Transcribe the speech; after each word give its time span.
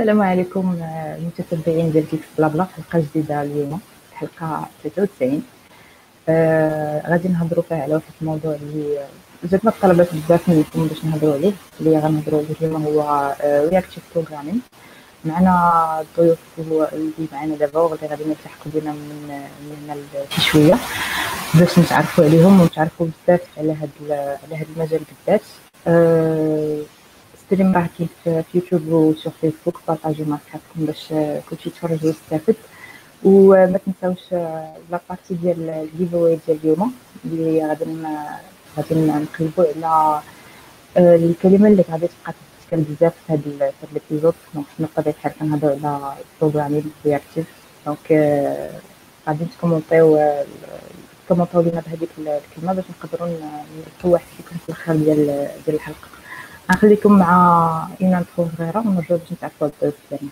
السلام 0.00 0.22
عليكم 0.22 0.76
آه، 0.82 1.16
المتتبعين 1.16 1.92
ديال 1.92 2.08
Geeksblabla 2.08 2.64
حلقة 2.64 3.04
جديدة 3.10 3.42
اليوم 3.42 3.80
حلقة 4.14 4.66
93 4.84 5.42
آه 6.28 7.10
غادي 7.10 7.28
نهضروا 7.28 7.64
فيها 7.68 7.82
على 7.82 7.94
واحد 7.94 8.12
الموضوع 8.20 8.54
اللي 8.54 8.98
جاتنا 9.44 9.70
الطلبات 9.70 10.08
بزاف 10.14 10.48
منكم 10.48 10.86
باش 10.86 11.04
نهضروا 11.04 11.34
عليه 11.34 11.52
اللي 11.80 11.98
غنهضروا 11.98 12.40
عليه 12.40 12.54
اليوم 12.60 12.84
هو 12.84 13.34
reactive 13.44 13.98
آه، 13.98 14.14
programming 14.14 14.60
معنا 15.24 15.54
الضيوف 16.00 16.38
اللي 16.58 17.26
معنا 17.32 17.56
دابا 17.56 17.80
واللي 17.80 18.06
غادي 18.06 18.24
يلتحقوا 18.24 18.72
بنا 18.74 18.92
من 18.92 19.42
من 19.60 19.76
هنا 19.88 19.96
شي 20.30 20.40
شوية 20.40 20.74
باش 21.54 21.78
نتعرفوا 21.78 22.24
عليهم 22.24 22.60
ونتعرفوا 22.60 23.06
بزاف 23.06 23.40
على 23.58 23.72
هاد 23.72 23.90
على 24.10 24.56
هاد 24.56 24.66
المجال 24.76 25.00
بالذات. 25.26 25.42
أه 25.86 26.99
stream 27.50 27.72
راه 27.74 27.88
في 28.24 28.44
يوتيوب 28.54 28.88
و 28.88 28.99
sur 28.99 29.32
فيسبوك 29.40 29.80
بارطاجيو 29.88 30.26
مع 30.26 30.38
صحابكم 30.46 30.86
باش 30.86 31.08
كلشي 31.50 31.68
يتفرج 31.68 32.04
ويستافد 32.04 32.54
وما 33.24 33.78
تنساوش 33.86 34.32
la 34.90 35.00
partie 35.08 35.34
ديال 35.34 35.70
ال 35.70 35.78
giveaway 35.78 36.38
ديال 36.46 36.58
اليوم 36.64 36.92
اللي 37.24 37.66
غادي 37.66 37.84
غادي 38.76 38.94
نقلبوا 38.94 39.64
على 39.86 40.20
الكلمة 40.96 41.68
اللي 41.68 41.84
غادي 41.90 42.06
تبقى 42.06 42.34
تتكلم 42.62 42.86
بزاف 43.00 43.12
في 43.26 43.32
هذا 43.32 43.42
في 43.58 43.64
هذا 43.64 43.70
ال 43.92 43.97
épisode 43.97 44.34
donc 44.54 44.66
بطبيعه 44.78 45.14
الحال 45.14 45.32
كنهضروا 45.40 45.76
على 45.84 46.14
ال 46.34 46.39
programming 46.39 46.92
reactive 47.06 47.46
donc 47.86 48.06
غادي 49.28 49.44
نكومونسيو 49.44 50.34
كومونطيو 51.28 51.60
لينا 51.60 51.82
بهذيك 51.86 52.08
الكلمة 52.18 52.72
باش 52.72 52.84
نقدروا 53.02 53.28
نربحوا 53.28 54.10
واحد 54.12 54.26
فيكم 54.36 54.56
في 54.58 54.68
الآخر 54.68 54.96
ديال 54.96 55.26
ديال 55.66 55.76
الحلقة 55.76 56.19
غنخليكم 56.70 57.18
مع 57.18 57.88
une 58.02 58.24
صغيره 58.36 58.78
ونرجعو 58.78 59.18
باش 59.18 59.32
نتعرفوا 59.32 59.66
على 59.66 59.72
الضيوف 59.72 59.94
ديالنا 60.10 60.30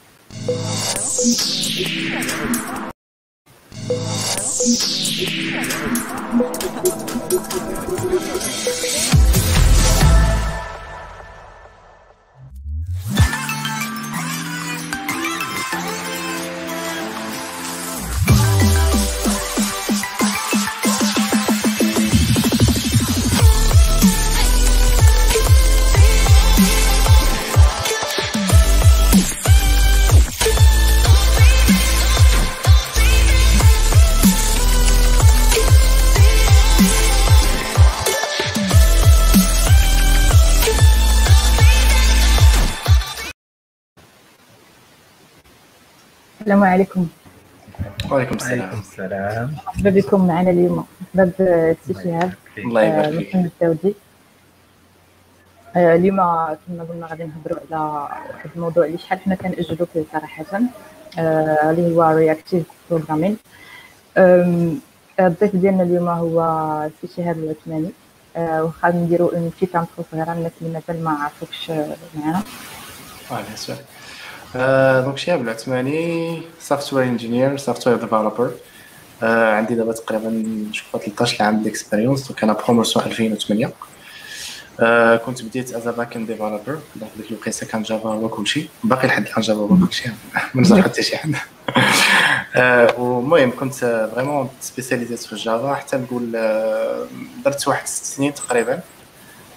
السلام 46.49 46.65
عليكم. 46.65 47.09
وعليكم 48.11 48.37
السلام. 48.37 48.61
وعليكم 48.61 48.79
السلام. 48.79 49.57
مرحبا 49.67 49.91
بكم 49.91 50.27
معنا 50.27 50.51
اليوم 50.51 50.87
مرحبا 51.15 51.33
بسي 51.91 52.05
شهاب 52.05 52.33
الله 52.59 52.83
يبارك 52.83 53.19
فيك. 53.19 53.29
محمد 53.29 53.51
الداودي. 53.63 53.95
اليوم 55.77 56.17
كما 56.17 56.87
قلنا 56.89 57.07
غادي 57.07 57.25
نهضروا 57.25 57.59
على 57.71 57.81
واحد 58.33 58.51
الموضوع 58.57 58.87
اللي 58.87 58.99
شحال 58.99 59.21
حنا 59.21 59.35
كنأجلوا 59.35 59.87
فيه 59.93 60.05
صراحة. 60.13 60.61
آه، 61.19 61.71
اللي 61.71 61.97
هو 61.97 62.03
reactive 62.17 62.65
programming 62.91 63.37
الضيف 65.21 65.57
ديالنا 65.57 65.83
اليوم 65.83 66.09
هو 66.09 66.89
سي 67.01 67.09
شهاب 67.17 67.39
العثماني. 67.39 67.91
آه، 68.37 68.63
واخا 68.63 68.91
نديروا 68.91 69.35
une 69.35 69.53
intro 69.63 69.87
صغيرة 70.13 70.33
الناس 70.33 70.53
اللي 70.63 70.73
مازال 70.73 71.05
ما 71.05 71.11
عرفوكش 71.11 71.73
معنا. 72.15 72.43
donc 74.55 75.19
شهاب 75.19 75.41
العثماني 75.41 76.43
software 76.61 77.05
engineer 77.05 77.57
software 77.57 77.97
developer 77.97 78.51
عندي 79.23 79.75
دابا 79.75 79.93
تقريبا 79.93 80.45
شوف 80.73 80.97
13 80.97 81.45
عام 81.45 81.63
d'expérience 81.63 82.29
donc 82.29 82.43
أنا 82.45 82.53
promotion 82.53 83.07
2008 83.07 83.67
uh, 83.67 85.27
كنت 85.27 85.43
بديت 85.43 85.75
as 85.75 85.89
back-end 85.89 86.27
developer 86.27 86.79
donc 86.97 87.11
ديك 87.17 87.31
الوقيته 87.31 87.67
كان 87.67 87.83
Java 87.83 88.09
هو 88.09 88.29
كلشي. 88.29 88.69
باقي 88.85 89.09
لحد 89.09 89.27
الآن 89.27 89.43
Java 89.43 89.61
هو 89.61 89.87
كلشي 89.87 90.09
ما 90.55 90.63
نزل 90.63 90.83
حتى 90.83 91.03
شي 91.03 91.17
حد. 91.17 91.35
المهم 92.99 93.53
كنت 93.61 93.75
vraiment 94.15 94.49
سبيسياليزيت 94.61 95.19
في 95.19 95.33
ال 95.33 95.41
Java 95.41 95.75
حتى 95.75 95.97
نقول 95.97 96.33
درت 97.45 97.69
واحد 97.69 97.87
ست 97.87 98.05
سنين 98.05 98.35
تقريبا. 98.35 98.81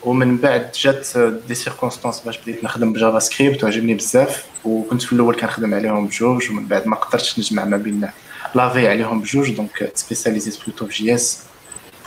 ومن 0.03 0.37
بعد 0.37 0.71
جات 0.81 1.17
des 1.47 1.55
circonstances 1.55 2.19
باش 2.19 2.37
بديت 2.37 2.63
نخدم 2.63 2.93
ب 2.93 3.19
JavaScript 3.19 3.63
وعجبني 3.63 3.93
بزاف 3.93 4.45
وكنت 4.65 5.01
في 5.01 5.13
الأول 5.13 5.35
كنخدم 5.35 5.73
عليهم 5.73 6.07
بجوج 6.07 6.49
ومن 6.49 6.65
بعد 6.65 6.87
ما 6.87 6.95
قدرتش 6.95 7.39
نجمع 7.39 7.65
ما 7.65 7.77
بين 7.77 8.09
لافي 8.55 8.87
عليهم 8.87 9.21
بجوج 9.21 9.51
donc 9.51 9.91
سبيسياليزيت 9.95 10.57
plutôt 10.65 10.85
في 10.85 10.93
JS 11.03 11.39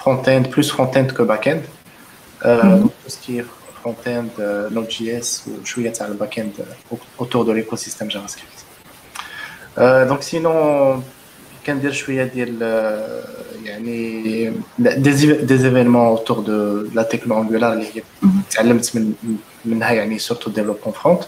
front-end 0.05 0.51
plus 0.51 0.73
front-end 0.73 1.11
que 1.11 1.25
back-end 1.25 1.63
donc 2.45 2.91
ce 3.07 3.22
qui 3.22 3.45
front-end 3.83 4.31
Node 4.73 4.91
JS 4.91 5.43
وشويه 5.63 5.91
تاع 5.91 6.07
ال 6.07 6.10
back-end 6.10 6.39
autour 6.39 7.45
de 7.45 7.53
l'écosystème 7.53 8.09
JavaScript 8.09 8.65
donc 10.09 10.23
sinon 10.23 11.05
كندير 11.67 11.93
شوية 11.93 12.25
ديال 12.25 12.63
يعني 13.65 14.53
des 14.79 15.57
événements 15.57 16.07
autour 16.07 16.41
de 16.41 16.87
la 16.95 17.03
techno 17.03 17.41
Angular 17.43 17.73
اللي 17.73 17.87
هي 17.95 18.03
تعلمت 18.51 18.97
من 18.97 19.13
منها 19.65 19.93
يعني 19.93 20.19
surtout 20.19 20.51
développement 20.51 20.95
front 20.95 21.23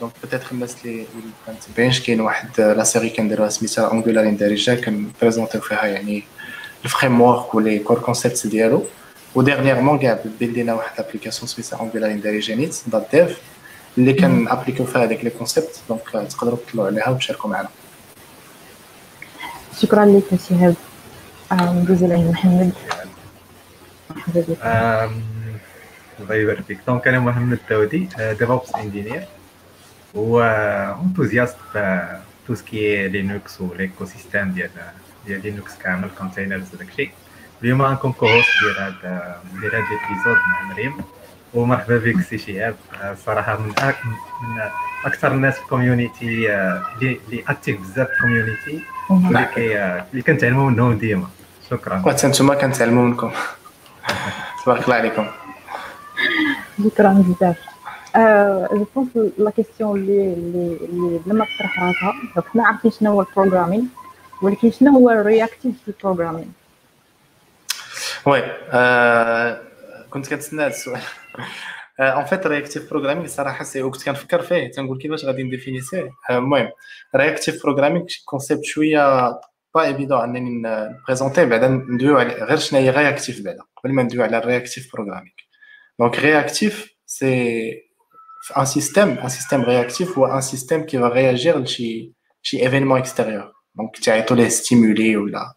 donc 0.00 0.12
peut-être 0.22 0.46
الناس 0.52 0.76
اللي 0.84 1.04
ما 1.48 1.54
متبعينش 1.54 2.00
كاين 2.00 2.20
واحد 2.20 2.60
la 2.60 2.84
série 2.84 3.10
كنديروها 3.10 3.48
سميتها 3.48 3.92
Angular 3.92 4.24
in 4.24 4.36
دارجه 4.36 4.74
كنبريزونتيو 4.74 5.60
فيها 5.60 5.86
يعني 5.86 6.24
ال 6.84 6.88
framework 6.88 7.20
و 7.20 7.28
les 7.28 7.54
core 7.54 7.98
concepts 7.98 8.46
ديالو. 8.46 8.84
و 9.34 9.39
dernièrement 9.39 9.98
كاع 9.98 10.18
بلدينا 10.40 10.74
واحد 10.74 11.00
l'application 11.00 11.46
سميتها 11.46 11.82
Angular 11.82 12.10
in 12.10 12.20
دارجه 12.20 12.54
نيت 12.54 12.76
dot 12.86 13.06
dev 13.12 13.38
اللي 13.98 14.12
كنابليكيو 14.12 14.86
فيها 14.86 15.04
هذيك 15.04 15.24
les 15.24 15.30
concepts 15.30 15.80
donc 15.88 16.00
تقدروا 16.30 16.58
تطلعوا 16.66 16.88
عليها 16.88 17.08
وتشاركوا 17.08 17.50
معنا. 17.50 17.68
شكرا 19.82 20.04
لك 20.04 20.40
شهاب 20.48 20.74
على 21.50 21.84
محمد 22.30 22.72
مرحبا 24.10 24.40
بك 24.40 24.58
الله 26.20 26.34
يبارك 26.34 26.64
فيك 26.64 26.78
donc 26.86 27.08
أنا 27.08 27.18
محمد 27.20 27.58
داودي 27.70 28.08
DevOps 28.18 28.74
engineer 28.74 29.24
و 30.14 30.40
enthusiast 31.02 31.56
في 31.72 32.06
tout 32.46 32.54
ce 32.54 32.76
qui 32.76 33.08
Linux 33.08 33.51
و 33.51 33.60
l'écosystème 33.60 34.50
ديال 34.52 34.70
ديال 35.26 35.42
Linux 35.42 35.76
كامل 35.76 36.08
containers 36.18 36.74
وداك 36.74 36.88
الشيء 36.88 37.10
اليوم 37.62 37.82
غنكون 37.82 38.12
co-host 38.12 38.48
ديال 38.62 38.76
هذا 38.76 39.42
ديال 39.60 39.74
هذا 39.74 39.84
ال 39.84 39.91
episode 39.91 40.36
مع 40.48 40.62
مريم 40.62 40.94
ومرحبا 41.54 41.98
بك 41.98 42.20
سي 42.20 42.38
شهاب 42.38 42.76
الصراحه 43.02 43.58
من 43.58 43.66
من 43.68 44.60
أكثر 45.04 45.32
الناس 45.32 45.54
في 45.54 45.62
ال 45.62 45.71
community 45.71 46.54
اللي 47.02 47.44
active 47.48 47.80
بزاف 47.80 48.08
في 48.08 48.14
ال 48.14 48.22
community 48.22 48.93
اللي 49.16 50.04
اللي 50.12 50.22
كنتعلموا 50.22 50.70
منهم 50.70 50.98
ديما. 50.98 51.26
شكرا. 51.70 52.02
وحتى 52.06 52.26
نتوما 52.26 52.54
كنتعلموا 52.54 53.04
منكم. 53.04 53.30
تبارك 54.64 54.84
الله 54.84 54.94
عليكم. 54.94 55.26
شكرا 56.84 57.12
بزاف. 57.12 57.56
je 58.72 58.86
pense 58.94 59.08
la 59.38 59.50
question 59.50 59.98
اللي 59.98 60.32
اللي 60.32 60.78
اللي 60.82 61.20
بلا 61.26 61.34
ما 61.34 61.44
تطرح 61.44 61.82
راسها 61.82 62.14
donc 62.34 62.48
حنا 62.48 62.66
عارفين 62.66 62.90
شنو 62.90 63.10
هو 63.10 63.20
ال 63.20 63.26
programming 63.26 63.88
ولكن 64.42 64.70
شنو 64.70 64.90
هو 64.90 65.10
ال 65.10 65.17
reactive 65.17 65.74
في 65.84 65.88
ال 65.88 65.93
programming 65.93 66.52
oui 68.26 68.42
كنت 70.10 70.28
كنتسنى 70.28 70.62
هذا 70.62 70.66
السؤال. 70.66 71.00
en 72.00 72.24
fait 72.24 72.46
reactive 72.46 72.90
programming 72.90 73.26
صراحة 73.26 73.64
c'est 73.64 73.82
كنت 73.82 74.04
كنفكر 74.04 74.42
فيه 74.42 74.70
تنقول 74.70 74.98
كيفاش 74.98 75.24
غادي 75.24 75.42
نديفينيسيه 75.42 76.10
المهم 76.30 76.68
reactive 77.16 77.62
programming 77.62 78.06
concept 78.24 78.64
شوية 78.64 79.30
pas 79.74 79.84
évident 79.84 80.20
انني 80.20 80.62
نبريزونتي 81.00 81.46
بعدا 81.46 81.68
ندويو 81.68 82.18
على 82.18 82.34
غير 82.34 82.56
شنو 82.56 82.80
هي 82.80 82.90
reactive 82.90 83.44
بعدا 83.44 83.62
قبل 83.76 83.92
ما 83.92 84.02
ندويو 84.02 84.22
على 84.22 84.38
ال 84.38 84.44
reactive 84.44 84.92
programming 84.92 85.32
donc 86.00 86.18
réactif 86.18 86.94
c'est 87.06 87.70
un 88.58 88.64
système 88.64 89.08
un 89.08 89.28
système 89.28 89.62
réactif 89.62 90.18
هو 90.18 90.26
un 90.26 90.40
système 90.40 90.82
qui 90.86 90.98
va 90.98 91.08
réagir 91.08 91.58
لشي 91.58 92.12
شي 92.42 92.62
événement 92.62 92.98
extérieur 92.98 93.52
donc 93.74 93.98
تعيطوا 93.98 94.36
ليه 94.36 94.48
stimuli 94.48 95.16
ولا 95.16 95.54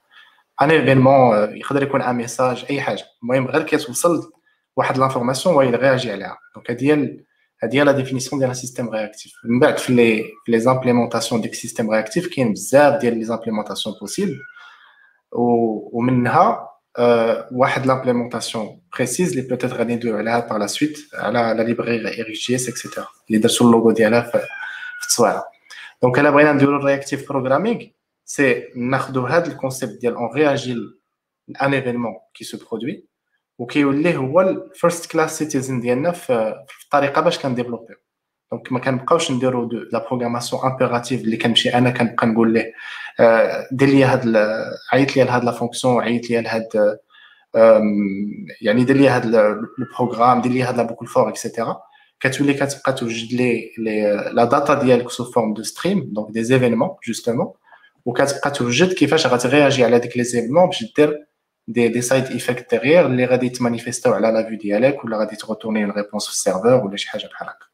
un 0.62 0.72
événement 0.72 1.58
يقدر 1.58 1.84
يكون 1.84 2.02
un 2.02 2.16
message 2.16 2.66
اي 2.70 2.82
حاجة 2.82 3.04
المهم 3.24 3.48
غير 3.48 3.64
كيتوصل 3.64 4.32
واحد 4.78 4.98
l'information 4.98 5.56
هو 5.56 5.62
يرياجي 5.62 6.12
عليها 6.12 6.38
donc 6.56 6.72
هذه 6.72 6.94
هي 6.94 7.18
هذه 7.64 7.76
هي 7.76 7.84
la 7.84 7.92
définition 7.92 8.42
ديال 8.42 8.56
système 8.56 8.90
réactif 8.90 9.34
من 9.46 9.60
بعد 9.60 9.78
في 9.78 9.94
les 9.94 10.24
في 10.46 10.52
les 10.52 10.60
implémentations 10.60 11.42
ديك 11.42 11.54
système 11.54 11.92
réactif 11.92 12.36
كاين 12.36 12.54
بزاف 12.54 13.02
ديال 13.02 13.18
les 13.18 13.24
implémentations 13.24 13.96
possibles 14.02 14.40
ومنها 15.32 16.70
واحد 17.52 17.86
l'implémentation 17.86 18.82
précise 18.98 19.38
اللي 19.38 19.50
peut-être 19.50 19.74
غادي 19.74 19.96
ندويو 19.96 20.18
عليها 20.18 20.40
par 20.40 20.58
la 20.58 20.68
suite 20.68 20.98
على 21.14 21.54
la 21.58 21.64
library 21.64 22.22
RxJS 22.22 22.70
et 22.70 22.79
cetera 22.79 23.08
اللي 23.28 23.40
درتو 23.40 23.66
اللوغو 23.66 23.92
ديالها 23.92 24.22
في 24.22 24.42
التصويره 25.04 25.44
دونك 26.02 26.20
الا 26.20 26.30
بغينا 26.30 26.54
نديرو 26.54 26.78
ال 26.78 26.84
reactive 26.84 27.30
programming 27.30 27.86
c'est 28.26 28.64
ناخدو 28.76 29.22
هاد 29.22 29.48
ال 29.48 29.54
concept 29.55 30.02
ديال 30.02 30.16
on 30.16 30.34
réagit 30.34 30.78
à 31.48 31.56
un 31.56 31.74
événement 31.74 32.14
qui 32.34 32.44
se 32.44 32.58
produit 32.58 33.08
وكيولي 33.58 34.18
هو 34.18 34.42
ال 34.42 34.53
first 34.53 35.12
class 35.12 35.38
citizen 35.38 35.80
ديالنا 35.80 36.12
في 36.12 36.56
الطريقة 36.84 37.22
باش 37.22 37.40
كنديفلوبيو. 37.40 37.96
donc 38.52 38.72
ما 38.72 38.80
كنبقاوش 38.80 39.32
نديرو 39.32 39.70
la 39.92 40.06
programmation 40.08 40.62
impérative 40.62 41.22
اللي 41.22 41.38
كنمشي 41.38 41.70
أنا 41.74 41.90
كنبقى 41.90 42.28
نقول 42.28 42.54
ليه 42.54 42.74
دير 43.72 43.88
لي 43.90 44.04
هاد 44.04 44.36
عيط 44.94 45.18
لي 45.18 45.24
لهاد 45.24 45.44
la 45.44 45.52
fonction 45.52 46.04
عيط 46.04 46.30
لي 46.30 46.42
لهاد 46.42 46.98
يعني 48.62 48.84
دير 48.84 48.96
لي 48.98 49.08
هاد 49.10 49.26
ال 49.80 49.86
programme 49.86 50.42
دير 50.42 50.52
لي 50.52 50.64
هاد 50.64 50.78
la 50.78 50.84
boucle 50.84 51.08
for 51.08 51.30
et 51.30 51.42
cetera 51.42 51.78
كتولي 52.20 52.54
كتبقى 52.54 52.94
توجد 52.94 53.34
لي 53.34 53.72
la 54.32 54.44
data 54.44 54.74
ديالك 54.74 55.10
sous 55.10 55.32
forme 55.32 55.54
de 55.54 55.64
stream 55.64 56.10
donc 56.14 56.32
des 56.32 56.44
événements 56.44 56.90
justement 57.08 57.54
وكتبقى 58.06 58.52
توجد 58.52 58.94
كيفاش 58.94 59.28
غترياجي 59.28 59.86
على 59.86 60.00
ديك 60.00 60.18
les 60.18 60.24
événements 60.24 60.66
باش 60.66 60.94
دير 60.98 61.26
des 61.68 61.88
des 61.88 62.02
side 62.02 62.26
effects 62.26 62.72
ديغيغ 62.72 63.06
اللي 63.06 63.26
غادي 63.26 63.50
تمانيفيستاو 63.50 64.14
على 64.14 64.32
la 64.32 64.50
vue 64.50 64.58
ديالك 64.58 65.06
ولا 65.06 65.18
غادي 65.18 65.36
تغوتورني 65.36 65.84
une 65.84 65.92
réponse 65.92 66.26
في 66.26 66.32
ال 66.32 66.37
serveur 66.37 66.74
ولا 66.74 66.98
شي 66.98 67.10
حاجة 67.10 67.28
بحال 67.28 67.48
هكا 67.48 67.66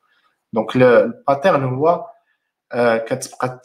donc 0.53 0.75
ال 0.75 0.86
pattern 0.86 1.63
هو 1.63 2.05
كتبقى 3.07 3.61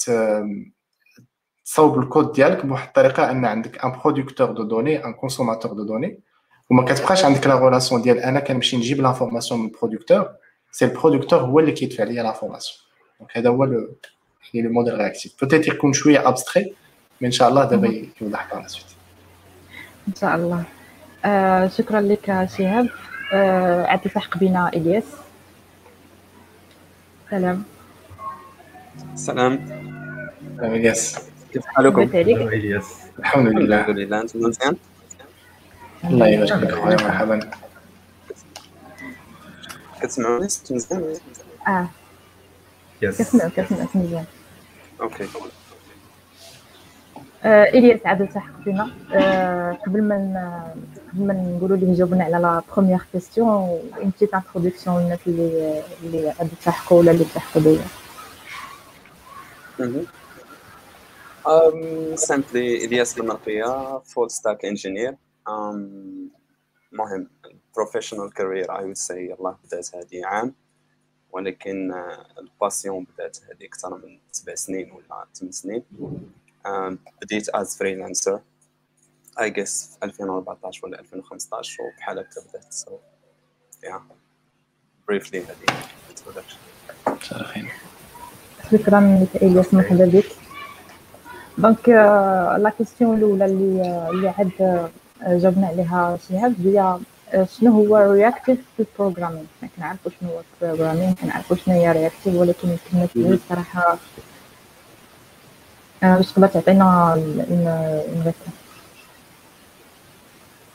تصاوب 1.65 1.99
الكود 1.99 2.33
ديالك 2.33 2.67
بواحد 2.67 2.87
الطريقة 2.87 3.31
ان 3.31 3.45
عندك 3.45 3.85
un 3.85 3.93
producteur 3.93 4.51
de 4.53 4.63
données 4.63 5.05
un 5.05 5.13
consommateur 5.15 5.73
de 5.73 5.85
données 5.85 6.21
وما 6.71 6.85
كتبقاش 6.85 7.25
عندك 7.25 7.47
la 7.47 7.59
relation 7.69 8.03
ديال 8.03 8.19
أنا 8.19 8.41
كنمشي 8.41 8.77
نجيب 8.77 9.01
l'information 9.01 9.61
من 9.61 9.67
ال 9.67 9.72
producteur 9.72 10.29
c'est 10.73 10.85
ال 10.85 10.90
producteur 10.90 11.41
هو 11.41 11.59
اللي 11.61 11.73
كيدفع 11.73 12.05
ليا 12.05 12.23
l'information 12.23 12.79
donc 13.21 13.37
هذا 13.37 13.49
هو 13.51 13.65
le 13.65 13.95
modèle 14.55 14.99
réactif 14.99 15.33
peut-être 15.41 15.69
يكون 15.69 15.93
شوية 15.93 16.29
abstrait 16.29 16.75
mais 17.21 17.27
ان 17.27 17.33
شاء 17.33 17.49
الله 17.49 17.65
دابا 17.65 18.05
يوضح 18.21 18.51
par 18.51 18.63
la 18.63 18.69
suite 18.69 18.85
إن 20.09 20.15
شاء 20.21 20.37
الله. 20.37 20.65
آه 21.25 21.69
شكرا 21.69 22.01
لك 22.01 22.49
شهاب. 22.59 22.89
آه 23.33 23.87
عاد 23.87 24.01
بنا 24.37 24.69
إلياس. 24.69 25.05
سلام. 27.31 27.65
سلام. 29.15 29.69
سلام 30.57 30.75
إلياس. 30.75 31.19
كيف 31.53 31.67
حالكم؟ 31.67 32.03
إلياس. 32.03 32.85
الحمد 33.19 33.47
لله. 33.47 33.81
الحمد 33.81 33.99
لله. 33.99 34.21
أنتم 34.21 34.41
مزيان؟ 34.41 34.77
الله 36.05 36.29
يبارك 36.29 36.59
فيك 36.59 37.05
مرحبا. 37.05 37.51
كتسمعوني 40.01 40.49
مزيان؟ 40.71 41.15
آه. 41.69 41.89
yes 43.03 43.19
كنسمعك 43.19 43.53
كنسمعك 43.53 43.97
مزيان 43.97 44.25
ok. 45.01 45.29
إلياس 47.45 48.01
عاد 48.07 48.23
التحق 48.23 48.61
بنا 48.67 48.91
آه 49.15 49.73
قبل 49.73 50.03
ما 50.03 50.75
قبل 51.13 51.27
ما 51.27 51.35
نقولوا 51.35 51.77
ليه 51.77 51.95
جاوبنا 51.95 52.25
على 52.25 52.37
la 52.39 52.63
première 52.73 53.01
question 53.13 53.49
une 53.49 54.11
petite 54.17 54.35
introduction 54.35 55.03
للناس 55.03 55.19
اللي 55.27 55.83
اللي 56.03 56.31
غادي 56.31 56.51
يلتحقوا 56.53 56.99
ولا 56.99 57.11
اللي 57.11 57.23
التحقوا 57.23 57.63
بيا 57.63 57.85
Um, 61.47 62.17
simply 62.17 62.57
إلياس 62.85 63.19
المرقية 63.19 63.99
full 63.99 64.29
stack 64.29 64.59
engineer. 64.71 65.13
um, 65.49 65.79
مهم. 66.93 67.29
professional 67.79 68.31
career 68.39 68.67
I 68.71 68.83
would 68.83 68.99
say 68.99 69.17
يلا 69.17 69.57
بدأت 69.65 69.95
هذه 69.97 70.27
عام. 70.27 70.55
ولكن 71.33 71.95
الباسيون 72.39 73.07
بدأت 73.15 73.39
هذه 73.43 73.67
أكثر 73.67 73.95
من 73.95 74.19
سبع 74.33 74.55
سنين 74.55 74.93
ولا 74.93 75.25
ثمان 75.35 75.53
سنين. 75.53 75.83
بديت 77.23 77.51
as 77.51 77.69
freelancer. 77.77 78.39
I 79.39 79.49
guess 79.49 79.99
في 79.99 79.99
2014 80.03 80.87
ولا 80.87 81.01
2015 81.01 81.83
وبحال 81.83 82.19
هكا 82.19 82.41
بدأت. 82.49 82.75
So 82.75 82.91
yeah. 83.85 84.01
Briefly 85.11 85.37
هذه 85.37 85.67
شرفين 87.23 87.69
شكرا 88.73 89.01
لك 89.23 89.43
إلياس 89.43 89.75
مرحبا 89.75 90.05
بك. 90.05 90.25
donc 91.59 91.89
la 92.59 92.73
question 92.79 93.17
الأولى 93.17 93.45
اللي 93.45 94.09
اللي 94.11 94.29
عاد 94.29 94.91
جاوبنا 95.27 95.67
عليها 95.67 96.19
شهاب 96.29 96.55
هي 96.67 96.99
شنو 97.45 97.73
هو 97.73 98.13
réactif 98.13 98.59
في 98.77 98.83
ال 98.83 98.88
programming 98.88 99.47
حنا 99.61 99.71
كنعرفوا 99.77 100.11
شنو 100.21 100.31
هو 100.31 100.43
ال 100.63 100.67
programming 100.67 101.15
كنعرفوا 101.15 101.57
شنو 101.57 101.75
هي 101.75 101.93
réactif 101.93 102.35
ولكن 102.35 102.69
الكلمة 102.69 103.09
ديالي 103.15 103.39
صراحة 103.49 103.99
باش 106.03 106.33
تقدر 106.33 106.47
تعطينا 106.47 107.13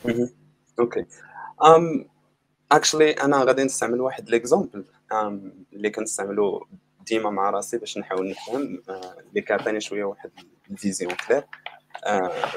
اون 0.05 0.29
OK. 0.79 1.05
أم 1.65 2.05
actually 2.71 3.11
أنا 3.11 3.43
غادي 3.43 3.63
نستعمل 3.63 4.01
واحد 4.01 4.29
l'exemple 4.29 4.85
اللي 5.73 5.89
كنستعملو 5.89 6.67
ديما 7.05 7.29
مع 7.29 7.49
راسي 7.49 7.77
باش 7.77 7.97
نحاول 7.97 8.29
نفهم. 8.29 8.83
اللي 9.29 9.41
كيعطيني 9.41 9.81
شوية 9.81 10.03
واحد 10.03 10.31
ال 10.71 10.77
vision 10.77 11.13
claire. 11.27 11.43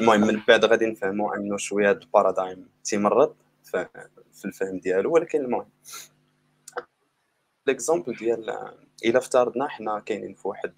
المهم 0.01 0.21
من 0.21 0.41
بعد 0.49 0.65
غادي 0.65 0.87
نفهموا 0.87 1.37
انه 1.37 1.57
شوية 1.57 1.91
ال 1.91 2.00
paradigm 2.00 2.69
تيمرض 2.85 3.35
في 4.33 4.45
الفهم 4.45 4.79
ديالو. 4.79 5.13
ولكن 5.13 5.45
المهم 5.45 5.69
l'exemple 7.67 8.17
ديال 8.17 8.51
إلا 9.05 9.19
افترضنا 9.19 9.69
حنا 9.69 10.01
كاينين 10.01 10.35
في 10.35 10.49
واحد 10.49 10.73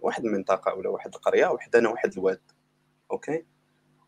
واحد 0.00 0.24
المنطقة 0.24 0.74
ولا 0.74 0.88
واحد 0.88 1.14
القرية 1.14 1.46
وحدنا 1.46 1.88
واحد 1.88 2.12
الواد 2.12 2.40
OK؟ 3.10 3.44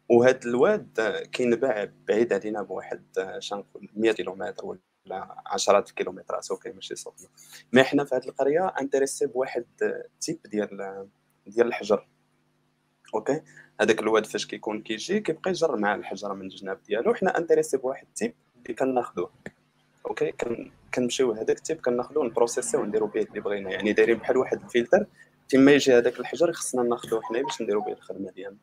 وهاد 0.08 0.46
الواد 0.46 1.00
كاين 1.32 1.60
بعيد 2.08 2.32
علينا 2.32 2.62
بواحد 2.62 3.04
شنقول 3.38 3.88
100 3.96 4.12
كيلومتر 4.12 4.66
ولا 4.66 5.42
عشرات 5.46 5.88
الكيلومترات 5.88 6.50
OK 6.50 6.70
ماشي 6.70 6.96
سوقنا 6.96 7.28
mais 7.72 7.82
حنا 7.84 8.04
في 8.04 8.14
هاد 8.14 8.24
القرية 8.24 8.66
intéressés 8.66 9.26
بواحد 9.26 9.66
type 10.20 10.38
ديال 10.44 11.08
ديال 11.46 11.66
الحجر 11.66 12.08
OK؟ 13.14 13.42
هذاك 13.80 14.00
الواد 14.00 14.26
فاش 14.26 14.46
كيكون 14.46 14.82
كيجي 14.82 15.20
كيبقى 15.20 15.50
يجر 15.50 15.76
مع 15.76 15.94
الحجره 15.94 16.34
من 16.34 16.42
الجناب 16.42 16.82
ديالو. 16.82 17.14
حنا 17.14 17.38
intéressés 17.38 17.76
بواحد 17.76 18.06
ال 18.06 18.12
type 18.12 18.34
اللي 18.56 18.74
كناخذوه 18.74 19.30
OK؟ 20.06 20.32
كن 20.32 20.72
كنمشيو 20.94 21.32
هذاك 21.32 21.56
ال 21.58 21.63
type 21.63 21.80
كناخذوه 21.80 22.24
نبروسيسيو 22.24 22.80
ونديرو 22.80 23.06
به 23.06 23.22
اللي 23.22 23.40
بغينا. 23.40 23.70
يعني 23.70 23.92
دايرين 23.92 24.18
بحال 24.18 24.36
واحد 24.36 24.62
الفلتر 24.62 25.06
تما 25.50 25.72
يجي 25.72 25.98
هذاك 25.98 26.20
الحجر 26.20 26.52
خصنا 26.52 26.82
ناخذوه 26.82 27.22
حنا 27.22 27.42
باش 27.42 27.62
نديرو 27.62 27.80
به 27.80 27.92
الخدمة 27.92 28.30
ديالنا. 28.30 28.58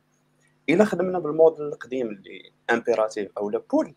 إلا 0.69 0.85
خدمنا 0.85 1.19
بالموديل 1.19 1.65
القديم 1.65 2.07
اللي 2.07 2.51
impératif 2.69 3.31
أو 3.37 3.49
pull 3.71 3.95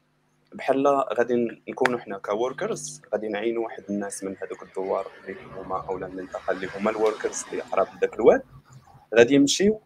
بحال 0.55 0.87
غادي 0.87 1.35
نكونوا 1.69 1.99
حنا 1.99 2.19
ك 2.19 2.29
workers 2.29 3.03
غادي 3.13 3.29
نعينوا 3.29 3.65
واحد 3.65 3.85
الناس 3.91 4.25
من 4.25 4.37
هذوك 4.37 4.63
الدوار 4.63 5.07
اللي 5.21 5.37
هما 5.57 5.89
اولا 5.89 6.07
المنطقة 6.07 6.51
اللي 6.51 6.69
هما 6.77 6.91
ال 6.91 6.97
workers 6.98 7.45
اللي 7.53 7.63
قراب 7.63 7.87
لذاك 7.97 8.15
الواد. 8.15 8.43
غادي 9.15 9.35
يمشيو 9.35 9.81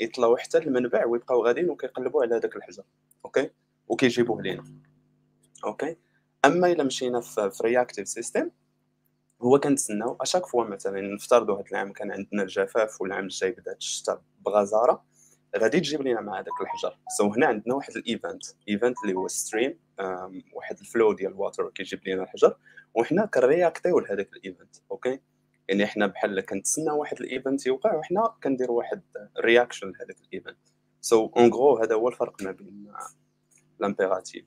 يطلعوا 0.00 0.36
حتى 0.36 0.58
المنبع 0.58 1.06
ويبقاو 1.06 1.46
غاديين 1.46 1.70
وكيقلبوا 1.70 2.22
على 2.22 2.36
هذاك 2.36 2.56
الحجر 2.56 2.82
OK؟ 3.24 3.50
وكيجيبوه 3.88 4.42
لينا 4.42 4.64
OK؟ 5.64 5.96
أما 6.44 6.72
إلا 6.72 6.84
مشينا 6.84 7.20
في 7.20 7.62
reactive 7.62 8.08
system 8.08 8.50
هو 9.42 9.60
كنتسناو 9.60 10.16
à 10.20 10.24
chaque 10.24 10.46
fois 10.46 10.64
مثلا 10.64 11.00
نفترضوا 11.00 11.56
هذا 11.56 11.64
العام 11.70 11.92
كان 11.92 12.12
عندنا 12.12 12.42
الجفاف 12.42 13.00
والعام 13.00 13.24
الجاي 13.24 13.50
بدات 13.50 13.78
الشتاء 13.78 14.22
بغزارة 14.40 15.04
غادي 15.56 15.80
تجيب 15.80 16.02
لنا 16.02 16.20
مع 16.20 16.38
هذاك 16.38 16.60
الحجر. 16.60 16.98
so 17.18 17.32
so 17.32 17.36
هنا 17.36 17.46
عندنا 17.46 17.74
واحد 17.74 17.96
ال 17.96 18.04
event 18.04 18.42
event 18.68 18.96
اللي 19.04 19.14
هو 19.14 19.28
stream 19.28 19.78
واحد 20.52 20.78
ال 20.80 20.86
flow 20.86 21.12
ديال 21.12 21.32
ال 21.32 21.38
water 21.38 21.70
كيجيب 21.70 22.08
لنا 22.08 22.22
الحجر 22.22 22.56
وحنا 22.94 23.26
كنرياكتيو 23.26 23.98
لهذاك 23.98 24.32
ال 24.32 24.39
event 24.39 24.76
OK 24.90 25.20
يعني 25.68 25.86
حنا 25.86 26.06
بحال 26.06 26.40
كنتسنى 26.40 26.90
واحد 26.90 27.20
ال 27.20 27.28
event 27.28 27.66
يوقع 27.66 27.96
وحنا 27.96 28.34
كنديروا 28.42 28.78
واحد 28.78 29.02
reaction 29.40 29.92
لهذاك 29.92 30.16
ال 30.20 30.26
event 30.26 30.58
so 31.00 31.26
en 31.36 31.52
gros 31.52 31.78
هذا 31.78 31.94
هو 31.94 32.08
الفرق 32.08 32.42
ما 32.42 32.50
بين 32.50 32.92
ال 33.80 33.86
impératif 33.86 34.44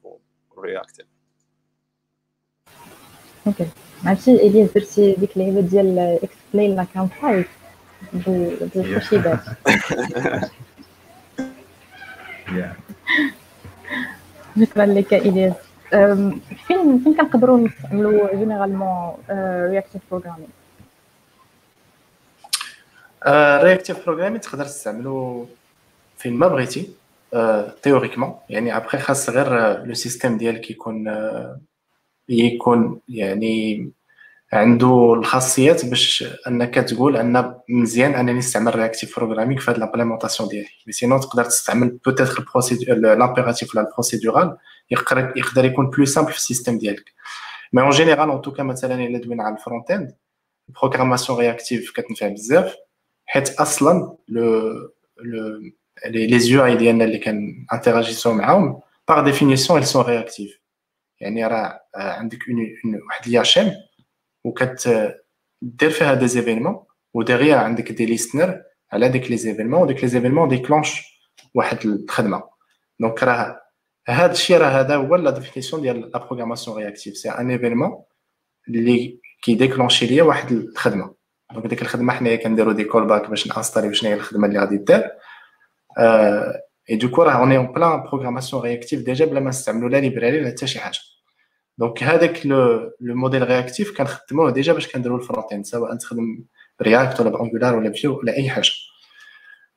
وال 0.50 0.61
réactif. 0.61 1.08
OK. 3.50 3.68
عرفتي 4.06 4.36
إلياس 4.48 4.70
درتي 4.76 5.12
ديك 5.14 5.38
اللعيبة 5.38 5.62
ديال 5.62 6.20
explain 6.24 6.76
like 6.76 6.86
I'm 6.94 7.08
five 7.08 7.48
بالخشيبات 8.14 9.40
شكرا 14.60 14.86
لك 14.86 15.14
إلياس. 15.14 15.54
فين 16.68 17.00
فين 17.04 17.16
كنقدروا 17.18 17.68
نستعملوا 17.68 18.36
généralement 18.36 19.14
reactive 19.72 20.02
programming 20.12 20.50
reactive 23.64 24.06
programming 24.06 24.42
تقدر 24.42 24.66
تستعملو 24.66 25.48
فين 26.18 26.34
ما 26.34 26.48
بغيتي 26.48 26.90
théoriquement 27.84 28.36
يعني 28.50 28.78
ابخي 28.78 28.98
خاص 28.98 29.30
غير 29.30 29.84
le 29.86 29.94
système 29.94 30.38
ديالك 30.38 30.72
يكون 30.72 31.08
يكون 32.30 33.00
يعني 33.10 33.90
عنده 34.54 35.14
الخاصيات 35.14 35.86
باش 35.86 36.26
انك 36.48 36.76
تقول 36.76 37.18
أن 37.18 37.56
مزيان 37.70 38.16
أنني 38.16 38.34
نستعمل 38.34 38.76
reactive 38.76 39.20
programming 39.20 39.62
في 39.62 39.72
هاد 39.72 39.78
l'implémentation 39.78 40.50
ديالي. 40.50 40.68
mais 40.88 40.94
sinon 40.94 41.20
تقدر 41.20 41.46
تستعمل 41.46 42.00
peut-être 42.06 42.46
l'impératif 42.96 43.76
ولا 43.76 43.88
ال 43.88 43.94
procédural 43.94 44.58
يقدر 45.36 45.66
يكون 45.66 45.90
plus 45.90 46.06
simple 46.06 46.32
في 46.32 46.38
ال 46.38 46.43
système 46.43 46.78
ديالك. 46.78 47.14
mais 47.74 47.82
en 47.82 47.90
général 47.90 48.32
en 48.32 48.42
tout 48.42 48.54
cas 48.54 48.64
مثلا 48.64 49.06
إلا 49.06 49.20
دوينا 49.20 49.44
على 49.44 49.56
ال 49.56 49.59
front-end 49.59 49.92
ال 49.92 50.16
programmation 50.70 51.40
réactive 51.40 51.92
كتنفع 51.92 52.28
بزاف 52.28 52.76
حيت 53.26 53.50
أصلا 53.50 54.16
le 54.28 54.72
le 55.18 55.72
les 56.06 56.66
UI 56.66 56.76
ديالنا 56.76 57.04
اللي 57.06 57.18
كان 57.18 57.66
interagissiو 57.74 58.34
معاهم 58.34 58.80
par 59.08 59.24
définition 59.24 59.82
ils 59.82 59.86
sont 59.86 60.06
réactifs 60.06 60.59
يعني 61.20 61.48
راه 61.48 61.82
عندك 61.96 62.40
واحد 63.08 63.28
l'IHM 63.28 63.72
وكتدير 64.44 65.90
فيها 65.90 66.14
des 66.14 66.28
événements 66.28 66.86
و 67.14 67.22
déjà 67.22 67.56
عندك 67.56 67.92
des 67.92 68.06
listeners 68.06 68.64
على 68.92 69.10
ديك 69.10 69.32
les 69.32 69.38
événements 69.38 69.82
وديك 69.82 70.02
les 70.04 70.08
événements 70.08 70.50
déclenchent 70.50 71.20
واحد 71.54 71.86
الخدمة. 71.86 72.44
donc 73.00 73.24
راه 73.24 73.62
هذا 74.08 74.32
الشيء 74.32 74.58
راه 74.58 74.68
هذا 74.68 74.96
هو 74.96 75.16
la 75.16 75.32
définition 75.32 75.82
ديال 75.82 76.02
la 76.02 76.18
programmation 76.18 76.78
réactive 76.78 77.18
c'est 77.18 77.30
un 77.30 77.52
événement 77.52 78.04
اللي 78.68 79.20
كيديكلونشي 79.42 80.06
ليا 80.06 80.24
واحد 80.24 80.52
الخدمة. 80.52 81.16
دونك 81.54 81.68
ديك 81.68 81.82
الخدمة 81.82 82.14
حنايا 82.14 82.36
كنديرو 82.36 82.72
دي 82.72 82.84
كول 82.84 83.08
باك 83.08 83.30
باش 83.30 83.48
نانستاليو 83.48 83.94
شنو 83.94 84.10
هي 84.10 84.16
الخدمة 84.16 84.48
اللي 84.48 84.60
غادي 84.60 84.78
دير. 84.78 85.12
اي 86.90 86.96
دوكو 86.96 87.24
راه 87.24 87.32
اوني 87.32 87.58
اون 87.58 87.68
بلان 87.68 88.04
بروغراماسيون 88.04 88.62
رياكتيف 88.62 89.02
ديجا 89.02 89.26
بلا 89.26 89.40
ما 89.40 89.50
نستعملو 89.50 89.88
لا 89.88 89.98
ليبراري 89.98 90.40
لا 90.40 90.50
حتى 90.50 90.68
شي 90.68 90.80
حاجة 90.80 91.00
دونك 91.78 92.04
هذاك 92.04 92.46
لو 92.46 92.92
موديل 93.02 93.48
رياكتيف 93.48 93.98
كنخدموه 93.98 94.52
ديجا 94.52 94.74
باش 94.74 94.88
كنديرو 94.88 95.16
الفرونت 95.16 95.54
اند 95.54 95.66
سواء 95.66 95.96
تخدم 95.96 96.46
رياكت 96.82 97.20
ولا 97.20 97.30
بانجولار 97.30 97.76
ولا 97.76 97.92
فيو 97.92 98.18
ولا 98.18 98.38
اي 98.38 98.50
حاجة 98.50 98.72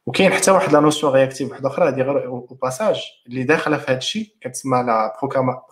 وكاين 0.07 0.33
حتى 0.33 0.51
واحد 0.51 0.73
لا 0.73 0.81
نوسيون 0.81 1.13
رياكتيف 1.13 1.51
واحدة 1.51 1.69
أخرى 1.69 1.89
هذه 1.89 2.03
غير 2.03 2.27
أو 2.27 2.59
باساج 2.63 3.03
اللي 3.27 3.43
داخله 3.45 3.77
في 3.77 3.91
هذا 3.91 3.99
الشيء 3.99 4.27
كتسمى 4.41 4.85
لا 4.87 5.13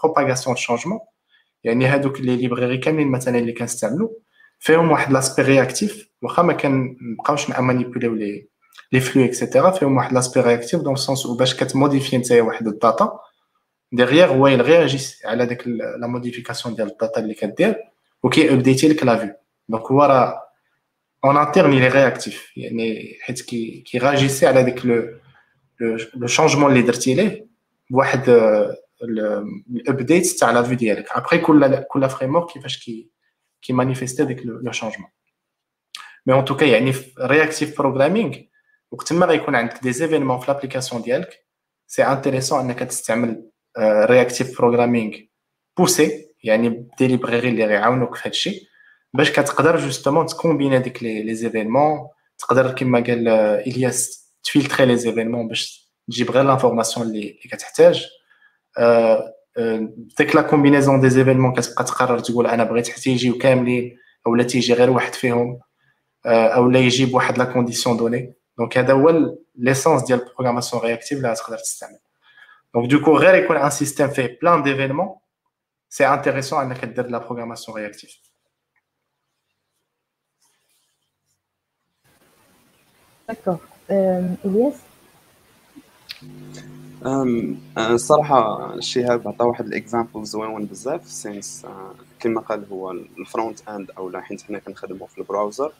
propagation 0.03 0.57
changement 0.57 1.01
يعني 1.65 1.87
هذوك 1.87 2.21
les 2.21 2.37
libraries 2.37 2.79
كاملين 2.79 3.11
مثلا 3.11 3.39
اللي 3.39 3.53
كنستعملو 3.53 4.23
فيهم 4.59 4.91
واحد 4.91 5.13
l'aspect 5.13 5.43
réactif 5.43 6.11
واخا 6.23 6.43
ما 6.43 6.53
كنبقاوش 6.53 7.51
مع 7.51 7.61
manipuliو 7.61 8.15
les 8.15 8.50
les 8.93 9.01
flux 9.01 9.25
et 9.25 9.36
cetera 9.36 9.71
فيهم 9.71 9.97
واحد 9.97 10.13
l'aspect 10.13 10.41
réactif 10.41 10.81
dans 10.81 10.97
le 10.97 11.07
sens 11.07 11.27
باش 11.27 11.55
كتموديفي 11.55 12.19
نتايا 12.19 12.43
واحد 12.43 12.67
الdata 12.67 13.21
ديغيغ 13.93 14.33
هو 14.33 14.47
يرياجيس 14.47 15.27
على 15.27 15.47
داك 15.47 15.69
la 15.69 16.07
modification 16.07 16.75
ديال 16.75 16.87
ال 16.87 16.93
data 16.93 17.21
اللي 17.21 17.35
كدير 17.35 17.77
وكي 18.23 18.53
ابديتي 18.53 18.89
لك 18.89 19.05
la 19.05 19.17
vue 19.17 19.35
donc 19.69 19.83
هو 19.83 20.03
راه 20.03 20.51
en 21.25 21.37
interne 21.37 21.73
il 21.73 21.91
est 21.91 21.95
réactif. 21.95 22.35
يعني 22.57 23.19
حيت 23.21 23.41
كي 23.41 23.85
كيغاجيسي 23.87 24.47
على 24.47 24.63
داك 24.63 24.87
le 24.87 25.19
le 26.15 26.27
changement 26.27 26.71
اللي 26.71 26.83
درتي 26.83 27.15
ليه 27.15 27.47
بواحد 27.91 28.29
ال 29.71 29.79
update 29.79 30.27
تاع 30.27 30.51
la 30.51 30.63
vue 30.63 30.77
ديالك 30.77 31.11
ابخي 31.11 31.39
كل 31.39 31.77
كل 31.77 32.09
framework 32.09 32.53
كيفاش 32.53 32.85
كي 32.85 33.11
كي 33.63 33.73
مانيفيستي 33.73 34.25
داك 34.25 34.41
le 34.45 34.73
changement 34.73 35.09
mais 36.27 36.35
en 36.35 36.45
tout 36.45 36.56
cas 36.56 36.65
يعني 36.65 36.93
في 36.93 37.13
reactive 37.21 37.79
programming 37.79 38.37
وقت 38.93 39.13
ما 39.13 39.27
غيكون 39.27 39.55
عندك 39.55 39.83
des 39.83 39.93
événements 39.93 40.39
في 40.41 40.53
l'application 40.53 41.03
ديالك 41.03 41.45
c'est 41.87 42.03
intéressant 42.05 42.61
انك 42.61 42.79
تستعمل 42.79 43.51
reactive 43.79 44.59
programming 44.59 45.17
poussé 45.79 46.27
يعني 46.45 46.69
ب 46.69 46.78
des 46.78 47.07
libraries 47.07 47.49
اللي 47.49 47.65
غيعاونوك 47.65 48.15
في 48.17 48.29
هادشي 48.29 48.69
باش 49.15 49.31
كتقدر 49.33 49.77
justement 49.79 50.27
تكومبينا 50.27 50.79
ديك 50.79 51.03
les 51.03 51.35
événements 51.35 52.09
تقدر 52.39 52.71
كما 52.73 53.01
قال 53.01 53.29
الياس 53.67 54.31
تفلتري 54.45 54.87
les 54.87 54.97
événements 54.97 55.49
باش 55.49 55.91
تجيب 56.11 56.31
غير 56.31 56.45
l'information 56.45 57.07
اللي 57.07 57.19
اللي 57.19 57.39
كتحتاج 57.51 58.07
ديك 60.19 60.37
la 60.37 60.43
combinaison 60.43 61.01
d'événements 61.01 61.53
كتبقى 61.55 61.85
تقرر 61.85 62.19
تقول 62.19 62.47
أنا 62.47 62.65
بغيت 62.65 62.89
حتى 62.89 63.11
يجيو 63.11 63.39
كاملين 63.39 63.97
اولا 64.27 64.43
تيجي 64.43 64.73
غير 64.75 64.91
واحد 64.91 65.15
فيهم 65.15 65.61
اولا 66.27 66.79
يجيب 66.79 67.15
واحد 67.15 67.39
la 67.39 67.45
condition 67.45 67.97
donnée 67.97 68.35
donc 68.61 68.79
هذا 68.79 68.93
هو 68.93 69.37
l'essence 69.55 70.03
ديال 70.03 70.19
ال 70.21 70.25
programmation 70.25 70.83
réactive 70.83 71.19
اللي 71.19 71.35
تقدر 71.35 71.59
تستعمل 71.59 71.99
Donc, 72.73 72.87
du 72.87 73.01
coup, 73.01 73.11
غير 73.11 73.63
un 73.63 73.71
système 73.71 74.13
fait 74.13 74.29
plein 74.29 74.61
d'événements, 74.61 75.23
c'est 75.89 76.05
intéressant 76.05 76.59
à 76.59 76.65
de 76.67 77.03
la 77.03 77.21
programmation 77.21 77.73
réactive. 77.73 78.11
D'accord. 83.29 83.61
Euh, 83.91 84.23
Elias 84.45 84.77
الصراحه 87.79 88.81
شهاب 88.81 89.29
عطى 89.29 89.45
واحد 89.45 89.67
ال 89.67 89.74
example 89.74 90.25
زوين 90.25 90.67
بزاف 90.67 91.09
since 91.09 91.67
كما 92.19 92.41
قال 92.41 92.65
هو 92.73 92.91
ال 92.91 93.04
front 93.04 93.69
end 93.69 93.91
أو 93.91 94.09
لا 94.09 94.21
حيت 94.21 94.43
حنا 94.43 94.59
كنخدموا 94.59 95.07
في 95.07 95.19
ال 95.19 95.25
browser 95.25 95.73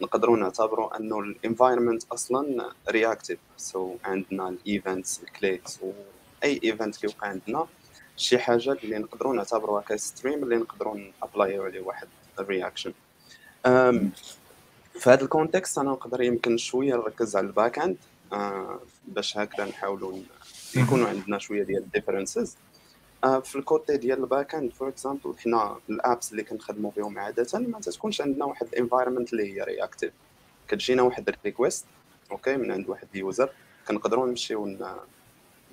نقدروا 0.00 0.36
نعتبروا 0.36 0.96
انه 0.96 1.20
ال 1.20 1.27
environment 1.27 2.04
أصلا 2.12 2.72
reactive 2.88 3.94
so 3.94 4.06
عندنا 4.06 4.48
ال 4.48 4.59
events 4.59 5.22
ال 5.22 5.30
clicks 5.30 5.80
أي 6.44 6.60
event 6.64 6.96
كيوقع 6.96 7.26
عندنا 7.28 7.66
شي 8.16 8.38
حاجة 8.38 8.72
اللي 8.72 8.98
نقدروا 8.98 9.34
نعتبروها 9.34 9.82
ك 9.82 9.91
stream 9.91 10.42
اللي 10.44 10.56
نقدروا 10.56 10.96
ن 11.22 11.28
apply 11.28 11.56
و 11.56 11.62
عليه 11.62 11.80
واحد 11.80 12.08
ال 12.38 12.44
reaction 12.44 12.92
في 14.94 15.10
هذا 15.10 15.22
ال 15.22 15.29
context 15.29 15.78
أنا 15.78 15.90
نقدر 15.90 16.22
يمكن 16.22 16.56
شوية 16.56 16.94
نركز 16.94 17.36
على 17.36 17.46
ال 17.46 17.52
back 17.52 17.78
end 17.78 17.96
باش 19.08 19.38
هكذا 19.38 19.64
نحاولوا 19.66 20.18
يكونوا 20.76 21.08
عندنا 21.08 21.38
شوية 21.38 21.62
ديال 21.62 21.82
ال 21.82 21.88
differences 21.88 22.56
في 23.24 23.56
ال 23.56 23.64
côté 23.64 23.96
ديال 23.96 24.18
ال 24.18 24.25
back 24.25 24.54
end 24.54 24.72
for 24.72 24.88
example 24.88 25.34
حنا 25.38 25.76
ال 25.90 25.98
apps 25.98 26.32
اللي 26.32 26.42
كنخدموا 26.42 26.90
بهم 26.96 27.18
عادة 27.18 27.58
ما 27.58 27.80
تكونش 27.80 28.20
عندنا 28.20 28.44
واحد 28.44 28.66
ال 28.66 28.72
environment 28.72 29.32
اللي 29.32 29.54
هي 29.54 29.62
reactive 29.62 30.12
كتجينا 30.68 31.02
واحد 31.02 31.28
ال 31.28 31.35
request 31.35 31.86
okay 32.32 32.56
من 32.56 32.70
عند 32.70 32.88
واحد 32.88 33.08
ال 33.14 33.21
user 33.21 33.50
كنقدروا 33.88 34.26
نمشيو 34.26 34.76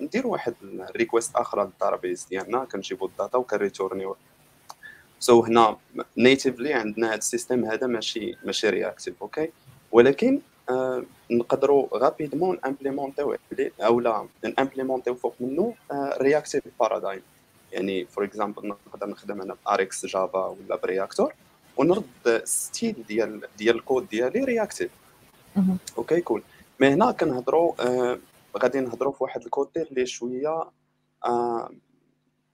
ندير 0.00 0.26
واحد 0.26 0.54
request 0.96 1.36
أخرى 1.36 1.64
لل 1.64 1.76
database 1.76 2.26
ديالنا 2.30 2.64
كنجيبو 2.64 3.06
ال 3.06 3.12
data 3.12 3.38
وكن 3.38 3.56
retourner 3.56 4.10
و 4.10 4.16
so 5.20 5.48
هنا 5.48 5.76
natively 6.18 6.72
عندنا 6.72 7.08
هذا 7.08 7.14
ال 7.14 7.21
system 7.21 7.64
هذا 7.64 7.86
ماشي 7.86 8.36
ماشي 8.44 8.68
reactive 8.70 9.14
okay 9.22 9.50
ولكن 9.92 10.40
آه 10.70 11.02
نقدروا 11.30 11.98
rapidement 11.98 12.58
implémenter 12.66 13.30
و 13.30 13.36
أو 13.80 14.00
لا 14.00 14.26
implémenter 14.58 15.09
و 15.09 15.14
فوق 15.14 15.34
منه 15.40 15.74
reactive 15.92 16.66
آه 16.66 16.70
paradigm 16.80 17.22
يعني 17.72 18.06
for 18.06 18.24
example 18.24 18.68
نقدر 18.68 19.06
نخدم 19.06 19.40
أنا 19.40 19.56
ب 19.66 20.06
RxJava 20.06 20.46
ولا 20.46 20.76
ب 20.76 20.83
Reactor 20.83 21.34
ونرد 21.76 22.42
style 22.44 23.04
ديال 23.08 23.40
ديال 23.58 23.76
الكود 23.76 24.08
ديالي 24.08 24.44
reactive 24.44 24.90
okay 25.98 26.20
كول 26.20 26.42
مي 26.80 26.88
هنا 26.88 27.10
كنهضروا 27.12 27.74
آه 27.80 28.18
غادي 28.58 28.80
نهضروا 28.80 29.12
في 29.12 29.24
واحد 29.24 29.42
ال 29.42 29.50
côté 29.50 29.82
اللي 29.82 30.06
شوية 30.06 30.70
آه 31.24 31.70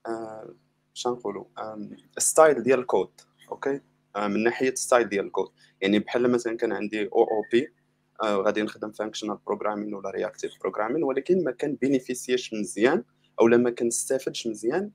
آه 0.06 0.54
نقولوا 1.06 1.44
style 2.18 2.62
ديال 2.62 2.78
ال 2.78 2.84
code. 2.84 3.11
okay 3.50 3.80
آه 4.16 4.26
من 4.26 4.44
ناحية 4.44 4.75
style 4.75 5.09
ديال 5.08 5.26
الكود. 5.26 5.48
يعني 5.80 5.98
بحال 5.98 6.30
مثلا 6.30 6.56
كان 6.56 6.72
عندي 6.72 7.02
OOP 7.02 7.73
آه 8.22 8.37
غادي 8.37 8.62
نخدم 8.62 8.90
functional 8.90 9.38
programming 9.47 9.95
ولا 9.94 10.10
reactive 10.11 10.52
programming 10.61 11.04
ولكن 11.04 11.44
ما 11.44 11.50
كان 11.50 11.75
bénéficier 11.75 12.41
ش 12.41 12.54
مزيان 12.54 13.04
أو 13.40 13.47
ما 13.47 13.71
كنستافدش 13.71 14.47
مزيان 14.47 14.90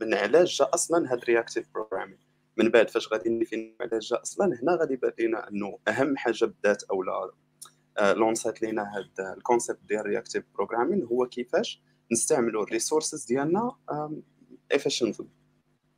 من 0.00 0.14
علاش 0.14 0.58
جا 0.58 0.68
أصلا 0.74 1.12
هاد 1.12 1.24
reactive 1.24 1.66
programming 1.74 2.18
من 2.56 2.68
بعد 2.68 2.90
فاش 2.90 3.12
غادي 3.12 3.30
نفين 3.30 3.76
علاش 3.80 4.10
جا 4.10 4.22
أصلا 4.22 4.46
هنا 4.62 4.76
غادي 4.76 4.94
يبان 4.94 5.12
لينا 5.18 5.48
أنه 5.48 5.78
أهم 5.88 6.16
حاجة 6.16 6.44
بدات 6.44 6.82
أو 6.82 7.02
لا 7.02 7.32
lancer 8.12 8.55
ات 8.55 8.62
لينا 8.62 8.82
هاد 8.82 9.34
ال 9.36 9.41
concept 9.41 9.80
ديال 9.88 10.06
reactive 10.06 10.44
programming 10.54 11.02
هو 11.02 11.26
كيفاش 11.26 11.82
نستعملوا 12.12 12.62
ال 12.62 12.68
resources 12.68 13.24
ديالنا 13.24 13.76
efficiently 14.72 15.28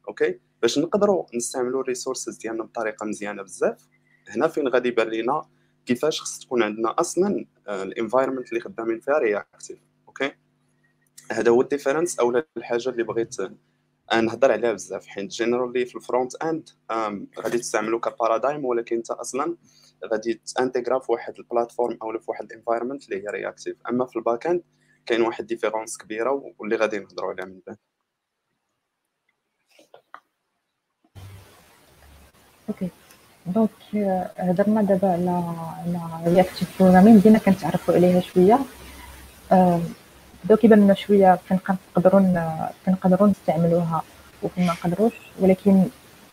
okay؟ 0.08 0.40
باش 0.62 0.78
نقدروا 0.78 1.26
نستعملوا 1.34 1.82
ال 1.82 1.88
resources 1.88 2.36
ديالنا 2.36 2.64
بطريقة 2.64 3.06
مزيانة 3.06 3.42
بزاف 3.42 3.88
هنا 4.28 4.48
فين 4.48 4.68
غادي 4.68 4.88
يبان 4.88 5.08
لينا 5.08 5.42
كيفاش 5.86 6.20
خص 6.20 6.38
تكون 6.38 6.62
عندنا 6.62 6.94
أصلا 7.00 7.46
ال 7.68 7.75
environment 7.75 8.48
اللي 8.48 8.60
خدامين 8.60 9.00
فيها 9.00 9.18
reactive 9.18 9.78
okay؟ 10.08 10.32
هذا 11.32 11.50
هو 11.50 11.60
ال 11.60 11.66
difference 11.66 12.18
أو 12.18 12.42
الحاجة 12.56 12.88
اللي 12.88 13.02
بغيت 13.02 13.36
نهضر 14.14 14.52
عليها 14.52 14.72
بزاف 14.72 15.06
حيت 15.06 15.30
generally 15.30 15.86
في 15.86 15.94
ال 15.96 16.03
front 16.03 16.34
end 16.34 16.68
غادي 17.40 17.58
تستعملو 17.58 18.00
ك 18.00 18.08
paradigm 18.08 18.64
ولكن 18.64 18.96
انت 18.96 19.10
أصلا 19.10 19.56
غادي 20.12 20.40
ت 20.56 20.61
intégrer 20.61 20.98
في 20.98 21.12
واحد 21.12 21.34
ال 21.38 21.45
platform 21.45 21.98
أو 22.02 22.18
في 22.18 22.30
واحد 22.30 22.44
ال 22.44 22.49
environment 22.49 23.04
اللي 23.04 23.22
هي 23.22 23.26
reactive 23.26 23.76
أما 23.88 24.06
في 24.06 24.16
ال 24.16 24.22
back 24.22 24.46
end 24.46 24.62
كاين 25.06 25.22
واحد 25.22 25.46
différence 25.46 25.98
كبيرة 25.98 26.52
واللي 26.58 26.76
غادي 26.76 26.98
نهضروا 26.98 27.30
عليها 27.30 27.44
من 27.44 27.60
بعد. 27.66 27.76
okay 32.68 32.88
donc 33.46 33.70
هضرنا 34.38 34.82
دابا 34.82 35.08
على 35.08 35.30
على 35.96 36.34
reactive 36.34 36.82
programming 36.82 37.18
بدينا 37.18 37.38
كنتعرفوا 37.38 37.94
عليها 37.94 38.20
شوية. 38.20 38.58
بداو 40.44 40.56
كيبان 40.56 40.78
لنا 40.80 40.94
شوية 40.94 41.38
كنقدروا 41.48 42.20
فين 42.84 42.92
نقدروا 42.92 43.28
نستعملوها 43.28 44.02
وفين 44.42 44.66
ما 44.66 44.72
نقدروش 44.72 45.12
ولكن 45.40 45.84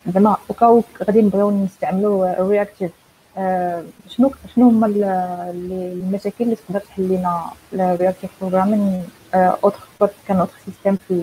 زعما 0.06 0.36
au 0.48 0.58
cas 0.58 0.72
où 0.72 0.82
غادي 1.04 1.22
نبغيو 1.22 1.50
نستعملوا 1.50 2.48
reactive 2.50 2.90
آه 3.38 3.82
شنو 4.08 4.32
شنو 4.54 4.68
هما 4.68 4.86
المشاكل 4.86 6.44
اللي 6.44 6.56
تقدر 6.56 6.80
تحل 6.80 7.02
لنا 7.08 7.44
ال 7.72 7.78
reactive 7.78 8.30
programming 8.40 9.04
autre 9.34 9.78
qu'un 10.28 10.36
autre 10.36 10.52
système 10.66 10.96
في 11.08 11.14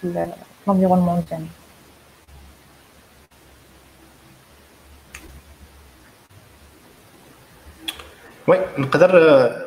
في 0.00 0.26
l'environnement 0.66 1.22
ديالنا 1.30 1.46
oui 8.48 8.58
نقدر 8.78 9.16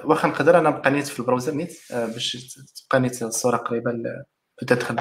واخا 0.05 0.27
نقدر 0.27 0.59
أنا 0.59 0.69
نبقى 0.69 0.91
نيت 0.91 1.07
في 1.07 1.19
ال 1.19 1.24
browser 1.24 1.53
نيت 1.53 1.77
باش 1.91 2.55
تبقى 2.86 3.00
نيت 3.00 3.24
الصورة 3.24 3.57
قريبة 3.57 3.91
peut-être 4.61 4.95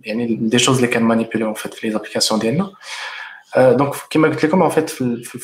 يعني 0.00 0.34
des 0.34 0.58
choses 0.58 0.76
اللي 0.76 0.88
كان 0.88 1.02
manipuler 1.02 1.54
vite 1.54 1.74
في 1.74 1.86
les 1.86 1.92
applications 1.92 2.40
ديالنا 2.40 2.72
donc 3.56 3.94
كيما 4.10 4.28
قلت 4.28 4.44
لكم 4.44 4.62
en 4.62 4.70
fait 4.70 4.90
في, 4.90 5.22
في, 5.24 5.38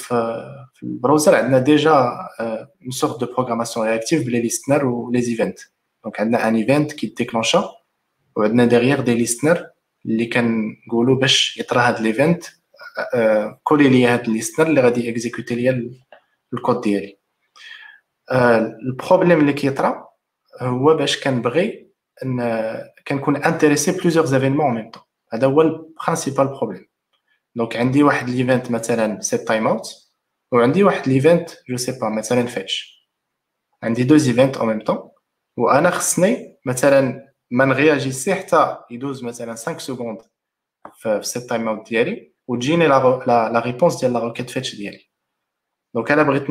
ال 0.83 0.89
browser 0.89 1.35
عندنا 1.35 1.59
déjà 1.59 1.93
une 2.41 2.91
sorte 2.91 3.21
de 3.21 3.27
programmation 3.27 3.87
réactive 3.87 4.27
ب 4.27 4.30
les 4.30 4.41
listeners 4.41 4.87
و 4.87 5.11
les 5.11 5.19
events 5.19 5.59
donc 6.05 6.21
عندنا 6.21 6.49
un 6.49 6.55
event 6.57 6.93
كي 6.93 7.07
déclencher 7.07 7.71
وعندنا 8.37 8.65
derrière 8.65 9.01
des 9.01 9.15
listeners 9.15 9.67
اللي 10.07 10.27
كنقولوا 10.27 11.17
باش 11.17 11.57
يطرا 11.59 11.81
هاد 11.89 12.01
l'event 12.01 12.45
كولي 13.63 13.89
لي 13.89 14.07
هاد 14.07 14.27
ال 14.29 14.33
listener 14.33 14.67
اللي 14.67 14.81
غادي 14.81 15.11
exécuter 15.11 15.55
ليا 15.55 15.91
الكود 16.55 16.81
ديالي. 16.81 17.19
ال 18.31 18.43
problème 18.43 19.41
اللي 19.41 19.53
كيطرا 19.53 20.09
هو 20.61 20.95
باش 20.95 21.25
كنبغي 21.25 21.91
إن 22.25 22.77
كنكون 23.09 23.37
intéressé 23.37 23.93
plusieurs 23.93 24.27
événements 24.27 24.75
même 24.75 24.91
temps 24.91 25.03
هذا 25.33 25.47
هو 25.47 25.61
ال 25.61 25.69
principal 25.69 26.47
problème 26.47 26.87
donc 27.55 27.77
عندي 27.77 28.03
واحد 28.03 28.29
l'event 28.29 28.71
مثلا 28.71 29.21
setTimeout 29.21 29.89
وعندي 30.53 30.85
واحد 30.85 31.09
l'event 31.09 31.51
je 31.69 31.77
sais 31.77 31.99
pas 32.01 32.09
مثلا 32.09 32.47
fetch 32.47 32.97
عندي 33.83 34.05
deux 34.05 34.15
events 34.15 34.57
au 34.57 34.67
même 34.67 34.81
temps 34.81 35.11
وأنا 35.57 35.91
خصني 35.91 36.59
مثلا 36.67 37.27
ما 37.51 37.65
نغياجيسي 37.65 38.35
حتى 38.35 38.77
يدوز 38.91 39.25
مثلا 39.25 39.55
5 39.55 39.79
secondes 39.79 40.19
في 40.95 41.17
ال 41.17 41.43
setTimeout 41.43 41.89
ديالي 41.89 42.33
وتجيني 42.49 42.87
la 42.87 43.63
réponse 43.65 44.01
ديال 44.01 44.13
la 44.13 44.19
requête 44.19 44.51
fetch 44.51 44.77
ديالي. 44.77 45.06
donc 45.97 46.11
أنا 46.13 46.23
بغيت 46.23 46.47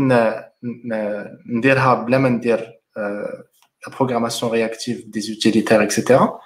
نديرها 1.45 1.93
بلا 1.93 2.17
ما 2.17 2.29
ندير 2.29 2.79
la 2.97 3.93
programmation 3.97 4.51
réactive 4.51 5.05
des 5.05 5.19
utilitaires 5.21 5.83
et 5.83 5.97
cetera 5.97 6.39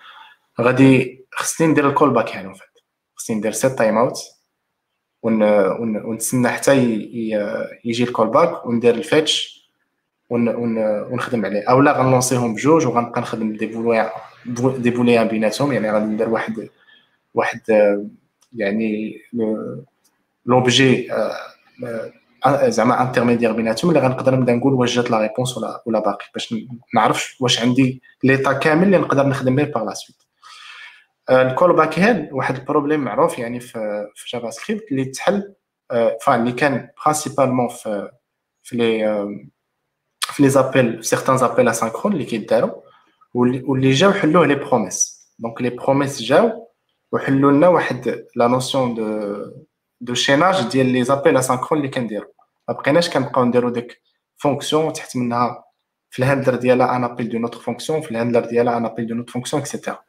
غادي 0.62 1.26
خصني 1.32 1.68
ندير 1.68 1.90
ال 1.90 2.10
callback 2.14 2.34
يعني 2.36 2.56
فات 2.56 2.68
خصني 3.16 3.36
ندير 3.36 3.52
setTimeout 3.52 4.18
ونتسنى 5.24 6.50
حتى 6.50 6.76
يجي 7.86 8.04
ال 8.04 8.28
callback 8.28 8.66
وندير 8.66 8.96
ال 8.96 9.06
fetch 9.06 9.60
ونخدم 10.30 11.46
عليه 11.46 11.70
اولا 11.70 11.92
غن 11.92 12.04
lancer 12.04 12.41
هم 12.41 12.54
بجوج 12.54 12.88
وغنبقى 12.88 13.22
نخدم 13.22 13.54
des 14.78 14.90
booléens 14.92 15.28
بيناتهم 15.28 15.72
يعني 15.74 15.92
غادي 15.92 16.06
ندير 16.06 16.30
واحد 16.30 16.70
واحد 17.34 17.62
يعني 18.54 19.22
l'objet 20.46 21.10
زعما 22.48 23.02
intermédiaire 23.02 23.52
بيناتهم. 23.52 23.90
اللي 23.90 24.02
غنقدر 24.02 24.36
نبدا 24.36 24.54
نقول 24.54 24.74
واش 24.74 24.96
جات 24.96 25.12
la 25.12 25.20
réponse 25.20 25.58
ولا 25.58 25.84
ولا 25.86 26.00
باقي. 26.00 26.26
باش 26.34 26.56
نعرف 26.96 27.36
واش 27.40 27.62
عندي 27.62 28.02
l'état 28.24 28.54
كامل 28.54 28.84
اللي 28.84 28.98
نقدر 28.98 29.28
نخدم 29.28 29.56
به 29.56 29.64
par 29.64 29.84
la 29.84 29.94
suite 29.94 30.18
ال 31.30 31.74
callback 31.76 32.00
هاد 32.00 32.30
واحد 32.32 32.56
ال 32.56 32.61
problème 32.61 33.00
معروف 33.00 33.40
يعني 33.40 33.60
في 33.60 34.08
في 34.16 34.30
JavaScript 34.38 34.92
اللي 34.92 35.06
تحل 35.06 35.54
فان 36.22 36.40
اللي 36.40 36.52
كان 36.52 36.90
principalement 37.06 37.68
في 37.68 38.12
في 38.64 38.76
لي 38.76 39.00
في 40.22 40.44
les 40.44 40.50
appels 40.50 41.06
certains 41.06 41.38
appels 41.38 41.70
asynchrones 41.70 42.14
اللي 42.14 42.26
كيداروا 42.26 42.82
واللي 43.34 43.92
جاو 43.92 44.12
حلوة 44.12 44.46
les 44.46 44.56
promises 44.56 45.30
donc 45.40 45.62
les 45.62 45.70
promises 45.70 46.22
جاو 46.22 46.68
وحلوا 47.12 47.52
لنا 47.52 47.68
واحد 47.68 48.26
la 48.36 48.48
notion 48.48 48.96
de 48.96 49.34
de 50.02 50.14
chaînage 50.14 50.72
ديال 50.72 50.86
les 50.86 51.04
appels 51.04 51.38
asynchrones 51.38 51.82
اللي 51.82 51.92
كنديرو 51.92 52.34
ما 52.70 52.74
بقيناش 52.74 53.10
كنبقاو 53.10 53.46
نديرو 53.46 53.70
ديك 53.70 54.02
fonction 54.38 54.94
تحت 54.94 55.18
منها 55.18 55.64
في 56.10 56.20
ال 56.20 56.24
handler 56.24 56.56
ديالها 56.56 56.96
un 56.96 57.04
appel 57.04 57.30
d'une 57.30 57.40
autre 57.40 57.60
fonction 57.60 58.02
في 58.02 58.12
ال 58.12 58.16
handler 58.16 58.46
ديالها 58.46 58.78
un 58.78 58.86
appel 58.86 59.08
d'une 59.08 59.16
autre 59.16 59.32
fonction 59.32 59.62
et 59.62 59.71
cetera 59.71 60.00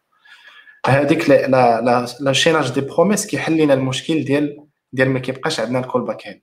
هذيك 0.87 1.31
la 1.31 1.47
la 1.81 2.07
la 2.21 2.33
chaînage 2.33 2.73
des 2.73 2.81
promises 2.81 3.27
كيحل 3.27 3.57
لنا 3.57 3.75
المشكل 3.75 4.25
ديال 4.25 4.67
ديال 4.93 5.11
ما 5.11 5.19
كيبقاش 5.19 5.61
عندنا 5.61 5.79
ال 5.79 6.03
callback 6.03 6.27
هاد 6.27 6.41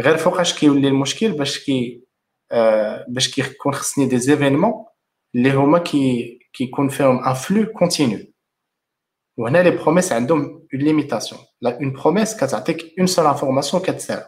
غير 0.00 0.16
فوقاش 0.16 0.58
كيولي 0.58 0.88
المشكل 0.88 1.32
باش 1.32 1.64
كي 1.64 2.04
آه 2.52 3.04
باش 3.08 3.34
كيكون 3.34 3.74
خصني 3.74 4.06
des 4.06 4.18
événements 4.18 4.84
اللي 5.34 5.52
هما 5.52 5.78
كي 5.78 6.38
كيكون 6.52 6.88
فيهم 6.88 7.24
un 7.24 7.34
flux 7.34 7.66
continu 7.66 8.18
وهنا 9.36 9.62
les 9.62 9.70
promises 9.70 10.12
عندهم 10.12 10.40
une 10.44 10.82
limitation 10.82 11.40
لا 11.64 11.76
une 11.80 11.92
promise 11.92 12.36
كتعطيك 12.36 12.94
une 12.98 13.06
seule 13.06 13.26
information 13.26 13.82
كتساوي 13.82 14.24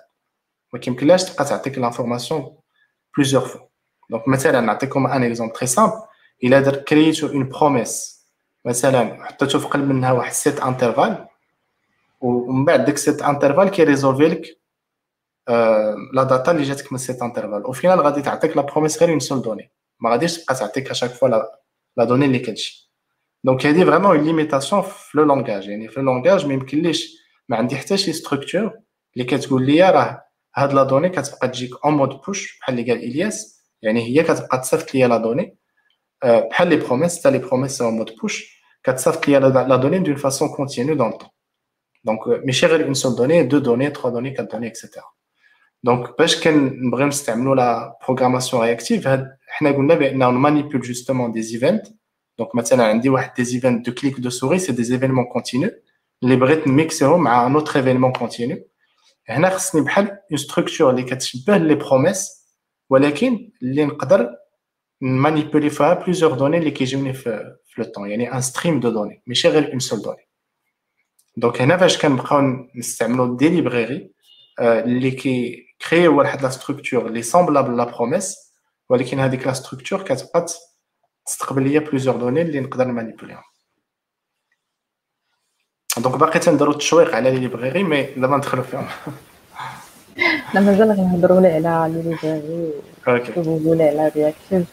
ما 0.72 0.78
كيمكنلاش 0.78 1.24
تبقى 1.24 1.44
تعطيك 1.44 1.78
l'information 1.78 2.56
plusieurs 3.16 3.42
fois 3.42 3.60
donc 4.10 4.28
مثلا 4.28 4.60
نعطيكم 4.60 5.06
un 5.06 5.22
exemple 5.22 5.52
très 5.52 5.66
simple 5.66 5.92
الا 6.44 6.60
درت 6.60 6.88
كرييتو 6.88 7.26
une 7.26 7.48
promise 7.48 8.26
مثلا 8.64 9.24
حطيتو 9.24 9.58
في 9.58 9.66
قلب 9.66 9.88
منها 9.88 10.12
واحد 10.12 10.32
set 10.32 10.60
interval 10.60 11.26
ومن 12.20 12.64
بعد 12.64 12.84
ديك 12.84 12.96
set 12.98 13.22
interval 13.22 13.68
كيريزولفي 13.68 14.28
لك 14.28 14.58
la 16.12 16.22
data 16.22 16.50
اللي 16.50 16.62
جاتك 16.62 16.92
من 16.92 16.98
set 16.98 17.22
interval 17.22 17.64
au 17.64 17.72
final 17.72 18.00
غادي 18.00 18.22
تعطيك 18.22 18.56
la 18.56 18.62
promise 18.62 19.00
غير 19.02 19.10
une 19.10 19.20
seule 19.20 19.42
donnée 19.42 19.70
ما 20.00 20.10
غاديش 20.10 20.38
تبقى 20.42 20.54
تعطيك 20.54 20.90
à 20.90 20.93
chaque 20.93 21.10
fois 21.10 21.28
la 21.96 22.04
donnée 22.04 22.24
اللي 22.26 22.38
كتجي 22.38 22.90
donc 23.44 23.66
هذه 23.66 23.84
vraiment 23.84 24.16
une 24.16 24.24
limitation 24.24 24.82
في 24.82 25.18
le 25.18 25.24
langage 25.24 25.68
يعني 25.68 25.88
في 25.88 26.00
le 26.00 26.06
langage 26.12 26.46
ما 26.46 26.54
يمكنليش 26.54 27.25
ما 27.48 27.56
عندي 27.56 27.76
حتى 27.76 27.96
شي 27.96 28.12
structure 28.12 28.72
اللي 29.14 29.24
كتقول 29.24 29.66
لي 29.66 29.90
راه 29.90 30.22
هاد 30.56 30.72
la 30.72 30.82
donnée 30.82 31.08
كتبقى 31.08 31.48
تجيك 31.48 31.70
en 31.84 31.94
mode 31.94 32.08
push 32.26 32.58
بحال 32.58 32.78
اللي 32.78 32.92
قال 32.92 33.02
إلياس. 33.02 33.64
يعني 33.82 34.02
هي 34.02 34.22
كتبقى 34.22 34.60
تصيفط 34.60 34.94
ليا 34.94 35.08
la 35.08 35.16
donnée. 35.16 35.56
بحال 36.24 36.68
les 36.68 36.76
promises 36.76 37.20
حتى 37.20 37.30
les 37.30 37.38
promises 37.38 37.82
en 37.82 37.94
mode 37.94 38.10
push 38.22 38.62
كتصيفط 38.84 39.28
ليا 39.28 39.38
la 39.38 39.76
donnée 39.76 39.98
d'une 39.98 40.16
façon 40.16 40.48
continue 40.48 40.94
dans 40.94 41.10
le 41.12 41.17
temps 41.17 41.28
donc 42.04 42.20
ماشي 42.44 42.66
غير 42.66 42.84
une 42.86 42.94
seule 42.94 43.16
donnée 43.16 43.42
deux 43.42 43.58
données 43.58 43.90
trois 43.90 44.10
données 44.10 44.30
quatre 44.30 44.52
données 44.52 44.66
et 44.66 44.76
cetera 44.76 45.04
donc 45.82 46.18
باش 46.18 46.44
كنبغيو 46.44 47.06
نستعملوا 47.06 47.54
la 47.54 47.98
programmation 48.06 48.62
réactive 48.62 49.08
حنا 49.48 49.70
قلنا 49.70 49.94
بأن 49.94 50.18
manipule 50.18 50.82
justement 50.82 51.32
des 51.32 51.40
events 51.40 51.86
donc 52.38 52.54
مثلا 52.54 52.84
عندي 52.84 53.08
واحد 53.08 53.34
des 53.34 53.54
events 53.54 53.86
de 53.86 53.94
clic 53.94 54.20
de 54.20 54.30
souris 54.30 54.58
c'est 54.58 54.72
des 54.72 54.92
événements 54.94 55.24
continus 55.24 55.70
اللي 56.22 56.36
بغيت 56.36 56.68
نميكسيهم 56.68 57.22
مع 57.22 57.46
un 57.46 57.54
autre 57.54 57.76
événement 57.76 58.12
continu 58.12 58.68
هنا 59.28 59.50
خصني 59.50 59.80
بحال 59.80 60.08
une 60.10 60.36
structure 60.38 60.90
اللي 60.90 61.02
كتشبه 61.02 61.56
les 61.56 61.74
promises 61.74 62.46
ولكن 62.90 63.50
اللي 63.62 63.84
نقدر 63.84 64.30
نمانيبولي 65.02 65.70
فيها 65.70 65.94
plusieurs 65.94 66.32
données 66.32 66.58
اللي 66.58 66.70
كيجيوني 66.70 67.12
في 67.12 67.56
في 67.66 67.82
le 67.82 67.88
temps 67.88 68.10
يعني 68.10 68.32
un 68.34 68.40
stream 68.40 68.80
de 68.80 68.90
données 68.90 69.22
ماشي 69.26 69.48
غير 69.48 69.70
une 69.72 69.78
seule 69.78 70.02
donnée 70.02 70.28
donc 71.36 71.62
هنا 71.62 71.76
فاش 71.76 71.98
كنبقاو 72.02 72.42
نستعملوا 72.76 73.36
des 73.36 73.48
librairies 73.48 74.10
اللي 74.60 75.10
كي 75.10 75.66
كريو 75.88 76.18
واحد 76.18 76.42
la 76.42 76.48
structure 76.50 77.06
اللي 77.06 77.22
semblable 77.22 77.76
la 77.76 77.84
promise 77.84 78.36
ولكن 78.88 79.18
هذيك 79.20 79.46
la 79.46 79.52
structure 79.52 80.02
كتبقى 80.02 80.46
تستقبل 81.26 81.62
ليا 81.62 81.80
plusieurs 81.80 82.16
données 82.16 82.42
اللي 82.42 82.60
نقدر 82.60 82.84
نمانيبوليهم 82.84 83.42
donc 85.98 86.16
باقي 86.16 86.38
تنديرو 86.38 86.72
التشويق 86.72 87.14
على 87.14 87.30
les 87.30 87.38
librairies 87.38 87.82
mais 87.82 88.02
دابا 88.02 88.36
ندخلو 88.36 88.62
فيهم. 88.62 88.86
لا 90.54 90.60
مازال 90.60 90.90
غنهضروا 90.92 91.40
لي 91.40 91.48
على 91.48 91.92
les 91.92 92.02
librairies. 92.02 92.72
Okay. 93.08 93.32
وغنقول 93.36 93.82
على 93.82 94.12
reactive 94.16 94.66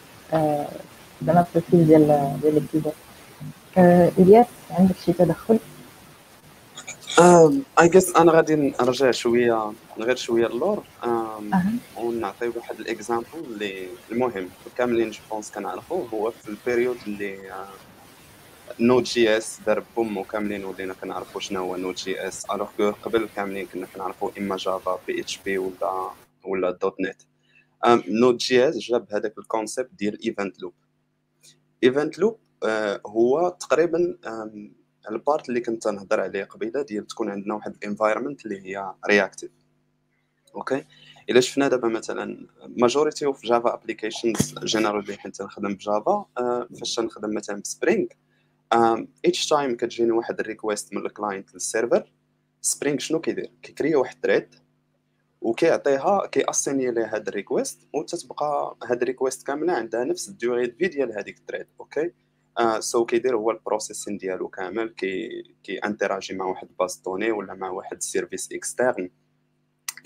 زعما 1.22 1.44
في 1.44 1.56
ال 1.56 1.61
field 1.61 1.88
ديال 1.88 2.38
ديال 2.42 2.58
ال 2.58 2.62
keyboard 2.62 2.94
إلياس 4.18 4.46
عندك 4.72 4.96
شي 5.06 5.14
تدخل؟ 5.14 5.60
اي 7.80 7.90
جيس 7.90 8.16
أنا 8.16 8.32
غادي 8.32 8.56
نرجع 8.56 9.12
شوية 9.12 9.72
غير 10.00 10.16
شوية 10.16 10.48
اللور. 10.48 10.84
ونعطي 11.98 12.48
واحد 12.48 12.80
ال 12.80 12.86
example 12.86 13.26
اللي 13.34 13.88
المهم. 14.12 14.50
كاملين 14.78 15.12
je 15.12 15.20
pense 15.32 15.52
كنعرفوه 15.52 16.08
هو 16.14 16.32
في 16.32 16.50
ال 16.50 16.56
période 16.56 16.98
اللي 17.08 17.38
Node.js 18.80 19.60
دار 19.66 19.84
boom 19.96 20.18
وكاملين 20.18 20.66
ولينا 20.66 20.94
كنعرفوا 20.94 21.42
شنو 21.42 21.60
هو 21.60 21.76
Node.js 21.76 22.46
alors 22.52 22.70
que 22.78 22.92
قبل 22.92 23.30
كاملين 23.36 23.66
كنا 23.66 23.86
كنعرفوا 23.86 24.32
إما 24.38 24.58
Java 24.58 25.22
PHP 25.22 25.58
ولا 25.58 26.12
ولا. 26.44 26.72
.NET 26.72 27.22
Node.js 28.08 28.78
جاب 28.78 29.08
هذاك 29.14 29.38
ال 29.38 29.44
concept 29.44 29.90
ديال 29.94 30.26
event 30.26 30.62
loop 30.62 30.74
event 31.84 32.20
loop 32.20 32.40
هو 33.06 33.50
تقريبا 33.50 34.18
ال 35.10 35.18
part 35.18 35.50
اللي 35.50 35.62
كنت 35.62 35.88
نهضر 35.88 36.20
عليه 36.20 36.44
قبيلة 36.44 36.82
ديال 36.82 37.08
تكون 37.08 37.30
عندنا 37.30 37.56
واحد 37.56 37.76
ال 37.76 37.82
environment 37.82 38.46
اللي 38.46 38.62
هي 38.62 38.94
reactive 39.08 39.52
Okay؟ 40.56 40.86
إلا 41.30 41.40
شفنا 41.40 41.68
دابا 41.68 41.88
مثلا 41.88 42.48
majority 42.68 43.26
of 43.26 43.46
Java 43.46 43.74
applications 43.74 44.56
généralement 44.64 45.18
حيت 45.18 45.42
نخدم 45.42 45.74
ب 45.74 45.84
Java 45.84 46.26
فاش 46.80 47.00
نخدم 47.00 47.36
مثلا 47.36 47.62
ب 47.62 47.68
Spring 47.68 48.06
each 49.26 49.48
time 49.48 49.76
كتجيني 49.76 50.12
واحد 50.12 50.40
ال 50.40 50.47
request 50.47 50.94
من 50.94 51.06
ال 51.06 51.13
client 51.13 51.54
لل 51.54 51.68
server 51.68 52.12
Spring 52.62 52.98
شنو 52.98 53.20
كيدير؟ 53.22 53.52
كيكري 53.62 53.96
واحد 53.96 54.22
thread 54.22 54.56
وكيعطيها 55.42 56.26
كياسيني 56.26 56.92
لها 56.92 57.16
هاد 57.16 57.28
ال 57.28 57.35
request 57.35 57.88
وتتبقى 57.94 58.78
هاد 58.84 59.02
ال 59.02 59.08
request 59.08 59.48
كاملة 59.48 59.74
عندها 59.74 60.04
نفس 60.04 60.30
ال 60.30 60.37
durée 60.37 60.72
de 60.72 60.78
vie 60.78 60.88
ديال 60.88 61.18
هذيك 61.18 61.38
التريد 61.38 61.68
أوكي 61.80 62.12
سو 62.80 63.04
uh, 63.04 63.04
so 63.04 63.06
كيدير 63.06 63.36
هو 63.36 63.52
ال 63.52 63.58
processing 63.58 64.18
ديالو 64.18 64.48
كامل 64.48 64.90
كي 64.90 65.44
كي 65.64 65.78
انتراجي 65.78 66.36
مع 66.36 66.46
واحد 66.46 66.68
base 66.80 66.98
de 66.98 67.06
données 67.06 67.32
ولا 67.32 67.54
مع 67.54 67.70
واحد 67.70 68.02
service 68.02 68.52
externe 68.52 69.10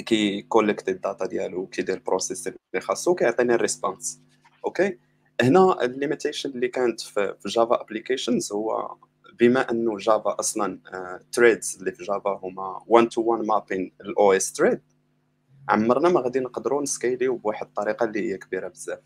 كي 0.05 0.41
collect 0.41 0.89
ال 0.89 0.96
data 0.96 1.25
ديالو 1.25 1.67
كيدير 1.67 1.95
ال 1.95 2.02
process 2.02 2.47
اللي 2.47 2.81
خاصو 2.81 3.15
كيعطيني 3.15 3.55
ال 3.55 3.62
response 3.62 4.21
okay 4.65 4.97
هنا 5.41 5.85
ال 5.85 5.91
limitation 5.91 6.49
اللي 6.49 6.67
كانت 6.67 7.01
في 7.01 7.35
Java 7.45 7.81
applications 7.81 8.51
هو 8.51 8.95
بما 9.39 9.71
أنه 9.71 9.97
Java 9.97 10.35
أصلا 10.39 10.79
threads 11.31 11.75
uh, 11.75 11.79
اللي 11.79 11.91
في 11.91 12.03
Java 12.03 12.39
هما 12.43 12.83
1 12.87 13.09
to 13.09 13.21
1 13.21 13.43
مابين 13.43 13.91
ال 14.01 14.33
OS 14.33 14.53
thread 14.53 14.81
عمرنا 15.69 16.09
ما 16.09 16.19
غادي 16.19 16.39
نقدروا 16.39 16.81
نسكيليو 16.81 17.35
بواحد 17.35 17.65
الطريقة 17.65 18.03
اللي 18.03 18.31
هي 18.31 18.37
كبيرة 18.37 18.67
بزاف. 18.67 18.99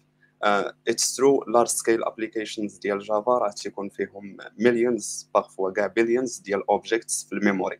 It's 0.87 1.15
true 1.15 1.43
large 1.43 1.67
scale 1.67 2.03
applications 2.03 2.77
ديال 2.77 2.99
Java 2.99 3.37
راه 3.37 3.51
تيكون 3.51 3.89
فيهم 3.89 4.37
millions 4.59 5.29
parfois 5.33 5.71
كاع 5.71 5.87
billions 5.87 6.37
ديال 6.37 6.69
objects 6.69 7.25
في 7.29 7.35
ال 7.35 7.41
memory. 7.41 7.79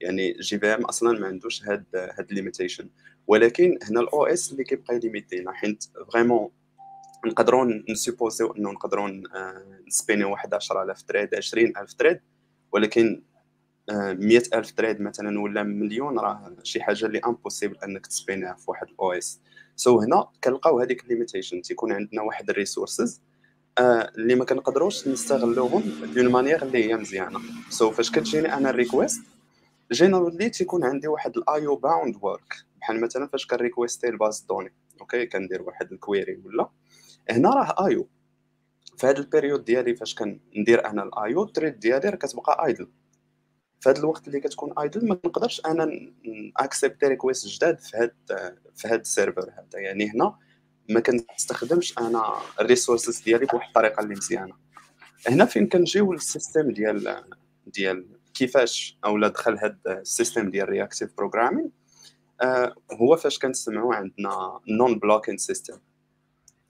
يعني 0.00 0.32
JVM 0.32 0.84
أصلا 0.84 1.18
ما 1.18 1.26
عندوش 1.26 1.64
هاد 1.64 1.84
هاد 1.94 2.32
limitation 2.32 2.90
ولكن 3.26 3.78
هنا 3.82 4.00
ال 4.00 4.26
OS 4.26 4.52
اللي 4.52 4.64
كيبقى 4.64 4.98
ليميتينا 4.98 5.52
حيت 5.52 5.84
vraiment 6.12 6.50
نقدروا 7.26 7.82
نسيبوزيو 7.88 8.52
انه 8.52 8.70
نقدروا 8.70 9.22
نسبيني 9.86 10.24
واحد 10.24 10.54
10000 10.54 11.02
thread 11.02 11.34
20000 11.34 11.94
thread 11.94 12.20
ولكن 12.72 13.22
100000 13.90 14.70
تريد 14.72 15.00
مثلا 15.00 15.40
ولا 15.40 15.62
مليون 15.62 16.18
راه 16.18 16.56
شي 16.62 16.82
حاجة 16.82 17.06
اللي 17.06 17.20
impossible 17.26 17.76
أنك 17.84 18.06
تسبينيها 18.06 18.54
في 18.54 18.70
واحد 18.70 18.86
ال 18.88 19.12
OS. 19.12 19.40
So 19.76 20.00
هنا 20.00 20.28
كنلقاو 20.44 20.80
هذيك 20.80 21.04
ال 21.04 21.09
limitation 21.09 21.62
تيكون 21.62 21.92
عندنا 21.92 22.22
واحد 22.22 22.50
ال 22.50 22.57
resources 22.57 23.22
آه 23.78 24.10
اللي 24.18 24.34
ما 24.34 24.44
كنقدروش 24.44 25.08
نستغلوهم 25.08 25.82
d'une 26.14 26.28
manière 26.28 26.62
اللي 26.62 26.84
هي 26.90 26.96
مزيانة. 26.96 27.40
So 27.70 27.90
so 27.90 27.94
فاش 27.94 28.10
كتجيني 28.10 28.54
أنا 28.54 28.70
ال 28.70 28.76
request 28.76 29.22
généralement 29.92 30.50
تيكون 30.50 30.84
عندي 30.84 31.08
واحد 31.08 31.36
ال 31.36 31.76
IO 31.76 31.87
bound 31.87 32.16
work 32.22 32.54
بحال 32.80 33.00
مثلا 33.00 33.26
فاش 33.26 33.46
كنريكويستي 33.46 34.08
ال 34.08 34.14
base 34.14 34.40
de 34.48 34.53
données 34.53 34.72
okay؟ 35.00 35.26
كندير 35.26 35.62
واحد 35.62 35.92
ال 35.92 36.00
query 36.00 36.40
ولا 36.44 36.68
هنا 37.30 37.50
راه 37.50 37.86
IO. 37.86 38.08
في 38.98 39.06
هذا 39.06 39.18
ال 39.18 39.24
période 39.24 39.64
ديالي 39.64 39.96
فاش 39.96 40.14
كندير 40.14 40.86
أنا 40.86 41.02
ال 41.02 41.42
IO 41.42 41.50
ال 41.50 41.54
thread 41.54 41.78
ديالي 41.80 42.08
راه 42.08 42.16
كتبقى 42.16 42.66
idle. 42.66 42.88
في 43.80 43.88
هذا 43.90 43.98
الوقت 43.98 44.28
اللي 44.28 44.40
كتكون 44.40 44.78
idle 44.78 45.08
ما 45.08 45.14
نقدرش 45.24 45.62
أنا 45.66 46.10
accepter 46.56 47.06
request 47.06 47.46
جداد 47.46 47.80
في 47.80 47.96
هذا 47.96 48.12
في 48.76 48.88
هذا 48.88 49.00
ال 49.00 49.06
server 49.06 49.42
هذا. 49.42 49.80
يعني 49.80 50.10
هنا 50.10 50.38
ما 50.88 51.00
كنستخدمش 51.00 51.98
أنا 51.98 52.32
ال 52.60 52.66
resources 52.66 53.20
ديالي 53.20 53.46
بواحد 53.46 53.66
الطريقة 53.68 54.02
اللي 54.02 54.14
مزيانة. 54.14 54.54
هنا 55.28 55.44
فين 55.44 55.66
كنجيو 55.68 56.12
لل 56.12 56.26
system 56.26 56.70
ديال 56.70 57.24
ديال 57.66 58.06
كيفاش 58.34 58.98
اولا 59.04 59.28
دخل 59.28 59.58
هذا 59.58 59.78
ال 59.86 59.95
system 59.95 60.50
ديال 60.50 60.68
reactive 60.68 61.10
programming 61.18 61.70
آه 62.42 62.74
هو 62.92 63.16
فاش 63.16 63.38
كنسمعوا 63.38 63.94
عندنا 63.94 64.60
non-blocking 64.68 65.36
system 65.38 65.78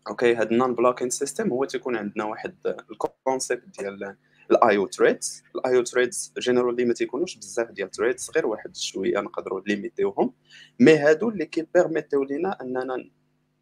okay 0.09 0.37
هذا 0.37 0.51
ال 0.51 0.75
non-blocking 0.75 1.11
system 1.11 1.51
هو 1.51 1.65
تيكون 1.65 1.97
عندنا 1.97 2.25
واحد 2.25 2.55
ال 2.91 3.02
concept 3.02 3.81
ديال 3.81 4.17
ال 4.51 4.87
IO 4.87 4.99
threads 4.99 5.43
ال 5.55 5.83
IO 5.83 5.94
threads 5.94 6.33
généralement 6.39 6.85
ما 6.85 6.95
تيكونوش 6.95 7.37
بزاف 7.37 7.71
ديال 7.71 7.91
threads 7.91 8.31
غير 8.35 8.47
واحد 8.47 8.77
شوية 8.77 9.21
نقدروا 9.21 9.61
ليميتيوهم 9.67 10.33
mais 10.81 10.97
هادو 10.97 11.29
اللي 11.29 11.47
كيبيرميتيو 11.47 12.23
لينا 12.23 12.57
أننا 12.63 13.11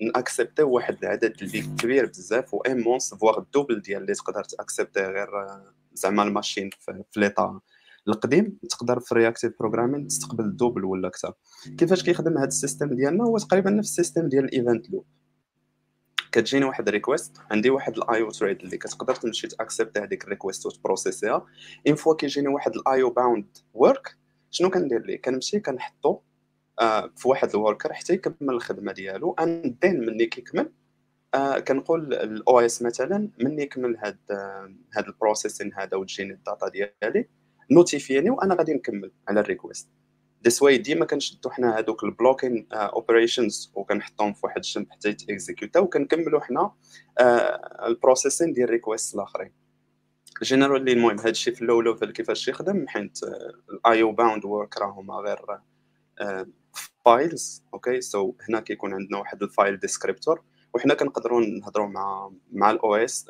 ناكسبتيو 0.01 0.71
واحد 0.71 0.97
العدد 1.03 1.35
اللي 1.43 1.61
كبير 1.61 2.07
بزاف 2.07 2.55
و 2.55 2.61
à 2.61 2.68
mon 2.68 2.88
sens 2.88 3.15
voire 3.15 3.39
ال 3.39 3.45
double 3.45 3.81
ديال 3.81 4.03
اللي 4.03 4.15
تقدر 4.15 4.45
تاكسبتي 4.45 5.01
غير 5.01 5.29
زعما 5.93 6.23
ال 6.23 6.29
machine 6.29 6.71
في 6.81 7.05
l'état 7.17 7.61
القديم. 8.09 8.59
تقدر 8.71 9.01
في 9.01 9.13
ال 9.13 9.17
reactive 9.17 9.53
programming 9.59 10.07
تستقبل 10.07 10.45
ال 10.45 10.51
double 10.51 10.85
ولا 10.85 11.09
أكثر. 11.09 11.33
كيفاش 11.79 12.03
كيخدم 12.03 12.39
هذا 12.39 12.49
ال 12.49 12.56
system 12.56 12.95
ديالنا؟ 12.95 13.25
هو 13.25 13.39
تقريبا 13.39 13.71
نفس 13.71 13.89
ال 13.89 13.95
system 13.95 14.29
ديال 14.29 14.45
ال 14.45 14.53
event 14.53 14.91
loop 14.91 15.05
كتجيني 16.39 16.65
واحد 16.65 16.89
ال 16.89 16.95
request 16.95 17.37
عندي 17.51 17.71
واحد 17.71 17.97
ال 17.97 18.31
IO 18.31 18.39
thread 18.39 18.63
اللي 18.63 18.77
كتقدر 18.77 19.15
تمشي 19.15 19.49
تأكسبت 19.49 19.99
هذيك 19.99 20.25
ال 20.25 20.30
request 20.30 20.67
وتبروسيسيها 20.67 21.47
une 21.87 21.95
fois 21.95 22.15
كيجيني 22.15 22.49
واحد 22.49 22.77
ال 22.77 23.11
IO 23.11 23.25
bound 23.25 23.59
work 23.75 24.17
شنو 24.51 24.71
كندير 24.71 25.07
ليه؟ 25.07 25.21
كنمشي 25.21 25.61
كنحطو 25.61 26.19
آه 26.81 27.11
في 27.17 27.29
واحد 27.29 27.49
ال 27.49 27.55
worker 27.55 27.93
حتى 27.93 28.13
يكمل 28.13 28.55
الخدمة 28.55 28.93
ديالو. 28.93 29.33
And 29.41 29.77
then 29.83 30.01
مني 30.01 30.27
كيكمل 30.27 30.73
آه 31.35 31.59
كنقول 31.59 32.15
ال 32.15 32.61
OS 32.61 32.83
مثلا 32.83 33.31
مني 33.39 33.63
يكمل 33.63 33.97
هاد 33.97 34.19
آه 34.31 34.75
هاد 34.97 35.07
ال 35.07 35.13
processing 35.13 35.75
هذا 35.75 35.97
وتجيني 35.97 36.33
ال 36.33 36.40
data 36.40 36.69
ديالي 36.69 37.29
نوتيفيني 37.71 38.31
وأنا 38.31 38.55
غادي 38.55 38.75
نكمل 38.75 39.13
على 39.29 39.41
ال 39.41 39.47
request 39.47 39.89
this 40.49 40.63
way 40.63 40.79
ديما 40.79 41.05
كنشدو 41.05 41.51
حنا 41.51 41.79
هادوك 41.79 42.05
ال 42.05 42.12
blocking 42.12 42.67
operations 42.73 43.73
وكنحطهم 43.75 44.33
في 44.33 44.41
واحد 44.45 44.57
الجنب 44.57 44.91
حتى 44.91 45.09
يتيكزيكوتا 45.09 45.81
وكنكملوا 45.81 46.41
حنا 46.41 46.73
ال 47.87 47.93
processing 47.93 48.53
ديال 48.53 48.65
ال 48.65 48.71
request 48.71 49.15
الآخرين. 49.15 49.53
جينيرالي 50.43 50.93
المهم 50.93 51.19
هادشي 51.19 51.53
في 51.53 51.63
ال 51.63 51.81
low 51.81 51.93
level 51.93 52.13
كيفاش 52.13 52.49
يخدم 52.49 52.89
حيت 52.89 53.19
ال 53.71 54.13
IO 54.13 54.22
bound 54.22 54.45
work 54.45 54.79
راهما 54.79 55.15
غير 55.15 55.39
files 57.05 57.65
أوكي 57.75 58.01
so 58.01 58.35
هنا 58.49 58.61
كيكون 58.61 58.95
عندنا 58.95 59.19
واحد 59.19 59.43
ال 59.43 59.50
file 59.50 59.79
descriptor 59.79 60.43
وحنا 60.75 60.95
كنقدروا 60.95 61.41
نهضروا 61.41 61.87
مع 61.87 62.31
مع 62.53 62.71
ال 62.71 62.97
OS 62.97 63.27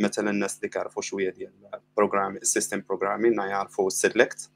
مثلا 0.00 0.30
الناس 0.30 0.56
اللي 0.56 0.68
كيعرفوا 0.68 1.02
شوية 1.02 1.30
ديال 1.30 1.52
ال 1.74 1.82
program 1.82 2.36
ال 2.36 2.43
system 2.43 2.82
programming 2.88 3.34
يعرفوا 3.34 3.90
select 3.90 4.50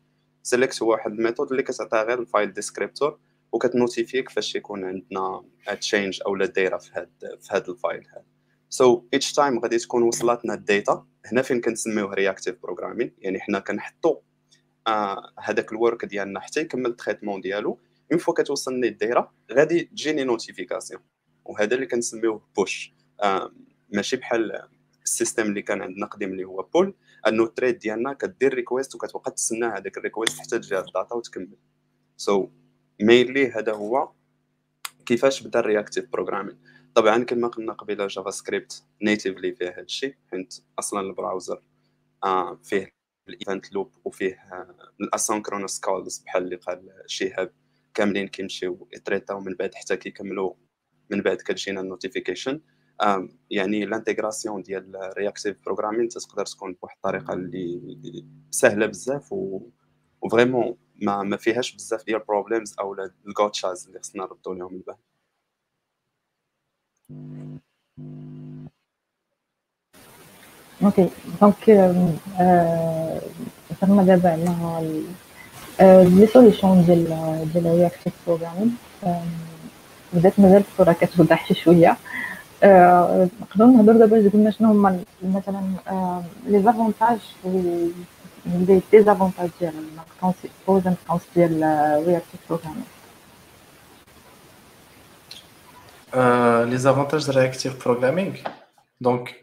select 0.47 0.83
هو 0.83 0.91
واحد 0.91 1.13
ال 1.13 1.18
method 1.18 1.51
اللي 1.51 1.63
كتعطيها 1.63 2.03
غير 2.03 2.19
ال 2.21 2.27
file 2.27 2.53
descriptor 2.53 3.19
وكت 3.53 3.76
notify 3.76 4.21
ك 4.21 4.29
فاش 4.29 4.55
يكون 4.55 4.85
عندنا 4.85 5.45
change 5.81 6.21
أو 6.27 6.37
data 6.37 6.77
في 6.77 6.91
هاد 6.95 7.39
في 7.41 7.49
هاد 7.51 7.69
ال 7.69 7.77
file 7.77 8.09
هذا. 8.13 8.25
so 8.69 9.05
each 9.15 9.33
time 9.33 9.59
غادي 9.59 9.79
تكون 9.79 10.03
وصلتنا 10.03 10.55
ال 10.55 10.65
data 10.65 11.07
هنا 11.27 11.43
فين 11.43 11.61
كنسميوه 11.61 12.15
reactive 12.15 12.63
programming 12.63 13.15
يعني 13.19 13.41
حنا 13.41 13.59
كنحطوا 13.59 14.17
هذاك 15.39 15.69
آه 15.69 15.73
ال 15.73 15.79
work 15.79 16.05
ديالنا 16.05 16.41
حتى 16.41 16.61
يكمل 16.61 16.87
ال 16.87 16.92
traitement 16.92 17.41
ديالو. 17.41 17.79
une 18.13 18.19
fois 18.19 18.35
كتوصلني 18.35 18.89
ال 18.89 18.98
data 18.98 19.33
غادي 19.53 19.85
تجيني 19.85 20.25
notification 20.25 21.01
وهذا 21.45 21.75
اللي 21.75 21.87
كنسميوه 21.87 22.43
push 22.57 22.93
آه 23.23 23.53
ماشي 23.93 24.17
بحال 24.17 24.69
ال 25.05 25.10
system 25.10 25.43
اللي 25.47 25.63
كان 25.63 25.83
عندنا 25.83 26.07
قديم 26.07 26.33
اللي 26.33 26.45
هو 26.45 26.63
pull 26.63 26.95
انه 27.27 27.45
ال 27.45 27.50
thread 27.50 27.79
ديالنا 27.79 28.13
كدير 28.13 28.55
request 28.55 28.95
وكتبقى 28.95 29.31
تسنى 29.31 29.67
هذاك 29.67 29.97
ال 29.99 30.04
request 30.04 30.41
حتى 30.41 30.59
تجي 30.59 30.79
ال 30.79 30.86
data 30.86 31.15
وتكمل. 31.15 31.57
so 32.17 32.47
so, 32.47 32.49
mainly 33.03 33.51
هذا 33.51 33.73
هو 33.73 34.13
كيفاش 35.07 35.43
بدأ 35.43 35.61
ال 35.61 35.66
reactive 35.66 36.09
programming 36.13 36.59
طبعا 36.95 37.25
كما 37.25 37.49
قلنا 37.49 37.73
قبيلة 37.73 38.07
جافا 38.07 38.31
سكريبت 38.31 38.85
natively 39.03 39.53
فيه 39.53 39.69
هذا 39.69 39.81
الشيء 39.81 40.15
حيت 40.31 40.55
أصلا 40.79 41.01
ال 41.01 41.08
browser 41.09 41.63
آه 42.25 42.59
فيه 42.65 42.89
ال 43.29 43.36
event 43.36 43.73
loop 43.73 43.93
وفيه 44.05 44.35
آه 44.53 44.77
ال 45.03 45.09
asynchronous 45.09 45.81
calls 45.81 46.19
بحال 46.19 46.43
اللي 46.45 46.57
قال 46.57 46.93
شهاب 47.07 47.53
كاملين 47.95 48.29
كيمشيو 48.29 48.89
ي 48.93 48.98
traiter 48.98 49.35
او 49.35 49.41
من 49.41 49.55
بعد 49.55 49.75
حتى 49.75 49.97
كيكملوا 49.97 50.55
من 51.11 51.21
بعد 51.21 51.37
كتجينا 51.37 51.81
ال 51.81 51.87
notification 51.87 52.61
يعني 53.51 53.85
ال 53.85 53.91
intégration 53.91 54.63
ديال 54.63 55.13
reactive 55.19 55.57
programming 55.65 56.09
تقدر 56.09 56.47
تكون 56.47 56.77
بواحد 56.83 56.97
الطريقة 56.97 57.33
اللي 57.35 58.25
سهلة 58.51 58.87
بزاف 58.87 59.33
و 59.33 59.61
و 60.23 60.29
vraiment 60.29 60.77
ما 61.03 61.23
ما 61.23 61.37
فيهاش 61.37 61.75
بزاف 61.77 62.05
ديال 62.07 62.21
problems 62.21 62.77
أو 62.81 62.97
ال 63.27 63.34
gotchas 63.34 63.87
اللي 63.87 63.99
خصنا 64.01 64.23
نردو 64.23 64.53
لهم 64.53 64.75
البال 64.75 64.97
أوكي 70.83 71.11
donc 71.41 71.65
فما 73.81 74.03
دابا 74.05 74.31
عندنا 74.31 75.05
les 75.81 76.27
solutions 76.27 76.85
ديال 76.85 77.05
ديال 77.53 77.67
reactive 77.67 78.13
programming 78.27 78.77
بدات 80.13 80.41
مازال 80.41 80.65
الصورة 80.73 80.93
كتوضح 80.93 81.47
شي 81.49 81.55
شوية 81.55 81.97
نقدروا 82.65 83.71
نهضروا 83.71 83.99
دابا 83.99 84.31
قلنا 84.31 84.51
شنو 84.51 84.69
هما 84.71 85.05
مثلا 85.23 85.73
les 86.47 86.63
avantages 86.63 87.19
les 88.47 88.83
désavantages 88.93 89.51
ديال 89.61 89.75
pros 90.69 90.87
and 90.87 90.97
cons 91.09 91.23
ديال 91.37 91.61
reactive 92.07 92.41
programming 92.49 92.85
les 96.71 96.77
avantages 96.79 97.31
reactive 97.31 97.85
programming 97.85 98.37
donc 99.01 99.35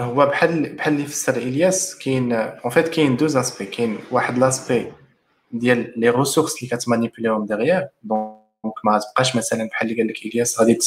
هو 0.00 0.26
بحال 0.26 0.76
بحال 0.76 0.94
اللي 0.94 1.06
فسر 1.06 1.36
إلياس 1.36 1.98
كاين 1.98 2.32
en 2.32 2.70
fait 2.70 2.88
كاين 2.88 3.16
deux 3.16 3.36
aspects 3.36 3.66
كاين 3.66 3.98
واحد 4.10 4.38
l'aspect 4.38 4.92
ديال 5.52 6.00
les 6.00 6.10
ressources 6.10 6.56
اللي 6.56 6.76
كت 6.76 6.86
manipuler 6.86 7.31
يهم 7.31 7.46
derrière 7.46 7.88
donc 8.02 8.34
ما 8.84 8.98
تبقاش 8.98 9.36
مثلا 9.36 9.68
بحال 9.68 9.90
اللي 9.90 10.02
قال 10.02 10.10
لك 10.10 10.26
إلياس 10.26 10.60
غادي 10.60 10.78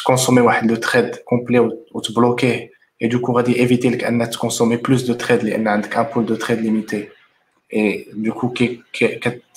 ت 0.00 0.04
consommer 0.04 0.40
واحد 0.40 0.70
le 0.70 0.76
thread 0.76 1.14
complet 1.16 1.58
وت 1.92 2.09
bloquer 2.09 2.70
يه 3.02 3.08
et 3.08 3.14
du 3.14 3.20
coup 3.20 3.32
غادي 3.32 3.60
éviter 3.60 3.90
لك 3.90 4.04
انك 4.04 4.28
ت 4.28 4.33
consommer 4.33 4.76
plus 4.76 5.02
de 5.02 5.14
threads 5.14 5.44
لأن 5.44 5.68
عندك 5.68 5.96
un 5.96 6.06
pool 6.14 6.26
de 6.26 6.34
threads 6.34 6.58
limité 6.60 8.06
et 8.12 8.22
du 8.22 8.32
coup 8.32 8.52
كي 8.52 8.82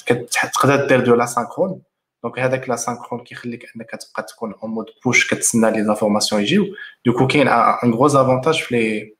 كتقدر 0.06 0.88
دير 0.88 1.00
de 1.00 1.16
l'asynchrone 1.16 1.82
donc 2.24 2.40
هذاك 2.40 2.70
l'asynchrone 2.70 3.24
كيخليك 3.24 3.66
انك 3.76 3.90
تبقى 3.90 4.24
تكون 4.24 4.54
en 4.64 4.72
mode 4.72 4.86
push 5.06 5.34
كتسنى 5.34 5.72
les 5.72 5.84
informations 5.84 6.42
يجيو 6.42 6.66
du 7.06 7.13
coup 7.13 7.28
كاين 7.28 7.48
un 7.48 7.94
gros 7.94 8.16
avantage 8.16 8.62
في 8.62 8.76
les 8.76 9.14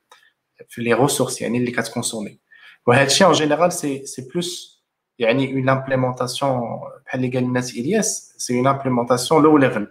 في 0.68 0.82
les 0.82 0.94
ressources 0.94 1.42
يعني 1.42 1.58
اللي 1.58 1.70
كت 1.70 1.82
consommer 1.82 2.38
وهذا 2.86 3.06
الشيء 3.06 3.26
en 3.26 3.36
général 3.36 3.72
c'est 3.72 4.06
c'est 4.06 4.28
plus 4.32 4.82
يعني 5.18 5.52
une 5.52 5.68
implémentation 5.68 6.60
بحال 7.06 7.24
اللي 7.24 7.36
قال 7.36 7.44
الناس 7.44 7.70
الياس 7.70 8.34
c'est 8.36 8.58
une 8.58 8.66
implémentation 8.66 9.42
low 9.42 9.58
level 9.58 9.86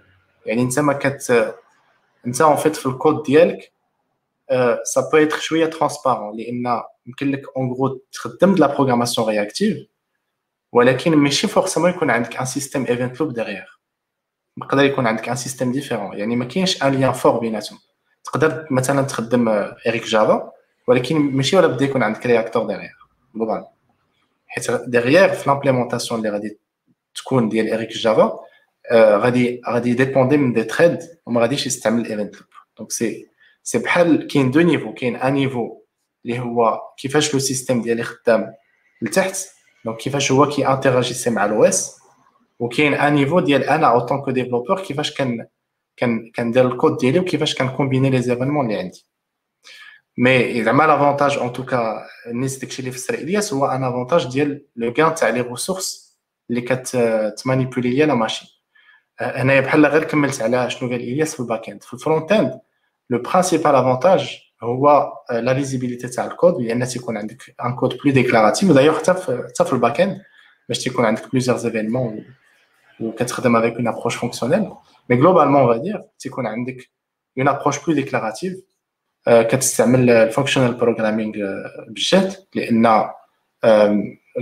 يعني 0.45 0.62
انت 0.62 0.79
ما 0.79 0.93
كت 0.93 1.56
انت 2.27 2.41
en 2.41 2.56
fait 2.56 2.76
في 2.75 2.86
الكود 2.86 3.23
ديالك 3.23 3.71
ça 4.84 5.10
peut 5.12 5.17
être 5.17 5.38
شوية 5.38 5.65
transparent 5.65 6.38
لأن 6.38 6.82
يمكن 7.06 7.32
لك 7.32 7.41
en 7.58 7.73
gros 7.73 8.02
تخدم 8.12 8.56
la 8.56 8.67
programmation 8.67 9.30
réactive 9.30 9.88
ولكن 10.71 11.15
ماشي 11.15 11.47
forcément 11.47 11.89
يكون 11.89 12.10
عندك 12.10 12.38
un 12.38 12.45
système 12.45 12.86
event 12.86 13.21
loop 13.21 13.34
derrière 13.34 13.63
يقدر 14.58 14.84
يكون 14.84 15.08
عندك 15.08 15.29
un 15.30 15.36
système 15.36 15.71
différent 15.71 16.17
يعني 16.17 16.36
ما 16.36 16.45
كاينش 16.45 16.84
un 16.84 16.91
lien 16.91 17.12
fort 17.12 17.39
بيناتهم. 17.39 17.79
تقدر 18.23 18.67
مثلا 18.71 19.01
تخدم 19.01 19.47
RxJava 19.88 20.52
ولكن 20.88 21.15
ماشي 21.15 21.58
ولا 21.58 21.67
بدا 21.67 21.86
يكون 21.86 22.03
عندك 22.03 22.25
reactor 22.26 22.65
derrière 22.65 22.89
حيت 24.47 24.71
derrière 24.71 25.34
في 25.34 25.49
l'implémentation 25.49 26.19
اللي 26.19 26.29
غادي 26.29 26.60
تكون 27.15 27.49
ديال 27.49 27.73
RxJava 27.73 28.39
غادي 28.91 29.62
غادي 29.69 29.93
dépendre 29.93 30.38
من 30.38 30.54
des 30.54 30.63
threads 30.63 30.99
وما 31.26 31.41
غاديش 31.41 31.65
يستعمل 31.67 32.06
event 32.06 32.36
loop 32.36 32.45
donc 32.78 32.91
c'est 32.91 33.28
c'est 33.63 33.78
بحال 33.80 34.28
كاين 34.28 34.52
deux 34.52 34.62
niveaux 34.62 34.93
كاين 34.93 35.15
un 35.15 35.34
niveau 35.34 35.82
اللي 36.26 36.39
هو 36.39 36.82
كيفاش 36.98 37.34
le 37.34 37.39
système 37.39 37.82
ديالي 37.82 38.04
خدام 38.04 38.54
لتحت 39.02 39.38
donc 39.86 39.97
كيفاش 39.98 40.32
هو 40.32 40.50
كي 40.50 40.67
interagir 40.67 41.30
مع 41.30 41.46
ال 41.45 41.63
OS 41.63 41.99
وكاين 42.60 42.93
un 42.93 43.13
niveau 43.13 43.39
ديال 43.39 43.63
أنا 43.63 43.88
en 43.88 43.99
tant 43.99 44.17
que 44.17 44.30
développeur 44.30 44.80
كيفاش 44.80 45.13
كان 45.13 45.48
كان 45.98 46.32
كندير 46.36 46.67
الكود 46.67 46.98
ديالي 46.98 47.19
وكيفاش 47.19 47.56
كن 47.56 47.66
combiner 47.66 48.10
les 48.10 48.21
événements 48.21 48.65
اللي 48.65 48.80
عندي 48.80 49.06
mais 50.17 50.63
زعما 50.63 50.84
l'avantage 50.84 51.38
en 51.38 51.54
tout 51.54 51.83
cas 51.83 52.06
الناس 52.28 52.58
داكشي 52.58 52.80
اللي 52.80 52.91
فسر 52.91 53.13
الياس 53.13 53.54
هو 53.54 53.65
un 53.65 53.84
avantage 53.84 54.28
ديال 54.28 54.65
le 54.76 54.93
quand 54.93 55.15
تاع 55.15 55.30
les 55.30 55.41
ressources 55.41 56.17
اللي 56.50 56.62
كت 56.62 56.85
manipuler 56.85 57.89
ليا 57.89 58.06
la 58.06 58.13
machine 58.13 58.47
هنايا 59.23 59.62
بحال 59.62 59.86
غير 59.86 60.03
كملت 60.03 60.41
على 60.41 60.69
شنو 60.69 60.89
قال 60.89 61.01
إلياس 61.01 61.33
في 61.33 61.39
ال 61.39 61.45
back 61.45 61.69
end 61.69 61.84
في 61.83 61.93
ال 61.93 62.00
front 62.00 62.32
end 62.32 62.60
le 63.10 63.21
principal 63.21 63.76
avantage 63.76 64.39
هو 64.63 65.13
la 65.32 65.52
lisibilité 65.52 66.08
تاع 66.07 66.25
الكود 66.25 66.62
لأن 66.62 66.86
تيكون 66.86 67.17
عندك 67.17 67.55
un 67.65 67.76
code 67.76 67.97
plus 68.04 68.13
déclaratif 68.13 68.69
و 68.69 68.72
d'ailleurs 68.72 68.97
حتى 68.97 69.13
في 69.13 69.43
حتى 69.49 69.65
في 69.65 69.73
ال 69.73 69.79
back 69.79 70.02
end 70.02 70.21
باش 70.69 70.79
تيكون 70.79 71.05
عندك 71.05 71.31
plusieurs 71.32 71.58
événements 71.58 72.26
وكتخدم 72.99 73.55
avec 73.56 73.73
une 73.73 73.88
approche 73.88 74.15
fonctionnelle 74.15 74.69
mais 75.10 75.15
globalement 75.19 75.62
غادير 75.62 76.03
تيكون 76.19 76.47
عندك 76.47 76.89
une 77.38 77.47
approche 77.47 77.86
plus 77.86 77.95
déclarative 77.95 78.54
كتستعمل 79.27 80.09
ال 80.10 80.15
functional 80.15 80.73
programming 80.73 81.34
بجد. 81.88 82.36
لأن 82.55 83.09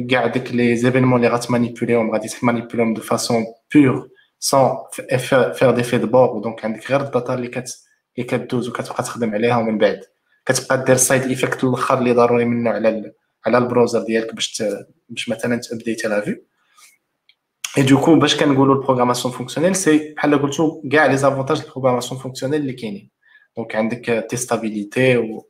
كاع 0.09 0.27
ديك 0.27 0.51
les 0.51 0.75
événements 0.75 1.19
اللي 1.19 1.31
غات 1.33 1.44
manipuler 1.44 1.95
يهم 1.95 2.11
غادي 2.11 2.27
ت 2.27 2.33
manipuler 2.33 2.78
يهم 2.78 2.93
de 2.93 3.01
façon 3.01 3.45
بور 3.75 4.09
سون 4.43 4.77
فير 5.53 5.71
دي 5.71 5.83
في 5.83 5.97
دبور 5.97 6.39
دونك 6.39 6.65
عندك 6.65 6.91
غير 6.91 7.01
الداتا 7.01 7.33
اللي 7.33 7.47
كت 7.47 7.83
اللي 8.17 8.27
كدوز 8.29 8.69
وكتبقى 8.69 9.03
تخدم 9.03 9.33
عليها 9.33 9.57
ومن 9.57 9.77
بعد. 9.77 9.99
كتبقى 10.45 10.83
دير 10.85 10.95
سايد 10.95 11.21
ايفيكت 11.21 11.63
الآخر 11.63 11.97
اللي 11.97 12.13
ضروري 12.13 12.45
منه 12.45 12.69
على 12.69 13.13
على 13.45 13.57
البراوزر 13.57 14.03
ديالك 14.03 14.35
باش 14.35 14.63
باش 15.09 15.29
مثلا 15.29 15.55
تابديتي 15.57 16.07
لا 16.07 16.21
فيو 16.21 16.35
اي 17.77 17.83
دوكو 17.83 18.15
باش 18.15 18.35
كنقولوا 18.39 18.75
البروغراماسيون 18.75 19.33
فونكسيونيل 19.33 19.75
سي 19.75 20.13
بحال 20.13 20.41
قلتو 20.41 20.81
كاع 20.91 21.05
لي 21.05 21.17
زافونتاج 21.17 21.61
البروغراماسيون 21.61 22.21
فونكسيونيل 22.21 22.61
اللي 22.61 22.73
كاينين. 22.73 23.09
دونك 23.57 23.75
عندك 23.75 24.27
تيستابيليتي 24.29 25.17
و 25.17 25.47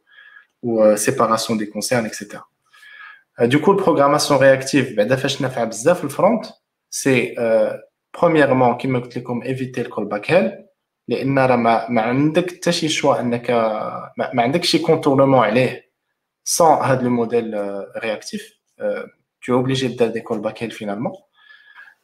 و 0.64 0.96
سيباراسيون 0.96 1.60
دي 1.60 1.66
كونسيرن 1.66 2.06
اكسيتيرا 2.06 2.44
du 3.42 3.52
coup 3.52 3.72
ال 3.72 3.77
programmation 3.77 4.40
réactive 4.40 4.98
بعدا 4.98 5.16
فاش 5.16 5.42
نافعه 5.42 5.66
بزاف 5.66 5.98
في 5.98 6.04
ال 6.04 6.11
front 6.11 6.46
c'est 6.90 7.36
premièrement 8.20 8.78
كيما 8.78 9.00
قلت 9.00 9.18
لكم 9.18 9.42
éviter 9.42 9.82
ال 9.82 10.06
callback 10.06 10.32
hell 10.32 10.66
لأن 11.08 11.40
راه 11.40 11.56
ما, 11.56 11.90
ما 11.90 12.02
عندك 12.02 12.52
حتى 12.52 12.72
شي 12.72 12.90
choix 12.90 13.20
أنك 13.20 13.52
ما, 14.18 14.32
ما 14.34 14.44
عندك 14.44 14.64
شي 14.64 14.80
contournement 14.80 15.40
عليه 15.40 15.92
sans 16.44 16.68
هاد 16.68 17.04
le 17.04 17.10
modèle 17.10 17.54
réactif 17.98 18.62
obligé 19.50 19.90
de 19.90 19.98
faire 19.98 20.12
des 20.12 20.24
callbacks 20.24 20.72
finalement. 20.72 21.18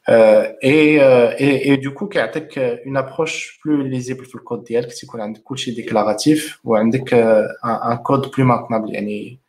Euh, 0.10 0.54
et, 0.62 1.02
euh, 1.02 1.34
et, 1.38 1.72
et, 1.72 1.78
du 1.78 1.94
coup, 1.94 2.08
كيعطيك 2.08 2.60
une 2.86 2.98
approche 2.98 3.60
plus 3.62 3.84
lisible 3.84 4.26
في 4.26 4.36
الكود 4.36 4.64
ديالك 4.64 4.94
تيكون 4.94 5.22
عندك 5.22 5.42
كلشي 5.44 5.72
déclaratif 5.72 6.60
وعندك 6.64 7.16
un 7.64 7.98
code 7.98 8.32
plus 8.32 8.44
maintenable 8.44 8.94
يعني 8.94 9.40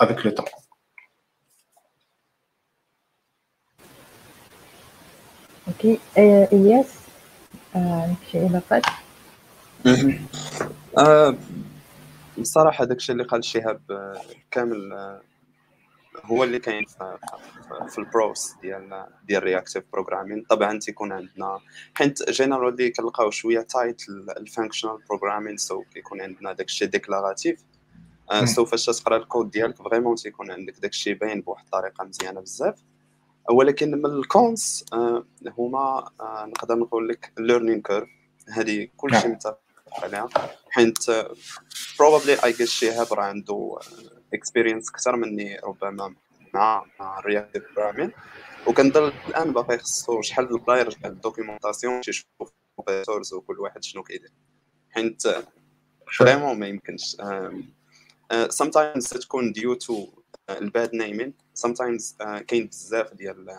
avec 0.00 0.24
le 0.24 0.34
temps. 0.34 0.67
أوكي 5.68 5.98
الياس 6.52 6.86
نمشي 7.76 8.46
إلى 8.46 8.60
fait 8.60 8.82
بصراحة 12.38 12.84
داكشي 12.84 13.12
اللي 13.12 13.24
قال 13.24 13.44
شهاب 13.44 13.80
كامل 14.50 14.92
هو 16.24 16.44
اللي 16.44 16.58
كاين 16.58 16.84
في, 16.84 17.18
في 17.88 17.98
ال 17.98 18.09
pros 18.09 18.54
ديال 18.62 19.06
ديال 19.26 19.42
reactive 19.42 19.84
programming 19.92 20.44
طبعا 20.50 20.78
تيكون 20.78 21.12
عندنا 21.12 21.60
حيت 21.94 22.30
generally 22.30 22.90
كنلقاو 22.90 23.30
شوية 23.30 23.60
tied 23.60 24.02
ال 24.36 24.42
functional 24.42 24.98
programming 25.08 25.56
so 25.56 25.82
كيكون 25.94 26.20
عندنا 26.20 26.52
داكشي 26.52 26.86
declarative 26.86 27.64
so 28.44 28.64
فاش 28.64 28.86
تقرا 28.86 29.16
الكود 29.16 29.50
ديالك 29.50 29.82
vraiment 29.82 30.16
تيكون 30.16 30.50
عندك 30.50 30.78
داكشي 30.78 31.14
باين 31.14 31.40
بواحد 31.40 31.64
الطريقة 31.64 32.04
مزيانة 32.04 32.40
بزاف. 32.40 32.74
ولكن 33.50 33.90
من 33.90 34.06
ال 34.06 34.22
cons 34.22 34.84
هما 35.58 36.10
نقدر 36.46 36.78
نقول 36.78 37.08
لك 37.08 37.32
learning 37.38 37.80
curve 37.80 38.08
هذه 38.48 38.88
كلشي 38.96 39.28
متفق 39.28 39.58
عليها. 39.92 40.28
حيت 40.70 40.98
probably 41.98 42.44
I 42.44 42.52
guess 42.52 42.70
شهاب 42.70 43.12
راه 43.12 43.24
عنده 43.24 43.78
experience 44.34 44.88
أكثر 44.88 45.16
مني 45.16 45.58
ربما 45.58 46.14
مع 46.54 46.84
مع 47.00 47.18
ال 47.18 47.23
reactive 47.23 47.62
programming 47.76 48.12
وكنظن 48.66 49.12
الآن 49.28 49.52
باقي 49.52 49.78
خصو 49.78 50.22
شحال 50.22 50.54
الله 50.54 50.78
يرجع 50.78 51.08
لل 51.08 51.20
documentation 51.20 52.00
يشوف 52.08 52.52
source 53.02 53.32
وكل 53.32 53.60
واحد 53.60 53.84
شنو 53.84 54.02
كيدير. 54.02 54.32
حيت 54.90 55.22
vraiment 56.18 56.58
ما 56.58 56.66
يمكنش 56.66 57.16
sometimes 58.32 59.18
تكون 59.18 59.52
due 59.52 59.74
to 59.74 60.06
ال 60.50 60.61
bad 60.61 60.94
naming. 60.94 61.34
Sometimes 61.66 62.16
كاين 62.46 62.66
بزاف 62.66 63.14
ديال 63.14 63.56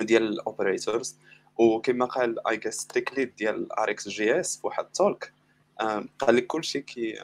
ديال 0.00 0.22
ال 0.22 0.31
operators 0.31 1.16
وكما 1.58 2.04
قال 2.04 2.48
I 2.48 2.56
guess 2.56 2.86
tech 2.86 3.18
lead 3.18 3.36
ديال 3.36 3.72
RxJS 3.72 4.60
في 4.60 4.66
واحد 4.66 4.84
ال 4.84 4.94
talk 4.94 5.32
قال 6.18 6.36
لك 6.36 6.46
كلشي 6.46 6.80
كي 6.80 7.18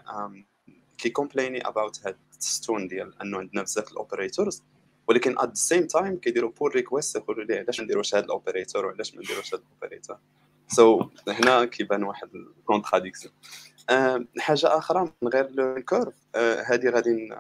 كي 0.99 1.11
complaini 1.11 1.69
about 1.69 2.07
هاد 2.07 2.17
ستون 2.39 2.89
ديال 2.89 3.23
أنه 3.23 3.39
عندنا 3.39 3.63
بزاف 3.63 3.93
ال 3.93 4.00
operators 4.00 4.63
ولكن 5.09 5.39
at 5.39 5.49
the 5.49 5.55
same 5.55 5.87
time 5.87 6.17
كيديروا 6.17 6.51
pull 6.51 6.75
request 6.75 7.17
يقولوا 7.17 7.45
لي 7.45 7.59
علاش 7.59 7.81
ما 7.81 7.85
نديروش 7.85 8.15
هذا 8.15 8.25
ال 8.25 8.32
operator 8.32 8.87
وعلاش 8.87 9.15
ما 9.15 9.23
نديروش 9.23 9.55
هذا 9.55 9.63
ال 9.63 9.69
operator 9.69 10.17
so 10.69 11.03
so, 11.03 11.07
هنا 11.29 11.65
كيبان 11.65 12.03
واحد 12.03 12.29
ال 12.35 12.42
contradiction 12.42 13.35
حاجة 14.39 14.79
أخرى 14.79 15.13
من 15.23 15.29
غير 15.29 15.51
le 15.51 15.83
curve 15.83 16.15
أه 16.35 16.63
هذه 16.63 16.91
غادي 16.91 17.35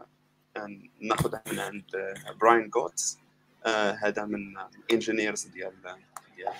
ناخذها 1.01 1.43
من 1.53 1.59
عند 1.59 1.85
Brian 2.41 2.69
Goetz 2.69 3.19
أه 3.67 3.91
هذا 3.93 4.25
من 4.25 4.59
ال 4.59 4.67
engineers 4.67 5.45
ديال 5.47 5.73
ديال 6.37 6.53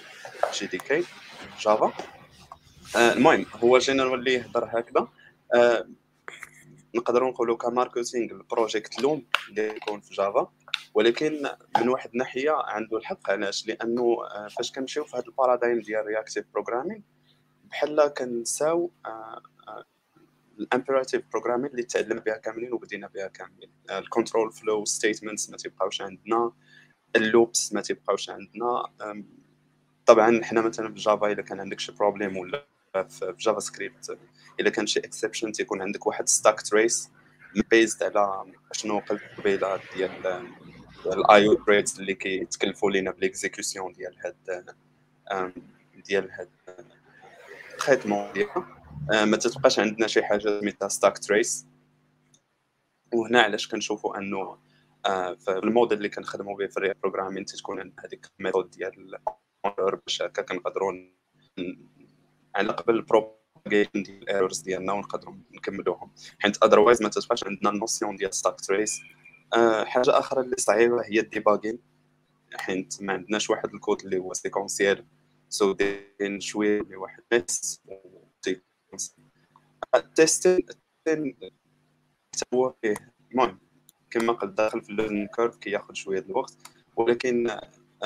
JDK 0.55 1.05
Java 1.61 1.93
المهم 2.97 3.47
هو 3.65 3.79
generally 3.79 4.35
يهضر 4.35 4.65
هكذا. 4.65 5.09
أه 5.55 5.89
نقدروا 6.95 7.31
نقولوا 7.31 7.57
ك 7.57 7.64
marketing 7.64 8.33
ال 8.33 8.41
Project 8.41 9.01
Loom 9.03 9.27
اللي 9.49 9.69
يكون 9.69 10.01
في 10.01 10.15
Java 10.15 10.53
ولكن 10.95 11.51
من 11.79 11.89
واحد 11.89 12.11
الناحيه 12.11 12.51
عنده 12.51 12.97
الحق 12.97 13.31
علاش؟ 13.31 13.67
لأنه 13.67 14.17
فاش 14.57 14.73
كنمشيو 14.73 15.05
في 15.05 15.17
هذا 15.17 15.25
ال 15.27 15.33
paradigm 15.33 15.81
ديال 15.81 16.07
reactive 16.07 16.45
programming 16.55 17.03
بحال 17.65 18.09
كنساو 18.09 18.91
ال 20.61 20.66
imperative 20.66 21.23
programming 21.33 21.71
اللي 21.71 21.83
تعلم 21.83 22.19
بها 22.19 22.37
كاملين 22.37 22.73
وبدينا 22.73 23.07
بها 23.07 23.27
كاملين. 23.27 23.71
ال 23.91 23.98
control 23.98 24.53
flow 24.53 24.85
statements 24.85 25.51
ما 25.51 25.57
تيبقاوش 25.57 26.03
عندنا. 26.03 26.53
ال 27.17 27.26
loops 27.26 27.73
ما 27.73 27.81
تيبقاوش 27.81 28.31
عندنا. 28.31 28.83
طبعا 30.07 30.45
حنا 30.45 30.61
مثلا 30.61 30.95
في 30.95 31.01
Java 31.01 31.33
إلا 31.33 31.43
كان 31.43 31.61
عندك 31.61 31.81
شي 31.81 31.93
problem 31.93 32.37
ولا 32.37 32.67
في 33.09 33.35
JavaScript 33.39 34.19
إلا 34.61 34.71
كان 34.71 34.87
شي 34.87 35.01
exception 35.01 35.53
تيكون 35.53 35.83
عندك 35.83 36.07
واحد 36.07 36.29
stack 36.29 36.63
trace 36.63 37.11
based 37.71 38.03
على 38.17 38.53
شنو 38.73 38.99
قلت 38.99 39.23
قبيلة 39.39 39.81
ديال 39.97 40.11
ال 41.07 41.49
IO 41.49 41.55
threads 41.55 42.01
اللي 42.01 42.15
كيتكلفوا 42.15 42.91
لينا 42.91 43.11
بال 43.11 43.25
exécution 43.25 43.93
ديال 43.93 44.17
هاد 44.25 44.75
ديال 46.07 46.31
هاد 46.31 46.49
ال 47.75 47.80
traitement 47.80 48.33
ديالها. 48.33 48.80
ما 49.09 49.37
تتبقاش 49.37 49.79
عندنا 49.79 50.07
شي 50.07 50.23
حاجة 50.23 50.61
سميتها 50.61 50.89
stack 50.89 51.19
trace 51.19 51.67
وهنا 53.15 53.43
علاش 53.43 53.69
كنشوفوا 53.69 54.19
انه 54.19 54.59
في 55.37 55.51
الموديل 55.65 55.99
اللي 55.99 56.09
كنخدموا 56.09 56.57
به 56.57 56.67
في 56.67 56.77
ال 56.77 56.95
reactive 57.03 57.20
programming 57.20 57.45
تكون 57.45 57.81
هذيك 57.81 58.27
ال 58.41 58.45
method 58.45 58.71
ديال 58.71 59.19
باش 59.79 60.23
هكا 60.23 60.43
كنقدروا 60.43 60.93
على 62.55 62.73
قبل 62.73 62.95
ال 62.95 63.04
propagation 63.04 64.03
ديال 64.03 64.23
ال 64.23 64.28
errors 64.28 64.61
ديالنا 64.61 64.93
ونقدروا 64.93 65.35
نكملوهم. 65.51 66.13
حيت 66.39 66.65
otherwise 66.65 67.03
ما 67.03 67.09
تبقاش 67.09 67.45
عندنا 67.45 67.71
ال 67.71 67.77
notion 67.77 68.17
ديال 68.17 68.35
stack 68.35 68.61
trace 68.61 69.01
أه 69.55 69.85
حاجة 69.85 70.19
أخرى 70.19 70.41
اللي 70.41 70.57
صعيبة 70.59 71.03
هي 71.05 71.21
ال 71.21 71.26
debugging 71.26 71.79
حيت 72.55 73.03
ما 73.03 73.13
عندناش 73.13 73.51
واحد 73.51 73.75
الكود 73.75 74.03
اللي 74.05 74.19
هو 74.19 74.33
séquentiel 74.33 75.07
so 75.49 75.73
دايرين 75.73 76.41
شوية 76.41 76.97
واحد 76.97 77.23
mess 78.93 79.17
ال 79.95 80.04
testing 80.04 80.67
هو 82.55 82.75
فيه. 82.83 82.95
المهم 83.33 83.59
كما 84.11 84.33
قلت 84.33 84.53
داخل 84.53 84.83
في 84.83 84.91
ال 84.91 84.95
learning 84.95 85.27
curve 85.27 85.57
كياخذ 85.57 85.95
شوية 85.95 86.19
الوقت 86.19 86.57
ولكن 86.97 87.59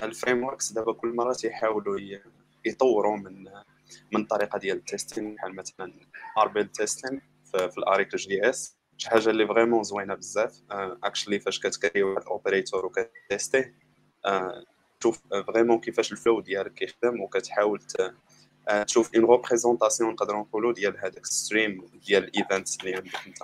ال 0.03 0.44
frameworks 0.44 0.73
دابا 0.73 0.92
كل 0.92 1.14
مره 1.16 1.33
تيحاولوا 1.33 1.99
يطوروا 2.64 3.16
من 3.16 3.44
من 4.12 4.20
الطريقة 4.20 4.59
ديال 4.59 4.77
ال 4.77 4.84
testing 4.84 5.35
بحال 5.35 5.55
مثلا 5.55 5.92
marble 6.38 6.68
testing 6.68 7.20
في 7.44 7.79
ال 7.79 8.16
RxJS 8.16 8.77
شي 8.97 9.11
حاجة 9.11 9.31
اللي 9.31 9.47
vraiment 9.47 9.83
زوينة 9.83 10.14
بزاف. 10.14 10.62
actually 10.70 11.40
فاش 11.40 11.61
كت 11.61 11.73
créer 11.73 12.03
واحد 12.03 12.23
ال 12.23 12.30
operator 12.30 12.87
وكت 12.87 13.16
testi 13.16 13.65
ه 13.65 13.75
تشوف 15.01 15.23
vraiment 15.47 15.81
كيفاش 15.81 16.12
ال 16.12 16.18
flow 16.18 16.40
ديالك 16.40 16.75
كيخدم 16.75 17.20
وكتحاول 17.20 17.81
تشوف 18.87 19.14
une 19.14 19.25
représentation 19.25 20.11
نقدروا 20.11 20.40
نقولوا 20.40 20.72
ديال 20.72 20.96
هذاك 20.98 21.27
stream 21.27 21.87
ديال 22.07 22.24
ال 22.25 22.34
event 22.34 22.81
اللي 22.81 22.94
عندك 22.94 23.27
انت. 23.27 23.38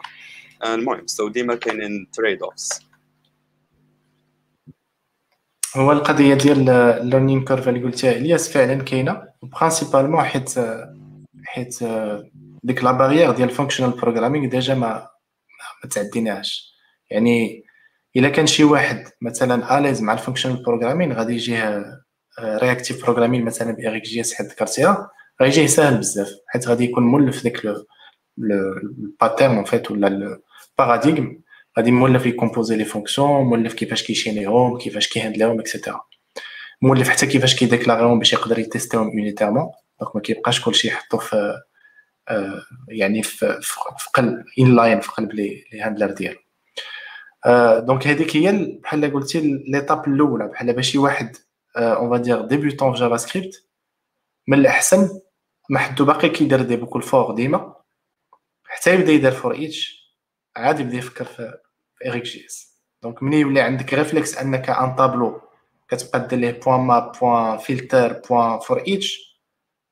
المهم 0.64 1.06
so 1.06 1.28
ديما 1.28 1.54
كاينين 1.54 2.10
trade-offs 2.12 2.80
هو 5.76 5.92
القضية 5.92 6.34
ديال 6.34 6.70
ال 6.70 6.79
learning 6.79 7.44
curve 7.44 7.68
اللي 7.68 7.82
قلتها 7.82 8.12
الياس 8.12 8.52
فعلا 8.52 8.82
كاينة 8.82 9.28
principalement 9.42 10.24
حيت 10.24 10.54
حيت 11.44 11.78
ديك 12.62 12.84
la 12.84 12.92
barrière 12.92 13.30
ديال 13.30 13.48
ال 13.48 13.52
functional 13.52 13.90
programming 13.90 14.48
déjà 14.48 14.74
ما 14.74 15.08
ما 15.84 15.90
تعديناهاش. 15.90 16.74
يعني 17.10 17.64
إلا 18.16 18.28
كان 18.28 18.46
شي 18.46 18.64
واحد 18.64 19.04
مثلا 19.20 19.78
à 19.78 19.82
l'aise 19.82 20.02
مع 20.02 20.12
ال 20.12 20.17
functional 20.17 20.62
programming 20.62 21.12
غادي 21.12 21.32
يجيه 21.34 21.84
reactive 22.44 23.04
programming 23.04 23.44
مثلا 23.44 23.72
ب 23.72 24.02
RxJS 24.02 24.34
حيت 24.34 24.46
ذكرتيها. 24.46 25.10
غيجيه 25.42 25.66
ساهل 25.66 25.96
بزاف 25.96 26.28
حيت 26.46 26.68
غادي 26.68 26.84
يكون 26.84 27.02
مولف 27.02 27.44
داك 27.44 27.62
ال 28.38 28.53
pattern 28.53 29.56
en 29.56 29.64
fait 29.64 29.90
ولا 29.90 30.38
ال 30.78 30.85
paradigme 30.85 31.40
غادي 31.78 31.90
مولف 31.90 32.26
ي 32.26 32.32
composer 32.32 32.76
les 32.76 32.84
fonctions 32.84 33.44
مولف 33.44 33.74
كيفاش 33.74 34.02
كي 34.02 34.17
chaini 34.17 34.63
هم 34.63 34.78
كيفاش 34.78 35.08
كي 35.08 35.19
handle 35.19 35.50
هم 35.50 35.60
et 35.60 35.70
cetera 35.70 36.00
مولف 36.82 37.08
حتى 37.08 37.26
كيفاش 37.26 37.56
كي 37.56 37.67
déclarer 37.67 38.08
هم 38.08 38.18
باش 38.18 38.32
يقدر 38.32 38.58
ي 38.58 38.65
tester 38.65 39.05
هم 39.05 39.18
unitairement 39.18 39.70
donc 40.00 40.16
ما 40.16 40.22
كيبقاش 40.22 40.64
كلشي 40.64 40.88
يحطو 40.88 41.18
في 41.18 41.60
يعني 42.88 43.22
في 43.22 43.60
في 43.98 44.10
قلب 44.14 44.44
inline 44.58 45.00
في 45.00 45.10
قلب 45.10 45.32
les 45.32 45.64
handlers 45.82 46.10
ديالو. 46.10 46.38
donc 47.86 48.06
هذيك 48.06 48.36
هي 48.36 48.78
بحال 48.82 49.12
قلتي 49.12 49.62
l'étape 49.68 50.08
الأولى. 50.08 50.48
بحال 50.48 50.72
باش 50.72 50.90
شي 50.90 50.98
واحد 50.98 51.36
on 51.76 52.10
va 52.10 52.20
dire 52.20 52.40
débutant 52.40 52.92
في 52.92 53.00
JavaScript 53.00 53.66
من 54.48 54.58
الأحسن 54.58 55.20
ما 55.70 55.94
باقي 56.00 56.28
كيدير 56.28 56.62
des 56.62 56.76
boucles 56.76 56.98
ال 56.98 57.07
for 57.07 57.34
ديما. 57.34 57.74
حتى 58.64 58.94
يبدا 58.94 59.12
يدير 59.12 59.32
forEach 59.32 60.00
عاد 60.56 60.80
يبدا 60.80 60.96
يفكر 60.96 61.24
في 61.24 61.58
RxJS 62.04 62.80
donc 63.02 63.22
ملي 63.22 63.40
يولي 63.40 63.60
عندك 63.60 63.94
réflexe 63.94 64.38
أنك 64.38 64.70
un 64.70 64.94
tableau 64.94 65.40
كتبقى 65.88 66.28
دير 66.28 66.38
ليه 66.38 66.60
point 66.60 66.80
map 66.80 66.98
point 67.20 67.58
filter 67.58 68.12
point 68.28 68.58
forEach 68.58 69.40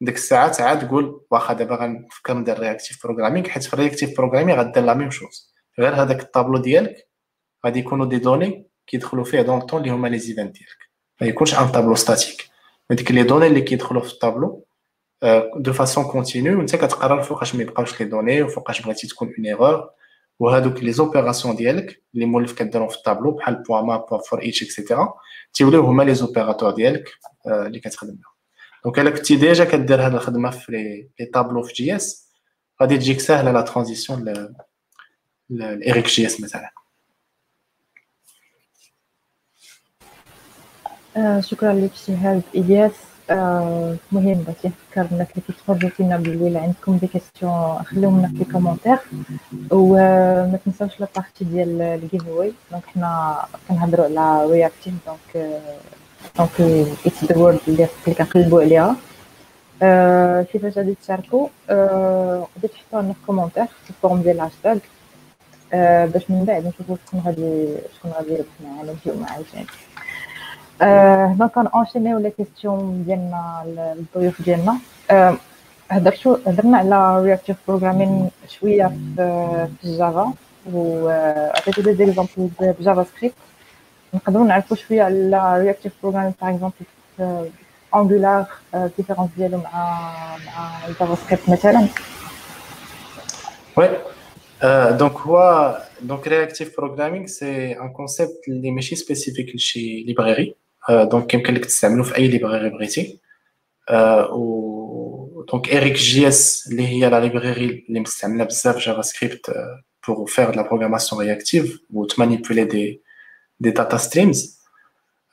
ديك 0.00 0.14
الساعات 0.14 0.60
عاد 0.60 0.88
تقول 0.88 1.26
واخا 1.30 1.54
دابا 1.54 1.76
غنفكر 1.76 2.34
ندير 2.34 2.58
reactive 2.58 3.06
programming 3.06 3.48
حيت 3.48 3.62
في 3.64 3.76
reactive 3.76 4.16
programming 4.16 4.60
غدير 4.60 4.82
la 4.84 4.94
même 4.94 5.10
chose 5.10 5.54
غير 5.78 5.94
هذاك 5.94 6.20
الطابلو 6.20 6.58
ديالك 6.58 7.08
غادي 7.66 7.78
يكونوا 7.78 8.06
des 8.06 8.18
données 8.18 8.66
كيدخلوا 8.86 9.24
فيه 9.24 9.42
dans 9.42 9.60
le 9.60 9.66
temps 9.66 9.80
اللي 9.80 9.92
هما 9.92 10.08
les 10.08 10.18
events 10.18 10.54
ديالك. 10.54 10.87
ما 11.20 11.26
يكونش 11.26 11.54
un 11.54 11.68
tableau 11.68 11.94
statique 11.94 12.50
هذيك 12.90 13.10
les 13.10 13.22
données 13.22 13.46
اللي 13.46 13.60
كيدخلوا 13.60 14.02
في 14.02 14.12
ال 14.12 14.19
tableau 14.19 14.64
de 15.56 15.72
façon 15.72 16.04
continue 16.04 16.58
وانت 16.58 16.76
كتقرر 16.76 17.22
فوقاش 17.22 17.54
ما 17.54 17.62
يبقاوش 17.62 18.00
les 18.00 18.06
données 18.06 18.42
وفوقاش 18.42 18.80
بغيتي 18.82 19.06
تكون 19.06 19.34
en 19.38 19.46
erreur 19.46 19.90
وهادوك 20.38 20.82
les 20.82 20.92
opérations 20.92 21.56
ديالك 21.56 22.02
اللي 22.14 22.26
مولف 22.26 22.52
كديرهم 22.52 22.88
في 22.88 22.96
الطابلو 22.96 23.30
بحال 23.30 23.62
point 23.62 23.84
map 23.86 23.96
point 23.96 24.20
forEach 24.20 24.42
et 24.42 24.62
cetera 24.62 25.14
تيوليو 25.52 25.82
هما 25.82 26.02
les 26.02 26.14
opérateurs 26.14 26.70
ديالك 26.70 27.10
اللي 27.46 27.80
كتخدم 27.80 28.10
بهم. 28.14 28.32
donc 28.84 28.98
الا 28.98 29.10
كنتي 29.10 29.36
déjà 29.36 29.64
كدير 29.64 30.06
هاد 30.06 30.14
الخدمة 30.14 30.50
في 30.50 30.72
les 31.20 31.26
tableaux 31.26 31.62
في 31.62 31.72
JS 31.72 32.28
غادي 32.82 32.98
تجيك 32.98 33.20
ساهلة 33.20 33.52
la 33.52 33.60
transition 33.60 34.40
ل 34.40 34.48
RxJS 35.50 36.40
مثلا. 36.40 36.70
شكرا 41.40 41.72
لك 41.72 41.90
شهاب 42.06 42.42
إلياس. 42.54 42.92
آه 43.30 43.96
مهم 44.12 44.44
باش 44.46 44.56
نفكر 44.64 45.12
الناس 45.12 45.28
اللي 45.30 45.42
كيتفرجوا 45.46 45.90
فينا 45.90 46.16
بال 46.16 46.29
live 46.29 46.56
عندكم 46.56 46.96
des 46.96 47.06
questions 47.06 47.82
خليهم 47.82 48.18
لنا 48.18 48.28
في 48.28 48.52
commentaires. 48.52 48.98
وما 49.70 50.58
تنساوش 50.64 51.00
la 51.00 51.08
partie 51.16 51.44
ديال 51.44 51.82
ال 51.82 52.28
giveaway 52.28 52.52
donc 52.70 52.86
حنا 52.86 53.36
كنهضروا 53.68 54.04
على 54.04 54.50
reactive 54.50 54.94
donc 55.06 55.50
donc 56.38 56.60
it's 57.06 57.24
the 57.24 57.38
word 57.38 57.58
اللي 57.68 57.88
كنقلبوا 58.06 58.62
عليها. 58.62 58.96
آه 59.82 60.42
كيفاش 60.42 60.78
غادي 60.78 60.94
تشاركوا؟ 60.94 61.48
آه 61.70 62.46
غادي 62.56 62.68
تحطوا 62.68 63.02
لنا 63.02 63.12
في 63.12 63.18
commentaires 63.26 63.64
في 63.66 63.90
ال 63.90 63.95
forme 63.95 64.22
ديال 64.22 64.36
الهاشتاغ 64.36 64.78
آه 65.72 66.06
باش 66.06 66.30
من 66.30 66.44
بعد 66.44 66.66
نشوفوا 66.66 66.96
شكون 67.06 67.20
غادي 67.26 67.68
شكون 67.98 68.10
غادي 68.10 68.32
يربح 68.32 68.46
معنا 68.64 68.92
نجيو 68.92 69.20
معاه 69.20 69.38
عاوتاني 70.80 71.34
هنا 71.34 71.46
كن 71.46 71.68
enchaîn 71.76 72.18
يو 72.18 72.23
les 72.23 72.30
questions 72.30 73.04
ديالنا 73.06 73.62
الضيوف 73.66 74.42
ديالنا 74.42 74.78
هضرتو 75.90 76.36
هضرنا 76.46 76.78
على 76.78 77.24
reactive 77.24 77.56
programming 77.68 78.30
شوية 78.48 78.86
في 79.16 79.68
ال 79.84 79.94
Java 79.94 80.32
و 80.72 81.08
عطيتو 81.56 81.82
des 81.82 81.94
exemples 81.94 82.50
ب 82.60 83.04
JavaScript 83.04 83.34
نقدروا 84.14 84.44
نعرفوا 84.46 84.76
شوية 84.76 85.02
على 85.02 85.60
reactive 85.62 85.92
programming 86.02 86.34
par 86.42 86.50
exemple 86.50 86.74
في 87.16 87.50
Angular 87.94 88.46
ال 88.74 88.79
différence 88.79 89.30
ديالو 89.36 89.58
مع 89.58 89.98
مع 90.46 90.86
ال 90.88 91.14
JavaScript 91.14 91.48
مثلا 91.48 91.88
oui 93.76 93.88
donc 94.98 95.12
هو 95.12 95.78
donc 96.02 96.28
reactive 96.28 96.76
programming 96.76 97.26
c'est 97.26 97.72
un 97.80 97.88
concept 97.88 98.40
اللي 98.48 98.70
ماشي 98.70 98.96
spécifique 98.96 99.54
لشي 99.56 100.02
library 100.06 100.54
donc 100.90 101.34
يمكن 101.34 101.54
لك 101.54 101.64
تستعملو 101.64 102.04
في 102.04 102.16
اي 102.16 102.28
library 102.28 102.70
بغيتي 102.70 103.18
و 104.30 105.44
donc 105.52 105.74
RxJS 105.74 106.68
اللي 106.70 106.88
هي 106.88 107.10
la 107.10 107.20
library 107.20 107.84
اللي 107.88 108.00
مستعمله 108.00 108.44
بزاف 108.44 108.78
JavaScript 108.78 109.50
la 110.54 110.64
programmation 110.64 111.16
réactive 111.16 111.78
ou 111.92 112.06
de 112.06 112.14
manipuler 112.18 112.66
des, 112.66 113.02
des 113.60 113.72
data 113.72 113.98
streams. 113.98 114.34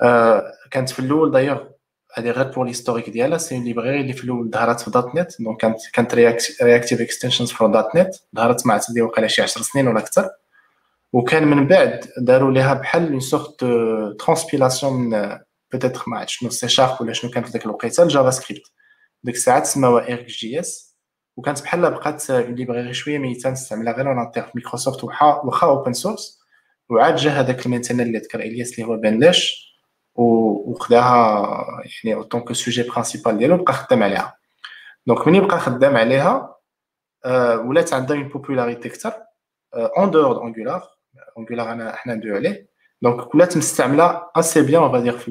Euh, 0.02 0.42
quand 0.74 0.86
في 0.86 1.00
الأول 1.00 1.32
d'ailleurs 1.32 1.76
هذه 2.14 2.32
غير 2.32 2.52
pour 2.52 2.66
l'historique 2.66 3.10
ديالها 3.10 3.38
c'est 3.38 3.60
library 3.60 4.02
اللي 4.02 4.14
في 4.14 4.24
الأول 4.24 4.50
ظهرت 4.50 4.80
في 4.80 4.92
.NET 4.92 5.42
donc 5.42 5.58
كانت 5.58 5.78
كانت 5.94 6.16
Reactive 6.62 7.02
Extensions 7.02 7.52
for 7.52 7.68
.NET 7.68 8.16
ظهرت 8.36 8.66
مع 8.68 8.78
تدي 8.78 9.02
وقيلا 9.02 9.28
شي 9.28 9.42
10 9.42 9.62
سنين 9.62 9.88
ولا 9.88 10.00
أكثر 10.00 10.30
وكان 11.14 11.48
من 11.48 11.68
بعد 11.68 12.06
داروا 12.18 12.52
ليها 12.52 12.74
بحال 12.74 13.12
une 13.12 13.20
sorte 13.20 13.66
transpilation 14.20 14.94
من 14.94 15.40
peut-être 15.72 16.04
ما 16.08 16.18
عرفتش 16.18 16.38
شنو 16.38 16.50
سي 16.50 16.68
شارب 16.68 17.02
ولا 17.02 17.14
شنو 17.14 17.32
كان 17.32 17.44
في 17.44 17.50
ذاك 17.52 17.66
الوقيته 17.66 18.04
ال 18.04 18.30
JavaScript 18.30 18.72
ديك 19.24 19.36
الساعات 19.36 19.66
سماوها 19.66 20.08
RxJS 20.08 20.96
وكانت 21.38 21.62
بحال 21.62 21.92
بقات 21.92 22.30
une 22.32 22.56
library 22.56 22.94
شوية 22.94 23.18
ميتة 23.18 23.50
نستعملها 23.50 23.94
غير 23.94 24.08
en 24.12 24.32
في 24.32 24.44
مايكروسوفت 24.56 25.04
واخا 25.04 25.68
open 25.68 25.94
source 25.94 26.40
وعاد 26.90 27.16
جا 27.16 27.30
هذاك 27.32 27.66
ال 27.66 27.69
maintainer 27.69 28.04
اللي 28.04 28.18
ذكر 28.20 28.40
إلياس 28.40 28.74
اللي 28.80 28.84
هو 28.92 28.98
Ben 28.98 29.27
Lesh 29.27 29.66
وخداها 30.16 31.58
يعني 32.04 32.16
en 32.18 32.26
tant 32.26 32.42
que 32.42 32.54
sujet 32.54 32.84
principal 32.84 33.38
ديالو 33.38 33.64
بقى 33.64 33.74
خدام 33.74 34.04
عليها. 34.04 34.38
donc 35.08 35.28
ملي 35.28 35.40
بقى 35.40 35.60
خدام 35.60 35.98
عليها 35.98 36.56
ولات 37.66 37.94
عندها 37.94 38.18
une 38.18 38.28
popularité 38.30 38.88
أكثر 38.90 39.14
en 39.74 40.12
dehors 40.12 40.44
Angular 40.44 40.84
Angular 41.38 41.72
انا 41.72 41.96
حنا 41.96 42.16
ندويو 42.16 42.36
عليه 42.36 42.70
donc 43.02 43.36
ولات 43.36 43.58
مستعمله 43.58 44.22
aussi 44.36 44.62
bien 44.62 44.82
on 44.82 44.92
va 44.92 45.00
dire 45.00 45.18
في 45.18 45.28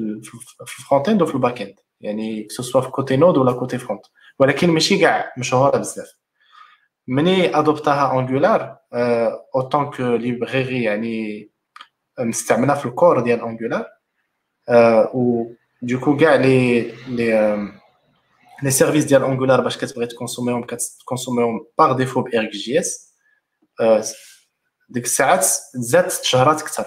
ال 0.61 1.09
front-end 1.09 1.21
وفي 1.21 1.35
ال 1.35 1.61
back-end 1.61 1.75
يعني 2.01 2.47
soit 2.49 2.81
في 2.81 2.89
côté 2.89 3.17
Node 3.17 3.37
ولا 3.37 3.51
côté 3.51 3.77
front 3.77 4.05
ولكن 4.39 4.69
ماشي 4.69 4.99
كاع 4.99 5.33
مشهوره 5.37 5.77
بزاف 5.77 6.15
مني 7.07 7.59
adopt 7.59 8.19
اها 8.19 8.26
Angular 8.26 8.77
en 9.55 9.67
tant 9.67 9.91
que 9.91 10.15
library 10.15 10.83
يعني 10.83 11.49
مستعمله 12.19 12.75
في 12.75 12.85
ال 12.85 12.92
core 12.92 13.19
ديال 13.19 13.41
Angular 13.41 13.85
و 15.13 15.45
du 15.81 15.93
coup 15.93 16.17
كاع 16.17 16.35
les 16.35 16.81
les 17.07 17.57
les 18.63 18.71
services 18.71 19.05
ديال 19.05 19.23
Angular 19.23 19.61
باش 19.61 19.77
كتبغي 19.77 20.05
ت 20.05 20.11
consommer 20.11 20.63
هم 20.63 20.79
كت 20.79 20.95
consommer 20.95 21.67
هم 21.77 21.85
par 21.85 21.97
défaut 21.97 22.21
ب 22.21 22.49
RxJS 22.49 23.15
ديك 24.89 25.05
الساعات 25.05 25.45
زادت 25.75 26.11
تشهرات 26.11 26.61
أكثر. 26.61 26.85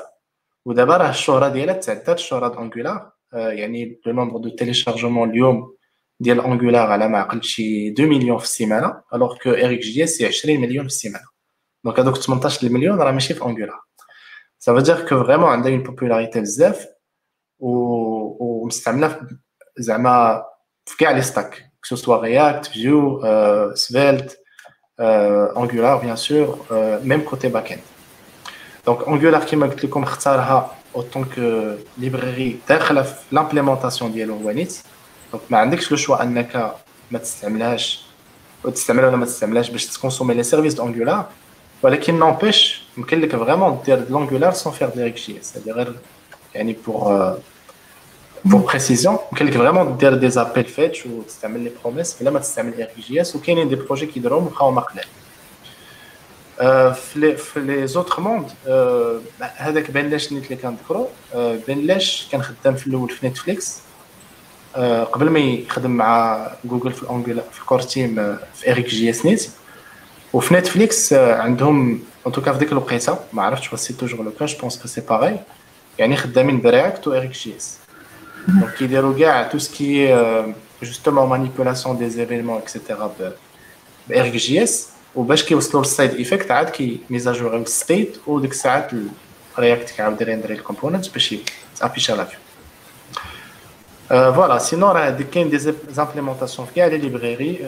ودابا 0.64 0.96
راه 0.96 1.10
الشهرة 1.10 1.48
ديالها 1.48 1.74
تعدات 1.74 2.18
الشهره 2.18 2.48
ديال 2.48 2.58
Angular 2.58 3.12
يعني 3.32 4.00
le 4.06 4.12
nombre 4.12 4.38
de 4.38 4.48
téléchargements 4.48 5.30
اليوم 5.30 5.76
ديال 6.20 6.40
Angular 6.40 6.86
على 6.92 7.08
ما 7.08 7.18
عقلت 7.18 7.44
شي 7.44 7.92
2 7.92 8.08
مليون 8.08 8.38
في 8.38 8.44
السيمانة 8.44 9.02
alors 9.14 9.36
que 9.38 9.50
RxJS 9.50 10.26
20 10.26 10.60
مليون 10.60 10.84
في 10.84 10.94
السيمانة. 10.94 11.24
donc 11.84 12.00
هذوك 12.00 12.16
18 12.16 12.68
مليون 12.68 12.98
راه 12.98 13.12
ماشي 13.12 13.34
في 13.34 13.44
Angular 13.44 13.88
ça 14.64 14.72
veut 14.72 14.82
dire 14.82 15.04
que 15.06 15.14
vraiment 15.14 15.48
عندها 15.48 15.72
une 15.72 15.82
popularité 15.82 16.38
بزاف 16.38 16.86
ومستعمله 17.58 19.28
زعما 19.78 20.44
في 20.86 20.96
كاع 20.96 21.10
les 21.10 21.22
stacks 21.22 21.72
que 21.88 21.96
soit 21.96 22.16
React 22.16 22.66
Vue 22.66 23.22
Svelte 23.74 24.37
Angular 25.00 25.96
bien 25.96 26.16
sûr 26.16 26.58
même 27.04 27.20
côté 27.20 27.48
back-end 27.48 27.80
donc 28.86 29.08
Angular 29.08 29.44
كيما 29.44 29.66
قلت 29.66 29.84
لكم 29.84 30.02
اختارها 30.02 30.74
en 30.96 31.06
tant 31.06 31.24
que 31.24 31.72
library 31.98 32.56
داخله 32.68 33.02
في 33.02 33.14
l'implémentation 33.32 34.12
ديالو 34.12 34.36
هو 34.36 34.50
نيت 34.50 34.78
donc 35.32 35.42
ما 35.50 35.58
عندكش 35.58 35.90
le 35.90 35.96
choix 35.96 36.22
donc 36.22 36.72
ما 37.10 37.18
تستعملهاش 37.18 38.02
تستعملها 38.74 39.08
ولا 39.08 39.16
ما 39.16 39.26
تستعملهاش 39.26 39.70
باش 39.70 39.86
ت 39.86 39.91
consommer 39.91 40.34
les 40.34 40.42
services 40.42 40.74
de 40.74 40.86
Angular 40.86 41.26
ولكن 41.82 42.18
n'empêche 42.18 42.82
يمكن 42.98 43.20
لك 43.20 43.36
vraiment 43.36 43.78
دير 43.86 44.10
l'Angular 44.10 44.52
sans 44.52 44.72
faire 44.72 44.88
du 44.88 45.14
RxJS 45.14 45.58
غير 45.66 45.94
يعني 46.54 46.76
pour 46.86 47.38
pour 48.44 48.60
précision 48.60 49.18
يمكن 49.32 49.46
لك 49.46 49.52
vraiment 49.54 49.96
دير 49.96 50.14
des 50.14 50.30
appels 50.30 50.64
fetch 50.64 51.06
وتستعمل 51.06 51.60
les 51.60 51.70
promises 51.82 52.16
بلا 52.20 52.30
ما 52.30 52.38
تستعمل 52.38 52.74
RxJS 52.74 53.36
وكاينين 53.36 53.68
des 53.68 53.74
projets 53.74 54.06
كيديروهم 54.06 54.46
وبقاو 54.46 54.80
قلال 54.80 55.04
في 56.94 57.12
les 57.16 57.36
في 57.36 57.60
les 57.60 57.86
autres 57.86 58.20
mondes 58.20 58.50
هذاك 59.56 59.90
Ben 59.90 60.08
Lesh 60.08 60.32
نيت 60.32 60.44
اللي 60.44 60.56
كنذكرو 60.56 61.08
Ben 61.68 61.94
Lesh 61.94 62.28
كان 62.32 62.42
خدام 62.42 62.74
في 62.74 62.86
الأول 62.86 63.10
في 63.10 63.26
Netflix 63.26 63.78
قبل 65.12 65.30
ما 65.30 65.38
يخدم 65.38 65.90
مع 65.90 66.46
جوجل 66.64 66.92
في 66.92 67.02
ال 67.02 67.07
Angular 67.07 67.42
في 67.52 67.60
ال 67.60 67.64
core 67.64 67.80
team 67.82 68.14
في 68.54 68.66
RxJS 68.66 69.26
نيت 69.26 69.50
وفي 70.32 70.54
Netflix 70.54 71.12
عندهم 71.12 72.02
en 72.26 72.32
tout 72.32 72.44
cas 72.44 72.52
في 72.52 72.58
ديك 72.58 72.72
الوقيتة 72.72 73.18
ما 73.32 73.42
عرفتش 73.42 73.72
واش 73.72 73.80
c'est 73.80 73.92
toujours 73.94 74.22
le 74.22 74.30
cas 74.30 74.46
je 74.46 74.58
pense 74.58 74.78
que 74.82 74.88
c'est 74.88 75.00
pareil 75.00 75.40
يعني 75.98 76.16
خدامين 76.16 76.60
ب 76.60 76.68
React 76.68 77.08
و 77.08 77.14
RxJS 77.14 77.78
donc 78.48 78.74
كيديروا 78.74 79.18
كاع 79.18 79.42
tout 79.42 79.58
ce 79.58 80.16
qui 80.82 81.28
justement 81.28 81.98
manipulation 81.98 82.10
des 82.10 82.58
événements 82.58 83.12
etc. 84.08 84.36
ب 84.36 84.62
RxJS 84.62 84.88
وباش 85.14 85.42
كيوصلوا 85.44 85.82
لل 85.82 85.93
side 85.93 86.14
effect 86.14 86.50
عاد 86.50 86.70
كي 86.70 87.00
ميزاجوريو 87.10 87.62
الستيت 87.62 88.18
وديك 88.26 88.50
الساعات 88.50 88.90
React 89.58 89.90
كيعاود 89.90 90.20
ي 90.20 90.25
render 90.25 90.54
ي 90.54 90.60
ال 90.60 90.65
component 90.65 91.12
باش 91.12 91.34
ت 91.80 91.85
affich 91.85 92.12
ا 92.12 92.16
la 92.16 92.24
vue 92.24 92.38
voilà 94.08 94.58
sinon 94.58 94.86
راه 94.88 95.08
هذيك 95.08 95.30
كاين 95.30 95.50
des 95.50 95.58
implémentations 95.90 96.68
في 96.68 96.74
كاع 96.74 96.86
les 96.86 96.98
libraries 96.98 97.58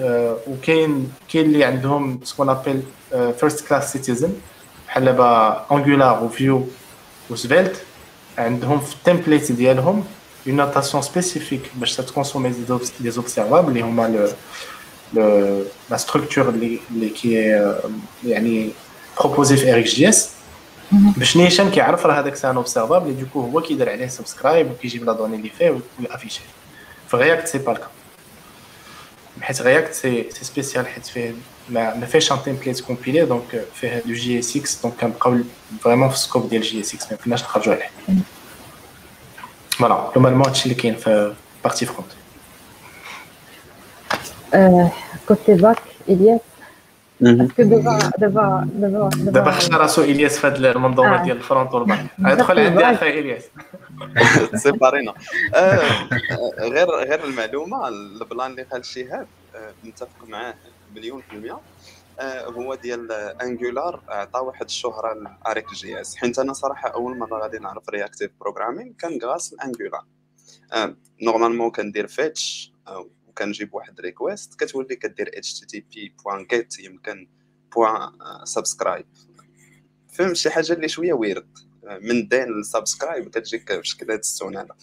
وكاين 0.47 1.13
كاين 1.33 1.47
اللي 1.47 1.65
عندهم 1.65 2.21
ce 2.25 2.32
qu'on 2.32 2.49
appelle 2.49 2.83
first 3.11 3.69
class 3.69 3.93
citizen 3.93 4.33
بحال 4.89 5.05
دابا 5.05 5.67
Angular 5.73 6.25
و 6.25 6.35
Vue 6.35 6.67
و 7.31 7.38
Svelte 7.38 7.83
عندهم 8.39 8.81
في 8.81 8.95
ال 8.95 9.01
template 9.01 9.53
ديالهم 9.53 10.05
une 10.47 10.57
notation 10.57 11.03
spécifique 11.03 11.61
باش 11.75 11.97
ت 11.97 12.03
consommer 12.03 12.55
des 13.01 13.11
observables 13.11 13.69
اللي 13.69 13.81
هما 13.81 14.29
le 15.15 15.65
la 15.91 15.97
structure 15.97 16.49
اللي 16.49 17.09
كي 17.09 17.33
يعني 18.27 18.71
proposée 19.21 19.57
في 19.57 19.73
RxJS 19.73 20.31
باش 20.93 21.37
نيشان 21.37 21.71
كيعرف 21.71 22.07
راه 22.07 22.21
هذاك 22.21 22.37
c'est 22.37 22.51
un 22.51 22.57
observable 22.57 23.17
du 23.17 23.25
coup 23.25 23.41
هو 23.41 23.61
كيدير 23.61 23.91
عليه 23.91 24.07
subscribe 24.07 24.71
وكيجيب 24.71 25.05
la 25.05 25.13
donnée 25.13 25.37
اللي 25.37 25.51
فيه 25.59 25.81
وي 26.01 26.09
affich 26.09 26.33
يه 26.33 26.41
في 27.09 27.17
React 27.17 27.47
c'est 27.47 27.59
pas 27.59 27.73
le 27.73 27.79
cas 27.79 27.89
حيت 29.41 29.63
React 29.63 29.95
c'est 29.95 30.27
c'est 30.31 30.45
spécial 30.45 30.87
حيت 30.87 31.07
فيه 31.07 31.35
ما, 31.69 31.95
ما 31.95 32.07
فيهش 32.07 32.33
un 32.33 32.39
template 32.47 32.81
compilé 32.81 33.25
donc 33.25 33.65
فيه 33.75 34.03
du 34.07 34.13
JSX 34.13 34.57
donc 34.57 34.95
كنبقاو 35.01 35.39
vraiment 35.81 36.09
في 36.09 36.15
ال 36.15 36.21
scope 36.21 36.49
ديال 36.49 36.63
JSX 36.63 37.13
ما 37.13 37.19
كناش 37.25 37.43
نخرجوا 37.43 37.75
عليه 37.75 37.91
voilà 39.81 40.13
normalement 40.17 40.47
هادشي 40.47 40.65
اللي 40.65 40.75
كاين 40.75 40.95
في 40.95 41.35
partie 41.65 41.87
front 41.87 42.11
كوتي 45.29 45.55
باك 45.55 45.79
الياس 46.09 46.41
اسكو 47.23 47.63
دابا 47.63 48.11
دابا 48.19 48.69
دابا 48.75 49.11
دابا 49.15 49.51
خشنا 49.51 49.77
راسو 49.77 50.03
الياس 50.03 50.39
في 50.39 50.47
هذا 50.47 50.71
المنظومه 50.71 51.23
ديال 51.23 51.37
الفرونت 51.37 51.75
والباك 51.75 52.07
ادخل 52.25 52.59
عندي 52.59 52.85
أخي 52.85 53.21
الياس 53.21 53.45
سيبارينا 54.55 55.15
غير 56.59 56.91
غير 56.91 57.25
المعلومه 57.25 57.89
البلان 57.89 58.51
اللي 58.51 58.63
قال 58.63 58.85
شهاب 58.85 59.27
متفق 59.85 60.29
معاه 60.29 60.55
مليون 60.97 61.23
في 61.31 61.37
المية 61.37 61.59
هو 62.25 62.75
ديال 62.75 63.13
انجولار 63.43 64.05
عطى 64.09 64.41
واحد 64.41 64.65
الشهرة 64.65 65.15
لاريك 65.47 65.73
جي 65.75 66.01
اس 66.01 66.17
حيت 66.17 66.39
أنا 66.39 66.53
صراحة 66.53 66.89
أول 66.89 67.19
مرة 67.19 67.43
غادي 67.43 67.59
نعرف 67.59 67.89
رياكتيف 67.89 68.31
بروغرامين 68.41 68.95
كان 68.95 69.19
غاس 69.25 69.53
الانجولار 69.53 70.05
نورمالمون 71.23 71.71
كندير 71.71 72.07
فيتش 72.07 72.73
وكنجيب 73.29 73.75
واحد 73.75 74.01
ريكويست 74.01 74.61
كتولي 74.61 74.97
كدير 74.97 75.31
اتش 75.35 75.61
تي 75.61 75.67
تي 75.67 75.81
بي 75.81 76.15
بوان 76.25 76.47
جيت 76.51 76.79
يمكن 76.79 77.29
بوان 77.75 78.11
سبسكرايب 78.45 79.07
فهم 80.13 80.35
شي 80.35 80.51
حاجة 80.51 80.73
اللي 80.73 80.89
شوية 80.89 81.13
ويرد 81.13 81.59
من 82.01 82.29
دين 82.29 82.49
السبسكرايب 82.49 83.29
كتجيك 83.29 83.73
بشكل 83.73 84.11
هاد 84.11 84.19
السنانه 84.19 84.75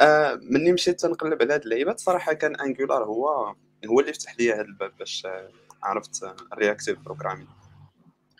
آه 0.00 0.40
مني 0.42 0.72
مشيت 0.72 1.00
تنقلب 1.00 1.42
على 1.42 1.54
هاد 1.54 1.62
اللعيبات 1.62 2.00
صراحة 2.00 2.32
كان 2.32 2.56
انجولار 2.56 3.04
هو 3.04 3.54
هو 3.86 4.00
اللي 4.00 4.12
فتح 4.12 4.38
لي 4.38 4.52
هاد 4.52 4.66
الباب 4.66 4.92
باش 4.98 5.26
عرفت 5.86 6.34
الرياكتيف 6.52 6.98
بروغرامين 6.98 7.48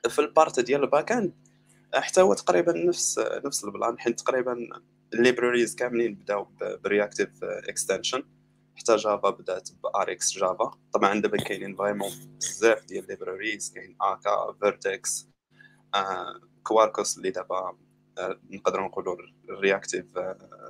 في 0.09 0.18
البارت 0.18 0.61
ديال 0.61 0.82
الباك 0.82 1.12
اند 1.12 1.32
حتى 1.94 2.20
هو 2.20 2.34
تقريبا 2.34 2.72
نفس 2.72 3.18
نفس 3.44 3.64
ال 3.64 3.71
plan 3.71 3.99
حيت 3.99 4.20
تقريبا 4.20 4.68
ال 5.14 5.20
libraries 5.20 5.74
كاملين 5.74 6.14
بداو 6.14 6.49
ب 6.84 6.89
reactive 6.89 7.28
extension 7.44 8.22
حتى 8.76 8.97
Java 8.97 9.30
بدات 9.30 9.68
ب 9.82 10.12
RxJava 10.12 10.70
طبعا 10.92 11.20
دابا 11.20 11.36
كاينين 11.36 11.76
vraiment 11.76 12.11
بزاف 12.40 12.84
ديال 12.84 13.05
ال 13.05 13.11
libraries 13.11 13.72
كاين 13.74 13.97
Akka 14.01 14.57
Vert.x 14.61 15.28
Quarkus 16.62 17.16
اللي 17.18 17.30
دابا 17.30 17.76
نقدروا 18.51 18.86
نقولوا 18.86 19.16
ال 19.49 19.56
réactif 19.56 20.07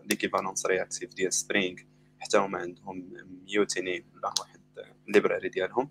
l'équivalence 0.04 0.66
réactive 0.66 1.14
ديال 1.14 1.32
Spring 1.32 1.78
حتى 2.20 2.38
هما 2.38 2.58
عندهم 2.58 3.12
Mutiny 3.46 4.06
ولا 4.14 4.32
واحد 4.40 4.60
library 5.08 5.48
ديالهم. 5.48 5.90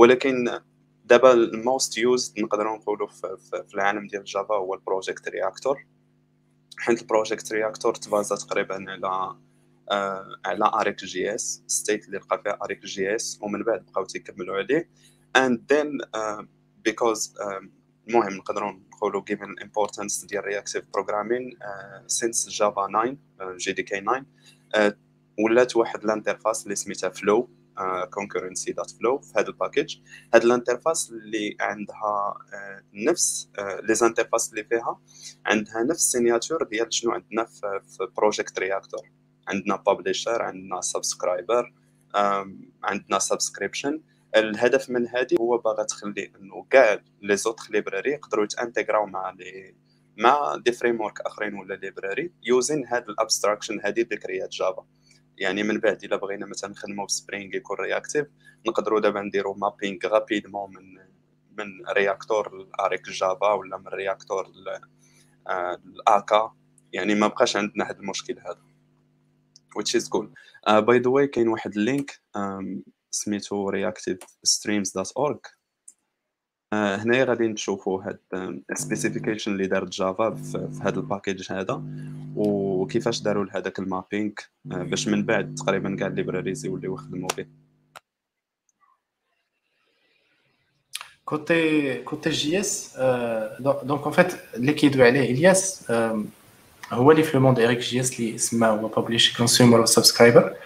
ولكن 0.00 0.60
دابا 1.04 1.32
ال 1.32 1.45
most 1.45 1.98
used 1.98 2.40
نقدروا 2.40 2.76
نقولوا 2.76 3.06
في 3.08 3.74
العالم 3.74 4.06
ديال 4.06 4.24
Java 4.24 4.54
هو 4.54 4.74
ال 4.74 4.81
Project 4.81 5.28
Reactor. 5.28 5.86
حيت 6.78 7.02
البروجيكت 7.02 7.52
رياكتور 7.52 7.94
تبازا 7.94 8.36
تقريبا 8.36 8.84
على 8.88 9.36
آه 9.90 10.26
على 10.44 10.70
اريك 10.74 11.04
جي 11.04 11.34
اس 11.34 11.62
ستيت 11.66 12.06
اللي 12.06 12.18
لقى 12.18 12.42
فيها 12.42 12.58
اريك 12.62 12.84
جي 12.84 13.14
اس 13.14 13.38
ومن 13.42 13.62
بعد 13.62 13.84
بقاو 13.86 14.04
تيكملوا 14.04 14.56
عليه. 14.56 14.88
Uh, 15.38 16.44
because 16.88 17.32
um, 17.40 17.64
المهم 18.08 18.32
نقدروا 18.36 18.72
نقولوا 18.72 19.22
given 19.30 19.42
الامبورتانس 19.42 20.24
ديال 20.24 20.62
programming 20.96 21.56
uh, 21.56 22.12
since 22.20 22.48
جافا 22.48 22.86
9 23.38 23.56
جي 23.56 23.72
دي 23.72 23.82
كي 23.82 24.00
9 24.00 24.24
uh, 24.76 24.92
ولات 25.38 25.76
واحد 25.76 26.04
الانترفاس 26.04 26.64
اللي 26.64 26.74
سميتها 26.74 27.10
فلو 27.10 27.48
دوت 28.72 28.90
فلو 28.90 29.18
في 29.18 29.32
هذا 29.38 29.48
الباكيج. 29.48 29.98
هاد 30.34 30.44
الانترفاس 30.44 31.10
اللي 31.10 31.56
عندها 31.60 32.34
uh, 32.52 32.82
نفس 32.94 33.50
لي 33.58 33.94
uh, 33.94 33.98
زانترفاس 33.98 34.50
اللي 34.50 34.64
فيها 34.64 35.00
عندها 35.46 35.82
نفس 35.82 36.00
ال 36.06 36.12
signature 36.12 36.62
ديال 36.64 36.94
شنو 36.94 37.12
عندنا 37.12 37.44
في, 37.44 37.80
Project 38.16 38.58
Reactor 38.58 39.10
عندنا 39.48 39.76
publisher 39.76 40.42
عندنا 40.42 40.80
subscriber 40.80 41.72
عندنا 42.84 43.18
subscription 43.18 44.00
الهدف 44.36 44.90
من 44.90 45.08
هذه 45.08 45.36
هو 45.40 45.58
باغا 45.58 45.82
تخلي 45.84 46.32
إنه 46.40 46.66
كاع 46.70 47.02
les 47.22 47.36
autres 47.36 47.64
library 47.70 48.10
يقدروا 48.10 48.44
يتانتيغراو 48.44 49.06
مع 49.06 49.30
les 49.30 49.74
مع 50.18 50.56
des 50.56 50.72
framework 50.72 51.20
آخرين 51.20 51.54
ولا 51.54 51.74
library 51.74 52.32
using 52.42 52.86
هاد 52.86 53.08
ال 53.08 53.14
abstraction 53.14 53.80
هذه 53.84 54.02
اللي 54.02 54.16
Java 54.52 54.86
يعني 55.40 55.62
من 55.62 55.78
بعد 55.78 56.04
إلا 56.04 56.16
بغينا 56.16 56.46
مثلا 56.46 56.70
نخدموا 56.70 57.06
ب 57.06 57.13
Spring 57.13 57.54
يكون 57.54 57.76
réactif 57.76 58.26
نقدروا 58.66 59.00
دابا 59.00 59.20
نديروا 59.20 59.56
mapping 59.58 59.98
rapidement 60.06 60.70
من 60.70 61.10
من 61.58 61.86
Reactor 61.88 62.68
ل 62.78 63.08
RxJava 63.08 63.52
ولا 63.52 63.76
من 63.78 63.88
Reactor 63.88 64.46
ل 66.06 66.15
Akka 66.15 66.52
يعني 66.92 67.14
ما 67.14 67.26
بقاش 67.26 67.56
عندنا 67.56 67.90
هذا 67.90 67.98
المشكل 67.98 68.38
هذا. 68.38 68.70
Which 69.78 70.00
is 70.00 70.08
good 70.08 70.26
by 70.68 70.98
the 70.98 71.10
way 71.10 71.26
كاين 71.26 71.48
واحد 71.48 71.76
ال 71.76 71.83
link 71.83 72.10
um, 72.10 72.90
سميتو 73.10 73.72
reactivestreams.org 73.72 75.38
uh, 76.74 76.74
هنايا 76.74 77.24
غادي 77.24 77.48
نشوفوا 77.48 78.02
هاد 78.02 78.20
ال 78.70 78.76
specification 78.76 79.52
اللي 79.52 79.66
دارت 79.66 79.88
Java 79.88 80.30
في 80.34 80.80
هذا 80.82 80.96
ال 80.96 81.03
package 81.03 81.52
هذا. 81.52 81.84
وكيفاش 82.80 83.22
داروا 83.22 83.44
لهذاك 83.44 83.78
ال 83.78 83.84
mapping؟ 83.84 84.30
uh, 84.32 84.74
باش 84.74 85.08
من 85.08 85.24
بعد 85.24 85.54
تقريبا 85.54 85.96
كاع 85.96 86.06
ال 86.06 86.12
libraries 86.12 86.66
يوليو 86.66 86.94
يخدموا 86.94 87.28
به. 87.36 87.46
كوتي 91.24 91.94
كوتي 92.02 92.30
جي 92.30 92.60
اس 92.60 92.96
دونك 93.60 94.02
اون 94.02 94.12
فيت 94.12 94.34
اللي 94.54 94.72
كيدوي 94.72 95.06
عليه 95.06 95.30
الياس 95.30 95.90
هو 96.92 97.10
اللي 97.10 97.22
في 97.22 97.36
لو 97.36 97.42
موند 97.42 97.60
اريك 97.60 97.78
جي 97.78 98.00
اس 98.00 98.20
اللي 98.20 98.38
سما 98.38 98.68
هو 98.68 98.88
بابليش 98.88 99.36
كونسيومر 99.36 99.80
وسبسكرايبر 99.80 100.56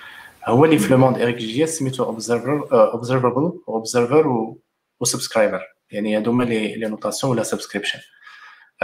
هو 0.47 0.65
اللي 0.65 0.79
في 0.79 0.93
لو 0.93 0.99
موند 0.99 1.19
اريك 1.19 1.37
جي 1.37 1.65
اس 1.65 1.79
سميتو 1.79 2.05
اوبزرفر 2.05 2.69
اوبزرفبل 2.93 3.61
اوبزرفر 3.69 4.55
وسبسكرايبر 5.01 5.62
يعني 5.91 6.17
هادو 6.17 6.31
هما 6.31 6.45
لي 6.45 6.77
نوتاسيون 6.77 7.33
ولا 7.33 7.43
سبسكريبشن 7.43 7.99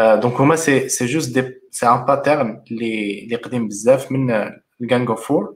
دونك 0.00 0.34
هما 0.34 0.56
سي 0.56 0.88
سي 0.88 1.06
جوست 1.06 1.38
دي 1.38 1.60
سي 1.70 1.86
ان 1.86 2.04
باترن 2.04 2.64
اللي 2.70 3.18
اللي 3.24 3.36
قديم 3.36 3.68
بزاف 3.68 4.12
من 4.12 4.50
الجانجو 4.80 5.16
4 5.30 5.54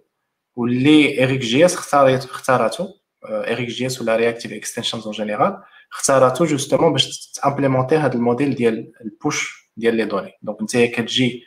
واللي 0.57 1.25
اريك 1.25 1.41
جي 1.41 1.65
اس 1.65 1.75
اختارت 1.75 2.25
اختاراتو 2.25 2.89
RxJS 3.25 4.01
ولا 4.01 4.17
reactive 4.17 4.53
extensions 4.53 5.05
en 5.05 5.13
général 5.13 5.63
اختاراتو 5.93 6.45
justement 6.45 6.93
باش 6.93 7.31
تامبليمونتي 7.31 7.97
هذا 7.97 8.15
الموديل 8.15 8.55
ديال 8.55 8.93
ال 9.01 9.15
push 9.15 9.71
ديال 9.77 9.95
les 9.95 10.05
données 10.05 10.33
donc 10.43 10.61
انت 10.61 10.77
كتجي 10.77 11.45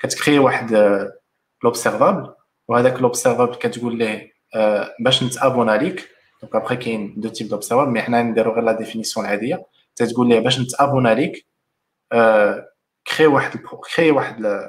كتكري 0.00 0.38
واحد 0.38 0.72
l'observable 1.64 2.34
وهذاك 2.68 3.02
l'observable 3.02 3.54
كتقول 3.54 3.98
ليه 3.98 4.32
باش 5.00 5.22
نتابونا 5.22 5.72
ليك 5.72 6.08
donc 6.42 6.54
après 6.54 6.76
كاين 6.76 7.14
deux 7.16 7.28
types 7.28 7.48
d'observables 7.48 7.90
mais 7.90 8.02
حنا 8.02 8.22
نديرو 8.22 8.52
غير 8.52 8.64
la 8.64 8.72
définition 8.72 9.26
العاديه 9.26 9.66
تتقول 9.96 10.28
ليه 10.28 10.40
باش 10.40 10.60
نتابونا 10.60 11.14
ليك 11.14 11.46
كري 13.16 13.26
واحد 13.26 13.58
كري 13.96 14.10
واحد 14.10 14.62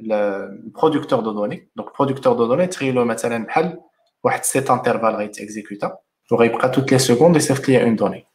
ال 0.00 0.11
producteur 0.11 1.20
de 1.20 1.32
données 1.32 1.70
donc 1.76 1.98
producteur 1.98 2.32
de 2.36 2.46
données 2.46 2.66
تخيلو 2.66 3.04
مثلا 3.04 3.44
بحال 3.46 3.80
واحد 4.24 4.44
سيت 4.44 4.70
انترفال 4.70 5.14
غيتيكزيكوتا 5.16 5.96
وغيبقى 6.32 6.68
توت 6.68 6.92
لي 6.92 6.98
سكوند 6.98 7.36
يصيفط 7.36 7.68
ليا 7.68 7.82
اون 7.84 7.96
دوني 7.96 8.26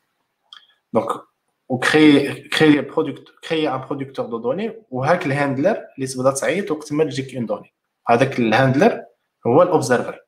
دونك 0.93 1.07
وكري 1.69 2.33
كري 2.33 2.81
برودكت 2.81 3.23
كري 3.49 3.69
ان 3.69 3.77
برودكتور 3.81 4.25
دو 4.25 4.37
دوني 4.37 4.83
وهاك 4.91 5.25
الهاندلر 5.25 5.77
اللي 5.95 6.07
تبدا 6.07 6.31
تعيط 6.31 6.71
وقت 6.71 6.93
ما 6.93 7.03
تجيك 7.03 7.35
اون 7.35 7.45
دوني 7.45 7.73
هذاك 8.07 8.39
الهاندلر 8.39 9.03
هو 9.47 9.61
الاوبزرفر 9.61 10.19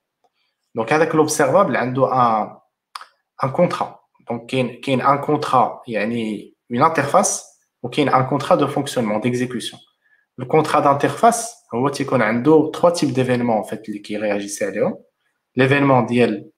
دونك 0.76 0.94
هذاك 0.94 1.16
لوبسيرفابل 1.16 1.78
عنده 1.78 2.14
ان 2.14 2.58
ان 3.44 3.50
كونترا 3.52 4.00
دونك 4.30 4.46
كاين 4.46 4.82
كاين 4.82 5.02
ان 5.02 5.18
كونترا 5.18 5.82
يعني 5.88 6.54
اون 6.72 6.84
انترفاس 6.84 7.51
وكاين 7.84 8.10
ان 8.10 8.26
كونترا 8.26 8.56
دو 8.56 8.68
فونكسيونمون 8.68 9.22
ديكزيكسيون 9.22 9.82
الكونترا 10.40 10.80
دانترفاس 10.80 11.56
هو 11.74 11.90
تيكون 11.90 12.22
عنده 12.22 12.72
3 12.74 12.90
تيب 12.90 13.14
ديفينمون 13.14 13.64
فيت 13.64 13.90
اللي 13.90 14.00
كيرياجيسي 14.00 14.66
عليهم 14.66 14.98
l'événement 15.56 16.06
ديال 16.06 16.52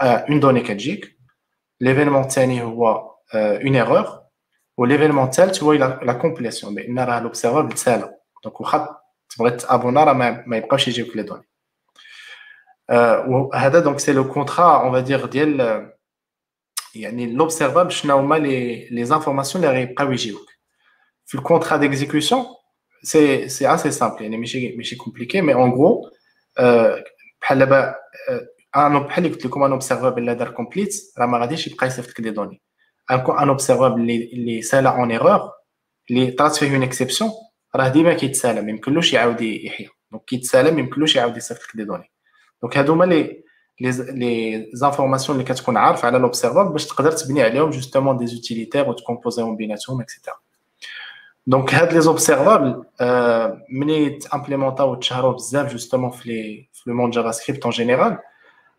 une 0.00 0.40
donnée 0.40 0.60
كتجيك 0.60 1.18
l'événement 1.80 2.22
الثاني 2.22 2.62
هو 2.62 3.10
une 3.34 3.76
erreur 3.76 4.20
و 4.76 4.80
l'événement 4.80 5.24
الثالث 5.24 5.62
هو 5.62 5.72
la 5.72 6.12
complétion 6.12 6.74
بان 6.74 6.98
راه 6.98 7.20
l'observable 7.20 7.72
تسالى 7.72 8.14
donc 8.44 8.60
واخا 8.60 8.98
تبغي 9.30 9.50
تابونا 9.50 10.04
راه 10.04 10.12
ما 10.46 10.56
يبقاوش 10.56 10.88
يجيوك 10.88 11.16
les 11.16 11.22
données 11.22 11.48
وهذا 13.28 13.80
donc 13.80 13.98
c'est 13.98 14.12
le 14.12 14.32
contrat 14.32 14.82
اون 14.82 14.92
فادير 14.92 15.26
ديال 15.26 15.92
يعني 16.94 17.26
l'observable 17.32 17.92
شنو 17.92 18.18
هما 18.18 18.34
les 18.34 18.88
les 18.88 19.04
informations 19.04 19.64
اللي 19.64 19.76
غيبقاو 19.76 20.12
يجيوك. 20.12 20.46
في 21.26 21.34
ال 21.34 21.39
contrat 21.39 21.76
d'exécution 21.76 22.44
c'est 23.02 23.48
c'est 23.48 23.74
assez 23.74 23.90
simple 23.90 24.22
يعني 24.22 24.36
ماشي 24.36 24.76
ماشي 24.76 24.96
compliqué 24.96 25.40
mais 25.40 25.54
en 25.54 25.70
gros 25.70 26.10
بحال 27.40 27.58
دابا 27.58 27.94
un 28.76 28.98
بحال 28.98 29.24
اللي 29.24 29.36
قلت 29.36 29.46
لكم 29.46 29.62
un 29.62 29.72
observable 29.72 30.18
اللي 30.18 30.34
دار 30.34 30.50
complete 30.50 30.94
راه 31.18 31.26
ما 31.26 31.38
غاديش 31.38 31.66
يبقى 31.66 31.86
يصيفط 31.86 32.08
لك 32.08 32.20
des 32.20 32.30
données. 32.30 32.62
un 33.10 33.48
observable 33.48 34.00
اللي 34.00 34.30
اللي 34.32 34.62
سالا 34.62 34.90
une 34.90 35.10
erreur 35.10 35.50
اللي 36.10 36.30
طرات 36.30 36.56
فيه 36.56 36.74
une 36.74 36.82
exception 36.82 37.30
راه 37.76 37.88
ديما 37.88 38.14
كيتسالى 38.14 38.62
ما 38.62 38.70
يمكنلوش 38.70 39.12
يعاود 39.12 39.40
يحيا. 39.40 39.88
donc 40.12 40.24
كيتسالى 40.24 40.70
ما 40.70 40.80
يمكنلوش 40.80 41.16
يعاود 41.16 41.36
يصيفط 41.36 41.62
لك 41.68 41.76
des 41.76 41.84
données. 41.84 42.10
donc 42.62 42.76
هادو 42.78 42.92
هما 42.92 43.04
لي 43.04 43.42
les 43.80 44.70
informations 44.72 45.38
اللي 45.38 45.48
كتكون 45.52 45.76
عارف 45.76 46.04
على 46.04 46.18
l'observable 46.18 46.72
باش 46.72 46.86
تقدر 46.86 47.12
تبني 47.12 47.42
عليهم 47.42 47.70
justement 47.70 48.16
des 48.16 48.26
utilitaires 48.26 48.88
وتكومبوزيهم 48.88 49.56
بيناتهم 49.56 50.00
et 50.00 50.09
cetera 50.09 50.36
donc 51.46 51.74
هاد 51.74 51.92
les 51.92 52.00
observables 52.00 52.84
ملي 53.70 54.10
تامبليمونطاو 54.10 54.92
وتشهروا 54.92 55.32
بزاف 55.32 55.72
justement 55.72 56.10
في 56.10 56.28
les 56.28 56.68
في 56.72 56.90
le 56.90 56.96
monde 56.96 57.10
JavaScript 57.10 57.62
en 57.62 57.70
général 57.72 58.18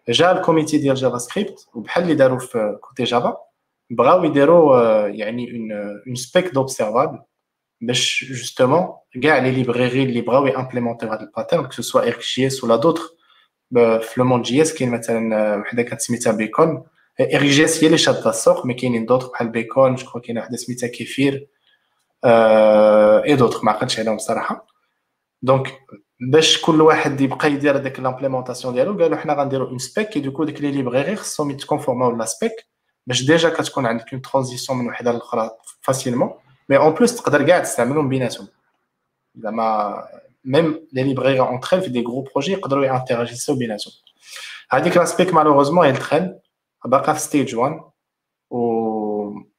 جا 0.09 0.31
ال 0.31 0.38
comité 0.38 0.77
ديال 0.77 0.95
JavaScript 0.95 1.67
وبحال 1.73 2.03
اللي 2.03 2.15
داروا 2.15 2.39
في 2.39 2.77
côté 2.81 3.03
Java 3.03 3.37
بغاو 3.89 4.23
يديروا 4.23 5.07
يعني 5.07 5.51
une 5.51 5.71
une 6.07 6.15
spec 6.15 6.53
d'observable 6.53 7.19
باش 7.81 8.25
justement 8.29 8.87
كاع 9.23 9.37
les 9.37 9.51
librairies 9.51 10.03
اللي 10.03 10.21
بغاو 10.21 10.47
يامبليمونتيو 10.47 11.09
هاد 11.09 11.21
ال 11.21 11.65
pattern 11.65 11.81
que 11.81 12.01
ce 12.01 12.19
soit 12.35 12.47
RxJS 12.47 12.63
ولا 12.63 12.75
d'autres 12.75 13.18
في 13.75 14.13
le 14.17 14.23
monde 14.25 14.41
JS 14.41 14.73
كاين 14.73 14.91
مثلا 14.91 15.55
وحده 15.55 15.83
كانت 15.83 16.01
سميتها 16.01 16.31
Bacon 16.33 16.83
RxJS 17.21 17.83
هي 17.83 17.87
اللي 17.87 17.97
شاده 17.97 18.29
السوق 18.29 18.65
mais 18.65 18.73
كاينين 18.73 19.05
d'autres 19.05 19.31
بحال 19.31 19.49
Bacon 19.49 19.95
JS 19.95 20.19
كاينة 20.19 20.41
وحده 20.41 20.57
سميتها 20.57 20.87
Kefir 20.87 21.47
اي 22.25 23.35
دوطخ 23.35 23.63
ما 23.63 23.71
عقلتش 23.71 23.99
عليهم 23.99 24.15
الصراحه 24.15 24.67
donc 25.41 25.79
باش 26.19 26.61
كل 26.61 26.81
واحد 26.81 27.21
يبقى 27.21 27.51
يدير 27.51 27.77
هذاك 27.77 27.99
l'implémentation 27.99 28.73
ديالو 28.73 29.03
قالوا 29.03 29.17
حنا 29.17 29.33
غنديروا 29.33 29.67
une 29.67 29.77
spec 29.77 30.09
que 30.09 30.19
du 30.19 30.27
coup 30.27 30.43
ديك 30.43 30.61
les 30.61 30.71
librairies 30.71 31.15
خصهم 31.15 31.51
يتكونفورماو 31.51 32.15
la 32.15 32.25
spec 32.25 32.51
باش 33.07 33.25
déjà 33.25 33.49
كتكون 33.49 33.85
عندك 33.85 34.13
une 34.13 34.21
transition 34.21 34.79
من 34.79 34.87
وحدة 34.87 35.11
لاخرى 35.11 35.49
facilement 35.81 36.33
mais 36.69 36.77
en 36.77 36.93
plus 36.93 37.15
تقدر 37.15 37.43
كاع 37.47 37.59
تستعملهم 37.59 38.09
بيناتهم. 38.09 38.47
زعما 39.35 40.03
même 40.45 40.87
les 40.93 41.03
librairies 41.03 41.39
entre 41.39 41.81
في 41.81 41.89
des 41.89 42.01
gros 42.01 42.21
projets 42.21 42.51
يقدروا 42.51 42.85
يانتيراجيسيو 42.85 43.55
بيناتهم 43.55 43.93
هذيك 44.71 44.97
la 44.97 45.09
spec 45.09 45.33
malheureusement 45.33 45.85
هي 45.85 45.91
التخن 45.91 46.39
باقا 46.85 47.13
في 47.13 47.19
stage 47.19 47.55
1 47.55 47.79
و 48.49 48.89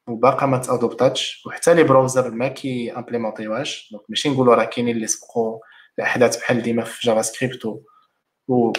وباقا 0.08 0.46
ما 0.46 0.58
تادوبتاتش 0.58 1.42
وحتى 1.46 1.74
les 1.74 1.82
browsers 1.82 2.30
ما 2.30 2.48
كي 2.48 2.92
امبليمونتيوهاش 2.92 3.88
donc 3.92 4.02
ماشي 4.08 4.28
نقولوا 4.28 4.54
راه 4.54 4.64
كاينين 4.64 4.96
اللي 4.96 5.06
سبقوا 5.06 5.58
الاحداث 5.98 6.36
بحال 6.36 6.62
ديما 6.62 6.84
في 6.84 7.06
JavaScript 7.06 7.80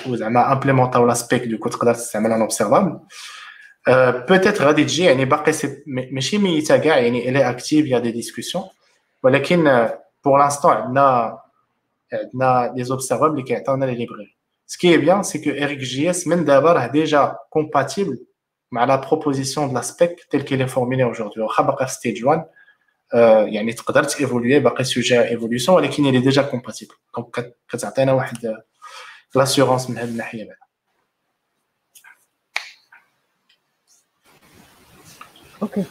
وزعما 0.08 0.52
امبليمونطاو 0.52 1.08
la 1.08 1.14
spec 1.14 1.44
du 1.44 1.52
coup 1.52 1.70
تقدر 1.70 1.94
تستعملها 1.94 2.36
un 2.36 2.42
observable 2.42 3.00
peut-être 4.30 4.62
غادي 4.62 4.84
تجي 4.84 5.04
يعني 5.04 5.26
باقي 5.26 5.52
ماشي 5.88 6.38
ميته 6.38 6.78
كاع 6.78 6.98
يعني 6.98 7.30
elle 7.30 7.50
est 7.50 7.62
active 7.62 7.86
il 7.86 8.00
y 8.00 8.02
a 8.02 8.05
des 8.05 8.12
discussions 8.12 8.64
ولكن 9.24 9.90
pour 10.26 10.40
l'instant 10.40 10.72
عندنا 10.74 11.40
عندنا 12.14 12.74
les 12.76 12.84
observables 12.84 13.32
اللي 13.32 13.44
كيعطيونا 13.44 13.86
les 13.86 13.96
librairies 13.96 14.38
ce 14.68 14.98
qui 14.98 15.24
est 15.24 15.40
bien 15.40 15.50
c'est 15.50 15.78
que 15.78 16.10
RxJS 16.10 16.28
من 16.28 16.46
دابا 16.46 16.74
راه 16.74 16.88
déjà 16.88 17.38
compatible 17.50 18.26
مع 18.72 18.84
la 18.84 18.96
proposition 18.96 19.68
de 19.68 19.74
la 19.74 19.82
spec 19.82 20.24
telle 20.30 20.42
qu'elle 20.42 20.68
formulée 20.68 21.04
aujourd'hui 21.04 21.42
واخا 21.42 21.64
باقي 21.64 21.88
في 21.88 21.94
stage 21.94 22.26
1 22.26 22.46
يعني 23.48 23.74
تقدر 23.74 24.04
ت 24.04 24.11
évoluer 24.11 24.60
باقي 24.60 24.84
sujet 24.84 25.22
à 25.22 25.27
évolution 25.27 25.78
ولكن 25.78 26.06
اللي 26.06 26.20
déjà 26.20 26.42
compatible 26.42 26.94
donc 27.18 27.56
كتعطينا 27.70 28.14
واحد 28.14 28.58
l'assurance 29.36 29.90
من 29.90 29.98
هذه 29.98 30.10
الناحيه 30.10 30.44
بعدا 30.44 30.62
OK 35.62 35.84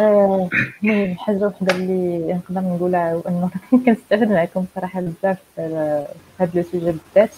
المهم 0.00 1.14
حاجة 1.18 1.46
وحده 1.46 1.74
اللي 1.74 2.32
نقدر 2.34 2.60
نقولها 2.60 3.12
هو 3.12 3.20
انه 3.28 3.50
كنستافد 3.86 4.28
معكم 4.28 4.66
صراحة 4.74 5.00
بزاف 5.00 5.38
في 5.56 6.06
هذا 6.40 6.50
le 6.54 6.62
sujet 6.62 6.78
بالذات. 6.92 7.30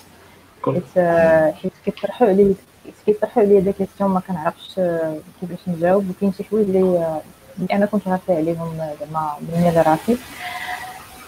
حيت 0.66 0.98
حيت 1.62 1.72
كيطرحوا 1.84 2.28
علي 2.28 2.54
كيطرحوا 3.06 3.42
عليا 3.42 3.60
des 3.60 3.72
questions 3.72 4.10
ما 4.10 4.20
كنعرفش 4.20 4.74
كيفاش 5.40 5.68
نجاوب. 5.68 6.10
وكاين 6.10 6.32
شي 6.32 6.44
حوايج 6.44 6.66
اللي 6.66 7.20
أنا 7.72 7.86
كنت 7.86 8.08
غافلة 8.08 8.36
عليهم 8.36 8.76
زعما 9.00 9.36
من 9.40 9.82
راسي. 9.86 10.16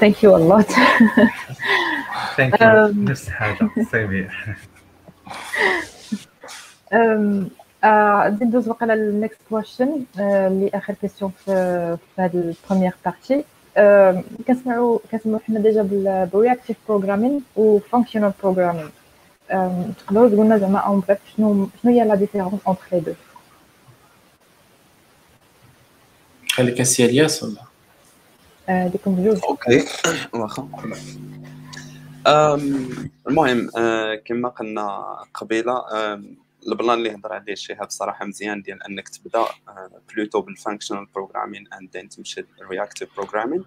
thank 0.01 0.25
you 0.25 0.37
ا 0.37 0.63
thank 2.37 2.61
you 2.61 2.87
نفس 3.05 3.29
الحاجة 3.29 3.69
same 3.91 4.29
غادي 7.85 8.45
ندوز 8.45 8.69
واقيلا 8.69 8.93
لل 8.93 9.08
next 9.08 9.39
question 9.51 10.05
اللي 10.19 10.71
اخر 10.75 10.95
question 10.95 11.33
في 11.45 11.51
هذه 12.19 12.35
ال 12.35 12.41
première 12.41 12.95
partie 13.05 13.45
كنسمعوا 14.49 14.99
كنسمعوا 15.13 15.39
حنا 15.39 15.61
déjà 15.61 15.83
بال 15.83 16.02
reactive 16.02 16.77
programming 16.89 17.43
و 17.57 17.79
functional 17.79 18.33
programming 18.43 18.89
تقدروا 19.99 20.29
تقول 20.29 20.47
لنا 20.47 20.59
زعما 20.59 20.79
en 20.79 21.03
bref 21.09 21.19
شنو 21.37 21.69
شنو 21.83 21.93
هي 21.93 22.05
la 22.05 22.15
différence 22.15 22.61
entre 22.67 22.83
les 22.93 23.01
deux 23.01 23.13
خليك 26.51 26.81
اسي 26.81 27.05
الياس 27.05 27.43
ولا؟ 27.43 28.89
ديكم 28.89 29.15
بجوج 29.15 29.41
OK. 29.45 29.85
واخا. 30.35 30.69
المهم 33.29 33.71
كما 34.25 34.49
قلنا 34.49 35.17
قبيلة 35.35 35.83
ال 36.69 36.75
plan 36.75 36.99
اللي 36.99 37.15
هضر 37.15 37.33
عليه 37.33 37.55
شيها 37.55 37.85
بصراحه 37.85 38.25
مزيان 38.27 38.63
ديال 38.63 38.83
أنك 38.83 39.09
تبدأ 39.09 39.45
plutôt 40.09 40.41
بال 40.41 40.52
functional 40.52 41.07
programming 41.07 41.73
and 41.73 41.97
then 41.97 42.09
تمشي 42.09 42.45
لل 42.61 42.72
reactive 42.72 43.17
programming 43.17 43.65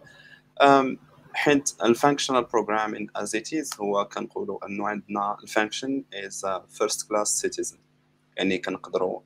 حيت 1.33 1.75
ال 1.83 1.89
functional 1.89 2.43
programming 2.43 3.07
as 3.15 3.35
it 3.35 3.53
is 3.53 3.73
هو 3.79 4.05
كنقولوا 4.05 4.65
أنه 4.65 4.87
عندنا 4.87 5.37
ال 5.43 5.50
function 5.50 6.03
as 6.13 6.45
first 6.69 7.09
class 7.09 7.27
citizen 7.27 7.77
يعني 8.37 8.57
كنقدروا 8.57 9.19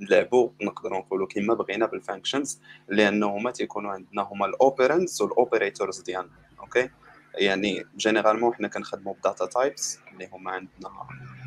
نلعبوا 0.00 0.50
نقدروا 0.62 0.98
نقولوا 0.98 1.26
كما 1.26 1.54
بغينا 1.54 1.86
بال 1.86 1.99
functions 1.99 2.60
لأنه 2.88 3.26
هما 3.26 3.50
تيكونوا 3.50 3.90
عندنا 3.90 4.22
هما 4.22 4.46
ال 4.46 4.54
operands 4.54 5.22
وال 5.22 5.36
operators 5.36 6.00
ديالنا 6.00 6.30
OK 6.60 6.90
يعني 7.34 7.84
généralement 7.96 8.54
حنا 8.54 8.68
كنخدموا 8.68 9.14
ب 9.14 9.20
data 9.20 9.46
types 9.46 9.98
اللي 10.12 10.28
هما 10.32 10.50
عندنا 10.50 10.90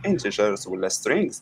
integers 0.06 0.68
ولا 0.68 0.90
strings 0.90 1.42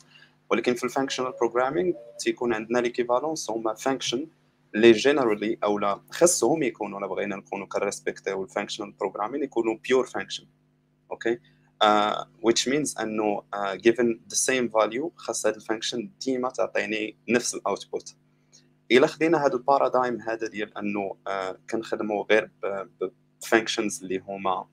ولكن 0.49 0.73
في 0.73 0.83
ال 0.83 0.88
functional 0.88 1.33
programming 1.39 1.93
تيكون 2.19 2.53
عندنا 2.53 2.79
l'équivalence 2.79 3.49
هما 3.49 3.73
function 3.73 4.27
اللي 4.75 4.91
generally 4.91 5.57
أو 5.63 5.79
لا 5.79 6.01
خصهم 6.11 6.63
يكونوا 6.63 6.99
لا 6.99 7.07
بغينا 7.07 7.35
نكونوا 7.35 7.67
كنريسبكتيو 7.67 8.43
ال 8.43 8.48
functional 8.48 8.91
programming 8.91 9.43
يكونوا 9.43 9.77
pure 9.83 10.05
function 10.05 10.45
OK؟ 11.11 11.39
uh, 11.81 12.25
which 12.41 12.67
means 12.67 12.99
أنه 12.99 13.43
uh, 13.55 13.75
given 13.75 14.19
the 14.29 14.35
same 14.35 14.69
value 14.69 15.09
خاص 15.15 15.45
هذا 15.45 15.55
ال 15.55 15.61
function 15.61 16.09
ديما 16.25 16.49
تعطيني 16.49 17.17
نفس 17.29 17.55
ال 17.55 17.64
output 17.64 18.15
إلا 18.91 19.07
خدينا 19.07 19.45
هذا 19.45 19.53
ال 19.53 19.61
paradigm 19.61 20.21
هذا 20.21 20.47
ديال 20.47 20.77
أنه 20.77 21.15
uh, 21.29 21.55
كنخدموا 21.69 22.25
غير 22.31 22.51
ب 23.41 23.47
functions 23.47 24.03
اللي 24.03 24.19
هما 24.19 24.67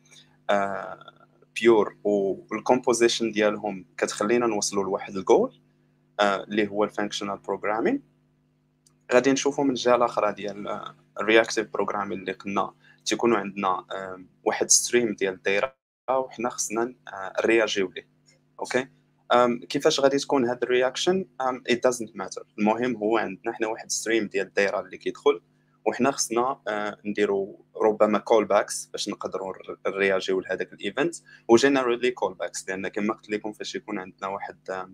pure 1.60 1.96
وال 2.04 2.24
composition 2.24 3.32
ديالهم 3.32 3.86
كتخلينا 3.98 4.46
نوصلوا 4.46 4.84
لواحد 4.84 5.16
الجول 5.16 5.60
اللي 6.20 6.68
هو 6.68 6.84
ال 6.84 6.89
functional 6.89 7.38
programming 7.38 8.02
غادي 9.12 9.32
نشوفوا 9.32 9.64
من 9.64 9.70
الجهة 9.70 9.94
الاخرى 9.94 10.32
ديال 10.32 10.84
ال 11.20 11.25
reactive 11.25 11.68
programming 11.72 12.18
اللي 12.18 12.32
قلنا 12.32 12.74
تيكونوا 13.04 13.38
عندنا 13.38 13.84
واحد 14.44 14.70
stream 14.70 15.14
ديال 15.14 15.34
ال 15.34 15.42
data 15.42 15.74
وحنا 16.10 16.48
خصنا 16.48 16.94
نرياجيو 17.44 17.90
ليه. 17.90 18.08
OK 18.60 18.88
كيفاش 19.68 20.00
غادي 20.00 20.18
تكون 20.18 20.44
هاد 20.44 20.62
ال 20.62 20.69
reaction 20.69 21.24
it 21.70 21.76
doesn't 21.88 22.10
matter. 22.22 22.44
المهم 22.58 22.96
هو 22.96 23.18
عندنا 23.18 23.52
حنا 23.52 23.66
واحد 23.66 23.90
stream 23.90 24.26
ديال 24.26 24.46
ال 24.46 24.53
data 24.53 24.80
اللي 24.80 24.98
كيدخل. 24.98 25.40
وحنا 25.88 26.10
خصنا 26.10 26.60
نديروا 27.04 27.56
ربما 27.82 28.18
callbacks 28.18 28.86
باش 28.86 29.08
نقدروا 29.08 29.52
نرياجيو 29.86 30.40
لهذاك 30.40 30.72
ال 30.72 30.79
event 30.79 31.14
و 31.48 31.54
generally 31.54 32.10
callbacks 32.10 32.68
لأن 32.68 32.88
كما 32.88 33.14
قلت 33.14 33.30
لكم 33.30 33.52
فاش 33.52 33.74
يكون 33.74 33.98
عندنا 33.98 34.28
واحد 34.28 34.88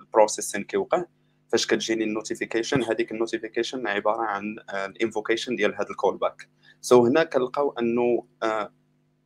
ال 0.00 0.06
processing 0.06 0.64
كيوقع 0.64 1.04
فاش 1.48 1.66
كتجيني 1.66 2.04
ال 2.04 2.10
notification 2.10 2.82
هذيك 2.82 3.12
النوتيفيكيشن 3.12 3.86
عبارة 3.86 4.22
عن 4.22 4.56
ال 4.70 4.78
invocation 4.78 5.56
ديال 5.56 5.74
هذا 5.74 5.90
ال 5.90 6.16
callback 6.16 6.48
so 6.80 7.06
هنا 7.06 7.24
كنلقاو 7.24 7.74
انه 7.78 8.26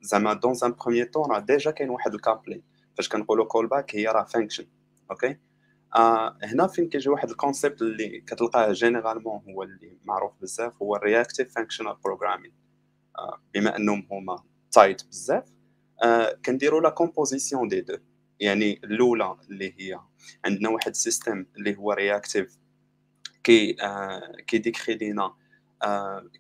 زعما 0.01 0.33
dans 0.33 0.55
un 0.65 0.73
premier 0.73 1.07
temps 1.07 1.31
راه 1.31 1.39
déjà 1.39 1.71
كاين 1.71 1.91
واحد 1.91 2.15
ال 2.15 2.20
coupling 2.20 2.63
فاش 2.97 3.09
كنقولوا 3.09 3.45
callback 3.45 3.97
هي 3.97 4.07
راه 4.07 4.25
function 4.25 4.67
OK 5.11 5.37
آه 5.97 6.39
هنا 6.43 6.67
فين 6.67 6.89
كيجي 6.89 7.09
واحد 7.11 7.31
ال 7.31 7.37
concept 7.37 7.83
اللي 7.83 8.21
كتلقاه 8.21 8.73
généralement 8.73 9.43
هو 9.49 9.63
اللي 9.63 9.99
معروف 10.05 10.33
بزاف 10.43 10.83
هو 10.83 10.97
ال 10.97 11.03
reactive 11.03 11.55
functional 11.55 11.97
programming 12.05 12.53
بما 13.55 13.77
أنهم 13.77 14.09
هما 14.11 14.43
tied 14.73 15.07
بزاف 15.07 15.45
آه 16.05 16.39
كنديروا 16.45 16.81
la 16.81 16.91
composition 16.91 17.69
des 17.69 17.81
deux 17.81 17.97
يعني 18.41 18.81
الأولى 18.85 19.37
اللي 19.51 19.75
هي 19.79 20.01
عندنا 20.45 20.69
واحد 20.69 20.91
ال 20.91 20.99
system 20.99 21.47
اللي 21.57 21.77
هو 21.77 21.93
reactive 21.93 22.59
كي 23.45 23.77
آه 23.83 24.33
كيديكري 24.47 24.95
لينا 24.95 25.35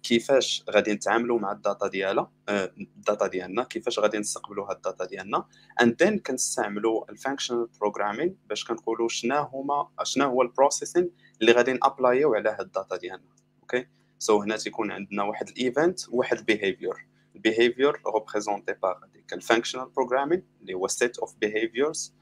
كيفاش 0.03 0.65
غادي 0.71 0.93
نتعاملوا 0.93 1.39
مع 1.39 1.53
ال 1.53 1.60
data 1.60 1.89
ديالها؟ 1.89 2.31
آه 2.49 2.73
ال 2.79 2.88
data 2.88 3.27
ديالنا 3.27 3.63
كيفاش 3.65 3.99
غادي 3.99 4.19
نستقبلوا 4.19 4.71
هاد 4.71 4.77
ال 4.77 4.82
data 4.82 5.05
ديالنا؟ 5.05 5.45
and 5.83 6.03
then 6.03 6.19
كنستعملوا 6.19 7.11
ال 7.11 7.16
functional 7.16 7.69
programming 7.81 8.37
باش 8.49 8.65
كنقولوا 8.65 9.09
شنا 9.09 9.39
هما 9.39 9.89
شنا 10.03 10.25
هو 10.25 10.43
ال 10.43 10.49
processing 10.49 11.11
اللي 11.41 11.53
غادي 11.53 11.73
نأبلايو 11.73 12.35
على 12.35 12.49
هاد 12.49 12.61
ال 12.61 12.68
data 12.68 12.97
ديالنا. 12.97 13.29
OK 13.63 14.41
so 14.41 14.43
so 14.43 14.45
هنا 14.45 14.57
تيكون 14.57 14.91
عندنا 14.91 15.23
واحد 15.23 15.49
ال 15.49 15.57
event 15.57 16.01
واحد 16.09 16.39
ال 16.39 16.46
behavior 16.46 17.07
ال 17.35 17.42
behavior 17.42 18.03
représenté 18.15 18.73
par 18.73 19.05
هذيك 19.05 19.33
ال 19.33 19.38
functional 19.38 19.89
programming 19.89 20.43
اللي 20.61 20.75
هو 20.75 20.87
set 20.87 21.19
of 21.19 21.35
behaviors 21.41 22.15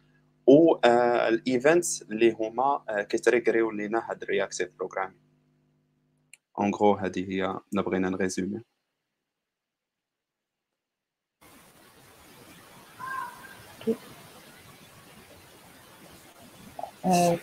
و 0.46 0.76
ال 0.84 1.01
events 1.01 2.02
اللي 2.02 2.30
هما 2.40 2.84
كيتريغريو 3.08 3.70
لينا 3.70 4.10
هاد 4.10 4.22
ال 4.22 4.27
reactive 4.27 4.68
programming 4.78 5.25
en 6.58 6.74
gros 6.74 6.94
هذه 6.94 7.30
هي 7.30 7.58
بغينا 7.72 8.10
نغيزومي 8.10 8.60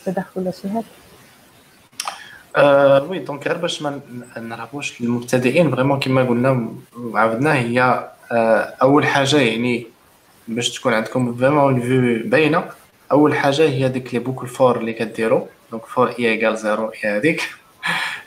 تدخل 0.05 0.53
شهاد 0.53 0.84
آه 2.55 3.03
oui 3.03 3.20
donc 3.20 3.47
غير 3.47 3.57
باش 3.57 3.82
ما 3.82 4.01
نرهبوش 4.38 5.01
المبتدئين 5.01 5.72
vraiment 5.72 5.99
كما 5.99 6.24
قلنا 6.24 6.76
وعاودنا 6.97 7.53
هي 7.53 8.09
آه 8.32 8.59
اول 8.82 9.05
حاجة 9.05 9.38
يعني 9.38 9.88
باش 10.47 10.70
تكون 10.80 10.93
عندكم 10.93 11.36
vraiment 11.36 11.76
ال 11.78 11.88
view 11.88 12.30
باينة. 12.30 12.70
اول 13.11 13.36
حاجة 13.36 13.70
هي 13.70 13.89
ديك 13.89 14.14
les 14.14 14.20
boucles 14.20 14.47
for 14.47 14.80
اللي 14.80 14.93
كديروا 14.93 15.47
donc 15.72 15.86
for 15.86 16.09
i 16.09 16.30
égal 16.32 16.57
zéro 16.57 16.91
هي 17.01 17.18
هذيك 17.18 17.41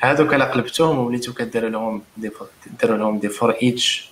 هادوك 0.01 0.35
الا 0.35 0.45
قلبتوهم 0.45 0.99
وليتو 0.99 1.33
كديروا 1.33 1.71
لهم 1.71 2.03
دي 2.17 2.31
ديروا 2.81 2.97
لهم 2.97 3.19
des 3.19 3.29
forEach 3.29 4.11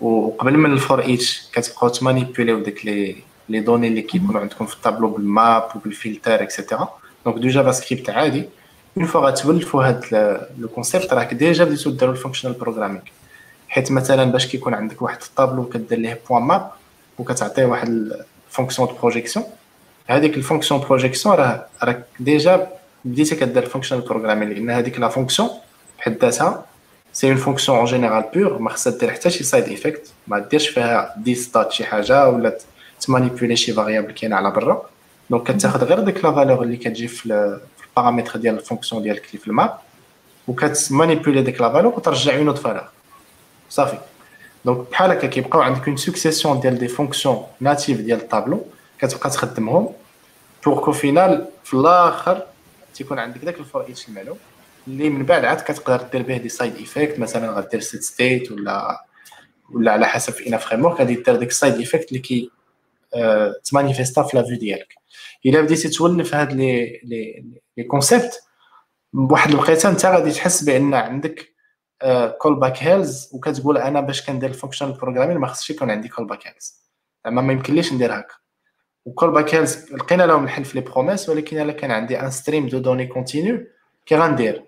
وقبل 0.00 0.58
من 0.58 0.72
ال 0.72 1.02
forEach 1.02 1.42
كتبقاو 1.52 1.88
تمانيبيليو 1.88 2.60
ديك 2.60 2.86
les 2.86 3.16
les 3.48 3.60
données 3.60 3.88
اللي 3.88 4.02
كيكونوا 4.02 4.40
عندكم 4.40 4.66
في 4.66 4.74
ال 4.74 4.78
tableau 4.78 5.08
بال 5.08 5.32
map 5.32 5.68
وبال 5.76 5.98
filter 5.98 6.42
et 6.42 6.53
cetera 6.53 6.88
donc 7.24 7.38
du 7.38 7.48
JavaScript 7.48 8.10
عادي. 8.10 8.48
une 8.96 9.06
fois 9.06 9.20
غتولفوا 9.20 9.84
هاد 9.88 10.04
les 10.58 10.68
concepts 10.68 11.12
راك 11.12 11.34
déjà 11.34 11.64
بديتو 11.64 11.90
ديروا 11.90 12.12
ال 12.12 12.16
functional 12.16 12.52
programming 12.52 13.02
حيت 13.68 13.92
مثلا 13.92 14.24
باش 14.24 14.46
كيكون 14.46 14.74
عندك 14.74 15.02
واحد 15.02 15.18
الطابلو 15.22 15.68
كدير 15.68 15.98
ليه 15.98 16.20
point 16.28 16.42
map 16.42 16.70
وكتعطيه 17.18 17.64
واحد 17.64 17.88
ال 18.48 18.52
fonction 18.52 18.88
de 18.88 18.94
projection 18.94 19.46
هذيك 20.06 20.36
ال 20.36 20.41
fonction 20.41 20.80
projection 20.80 21.34
راه 21.34 21.66
راك 21.82 22.04
déjà 22.20 22.68
بديتي 23.04 23.36
كدير 23.36 23.62
ال 23.62 23.66
functional 23.66 24.00
programming 24.00 24.52
لأن 24.52 24.70
هذيك 24.70 24.98
la 24.98 25.08
fonction 25.08 25.50
بحد 25.98 26.16
ذاتها 26.24 26.64
c'est 27.12 27.28
une 27.28 27.36
fonction 27.36 27.78
en 27.78 27.86
général 27.86 28.24
pure 28.34 28.58
ما 28.58 28.70
خصها 28.70 28.98
دير 28.98 29.10
حتى 29.10 29.30
شي 29.30 29.44
side 29.44 29.64
effect 29.64 30.12
ما 30.26 30.38
ديرش 30.38 30.68
فيها 30.68 31.14
des 31.16 31.34
states 31.34 31.72
شي 31.72 31.84
حاجة 31.84 32.28
ولا 32.28 32.58
تمانيبيولي 33.00 33.56
شي 33.56 33.72
variable 33.72 34.12
كاينة 34.12 34.36
على 34.36 34.50
برا. 34.50 34.82
donc 35.30 35.52
كتاخذ 35.52 35.84
غير 35.84 36.00
ديك 36.00 36.24
la 36.24 36.32
valeur 36.32 36.62
اللي 36.62 36.76
كتجي 36.76 37.08
في 37.08 37.26
البارامتر 37.96 38.38
ديال 38.38 38.54
ال 38.54 38.59
fonction 38.59 39.02
ديالك 39.02 39.26
اللي 39.26 39.38
في 39.38 39.48
ال 39.48 39.55
map 39.55 39.78
وكتمانيبيولي 40.48 41.42
ديك 41.42 41.60
la 41.60 41.72
valeur 41.72 41.94
وترجع 41.94 42.36
une 42.36 42.48
autre 42.48 42.58
valeur 42.58 42.84
صافي. 43.70 43.98
donc 44.64 44.90
بحال 44.90 45.10
هكا 45.10 45.26
كيبقاو 45.26 45.62
عندك 45.62 45.88
une 45.88 45.96
succession 45.96 46.60
ديال 46.60 46.78
des 46.78 46.88
fonctions 46.88 47.44
natives 47.60 48.00
ديال 48.00 48.18
الطابلو 48.18 48.66
كتبقى 48.98 49.30
تخدمهم. 49.30 49.88
pour 50.64 50.78
qu'au 50.80 50.92
final 50.92 51.46
في 51.64 51.74
الآخر 51.74 52.42
تيكون 52.94 53.18
عندك 53.18 53.44
داك 53.44 53.56
each 53.76 54.08
المعلوم 54.08 54.38
اللي 54.88 55.10
من 55.10 55.24
بعد 55.24 55.44
عاد 55.44 55.60
كتقدر 55.60 56.02
دير 56.12 56.22
به 56.22 56.36
des 56.36 56.48
side 56.48 56.76
effects 56.76 57.18
مثلا 57.18 57.50
غدير 57.50 57.80
set 57.80 58.02
state 58.02 58.52
ولا 58.52 59.04
ولا 59.70 59.92
على 59.92 60.06
حسب 60.06 60.34
اين 60.34 60.58
framework 60.58 60.98
غادي 60.98 61.14
دير 61.14 61.36
ديك 61.36 61.48
ال 61.48 61.53
side 61.53 61.74
effect 61.74 62.08
اللي 62.08 62.18
كي 62.18 62.50
آه 63.14 63.54
تمانيفيستا 63.64 64.22
في 64.22 64.36
la 64.36 64.42
vue 64.42 64.56
ديالك. 64.58 64.94
إلا 65.46 65.60
بديتي 65.60 65.88
تولف 65.88 66.34
هاد 66.34 66.52
les 66.52 67.00
les 67.04 67.44
les 67.76 67.84
concepts 67.84 68.40
بواحد 69.12 69.50
الوقيته 69.50 69.88
انت 69.88 70.06
غادي 70.06 70.30
تحس 70.30 70.62
بأن 70.64 70.94
عندك 70.94 71.52
callback 72.38 72.82
hells 72.82 73.30
وكتقول 73.32 73.78
أنا 73.78 74.00
باش 74.00 74.26
كندير 74.26 74.50
ال 74.50 74.54
functional 74.54 74.92
programming 74.92 75.38
ما 75.38 75.46
خصش 75.46 75.70
يكون 75.70 75.90
عندي 75.90 76.08
callback 76.08 76.46
hells 76.46 76.82
زعما 77.24 77.42
ما 77.42 77.52
يمكنليش 77.52 77.92
ندير 77.92 78.14
هكا. 78.18 78.34
و 79.04 79.30
callback 79.30 79.54
hells 79.54 79.92
لقينا 79.92 80.22
لهم 80.22 80.44
الحل 80.44 80.64
في 80.64 80.80
les 80.80 80.84
promises 80.84 81.28
ولكن 81.28 81.60
الا 81.60 81.72
كان 81.72 81.90
عندي 81.90 82.20
un 82.20 82.30
stream 82.30 82.68
de 82.68 82.78
données 82.78 83.06
continu 83.06 83.66
كي 84.06 84.16
غندير. 84.16 84.64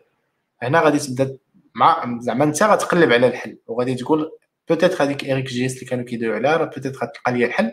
هنا 0.63 0.81
غادي 0.81 0.99
تبدا 0.99 1.39
مع 1.75 2.19
زعما 2.21 2.45
أنت 2.45 2.63
غتقلب 2.63 3.13
على 3.13 3.27
الحل. 3.27 3.59
وغادي 3.67 3.95
تقول 3.95 4.31
peut-être 4.69 5.05
هذيك 5.05 5.25
RxJS 5.25 5.75
اللي 5.75 5.87
كانوا 5.87 6.05
كيدويو 6.05 6.35
عليها 6.35 6.57
راه 6.57 6.65
peut-être 6.65 6.99
غتلقى 6.99 7.33
ليا 7.33 7.47
الحل. 7.47 7.73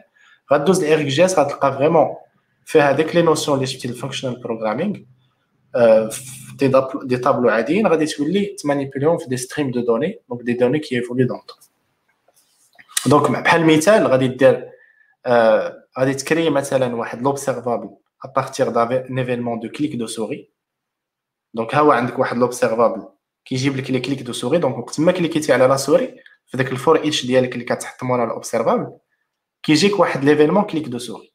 غدوز 0.53 0.84
ل 0.84 1.07
RxJS 1.07 1.39
غتلقى 1.39 1.74
vraiment 1.73 2.07
فيها 2.66 2.91
هذيك 2.91 3.16
les 3.15 3.21
notions 3.21 3.57
اللي 3.57 3.68
شفتي 3.68 3.88
ال 3.88 3.92
functional 3.92 4.41
programming 4.41 4.99
des 6.55 6.71
des 7.03 7.17
tableaux 7.17 7.49
عاديين. 7.49 7.88
غادي 7.88 8.05
تولي 8.05 8.45
تمانيبيليهم 8.45 9.18
في 9.18 9.26
des 9.27 9.38
streams 9.38 9.71
de 9.71 9.82
données 9.82 10.19
donc 10.29 10.41
des 10.41 10.53
données 10.53 10.79
qui 10.79 10.95
évoluent 10.95 11.23
donc 11.23 11.39
donc 13.05 13.32
بحال 13.32 13.62
المثال 13.62 14.07
غادي 14.07 14.28
دير 14.28 14.70
غادي 15.99 16.13
تكري 16.13 16.49
مثلا 16.49 16.95
واحد 16.95 17.21
l'observable 17.21 17.89
à 18.25 18.32
partir 18.32 18.69
d'un 18.69 19.19
événement 19.19 19.59
de 19.59 19.69
clic 19.69 19.95
de 19.95 20.07
souris 20.07 20.51
donc 21.53 21.75
ها 21.75 21.79
هو 21.79 21.91
عندك 21.91 22.19
واحد 22.19 22.37
l'observable 22.38 23.07
كيجيب 23.45 23.77
لك 23.77 23.91
les 23.91 23.99
clics 23.99 24.21
de 24.21 24.34
souris 24.34 24.57
donc 24.57 24.77
وقت 24.77 24.99
ما 24.99 25.11
كليكيتي 25.11 25.53
على 25.53 25.67
la 25.67 25.77
souris 25.77 26.15
في 26.47 26.57
داك 26.57 26.71
ال 26.71 27.07
forEach 27.07 27.25
ديالك 27.25 27.53
اللي 27.53 27.65
كتحط 27.65 28.03
مورا 28.03 28.25
ال 28.25 28.32
observable 28.32 28.97
كيجيك 29.63 29.99
واحد 29.99 30.23
l'événement 30.23 30.63
clic 30.63 30.88
de 30.88 30.97
souris 30.97 31.34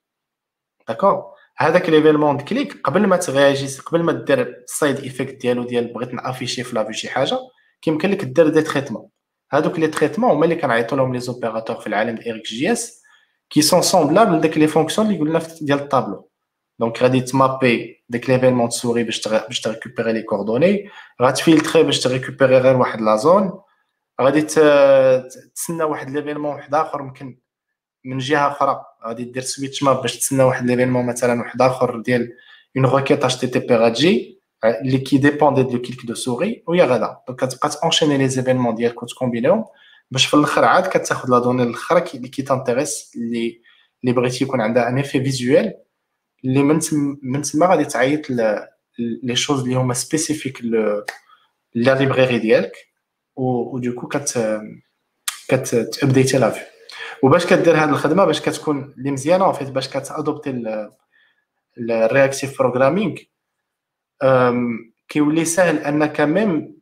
d'accord 0.88 1.24
هذاك 1.59 1.88
l'événement 1.88 2.38
clic 2.38 2.80
قبل 2.84 3.07
ما 3.07 3.16
تغياجي 3.16 3.80
قبل 3.80 4.02
ما 4.02 4.12
دير 4.12 4.40
ال 4.40 4.52
side 4.52 4.99
effect 4.99 5.40
ديالو 5.40 5.64
ديال 5.64 5.92
بغيت 5.92 6.14
نافيشي 6.14 6.64
في 6.64 6.74
la 6.74 6.82
vue 6.82 6.92
شي 6.92 7.09
حاجة 7.09 7.38
كيمكن 7.82 8.11
لك 8.11 8.24
دير 8.24 8.48
des 8.49 8.62
traitements 8.62 9.09
هادوك 9.52 9.78
les 9.78 9.86
traitements 9.88 10.30
هما 10.30 10.44
اللي 10.44 10.57
كنعيطوا 10.57 10.98
لهم 10.98 11.12
les 11.12 11.20
opérateurs 11.20 11.76
في 11.76 11.86
العالم 11.86 12.18
RxJS 12.26 13.05
qui 13.51 13.62
sont 13.62 13.82
semblables 13.82 14.36
لداك 14.36 14.59
les 14.59 14.66
fonctions 14.66 15.07
اللي 15.07 15.18
قلنا 15.18 15.42
ديال 15.61 15.78
ال 15.78 15.85
tableau 15.85 16.30
donc 16.80 17.03
غادي 17.03 17.20
تمابي 17.20 18.05
ديك 18.09 18.30
l'événement 18.30 18.68
souris 18.68 19.05
باش 19.05 19.28
باش 19.28 19.61
تريكوبيري 19.61 20.12
les 20.12 20.22
coordonnées 20.22 20.90
غاتفيلتري 21.22 21.82
باش 21.82 22.01
تريكوبيري 22.01 22.59
غير 22.59 22.76
واحد 22.76 23.01
la 23.01 23.16
zone 23.16 23.61
غادي 24.20 24.42
تسنى 24.42 25.84
واحد 25.84 26.11
l'événement 26.11 26.55
واحد 26.55 26.74
اخر 26.74 27.03
ممكن 27.03 27.38
من 28.05 28.18
جهه 28.18 28.49
أخرى 28.49 28.84
غادي 29.07 29.24
دير 29.24 29.42
switchMap 29.42 30.01
باش 30.03 30.18
تسنى 30.18 30.42
واحد 30.42 30.66
l'événement 30.66 31.07
مثلا 31.07 31.40
واحد 31.40 31.62
اخر 31.62 32.01
ديال 32.01 32.32
une 32.76 32.86
requête 32.86 33.24
HTTP 33.24 33.76
غاتجي 33.76 34.40
اللي 34.64 34.99
كيديبوندي 34.99 35.62
du 35.62 35.78
clic 35.82 36.07
de 36.07 36.14
souris 36.14 36.64
وهي 36.66 36.82
غادا 36.82 37.18
donc 37.28 37.44
كتبقى 37.44 37.68
تونشيني 37.68 38.18
les 38.18 38.28
événements 38.28 38.74
ديالك 38.74 39.03
وتكومبينيهم 39.03 39.64
باش 40.11 40.26
في 40.26 40.34
الآخر 40.34 40.64
عاد 40.64 40.86
كتاخذ 40.86 41.30
la 41.30 41.38
donnée 41.38 41.62
الاخرى 41.62 42.04
اللي 42.14 42.28
qui 42.28 42.42
t'intéresse 42.42 43.12
اللي 43.16 43.61
اللي 44.04 44.14
بغيتي 44.14 44.44
يكون 44.44 44.61
عندها 44.61 44.88
un 44.88 44.99
effet 44.99 45.24
visuel 45.24 45.74
اللي 46.44 46.62
من 46.62 46.78
تم 46.78 47.18
من 47.22 47.42
تما 47.42 47.66
غادي 47.66 47.84
تعيط 47.84 48.30
les 48.99 49.36
choses 49.36 49.62
اللي 49.62 49.74
هما 49.74 49.94
spécifiques 49.94 50.64
la 51.74 51.94
library 51.94 52.38
ديالك 52.38 52.72
و 53.36 53.78
du 53.78 53.88
coup 53.88 54.09
كت 54.09 54.61
كتابديتي 55.48 56.38
la 56.38 56.51
vue 56.51 56.64
وباش 57.22 57.46
كدير 57.46 57.76
هذه 57.76 57.90
الخدمة 57.90 58.24
باش 58.24 58.40
كتكون 58.40 58.94
اللي 58.98 59.11
مزيانة 59.11 59.52
fait 59.53 59.68
باش 59.68 59.88
كتادوبتي 59.88 60.62
ال 61.78 61.87
reactive 61.87 62.59
programming 62.59 63.16
كيولي 65.09 65.44
سهل 65.44 65.78
أنك 65.78 66.20
même 66.20 66.76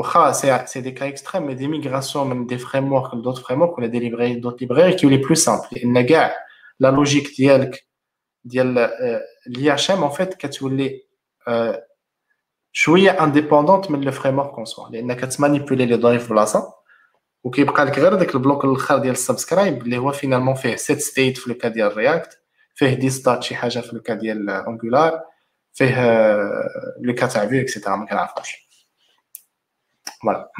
واخا 0.00 0.32
c'est 0.32 0.66
c'est 0.66 0.80
des 0.80 0.90
cas 0.90 1.08
extrêmes 1.08 1.46
mais 1.46 1.54
des 1.54 1.68
migrations 1.68 2.26
من 2.30 2.46
des 2.46 2.58
frameworks 2.58 3.14
ل 3.14 3.17
d'autres 3.17 3.38
frameworks 3.38 3.78
ولا 3.78 3.86
des 3.86 3.98
libraries 3.98 4.34
d'autres 4.34 4.62
libraries 4.62 4.92
كيولي 4.92 5.16
plus 5.16 5.34
simple 5.34 5.66
لأن 5.72 6.06
كاع 6.06 6.36
la 6.80 6.88
logique 6.90 7.36
ديالك 7.36 7.86
ديال 8.44 8.90
l'IHM 9.46 10.04
en 10.04 10.10
fait 10.10 10.34
كتولي 10.34 11.02
شوية 12.72 13.10
indépendante 13.24 13.90
من 13.90 14.00
le 14.00 14.10
framework 14.12 14.54
en 14.54 14.64
soi 14.64 14.88
لانك 14.88 15.20
كتمانيبيولي 15.20 15.86
les 15.86 15.96
données 15.96 16.18
في 16.18 16.28
بلاصه 16.28 16.74
وكيبقى 17.44 17.84
لك 17.84 17.98
غير 17.98 18.14
داك 18.14 18.34
ال 18.34 18.40
bloc 18.40 18.64
الآخر 18.64 18.98
ديال 18.98 19.12
ال 19.12 19.19
subscribe 19.19 19.82
اللي 19.82 19.98
هو 19.98 20.12
finalement 20.12 20.54
فيه 20.54 20.76
setState 20.76 21.38
في 21.38 21.50
le 21.50 21.57
cas 21.57 21.68
ديال 21.68 21.96
React 21.96 22.40
فيه 22.74 22.94
des 22.94 23.10
states 23.10 23.42
شي 23.42 23.54
حاجة 23.54 23.78
في 23.80 23.94
le 23.96 24.03
cas 24.03 24.14
ديال 24.14 24.50
Angular 24.50 25.20
فيه 25.72 25.96
le 27.00 27.10
cas 27.10 27.26
تاع 27.26 27.46
Vue 27.46 27.60
et 27.60 27.69
cetera 27.69 27.96
ما 27.96 28.06
كنعرفوش 28.06 28.69
voilà 30.22 30.50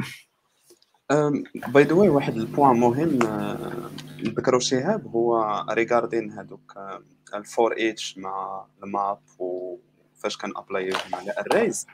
by 1.68 1.84
the 1.84 1.94
way 1.94 2.08
واحد 2.08 2.36
ال 2.36 2.43
point 2.43 2.76
مهم 2.76 3.18
ذكروا 4.22 4.60
شهاب 4.60 5.06
هو 5.06 5.64
regarding 5.70 6.30
هذوك 6.30 6.74
ال 7.34 7.74
forEach 7.78 8.18
مع 8.18 8.66
ال 8.84 8.93
map 8.93 9.20
وفاش 9.38 10.36
كان 10.36 10.52
apply 10.56 10.92
على 11.12 11.34
ال 11.38 11.45
arrays 11.45 11.86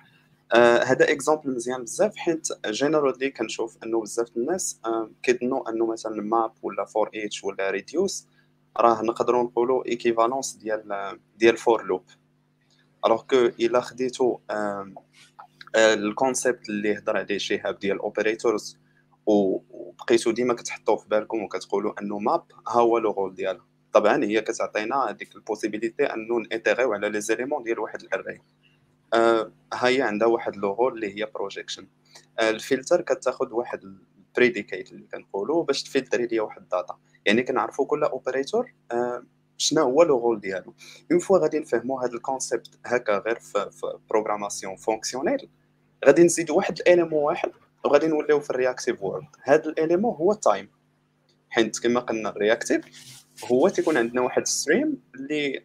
آه 0.54 0.82
هذا 0.82 1.12
exemple 1.12 1.54
مزيان 1.54 1.82
بزاف 1.82 2.16
حيت 2.16 2.48
generally 2.66 3.30
كنشوف 3.30 3.76
أنه 3.84 4.00
بزاف 4.00 4.36
الناس 4.36 4.80
آه 4.86 5.10
كيظنوا 5.22 5.70
أنه 5.70 5.86
مثلا 5.86 6.22
map 6.22 6.52
ولا 6.62 6.84
forEach 6.84 7.44
ولا 7.44 7.70
reduce 7.70 8.28
راه 8.76 9.02
نقدروا 9.02 9.44
نقولوا 9.44 9.86
équivalence 9.86 10.52
ديال 10.56 11.18
ديال 11.36 11.56
for 11.56 11.86
loop 11.86 12.04
alors 13.06 13.22
que 13.22 13.36
إلا 13.36 13.80
خديتو 13.80 14.38
آه 14.50 14.92
ال 15.76 15.88
concept 15.88 16.68
اللي 16.68 16.98
هضر 16.98 17.16
عليه 17.16 17.38
شهاب 17.38 17.78
ديال 17.78 17.98
operators 17.98 18.78
وبقيتو 19.26 20.30
ديما 20.30 20.54
كتحطوه 20.54 20.96
في 20.96 21.08
بالكم 21.08 21.42
وكتقولوا 21.42 22.00
أنه 22.02 22.18
map 22.18 22.42
ها 22.68 22.80
هو 22.80 22.98
le 22.98 23.10
rôle 23.10 23.34
ديالها. 23.34 23.66
طبعا 23.92 24.24
هي 24.24 24.40
كتعطينا 24.40 24.96
هذيك 24.96 25.36
ال 25.36 25.42
possibilité 25.42 26.04
انه 26.04 26.38
نانتيغيو 26.38 26.92
على 26.92 27.08
les 27.08 27.20
éléments 27.20 27.62
ديال 27.62 27.78
واحد 27.80 28.02
ال 28.02 28.09
array 28.09 28.40
آه 29.14 29.52
هي 29.74 30.02
عندها 30.02 30.28
واحد 30.28 30.56
le 30.56 30.67
rôle 30.67 30.88
اللي 30.88 31.18
هي 31.18 31.26
projection 31.34 31.86
آه 32.38 32.50
الفلتر 32.50 33.00
كتاخذ 33.00 33.52
واحد 33.52 33.80
ال 33.84 33.95
predicate 33.95 34.92
اللي 34.92 35.06
كنقولوا 35.06 35.64
باش 35.64 35.82
تفلتري 35.82 36.26
ليا 36.26 36.42
واحد 36.42 36.62
ال 36.62 36.68
data. 36.68 36.98
يعني 37.26 37.42
كنعرفوا 37.42 37.86
كل 37.86 38.04
operator 38.04 38.74
آه 38.92 39.24
شنو 39.58 39.82
هو 39.82 40.02
le 40.02 40.18
rôle 40.18 40.40
ديالو. 40.40 40.74
une 41.12 41.18
fois 41.18 41.38
غادي 41.38 41.58
نفهموا 41.58 42.02
هذا 42.04 42.12
ال 42.14 42.22
concept 42.22 42.78
هكا 42.86 43.18
غير 43.18 43.38
في 43.38 43.70
programmation 44.10 44.76
fonctionnelle 44.76 45.48
غادي 46.04 46.22
نزيدوا 46.22 46.56
واحد 46.56 46.78
ال 46.78 46.84
élément 46.84 47.22
واحد 47.22 47.50
وغادي 47.84 48.06
نوليو 48.06 48.40
في 48.40 48.50
ال 48.50 48.56
reactive 48.56 49.02
world 49.02 49.28
هذا 49.42 49.68
ال 49.68 49.74
élément 49.74 50.14
هو 50.14 50.32
ال 50.32 50.40
time 50.40 50.70
حيت 51.50 51.78
كما 51.78 52.00
قلنا 52.00 52.28
ال 52.28 52.35
reactive 52.35 52.84
هو 53.44 53.68
تيكون 53.68 53.96
عندنا 53.96 54.20
واحد 54.20 54.46
stream 54.46 55.02
اللي 55.14 55.64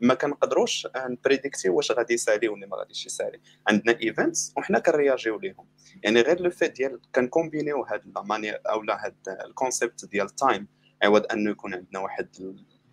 ما 0.00 0.14
كنقدروش 0.14 0.88
نبريديكتي 0.96 1.68
واش 1.68 1.92
غادي 1.92 2.14
يسالي 2.14 2.48
ولا 2.48 2.66
ما 2.66 2.76
غاديش 2.76 3.06
يسالي. 3.06 3.40
عندنا 3.68 3.98
events 4.02 4.52
وحنا 4.56 4.78
كنرياجيو 4.78 5.38
ليهم. 5.38 5.66
يعني 6.02 6.20
غير 6.20 6.40
لو 6.40 6.50
فيت 6.50 6.76
ديال 6.76 7.00
كنكومبينيو 7.14 7.82
هاد 7.82 8.02
لا 8.16 8.22
مانيير 8.22 8.60
أو 8.66 8.82
لا 8.82 9.06
هاد 9.06 9.14
الكونسيبت 9.44 10.04
ديال 10.04 10.26
التايم 10.26 10.68
عوض 11.02 11.32
انه 11.32 11.50
يكون 11.50 11.74
عندنا 11.74 12.00
واحد 12.00 12.28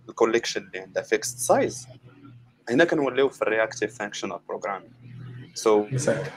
الكوليكشن 0.09 0.61
اللي 0.61 0.79
عندها 0.79 1.03
فيكست 1.03 1.39
سايز 1.39 1.87
هنا 2.69 2.85
كنوليو 2.85 3.29
في 3.29 3.41
الرياكتيف 3.41 3.97
فانكشنال 3.97 4.39
بروغرامينغ 4.47 4.93
سو 5.53 5.85
Exact. 5.87 6.27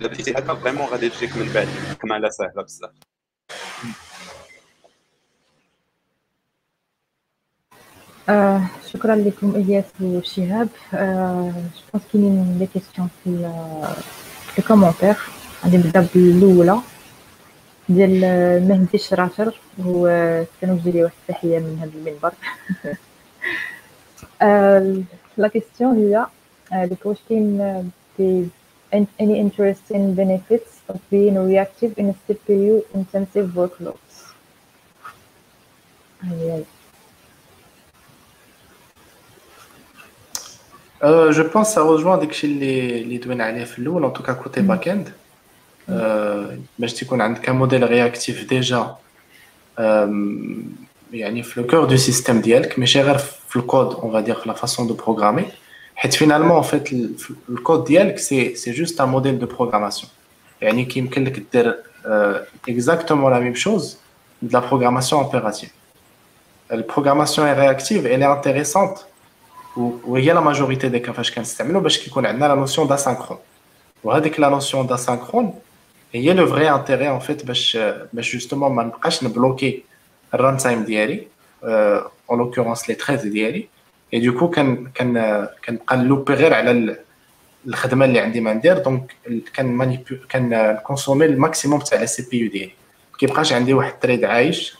الا 0.00 0.08
بديتي 0.08 0.30
هكا 0.30 0.54
فريمون 0.54 0.86
غادي 0.86 1.08
تجيك 1.08 1.36
من 1.36 1.52
بعد 1.54 1.68
كماله 2.02 2.28
سهله 2.28 2.62
بزاف 2.62 2.90
آه 8.28 8.60
شكرا 8.92 9.16
لكم 9.16 9.50
إلياس 9.56 9.84
وشهاب 10.00 10.68
آه 10.94 11.52
جو 11.94 12.00
كاينين 12.12 12.58
les 12.58 12.66
questions 12.66 13.08
في 13.24 13.30
ال- 13.30 13.94
في 14.52 14.58
ال 14.58 14.62
commentaires 14.62 15.16
غادي 15.64 15.76
نبدا 15.76 16.08
بالاولى 16.14 16.78
ديال 17.88 18.20
مهدي 18.68 18.88
الشراشر 18.94 19.54
هو 19.80 20.08
كنوجه 20.60 20.90
ليه 20.90 21.02
واحد 21.04 21.14
التحيه 21.28 21.58
من 21.58 21.78
هذا 21.78 21.90
المنبر 21.94 22.32
آه 24.42 25.02
la 25.36 25.48
question 25.48 25.96
هي 25.96 26.26
آه، 26.72 26.84
ديك 26.84 27.06
واش 27.06 27.18
كاين 27.28 27.58
des 28.18 28.46
any 28.94 29.36
interesting 29.44 30.14
benefits 30.14 30.72
of 30.88 30.96
being 31.10 31.36
reactive 31.50 31.92
in 31.98 32.06
a 32.10 32.16
CPU 32.24 32.82
intensive 32.94 33.48
workloads? 33.56 34.14
هاي 36.22 36.50
هاي 36.50 36.64
Euh, 41.02 41.32
je 41.32 41.42
pense 41.42 41.68
que 41.68 41.74
ça 41.74 41.82
rejoint 41.82 42.16
داكشي 42.16 42.46
اللي 42.46 43.02
اللي 43.02 43.18
دوينا 43.18 43.44
عليه 43.44 43.64
في 43.64 43.78
الأول 43.78 44.04
en 44.04 44.12
tout 44.12 44.32
cas 44.32 44.60
côté 44.60 44.88
backend 44.88 45.12
باش 46.78 46.94
تكون 46.94 47.20
عندك 47.20 47.48
un 47.48 47.56
modèle 47.56 47.88
réactif 47.90 48.48
déjà 48.48 48.96
يعني 51.12 51.42
في 51.42 51.60
le 51.60 51.66
cœur 51.66 51.84
de 51.84 51.96
système 51.96 52.40
ديالك 52.40 52.78
ماشي 52.78 53.00
غير 53.00 53.18
في 53.18 53.56
ال 53.56 53.64
code 53.64 53.94
on 53.94 54.12
va 54.12 54.19
dire 54.19 54.34
في 54.34 54.48
la 54.48 54.54
façon 54.54 54.86
de 54.86 54.94
programmer 54.94 55.44
حيت 55.96 56.14
finalement 56.14 56.62
fait 56.62 56.92
ال 57.48 57.55
code 57.55 57.84
ديالك 57.84 58.18
c'est 58.18 58.54
c'est 58.54 58.72
juste 58.72 59.00
un 59.00 59.08
modèle 59.08 59.38
de 59.38 59.46
programmation 59.46 60.12
يعني 60.60 60.84
كيمكن 60.84 61.24
لك 61.24 61.42
دير 61.52 61.76
exactement 62.68 63.32
la 63.32 63.40
même 63.40 63.54
chose 63.54 63.98
de 64.44 64.52
la 64.52 64.60
programmation 64.60 65.20
impérative. 65.20 65.70
La 66.70 66.82
programmation 66.82 67.42
réactive, 67.42 68.06
elle 68.06 68.22
est 68.22 68.32
intéressante 68.38 69.06
وهي 69.76 70.32
la 70.32 70.40
majorité 70.40 70.88
ديك 70.88 71.10
فاش 71.10 71.34
كنستعملوا 71.34 71.80
باش 71.80 71.98
كيكون 71.98 72.26
عندنا 72.26 72.46
la 72.46 72.54
notion 72.54 72.86
d'asynchrone 72.88 73.38
وهذيك 74.04 74.40
la 74.40 74.48
notion 74.48 74.86
d'asynchrone 74.86 75.54
هي 76.12 76.32
le 76.32 76.46
vrai 76.46 76.70
intérêt 76.70 77.10
en 77.10 77.18
fait 77.18 77.46
باش 77.46 77.78
باش 78.12 78.32
justement 78.32 78.72
ما 78.72 78.82
نبقاش 78.82 79.24
نبلوكي 79.24 79.82
ال 80.34 80.56
runtime 80.56 80.84
ديالي 80.84 81.26
en 81.64 82.38
l'occurrence 82.38 82.88
les 82.88 82.94
threads 82.94 83.26
ديالي 83.26 83.68
et 84.14 84.20
du 84.20 84.30
coup 84.30 84.50
كان 84.50 84.86
كان 84.94 85.48
كنبقى 85.66 85.96
نلوبي 85.96 86.34
غير 86.34 86.54
على 86.54 86.70
ال- 86.70 86.98
الخدمة 87.66 88.04
اللي 88.04 88.20
عندي 88.20 88.40
ما 88.40 88.52
ندير. 88.52 88.78
donc 88.78 89.16
كان 89.54 89.96
كان 90.28 90.78
consommer 90.84 91.26
ال 91.26 91.33
maximum 91.33 91.80
تاع 91.80 92.00
les 92.00 92.28
CPU 92.30 92.50
ديالي 92.50 92.72
ما 93.12 93.18
كيبقاش 93.18 93.52
عندي 93.52 93.74
واحد 93.74 93.92
ال 93.92 93.97
thread 93.97 94.24
عايش 94.24 94.74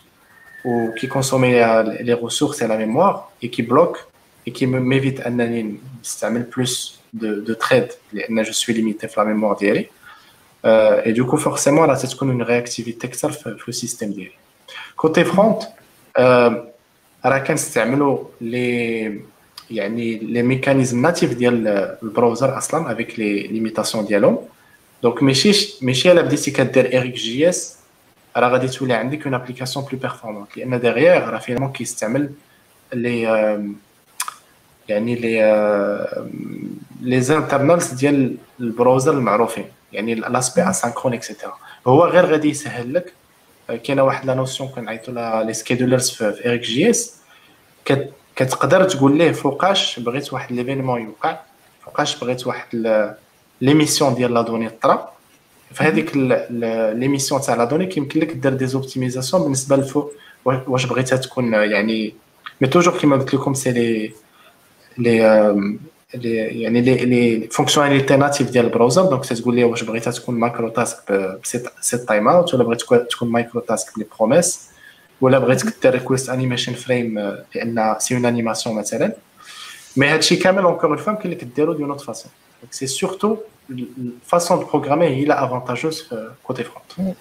وكي 0.65 1.07
consommer 1.07 1.53
les 1.83 2.19
ressources 2.23 2.65
la 2.65 2.77
mémoire 2.77 3.33
et 3.43 3.51
qui 3.51 3.63
bloque 3.63 3.99
et 4.47 4.53
qui 4.53 4.67
me 4.67 4.81
m'évite 4.81 5.27
أنني 5.27 5.77
نستعمل 6.03 6.43
plus 6.43 7.01
de 7.13 7.35
de 7.35 7.53
threads 7.53 7.89
لأن 8.13 8.43
je 8.43 8.53
suis 8.53 8.75
limité 8.75 9.09
في 9.09 9.21
la 9.21 9.27
mémoire 9.27 9.57
ديالي. 9.57 9.87
et 10.65 11.13
du 11.13 11.21
coup 11.21 11.37
forcément 11.37 11.89
راه 11.89 11.95
تتكون 11.95 12.31
une 12.31 12.43
réactivité 12.43 13.07
أكثر 13.07 13.31
في 13.33 13.69
ال 13.69 13.74
système 13.74 14.13
ديالي. 14.13 14.33
côté 14.97 15.25
front 15.25 15.63
راه 17.27 17.39
كنستعملوا 17.39 18.25
les 18.41 19.21
يعني 19.71 20.19
les 20.19 20.43
mécanismes 20.43 21.03
natifs 21.03 21.35
ديال 21.35 21.69
ال 22.03 22.10
browser 22.10 22.59
أصلا 22.59 22.93
avec 22.93 23.19
les 23.19 23.43
limitations 23.47 24.07
ديالهم. 24.07 24.39
donc 25.03 25.23
ماشي 25.23 25.75
ماشي 25.83 26.13
الا 26.13 26.21
بديتي 26.21 26.51
كدير 26.51 26.99
RxJS 26.99 27.77
راه 28.37 28.49
غادي 28.49 28.69
تولي 28.69 28.95
عندك 28.95 29.25
une 29.25 29.35
application 29.35 29.85
plus 29.85 29.99
performante 29.99 30.57
لأن 30.57 30.81
derrière 30.81 31.29
راه 31.29 31.39
finalement 31.39 31.73
كيستعمل 31.73 32.31
les 32.93 33.23
يعني 34.89 35.15
les 35.15 35.35
les 37.01 37.21
internals 37.21 37.93
ديال 37.93 38.37
ال 38.61 38.67
browser 38.67 39.13
المعروفين. 39.13 39.65
يعني 39.93 40.15
l'aspect 40.15 40.71
asynchrone 40.71 41.15
et 41.15 41.25
cetera 41.25 41.55
هو 41.87 42.05
غير 42.05 42.27
غادي 42.27 42.49
يسهل 42.49 42.95
لك 42.95 43.13
كاينة 43.69 44.03
واحد 44.03 44.27
la 44.27 44.35
notion 44.35 44.69
كنعيطوا 44.69 45.15
لها 45.15 45.43
les 45.43 45.53
schedulers 45.53 46.11
في 46.11 46.49
RxJS. 46.49 47.15
كت- 47.85 48.13
كتقدر 48.37 48.85
تقول 48.85 49.19
ليه 49.19 49.33
فوقاش 49.33 50.01
بغيت 50.01 50.33
واحد 50.33 50.53
l'événement 50.53 51.01
يوقع 51.03 51.39
فوقاش 51.85 52.17
بغيت 52.25 52.47
واحد 52.47 52.69
l'émission 53.61 54.15
ديال 54.15 54.35
la 54.35 54.43
donnée 54.43 54.69
طرا. 54.69 55.13
في 55.73 55.85
هذيك 55.85 56.11
l'émission 56.97 57.41
تاع 57.41 57.55
la 57.55 57.65
donnée 57.65 57.87
كيمكن 57.87 58.21
لك 58.21 58.33
دير 58.33 58.55
des 58.55 58.67
optimisations 58.67 59.43
بالنسبة 59.43 59.77
لفوق 59.77 60.13
واش 60.45 60.87
بغيتها 60.87 61.17
تكون 61.17 61.53
يعني 61.55 62.15
mais 62.61 62.69
toujours 62.69 62.99
كيما 62.99 63.17
قلت 63.17 63.35
لكم 63.35 63.55
c'est 63.55 63.73
les 63.73 64.13
les 64.99 65.21
les 66.15 66.35
يعني 66.63 66.81
les 66.81 66.95
les 67.05 67.49
fonctionnalités 67.51 68.17
natives 68.17 68.51
ديال 68.51 68.65
ال 68.65 68.70
browser 68.70 69.03
donc 69.05 69.27
تتقول 69.27 69.55
لي 69.57 69.65
واش 69.65 69.83
بغيتها 69.83 70.11
تكون 70.11 70.35
en:macro 70.35 70.69
task 70.69 71.13
ب 71.43 71.67
setTimeout 71.81 72.55
ولا 72.55 72.65
بغيت 72.65 72.81
تكون- 73.11 73.29
micro 73.33 73.61
task 73.61 73.97
ب 73.97 73.99
les 73.99 74.07
promises 74.19 74.69
ولا 75.21 75.39
بغيتك 75.39 75.75
دير 75.83 75.93
requestAnimationFrame 75.93 77.19
لأن 77.55 77.95
c'est 77.99 78.15
une 78.15 78.27
animation 78.27 78.77
مثلا 78.77 79.13
mais 79.97 80.07
هادشي 80.07 80.37
كامل 80.37 80.63
encore 80.63 80.91
une 80.91 80.97
fois 80.97 81.13
يمكن 81.13 81.31
لك 81.31 81.45
ديرو 81.45 81.73
d'une 81.73 81.91
autre 81.91 82.01
façon 82.01 82.31
donc 82.63 82.73
c'est 82.73 82.87
surtout 82.87 83.37
la 83.71 83.96
façon 83.96 84.59
de 84.59 84.65
programmer 84.67 85.07
هي 85.07 85.25
لا 85.25 85.45
avantageuse 85.45 86.09
côté 86.43 86.65
front 86.65 87.17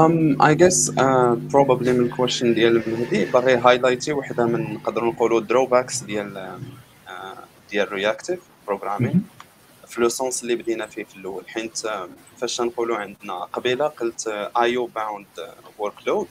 Um, 0.00 0.36
I 0.50 0.54
guess 0.54 0.78
uh, 0.90 1.34
probably 1.54 1.88
من 1.88 2.00
ال 2.00 2.06
question 2.06 2.54
ديال 2.54 2.82
مهدي 2.86 3.24
باغي 3.24 3.56
highlighter 3.56 4.12
وحدة 4.12 4.46
من 4.46 4.74
نقدروا 4.74 5.12
نقولوا 5.12 5.40
drawbacks 5.40 6.00
ديال 6.02 6.34
uh, 6.34 6.85
ديال 7.70 7.92
reactive 7.92 8.40
programming 8.66 9.24
في 9.86 10.00
le 10.00 10.08
sens 10.08 10.42
اللي 10.42 10.54
بدينا 10.54 10.86
فيه 10.86 11.04
في 11.04 11.16
الأول 11.16 11.48
حيت 11.48 11.78
فاش 12.38 12.60
نقولوا 12.60 12.96
عندنا 12.96 13.44
قبيلة 13.44 13.86
قلت 13.86 14.28
IO 14.56 14.86
bound 14.86 15.26
workload 15.78 16.28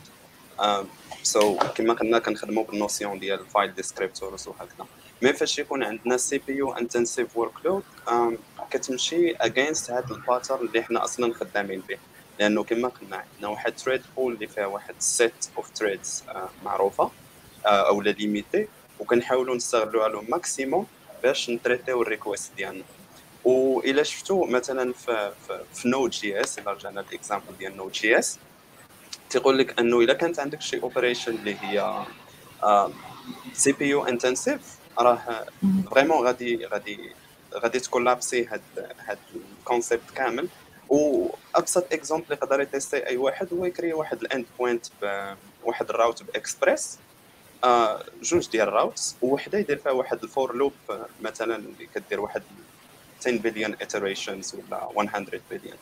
so 1.23 1.57
كما 1.57 1.93
قلنا 1.93 2.19
كنخدموا 2.19 2.63
بال 2.63 2.77
notion 2.77 3.19
ديال 3.19 3.39
ال 3.39 3.47
file 3.47 3.75
descriptors 3.75 4.47
وهكذا. 4.47 4.85
mais 5.21 5.33
فاش 5.33 5.59
يكون 5.59 5.83
عندنا 5.83 6.17
CPU 6.17 6.53
intensive 6.53 7.37
workload 7.37 7.83
كتمشي 8.71 9.35
against 9.35 9.91
هذا 9.91 10.15
ال 10.15 10.22
pattern 10.22 10.67
اللي 10.67 10.83
حنا 10.83 11.03
أصلا 11.03 11.33
خدامين 11.33 11.81
به. 11.89 11.97
لأنه 12.39 12.63
كما 12.63 12.87
قلنا 12.87 13.17
عندنا 13.17 13.47
واحد 13.47 13.75
thread 13.75 14.01
pool 14.15 14.33
اللي 14.33 14.47
فيها 14.47 14.65
واحد 14.65 14.95
set 14.99 15.49
of 15.57 15.69
threads 15.69 16.23
معروفة 16.65 17.11
آه، 17.65 17.87
أو 17.87 18.01
لا 18.01 18.09
limitée 18.09 18.67
وكنحاولوا 18.99 19.55
نستغلوا 19.55 20.03
على 20.03 20.21
maximum 20.29 20.87
باش 21.25 21.49
n 21.49 21.56
traiter 21.56 22.01
يو 22.01 22.11
ال 22.11 22.16
request 22.16 22.51
ديالنا. 22.57 22.83
والى 23.43 24.03
شفتوا 24.03 24.47
مثلا 24.47 24.93
في 24.93 25.31
في, 25.73 25.87
Node.js 25.87 26.59
إلا 26.59 26.71
رجعنا 26.71 26.99
لل 26.99 27.12
example 27.12 27.57
ديال 27.59 27.77
Node.js 27.77 28.39
تيقول 29.29 29.57
لك 29.57 29.79
أنه 29.79 29.99
إلا 29.99 30.13
كانت 30.13 30.39
عندك 30.39 30.61
شي 30.61 30.81
operation 30.83 31.35
اللي 31.35 31.55
هي 31.61 32.05
CPU 33.53 33.85
intensive 33.85 34.61
راه 34.99 35.45
vraiment 35.91 36.25
غادي 36.25 36.65
غادي 36.65 37.13
غادي 37.53 37.79
ت 37.79 37.86
collapse 37.86 38.39
ي 38.39 38.45
هاد 38.45 38.61
هاد 38.99 39.17
ال 39.59 39.66
concept 39.66 40.11
كامل. 40.15 40.47
وابسط 40.89 41.93
exemple 41.93 42.25
يقدر 42.31 42.61
ي 42.61 42.68
tester 42.68 43.07
أي 43.07 43.17
واحد 43.17 43.47
هو 43.53 43.65
يكري 43.65 43.93
واحد 43.93 44.21
ال 44.21 44.45
endpoint 44.59 44.85
بواحد 45.63 45.89
ال 45.89 45.95
route 45.95 46.23
ب 46.23 46.32
Express. 46.32 46.97
آه 47.63 48.03
جوج 48.21 48.49
ديال 48.49 48.67
ال 48.67 48.74
routes 48.74 49.15
ووحده 49.21 49.57
يدير 49.57 49.77
فيها 49.77 49.91
واحد 49.91 50.23
ال 50.23 50.31
for 50.31 50.55
loop 50.55 50.73
مثلا 51.21 51.55
اللي 51.55 51.87
كدير 51.95 52.19
واحد 52.19 52.43
10 53.21 53.37
billion 53.37 53.73
iterations 53.73 54.55
ولا 54.55 54.89
100 54.97 55.25
بليون 55.51 55.77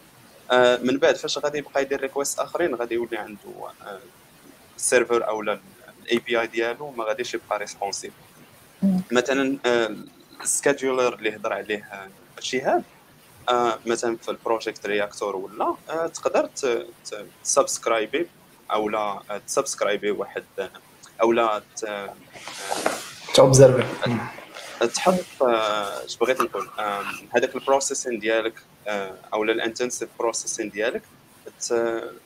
آه 0.51 0.77
من 0.77 0.97
بعد 0.97 1.15
فاش 1.15 1.37
غادي 1.37 1.57
يبقى 1.57 1.81
يدير 1.81 2.01
request 2.01 2.39
آخرين 2.39 2.75
غادي 2.75 2.95
يولي 2.95 3.17
عنده 3.17 3.39
آه 3.85 3.99
ال 4.77 4.85
server 4.85 5.27
أو 5.27 5.41
ال 5.41 5.59
API 6.25 6.47
ديالو 6.47 6.91
ما 6.91 7.03
غاديش 7.03 7.33
يبقى 7.33 7.59
responsive 7.59 8.13
مثلا 9.11 9.57
آه 9.65 9.95
ال 10.41 10.49
scheduler 10.49 11.13
اللي 11.13 11.35
هضر 11.35 11.53
عليه 11.53 11.83
آه، 11.91 12.09
شهاب 12.39 12.83
آه 13.49 13.79
مثلا 13.85 14.17
في 14.17 14.31
ال 14.31 14.38
Project 14.38 14.85
Reactor 14.85 15.35
ولا 15.35 15.75
آه 15.89 16.07
تقدر 16.07 16.49
تسبسكرايبي 17.43 18.27
أو 18.71 18.89
لا 18.89 19.21
تسبسكرايبي 19.47 20.11
واحد 20.11 20.43
أو 21.21 21.31
لا 21.31 21.61
t 23.33 23.39
observer 23.39 23.83
تحط 24.95 25.43
اش 25.43 26.17
بغيت 26.17 26.41
نقول؟ 26.41 26.69
هذاك 27.35 27.55
ال 27.55 27.61
processing 27.61 28.19
ديالك 28.19 28.53
أو 29.33 29.43
ال 29.43 29.50
intensive 29.50 30.09
processing 30.19 30.69
ديالك 30.69 31.01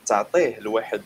تعطيه 0.06 0.60
لواحد 0.60 1.02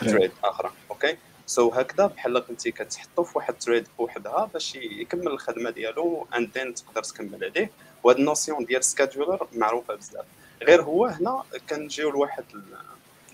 thread 0.00 0.32
أخرى 0.44 0.72
أوكي؟ 0.90 1.16
so 1.46 1.70
هكذا 1.70 2.06
بحال 2.06 2.38
قلتي 2.38 2.70
كتحطو 2.70 3.24
في 3.24 3.38
واحد 3.38 3.54
thread 3.58 3.86
بوحدها 3.98 4.50
باش 4.52 4.74
يكمل 4.74 5.28
الخدمة 5.28 5.70
ديالو 5.70 6.26
and 6.36 6.50
then 6.58 6.74
تقدر 6.74 7.02
تكمل 7.02 7.44
عليه. 7.44 7.70
وهاد 8.02 8.16
ال 8.16 8.23
notion 8.23 8.64
ديال 8.64 8.84
scheduler 8.84 9.46
معروفة 9.52 9.94
بزاف. 9.94 10.24
غير 10.62 10.82
هو 10.82 11.06
هنا 11.06 11.44
كنجيو 11.70 12.10
لواحد 12.10 12.44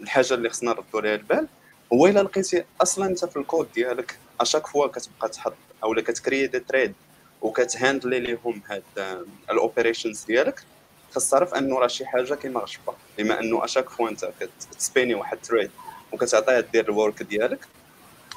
الحاجة 0.01 0.35
اللي 0.35 0.51
خصنا 0.51 0.71
نردو 0.71 1.01
ليها 1.01 1.15
البال. 1.15 1.47
هو 1.93 2.07
الا 2.07 2.21
لقيتي 2.21 2.65
أصلا 2.83 3.07
أنت 3.07 3.25
في 3.25 3.37
الكود 3.37 3.69
ديالك 3.75 4.19
à 4.41 4.44
chaque 4.44 4.67
fois 4.67 4.87
كتبقى 4.87 5.29
تحط 5.29 5.55
اولا 5.83 6.03
كتكري 6.03 6.47
des 6.47 6.61
threads 6.61 6.95
وكت 7.43 7.66
handle 7.66 8.13
ي 8.13 8.21
ليهم 8.21 8.63
هاد 8.71 8.83
ال 9.51 9.57
operations 9.57 10.25
ديالك 10.25 10.63
خاص 11.13 11.31
تعرف 11.31 11.55
أنه 11.55 11.79
راه 11.79 11.87
شي 11.87 12.07
حاجة 12.07 12.35
كيما 12.35 12.61
غشبه 12.61 12.95
بما 13.19 13.41
أنه 13.41 13.65
à 13.65 13.68
chaque 13.68 13.89
fois 13.89 14.09
أنت 14.09 14.31
كت 14.41 14.62
spin 14.62 15.04
ي 15.04 15.15
واحد 15.15 15.39
thread 15.43 15.71
وكتعطيها 16.13 16.61
دير 16.61 16.85
ال 16.89 16.95
work 16.95 17.23
ديالك 17.23 17.67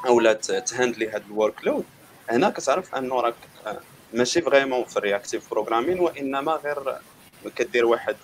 اولا 0.07 0.33
ت 0.33 0.43
handle 0.43 1.00
ي 1.00 1.09
هاد 1.09 1.23
ال 1.25 1.65
workload 1.65 1.85
هنا 2.29 2.49
كتعرف 2.49 2.95
أنه 2.95 3.21
راك 3.21 3.35
آه، 3.67 3.79
ماشي 4.13 4.41
vraiment 4.41 4.83
في 4.85 4.97
ال 4.97 5.03
reactive 5.03 5.49
programming 5.51 5.99
وإنما 5.99 6.51
غير 6.51 6.97
كدير 7.55 7.85
واحد 7.85 8.15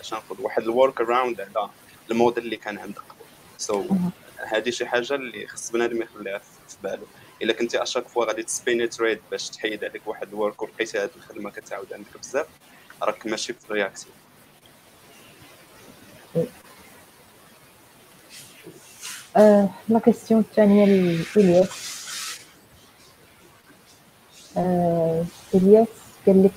اش 0.00 0.14
نقول 0.14 0.38
واحد 0.40 0.62
ال 0.62 1.00
workaround 1.00 1.40
على 1.40 1.68
الموديل 2.10 2.44
اللي 2.44 2.56
كان 2.56 2.78
عندك. 2.78 3.02
so 3.58 3.82
so, 3.82 3.92
هذه 4.46 4.70
شي 4.70 4.86
حاجة 4.86 5.14
اللي 5.14 5.46
خص 5.46 5.70
بنادم 5.70 6.02
يخليها 6.02 6.38
في 6.38 6.76
بالو. 6.82 7.06
إلا 7.42 7.52
كنتي 7.52 7.82
à 7.82 7.86
chaque 7.86 8.08
fois 8.08 8.24
غادي 8.24 8.42
ت 8.42 8.51
spin 8.51 8.86
ي 8.86 8.91
thread 8.91 9.20
باش 9.30 9.50
تحيد 9.50 9.84
عليك 9.84 10.06
واحد 10.06 10.28
ال 10.28 10.35
work 10.35 10.62
ولقيتي 10.62 10.98
هذه 10.98 11.10
الخدمة 11.16 11.50
كتعاود 11.50 11.92
عندك 11.92 12.18
بزاف 12.18 12.46
راك 13.02 13.26
ماشي 13.26 13.52
في 13.52 13.70
ال 13.70 13.74
reactive 13.74 14.08
la 19.88 19.98
question 20.04 20.40
الثانية 20.40 20.84
لإلياس 21.36 21.90
Elias, 24.56 25.88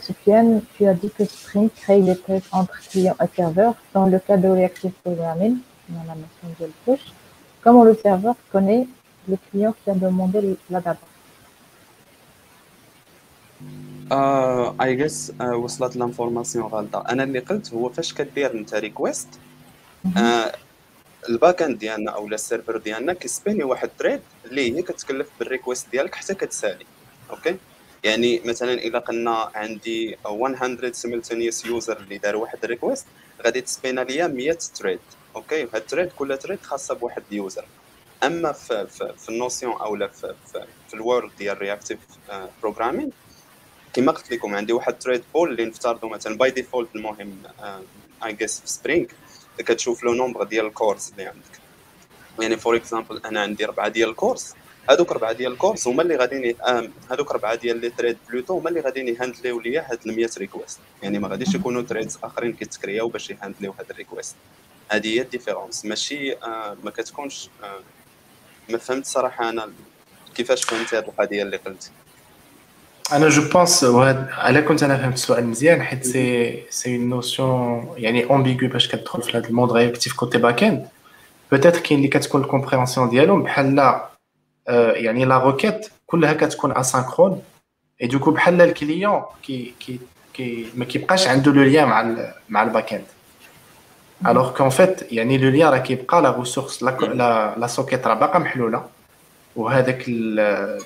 Sofiane, 0.01 0.61
tu 0.75 0.86
as 0.88 0.93
dit 0.93 1.09
que 1.09 1.25
Spring 1.25 1.69
crée 1.69 2.01
des 2.01 2.17
tests 2.17 2.47
entre 2.51 2.77
clients 2.89 3.15
et 3.23 3.36
serveurs. 3.36 3.75
Dans 3.93 4.07
le 4.07 4.19
cas 4.19 4.38
de 4.38 4.47
Reactive 4.47 4.91
Programming, 5.03 5.57
dans 5.89 6.03
la 6.03 6.15
de 6.59 6.71
push, 6.86 7.13
comment 7.64 7.84
le 7.89 7.95
serveur 8.05 8.36
connaît 8.51 8.88
le 9.32 9.38
client 9.45 9.74
qui 9.80 9.89
a 9.89 9.95
demandé 10.05 10.57
la 10.70 10.82
data? 10.82 11.07
اي 14.82 14.95
جيس 14.95 15.34
وصلت 15.41 15.95
الانفورماسيون 15.95 16.66
غلطة. 16.66 17.05
أنا 17.09 17.24
اللي 17.24 17.39
قلت 17.39 17.74
هو 17.74 17.89
فاش 17.89 18.14
كدير 18.14 18.53
أنت 18.53 18.74
ريكويست 18.76 19.28
ال 21.29 21.61
backend 21.61 21.77
ديالنا 21.78 22.11
أو 22.11 22.28
ال 22.27 22.35
server 22.35 22.77
ديالنا 22.78 23.14
كي 23.13 23.28
spin 23.28 23.56
ي 23.56 23.63
واحد 23.64 23.89
thread 23.99 24.21
اللي 24.45 24.78
هي 24.78 24.82
كتكلف 24.82 25.28
بال 25.39 25.51
request 25.51 25.91
ديالك 25.91 26.16
حتى 26.16 26.34
كتسالي. 26.34 26.86
أوكي؟ 27.30 27.57
يعني 28.03 28.41
مثلا 28.45 28.74
إلا 28.74 28.99
قلنا 28.99 29.51
عندي 29.55 30.18
100 30.26 30.91
simultaneous 30.91 31.65
user 31.65 31.97
اللي 31.97 32.18
دار 32.18 32.36
واحد 32.36 32.57
ال 32.63 32.69
request 32.69 33.05
غادي 33.45 33.61
ت 33.61 33.68
spin 33.68 33.95
ا 33.95 34.01
ليا 34.01 34.28
100 34.28 34.57
thread 34.75 34.99
أوكي 35.36 35.63
وهاد 35.63 35.75
ال 35.75 35.81
thread 35.81 36.11
كل 36.11 36.38
thread 36.38 36.61
خاصة 36.61 36.95
بواحد 36.95 37.23
ال 37.31 37.37
user. 37.37 37.65
أما 38.23 38.51
في 38.51 38.88
في, 38.88 39.13
في 39.17 39.29
ال 39.29 39.36
notion 39.36 39.73
أو 39.73 39.97
في 39.97 40.36
في, 40.51 40.65
في 40.88 40.93
ال 40.93 41.00
world 41.00 41.31
ديال 41.38 41.57
reactive 41.57 41.99
programming 42.61 43.11
كما 43.93 44.11
قلت 44.11 44.31
لكم 44.31 44.55
عندي 44.55 44.73
واحد 44.73 44.99
thread 44.99 45.23
pool 45.34 45.51
اللي 45.51 45.65
نفترضوا 45.65 46.09
مثلا 46.09 46.38
by 46.38 46.51
default 46.51 46.95
المهم 46.95 47.38
اي 48.25 48.34
جيس 48.34 48.59
في 48.59 48.67
سبرينغ 48.67 49.05
كتشوف 49.57 50.03
لو 50.03 50.13
نومبر 50.13 50.43
ديال 50.43 50.65
الكورس 50.65 51.11
اللي 51.11 51.25
عندك. 51.25 51.63
يعني 52.39 52.57
فور 52.57 52.75
اكزامبل 52.75 53.21
أنا 53.25 53.41
عندي 53.41 53.65
اربعه 53.65 53.88
ديال 53.88 54.09
الكورس 54.09 54.55
هذوك 54.89 55.11
اربعه 55.11 55.31
ديال 55.31 55.51
الكورس 55.51 55.88
هما 55.88 56.01
اللي 56.01 56.15
غادي 56.15 56.55
هذوك 57.11 57.31
اربعه 57.31 57.55
ديال 57.55 57.77
لي 57.77 57.89
تريد 57.89 58.17
بلوتو 58.29 58.57
هما 58.57 58.69
اللي 58.69 58.79
غادي 58.79 58.99
يهاندليو 58.99 59.59
ليا 59.59 59.91
هاد 59.91 59.99
ال 60.05 60.15
100 60.15 60.29
ريكويست 60.38 60.79
يعني 61.03 61.19
ما 61.19 61.27
غاديش 61.27 61.55
يكونوا 61.55 61.81
تريدز 61.81 62.17
آخرين 62.23 62.53
كيتكرياو 62.53 63.07
باش 63.07 63.29
يهاندليو 63.29 63.71
هاد 63.79 63.89
الريكويست 63.89 64.36
هذه 64.95 65.07
هي 65.07 65.21
الديفيرونس. 65.21 65.85
ماشي 65.85 66.33
آه 66.33 66.77
ما 66.83 66.91
كتكونش 66.91 67.49
آه 67.63 67.79
ما 68.69 68.77
فهمت 68.77 69.05
صراحة 69.05 69.49
أنا 69.49 69.69
كيفاش 70.35 70.63
فهمت 70.63 70.93
هذه 70.93 71.03
القضية 71.03 71.43
اللي 71.43 71.57
قلت 71.57 71.91
أنا 73.11 73.29
جو 73.29 73.49
بونس 73.49 73.83
على 73.83 74.61
كنت 74.61 74.83
أنا 74.83 74.97
فهمت 74.97 75.13
السؤال 75.13 75.45
مزيان 75.45 75.81
حيت 75.81 76.05
سي 76.05 76.63
سي 76.69 76.97
نوسيون 76.97 77.93
يعني 77.97 78.25
امبيغو 78.25 78.67
باش 78.67 78.87
كتدخل 78.87 79.21
في 79.21 79.37
هذا 79.37 79.47
المود 79.47 79.71
رياكتيف 79.71 80.13
كوتي 80.13 80.37
باك 80.37 80.63
اند 80.63 80.87
بوتيتر 81.51 81.79
كاين 81.79 81.99
اللي 81.99 82.09
كتكون 82.09 82.41
الكومبريهنسيون 82.41 83.09
ديالهم 83.09 83.43
بحال 83.43 83.75
لا 83.75 84.09
يعني 84.95 85.25
لا 85.25 85.37
روكيت 85.37 85.89
كلها 86.07 86.33
كتكون 86.33 86.77
اسانكرون 86.77 87.41
اي 88.01 88.07
دوكو 88.07 88.31
بحال 88.31 88.61
الكليون 88.61 89.21
كي 89.43 89.73
كي 89.79 89.99
كي 90.33 90.67
ما 90.75 90.85
كيبقاش 90.85 91.27
عنده 91.27 91.51
لو 91.51 91.63
ليان 91.63 91.87
مع 91.87 92.15
مع 92.49 92.63
الباك 92.63 92.93
اند 92.93 93.05
الوغ 94.28 94.57
كون 94.57 94.69
فيت 94.69 95.11
يعني 95.11 95.38
لو 95.38 95.49
ليان 95.49 95.69
راه 95.69 95.78
كيبقى 95.78 96.21
لا 96.21 96.39
ريسورس 96.39 96.84
لا 96.84 97.55
لا 97.57 97.67
سوكيت 97.67 98.07
راه 98.07 98.13
باقا 98.13 98.39
محلولة. 98.39 98.86
وهذاك 99.55 100.03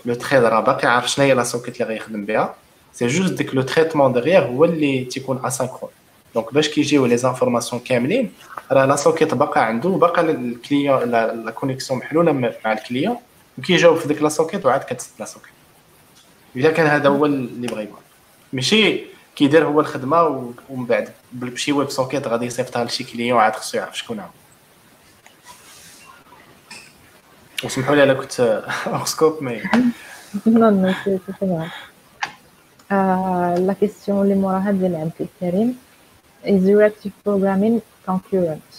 لو 0.05 0.13
تريد 0.13 0.43
راه 0.43 0.59
باقي 0.59 0.87
عارف 0.87 1.09
شنو 1.09 1.25
هي 1.25 1.33
لا 1.33 1.43
سوكيت 1.43 1.81
اللي 1.81 1.93
غيخدم 1.93 2.25
بها؟ 2.25 2.55
سي 2.93 3.07
جوست 3.07 3.33
ديك 3.33 3.55
لو 3.55 3.61
تريتمون 3.61 4.13
ديغيغ 4.13 4.45
هو 4.45 4.65
اللي 4.65 5.05
تيكون 5.05 5.45
اسانكرون 5.45 5.91
donc 6.35 6.53
باش 6.53 6.69
كيجيو 6.69 7.05
les 7.05 7.17
informations 7.17 7.81
كاملين 7.85 8.31
راه 8.71 8.85
la 8.85 8.95
socket 8.95 9.33
باقا 9.33 9.61
عنده 9.61 9.89
وباقا 9.89 10.21
ال 10.21 10.34
client 10.34 11.11
la 11.11 11.51
connexion 11.51 11.99
محلولة 11.99 12.31
مع 12.31 12.73
ال 12.73 12.80
client 12.80 13.17
وكيجاوب 13.57 13.97
في 13.97 14.07
ديك 14.07 14.21
la 14.21 14.29
socket 14.29 14.65
وعاد 14.65 14.81
كتسد 14.81 15.11
la 15.19 15.25
socket 15.25 15.51
الا 16.55 16.71
كان 16.71 16.87
هذا 16.87 17.09
هو 17.09 17.25
اللي 17.25 17.67
بغا 17.67 17.81
يقول. 17.81 17.99
ماشي 18.53 19.01
كيدير 19.37 19.65
هو 19.65 19.79
الخدمة 19.79 20.23
ومن 20.69 20.85
بعد 20.85 21.09
بشي 21.31 21.71
web 21.71 21.89
socket 21.89 22.27
غادي 22.27 22.45
يصيفطها 22.45 22.83
لشي 22.83 23.03
client 23.03 23.39
عاد 23.39 23.55
خصو 23.55 23.77
يعرف 23.77 23.97
شكون 23.97 24.19
هو. 24.19 24.29
وسمحوا 27.63 27.95
لي 27.95 28.03
أنا 28.03 28.13
كنت 28.13 28.39
اون 28.87 29.05
سكوب 29.05 29.43
مي 29.43 29.63
non 30.47 30.69
non 30.69 30.93
la 33.65 33.73
question 33.79 34.21
اللي 34.21 34.35
موراها 34.35 34.71
ديال 34.71 34.95
عبد 34.95 35.11
الكريم 35.19 35.77
is 36.43 36.63
reactive 36.67 37.11
programming 37.27 37.79
concurrent? 38.09 38.73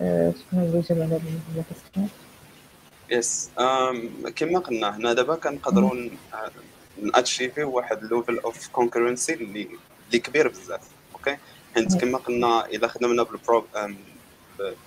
شكون 0.00 0.60
اللي 0.60 0.80
جاب 0.80 1.00
على 1.02 1.20
la 1.56 1.62
question 1.68 2.08
yes. 3.14 3.50
كما 4.36 4.58
قلنا 4.58 4.96
هنا 4.96 5.12
دابا 5.12 5.34
كنقدروا 5.34 6.08
ن 7.02 7.09
achieve 7.09 7.57
ي 7.57 7.64
واحد 7.64 8.02
level 8.04 8.38
of 8.38 8.68
concurrency 8.68 9.32
اللي 9.34 9.68
اللي 10.06 10.18
كبير 10.18 10.48
بزاف 10.48 10.80
okay؟ 11.14 11.36
حيت 11.74 12.00
كما 12.00 12.18
قلنا 12.18 12.66
الا 12.66 12.88
خدمنا 12.88 13.22
بال 13.22 13.40
pro 13.40 13.66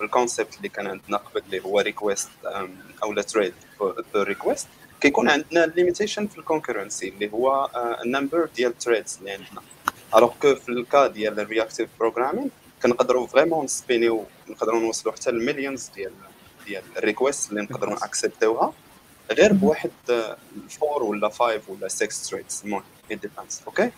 بال 0.00 0.12
concept 0.12 0.56
اللي 0.56 0.68
كان 0.68 0.86
عندنا 0.86 1.16
قبل 1.16 1.42
اللي 1.46 1.60
هو 1.64 1.80
request 1.80 2.28
أو 3.02 3.12
لا 3.12 3.22
thread 3.22 3.54
request 4.16 4.68
كيكون 5.00 5.30
عندنا 5.30 5.66
limitation 5.66 6.26
في 6.26 6.38
ال 6.38 6.44
concurrency 6.44 7.08
اللي 7.08 7.32
هو 7.32 7.70
ال 8.04 8.10
number 8.10 8.48
ديال 8.56 8.78
threads 8.78 9.16
اللي 9.18 9.30
عندنا. 9.30 9.62
alors 10.16 10.32
que 10.42 10.54
في 10.54 10.68
ال 10.68 10.78
cas 10.78 11.06
ديال 11.06 11.40
ال 11.40 11.45
reactive 11.45 11.88
programming 12.00 12.50
كنقدروا 12.82 13.26
vraiment 13.26 13.64
نسبينيو 13.64 14.24
نقدروا 14.48 14.80
نوصلوا 14.80 15.14
حتى 15.14 15.30
ال 15.30 15.37
millions 15.37 15.90
ديال 15.94 16.12
ديال 16.68 16.82
ال 16.96 17.03
request 17.03 17.50
اللي 17.50 17.62
نقدروا 17.62 17.94
ن 17.94 18.03
accept 18.03 18.55
وها 18.55 18.72
غير 19.30 19.52
بواحد 19.52 19.90
4 20.10 20.32
ولا 21.02 21.28
5 21.28 21.60
ولا 21.68 21.88
6 21.88 22.30
threads 22.30 22.62
المهم 22.64 22.82
dépend 23.10 23.62
okay 23.66 23.90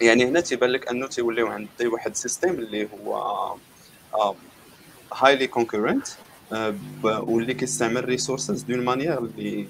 يعني 0.00 0.24
هنا 0.24 0.40
تيبان 0.40 0.70
لك 0.70 0.88
أنه 0.88 1.06
تيوليو 1.06 1.46
عندي 1.46 1.86
واحد 1.86 2.16
système 2.16 2.50
اللي 2.50 2.88
هو 2.92 3.56
highly 5.12 5.46
concurrent 5.46 6.08
واللي 7.02 7.54
كيستعمل 7.54 8.04
resources 8.04 8.62
d'une 8.62 8.84
manière 8.84 9.18
اللي 9.18 9.68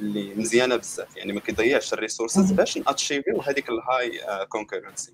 اللي 0.00 0.34
مزيانة 0.34 0.76
بزاف. 0.76 1.16
يعني 1.16 1.32
ما 1.32 1.40
كيضيعش 1.40 1.92
ال 1.92 1.98
resources 1.98 2.52
باش 2.52 2.78
ن 2.78 2.84
achieve 2.84 3.28
يو 3.28 3.40
هذيك 3.40 3.68
ال 3.68 4.20
high 4.48 4.65
concurrency 4.65 5.12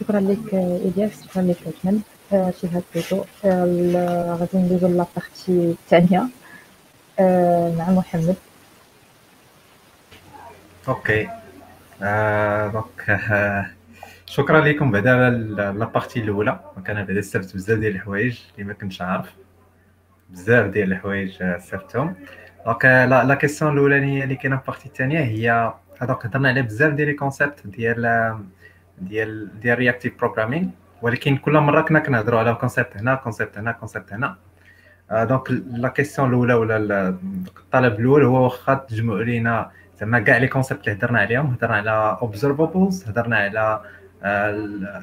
شكرا 0.00 0.20
لك 0.20 0.54
إلياس. 0.54 1.24
شكرا 1.24 1.42
لك 1.42 1.56
اجمل 1.66 2.00
شهاد 2.32 2.82
بيتو 2.94 3.24
غادي 3.44 4.58
ندوزو 4.58 4.88
la 4.88 5.03
partie 5.03 5.48
الثانية 5.48 6.28
مع 7.78 7.90
محمد. 7.90 8.36
okay 10.88 11.28
donc 12.72 13.20
شكرا 14.26 14.60
لكم. 14.60 14.90
بعدا 14.90 15.10
على 15.10 15.28
la 15.78 15.89
partie 15.89 16.20
الأولى. 16.20 16.60
كان 16.86 17.04
بعدا 17.04 17.18
استفدت 17.18 17.54
بزاف 17.54 17.78
ديال 17.78 17.94
الحوايج 17.94 18.40
اللي 18.54 18.64
ما 18.64 18.72
كنتش 18.72 19.02
عارف. 19.02 19.32
بزاف 20.30 20.66
ديال 20.66 20.92
الحوايج 20.92 21.42
استفدتهم. 21.42 22.14
donc 22.66 22.84
la 22.84 23.34
question 23.34 23.72
الأولانية 23.72 24.24
اللي 24.24 24.36
كاينة 24.36 24.56
في 24.56 24.62
ال 24.62 24.65
partie 24.65 24.86
الثانية 24.86 25.20
هي 25.20 25.72
هذوك 25.98 26.26
هضرنا 26.26 26.48
على 26.48 26.62
بزاف 26.62 26.92
ديال 26.92 27.08
les 27.08 27.14
concepts 27.14 27.66
ديال 27.66 28.36
ديال 28.98 29.60
ديال 29.60 29.78
reactive 29.78 30.18
programming 30.18 30.68
ولكن 31.02 31.36
كل 31.36 31.58
مرة 31.58 31.80
كنا 31.80 31.98
كنهضروا 31.98 32.38
على 32.40 32.54
concept 32.54 32.96
هنا 32.96 33.14
concept 33.14 33.58
هنا 33.58 33.72
concept 33.72 34.12
هنا. 34.12 34.36
donc 35.12 35.50
la 35.50 35.88
question 35.88 36.28
الأولى 36.28 36.54
ولا 36.54 37.08
الطلب 37.58 38.00
الأول 38.00 38.24
هو 38.24 38.44
واخا 38.44 38.74
تجمعوا 38.74 39.22
لينا 39.22 39.70
زعما 40.00 40.20
كاع 40.20 40.36
les 40.36 40.48
concepts 40.48 40.88
اللي 40.88 40.98
هضرنا 40.98 41.18
عليهم. 41.18 41.46
هضرنا 41.46 41.76
على 41.76 42.18
observables 42.22 43.08
هضرنا 43.08 43.36
على 43.36 43.80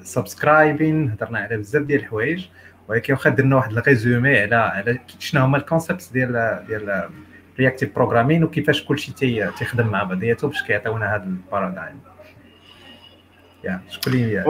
subscribing 0.04 1.10
هضرنا 1.12 1.40
على 1.40 1.58
بزاف 1.58 1.84
ديال 1.84 2.00
الحوايج. 2.00 2.48
ولكن 2.88 3.14
واخا 3.14 3.30
درنا 3.30 3.56
واحد 3.56 3.78
ال 3.78 3.87
résumé 3.87 4.40
على 4.40 4.56
على 4.56 5.00
شنو 5.20 5.44
هما 5.44 5.58
ال 5.58 5.64
concept 5.64 6.10
ديال 6.14 6.64
ديال 6.68 7.10
reactive 7.60 7.96
programming 7.96 8.44
وكيفاش 8.44 8.84
كلشي 8.84 9.12
تيخدم 9.58 9.88
مع 9.88 10.04
بعضياته 10.04 10.48
باش 10.48 10.64
كيعطيونا 10.64 11.16
هذا 11.16 11.24
ال 11.24 11.32
paradigm 11.32 12.00
يا 13.64 13.82
شكون 13.90 14.14
اللي 14.14 14.44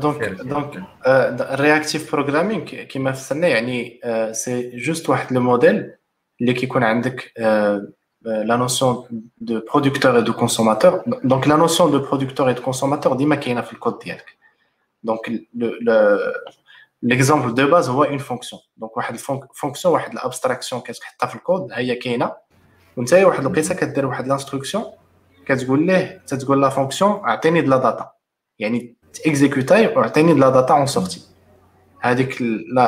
donc 0.00 0.24
donc 0.24 0.82
ال 1.06 1.18
reactive 1.18 2.12
programming 2.12 2.64
كما 2.64 3.12
فسرنا 3.12 3.48
يعني 3.48 4.00
c'est 4.32 4.76
juste 4.76 5.10
واحد 5.10 5.32
le 5.32 5.40
modèle 5.40 5.92
اللي 6.40 6.52
كيكون 6.52 6.82
عندك 6.82 7.32
la 8.22 8.56
notion 8.56 9.06
de 9.38 9.60
producteur 9.72 10.16
et 10.16 10.22
de 10.22 10.32
consommateur 10.32 11.02
donc 11.06 11.48
la 11.48 11.56
notion 11.56 11.90
de 11.90 11.98
producteur 11.98 12.48
et 12.48 12.54
de 12.54 12.62
consommateur 12.62 13.16
ديما 13.16 13.34
كاينة 13.36 13.60
في 13.60 13.72
الكود 13.72 13.98
ديالك 13.98 14.38
donc 15.02 15.42
l'exemple 17.02 17.54
de 17.54 17.70
base 17.70 17.88
هو 17.88 18.04
une 18.04 18.18
fonction 18.18 18.62
donc 18.76 18.96
واحد 18.96 19.14
ال 19.14 19.23
fonction 19.23 19.94
واحد 19.94 20.12
ال 20.12 20.18
abstraction 20.18 20.82
كتحطها 20.82 21.26
في 21.26 21.34
الكود 21.34 21.68
هي 21.72 21.94
كاينة 21.94 22.32
وانت 22.96 23.12
واحد 23.12 23.40
الوقيته 23.40 23.74
كدير 23.74 24.06
واحد 24.06 24.28
l'instruction 24.28 24.84
كتقول 25.48 25.86
ليه؟ 25.86 26.22
تتقول 26.26 26.62
la 26.62 26.68
fonction 26.68 27.10
أعطيني 27.10 27.60
د 27.60 27.68
la 27.68 27.76
data 27.76 28.12
يعني 28.58 28.96
ت 29.24 29.31
exécuter 29.31 29.86
وعطيني 29.96 30.34
د 30.34 30.38
la 30.38 30.48
data 30.50 30.74
en 30.74 30.86
sortie 30.86 31.20
هذيك 32.00 32.42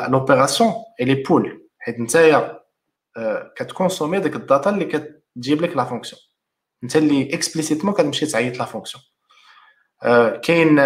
l'opération 0.09 0.73
الي 1.01 1.15
pull 1.15 1.69
حيت 1.79 2.01
نتايا 2.01 2.61
كت 3.57 3.68
consommer 3.68 4.19
ديك 4.21 4.37
ال 4.37 4.44
data 4.44 4.71
اللي 4.71 4.85
كتجيب 4.85 5.63
لك 5.63 5.77
la 5.77 5.85
fonction 5.85 6.21
انت 6.85 6.97
اللي 6.97 7.35
explicitement 7.35 7.95
كتمشي 7.95 8.27
تعيط 8.27 8.59
la 8.59 8.65
fonction 8.65 9.03
كاين 10.43 10.77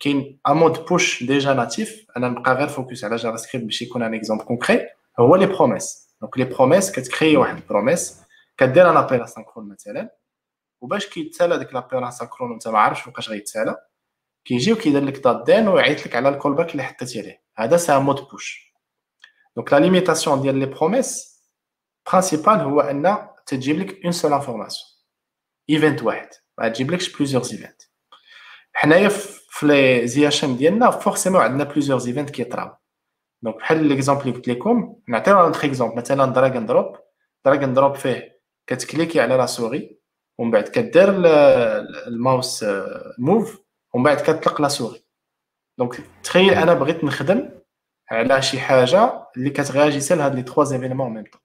كاين 0.00 0.38
un 0.46 0.52
mode 0.52 0.84
push 0.84 1.24
déjà 1.24 1.52
natif 1.54 2.06
أنا 2.16 2.28
نبقى 2.28 2.54
غير 2.54 2.68
focus 2.68 3.04
على 3.04 3.16
JavaScript 3.16 3.66
باش 3.66 3.82
يكون 3.82 4.02
un 4.02 4.14
exemple 4.14 4.44
concret 4.44 4.80
هو 5.20 5.36
les 5.36 5.46
promises 5.46 6.08
donc 6.20 6.38
les 6.38 6.44
promises 6.44 6.92
كتكري 6.92 7.36
واحد 7.36 7.56
ال 7.56 7.64
promise 7.64 8.22
كدير 8.58 8.90
un 8.90 8.96
appel 8.96 9.22
asynchrone 9.22 9.68
مثلا. 9.68 10.10
وباش 10.82 11.06
كيتسالى 11.06 11.58
ديك 11.58 11.74
l'appel 11.74 12.04
asynchrone 12.04 12.50
وانت 12.50 12.68
ما 12.68 12.78
عارفش 12.78 13.00
فوقاش 13.00 13.28
غيتسالى 13.28 13.76
كيجي 14.44 14.72
وكيدير 14.72 15.04
لك 15.04 15.18
dot 15.18 15.42
then 15.46 15.68
ويعيط 15.68 16.06
لك 16.06 16.16
على 16.16 16.28
ال 16.28 16.54
callback 16.54 16.72
اللي 16.72 16.82
حطيتي 16.82 17.20
عليه 17.20 17.42
هذا 17.56 17.76
c'est 17.76 17.96
un 17.96 18.02
mode 18.02 18.16
push 18.30 18.72
donc 19.56 19.72
la 19.72 19.78
limitation 19.78 20.42
ديال 20.42 20.54
les 20.58 20.66
promises 20.66 21.42
principale 22.10 22.60
هو 22.60 22.80
أن 22.80 23.28
تجيب 23.46 23.78
لك 23.78 24.04
une 24.04 24.12
seule 24.12 24.32
information 24.32 24.88
event 25.70 26.02
واحد. 26.02 26.28
ما 26.58 26.68
تجيب 26.68 26.90
لكش 26.90 27.16
plusieurs 27.16 27.42
events 27.42 27.82
حنايا 28.72 29.08
في 29.08 29.66
les 29.66 30.44
IHM 30.44 30.56
ديالنا 30.56 30.90
forcément 30.90 31.40
عندنا 31.40 31.64
plusieurs 31.64 32.06
events 32.06 32.30
كيطراو. 32.30 32.76
donc 33.42 33.56
بحال 33.56 33.84
l'exemple 33.84 34.22
اللي 34.22 34.32
قلت 34.34 34.48
لكم 34.48 34.96
نعطيو 35.08 35.34
notre 35.34 35.64
exemple 35.64 35.96
مثلا 35.96 36.26
drag 36.32 36.56
and 36.56 36.66
drop 36.68 36.96
drag 37.44 37.64
and 37.64 37.74
drop 37.74 37.94
فيه 37.94 38.40
كت 38.66 38.78
cliquer 38.78 39.20
على 39.20 39.34
la 39.36 39.46
souris 39.46 40.01
ومن 40.38 40.50
بعد 40.50 40.68
كدير 40.68 41.08
ال 42.08 42.17
mouse 42.17 42.64
move 43.18 43.60
ومن 43.94 44.04
بعد 44.04 44.16
كتطلق 44.16 44.60
la 44.60 44.68
souris. 44.68 45.04
donc 45.78 46.00
تخيل 46.24 46.54
أنا 46.54 46.74
بغيت 46.74 47.04
نخدم 47.04 47.50
على 48.10 48.42
شي 48.42 48.60
حاجة 48.60 49.28
اللي 49.36 49.50
كت 49.50 49.66
réagir 49.66 50.14
لهاد 50.14 50.34
les 50.34 50.42
trois 50.42 50.64
événements 50.64 51.14
même 51.14 51.24
temps 51.24 51.40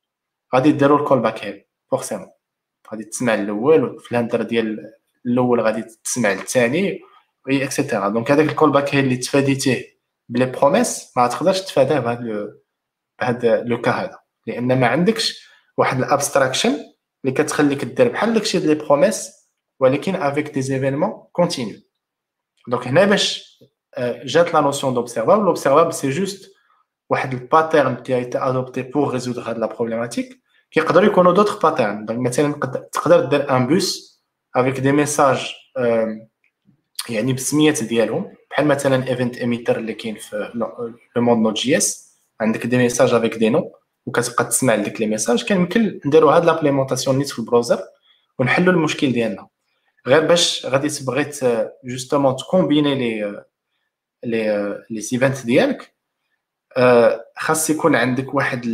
غادي 0.55 0.71
ديروا 0.71 0.99
ال 0.99 1.19
callback 1.19 1.43
hell 1.43 1.67
forcément 1.91 2.29
غادي 2.91 3.03
تسمع 3.03 3.33
الأول 3.33 3.83
وفي 3.83 4.11
ال 4.11 4.15
handler 4.15 4.41
ديال 4.41 4.93
الأول 5.25 5.61
غادي 5.61 5.83
تسمع 6.03 6.31
الثاني 6.31 7.01
oui 7.47 7.63
et 7.63 7.75
cetera 7.75 8.09
donc 8.09 8.31
هذاك 8.31 8.49
ال 8.49 8.71
callback 8.71 8.95
هي 8.95 8.99
اللي 8.99 9.17
تفاديتيه 9.17 9.97
ب 10.29 10.33
les 10.33 10.45
promises 10.45 11.17
ما 11.17 11.27
تقدرش 11.27 11.61
تفاداه 11.61 11.99
بهذا 11.99 12.53
بهذا 13.21 13.63
le 13.63 13.81
cas 13.81 13.91
هذا. 13.91 14.19
لأن 14.47 14.79
ما 14.79 14.87
عندكش 14.87 15.49
واحد 15.77 15.97
ال 15.97 16.04
abstraction 16.04 16.77
اللي 17.25 17.35
كتخليك 17.35 17.85
دير 17.85 18.07
بحال 18.07 18.33
داكشي 18.33 18.59
ديال 18.59 18.77
les 18.77 18.85
promises 18.85 19.31
ولكن 19.79 20.15
avec 20.15 20.49
des 20.53 20.61
événements 20.61 21.23
continus 21.31 21.79
donc 22.67 22.87
هنا 22.87 23.05
باش 23.05 23.57
جات 24.23 24.53
la 24.53 24.61
notion 24.61 24.93
d'observable 24.93 25.43
l'observable 25.43 25.93
c'est 25.93 26.09
juste 26.09 26.51
واحد 27.09 27.33
ال 27.33 27.41
pattern 27.41 27.95
qui 27.95 28.15
est 28.15 28.37
adopté 28.37 28.81
pour 28.81 29.13
résoudre 29.13 29.41
هاد 29.41 29.57
la 29.57 29.65
problématique 29.65 30.41
كيقدروا 30.71 31.05
يكونوا 31.05 31.33
d'autres 31.33 31.61
patterns 31.61 32.05
donc 32.05 32.19
مثلا 32.19 32.53
تقدر 32.91 33.25
دير 33.25 33.57
un 33.57 33.67
bus 33.67 34.21
avec 34.55 34.79
des 34.79 34.91
messages 34.91 35.53
يعني 37.09 37.33
بالسميات 37.33 37.83
ديالهم 37.83 38.33
بحال 38.51 38.67
مثلا 38.67 39.07
event 39.07 39.37
emitter 39.37 39.77
اللي 39.77 39.93
كاين 39.93 40.15
في 40.15 40.51
le 40.55 41.21
mode 41.21 41.37
Node 41.37 41.55
JS 41.55 42.17
عندك 42.41 42.65
des 42.65 42.77
messages 42.77 43.13
avec 43.13 43.35
des 43.35 43.49
noms 43.49 43.71
وكتبقى 44.07 44.45
تسمع 44.45 44.75
ل 44.75 44.82
ديك 44.82 45.01
les 45.01 45.07
messages 45.07 45.43
كان 45.45 45.57
يمكن 45.57 45.99
نديروا 46.05 46.31
هاد 46.31 46.45
l'implémentation 46.45 47.17
نيت 47.17 47.29
في 47.29 47.39
ال 47.39 47.44
browser 47.44 47.79
ونحلوا 48.39 48.73
المشكل 48.73 49.11
ديالنا. 49.11 49.47
غير 50.07 50.25
باش 50.25 50.65
غادي 50.65 50.89
تبغي 50.89 51.31
justement 51.83 52.35
ت 52.35 52.42
combiner 52.42 52.95
les 52.95 53.43
les 54.23 54.77
les 54.89 54.99
events 55.13 55.45
ديالك 55.45 55.93
خاص 57.37 57.69
يكون 57.69 57.95
عندك 57.95 58.33
واحد 58.33 58.65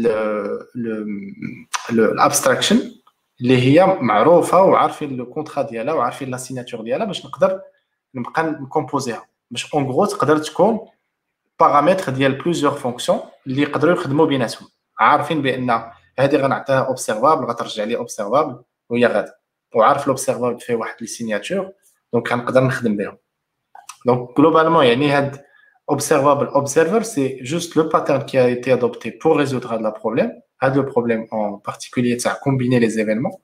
ال 1.89 1.98
abstraction 1.98 2.91
اللي 3.41 3.57
هي 3.57 3.85
معروفة 3.85 4.61
وعارفين 4.63 5.17
le 5.17 5.25
contrat 5.25 5.63
ديالها 5.63 5.93
وعارفين 5.93 6.29
la 6.31 6.37
signature 6.37 6.81
ديالها 6.81 7.05
باش 7.05 7.25
نقدر 7.25 7.61
نبقى 8.15 8.43
ن 8.43 8.51
composer 8.51 9.17
ها 9.17 9.25
باش 9.51 9.73
en 9.73 9.83
gros 9.83 10.05
تقدر 10.05 10.37
تكون 10.37 10.79
بارامتر 11.59 12.11
ديال 12.11 12.31
plusieurs 12.31 12.71
fonctions 12.71 13.19
اللي 13.47 13.61
يقدروا 13.61 13.93
يخدموا 13.93 14.25
بيناتهم. 14.25 14.67
عارفين 14.99 15.41
بأن 15.41 15.91
هذه 16.19 16.35
غنعطيها 16.35 16.87
observable 16.87 17.45
غترجع 17.45 17.83
les 17.83 17.95
observables 17.95 18.63
وهي 18.89 19.05
غادا 19.05 19.33
وعارف 19.75 20.07
l'observable 20.07 20.59
فيه 20.59 20.75
واحد 20.75 20.95
les 21.01 21.07
signatures 21.07 21.71
donc 22.13 22.31
غنقدر 22.31 22.63
نخدم 22.63 22.97
بهم. 22.97 23.17
Donc 24.05 24.37
globalement 24.37 24.85
يعني 24.85 25.11
هاد 25.11 25.43
observable 25.91 26.49
observer 26.53 27.03
c'est 27.03 27.43
juste 27.43 27.75
le 27.75 27.89
pattern 27.89 28.25
qui 28.25 28.37
a 28.37 28.47
été 28.47 28.71
adopté 28.71 29.11
pour 29.11 29.37
résoudre 29.37 29.91
problème. 29.99 30.31
هذا 30.61 30.81
le 30.81 30.85
problème 30.85 31.27
en 31.31 31.57
particulier 31.57 32.17
تاع 32.23 32.33
combiner 32.33 32.79
les 32.79 32.99
événements. 32.99 33.39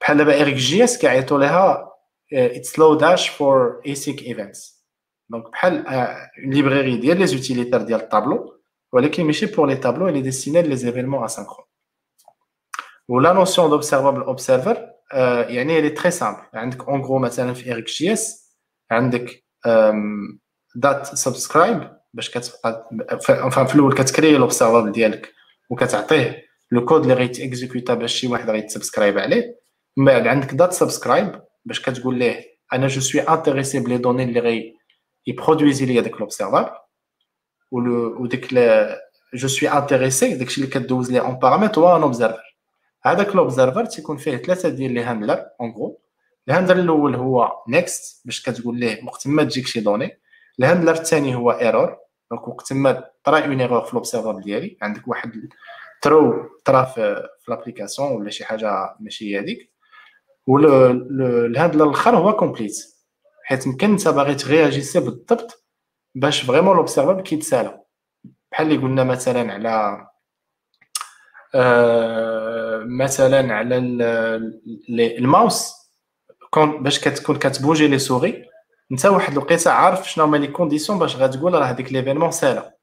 بحال 0.00 0.16
دابا 0.16 0.40
RxJS 0.40 0.98
كيعيطوا 0.98 1.38
لها 1.38 1.92
it's 2.32 2.78
Lodash 2.78 3.30
for 3.30 3.82
async 3.86 4.22
events. 4.22 4.84
donc 5.30 5.50
بحال 5.50 5.86
une 5.86 6.50
library 6.50 6.96
ديال 6.96 7.18
les 7.18 7.26
utilitaires 7.26 7.82
ديال 7.82 8.00
الطابلو 8.00 8.57
ولكن 8.92 9.24
ماشي 9.24 9.46
pour 9.46 9.68
les 9.68 9.76
tableaux 9.76 10.08
اللي 10.08 10.20
destinée 10.20 10.62
les 10.62 10.76
événements 10.76 11.28
asynchrones 11.28 11.62
و 13.08 13.16
la 13.16 13.32
notion 13.32 13.70
d'observable 13.70 14.20
observer 14.20 14.90
يعني 15.48 15.78
اللي 15.78 15.90
très 15.90 16.10
simple 16.10 16.42
عندك 16.54 16.88
en 16.88 17.00
gros 17.00 17.18
مثلا 17.18 17.54
في 17.54 17.72
RxJS 17.72 18.54
عندك 18.90 19.44
dot 20.74 21.06
subscribe 21.06 21.98
باش 22.14 22.30
كتبقى 22.30 22.88
enfin 23.50 23.66
في 23.66 23.74
الأول 23.74 23.94
كت 23.94 24.06
créer 24.06 24.36
l'observable 24.36 24.92
ديالك 24.92 25.32
وكتعطيه 25.70 26.44
le 26.70 26.84
code 26.84 27.02
اللي 27.02 27.14
غيت 27.14 27.38
exécuta 27.38 27.94
باش 27.94 28.14
شي 28.14 28.26
واحد 28.26 28.50
غيت 28.50 28.67
subscribe 28.67 29.18
عليه 29.18 29.58
من 29.96 30.04
بعد 30.04 30.26
عندك 30.26 30.54
dot 30.54 30.72
subscribe 30.72 31.42
باش 31.64 31.80
كتقول 31.82 32.18
ليه 32.18 32.58
أنا 32.72 32.86
je 32.86 33.00
suis 33.00 33.20
intéressé 33.20 33.80
ب 33.80 33.85
les 33.85 33.98
données 33.98 34.22
اللي 34.24 34.40
غي 34.40 34.74
ي 35.26 35.33
produire 35.33 35.86
لي 35.86 36.00
داك 36.00 36.20
l'observable 36.20 36.70
وديك 37.70 38.54
je 39.34 39.48
suis 39.48 39.68
intéressé 39.68 40.34
داكشي 40.34 40.60
اللي 40.60 40.72
كدوز 40.72 41.12
ليه 41.12 41.20
en 41.20 41.34
paramètre 41.34 41.80
هو 41.80 41.96
un 41.96 42.02
observer 42.02 42.56
هذاك 43.02 43.36
l'observer 43.36 43.84
تيكون 43.84 44.16
فيه 44.16 44.36
ثلاثة 44.36 44.68
ديال 44.68 44.92
les 44.92 45.00
handlers 45.00 45.46
en 45.60 45.70
gros 45.70 46.00
ال 46.48 46.52
handler 46.52 46.80
الأول 46.80 47.14
هو 47.14 47.52
next 47.68 48.22
باش 48.24 48.42
كتقول 48.42 48.80
ليه 48.80 49.04
وقت 49.04 49.26
ما 49.26 49.44
تجيك 49.44 49.66
شي 49.66 49.80
donnée. 49.80 50.20
ال 50.58 50.62
handler 50.62 50.92
الثاني 50.92 51.34
هو 51.34 51.50
error 51.50 51.96
donc 52.30 52.48
وقت 52.48 52.72
ما 52.72 53.04
طرا 53.24 53.38
une 53.38 53.60
erreur 53.60 53.84
في 53.84 53.96
l'observable 53.96 54.42
ديالي. 54.42 54.78
عندك 54.82 55.08
واحد 55.08 55.32
erreur 56.02 56.34
طرا 56.64 56.84
في 56.84 57.28
l'application 57.48 58.12
ولا 58.12 58.30
شي 58.30 58.44
حاجة 58.44 58.96
ماشي 59.00 59.34
هي 59.34 59.40
هذيك. 59.40 59.72
وال 60.46 60.77
handler 60.77 61.84
الأخر 61.84 62.16
هو 62.16 62.32
complete 62.36 62.76
حيت 63.44 63.66
يمكن 63.66 63.90
إنت 63.90 64.08
باغي 64.08 64.34
تغياجيسي 64.34 65.00
بالضبط. 65.00 65.64
باش 66.20 66.42
vraiment 66.42 66.76
l'observable 66.76 67.22
كيتسالى 67.22 67.80
بحال 68.52 68.66
اللي 68.66 68.78
قلنا 68.78 69.04
مثلا 69.04 69.52
على 69.52 70.06
آه، 71.54 72.84
مثلا 72.86 73.54
على 73.54 73.76
الماوس. 75.18 75.74
كون 76.50 76.82
باش 76.82 77.00
كتكون 77.00 77.36
كت 77.36 77.49
bouger 77.49 77.88
la 77.88 77.98
souris 77.98 78.44
انت 78.92 79.06
واحد 79.06 79.32
الوقيته 79.32 79.70
عارف 79.70 80.10
شنو 80.10 80.24
هما 80.24 80.36
les 80.36 80.46
conditions 80.46 80.98
باش 80.98 81.16
غتقول 81.16 81.54
راه 81.54 81.64
هذيك 81.64 81.92
l'événement 81.92 82.30
سالا 82.30 82.76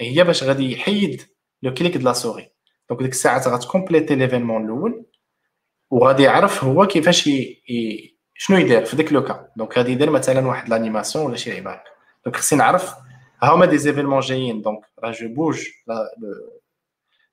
هي 0.00 0.24
باش 0.24 0.42
غادي 0.44 0.72
يحيد 0.72 1.22
le 1.62 1.74
clic 1.74 1.96
de 1.96 2.02
la 2.02 2.12
souris 2.12 2.50
donc 2.88 3.02
ديك 3.02 3.12
الساعة 3.12 3.48
غت 3.48 3.60
compléter 3.60 4.14
l'événement 4.14 4.64
الأول 4.64 5.04
وغادي 5.90 6.22
يعرف 6.22 6.64
هو 6.64 6.86
كيفاش 6.86 7.26
ي... 7.26 8.18
شنو 8.34 8.56
يدير 8.58 8.84
في 8.84 8.96
ديك 8.96 9.12
le 9.12 9.24
cas. 9.24 9.48
donc 9.56 9.78
غادي 9.78 9.92
يدير 9.92 10.10
مثلا 10.10 10.46
واحد 10.48 10.68
l'animation 10.68 11.26
ولا 11.26 11.36
شي 11.36 11.50
لعيبه 11.50 11.80
donc 12.28 12.36
خصني 12.36 12.58
نعرف 12.58 12.94
ها 13.42 13.54
هما 13.54 13.66
des 13.66 13.78
événements 13.78 14.20
جايين 14.20 14.62
donc 14.62 14.80
راه 14.98 15.10
je 15.10 15.28
bouge 15.28 15.64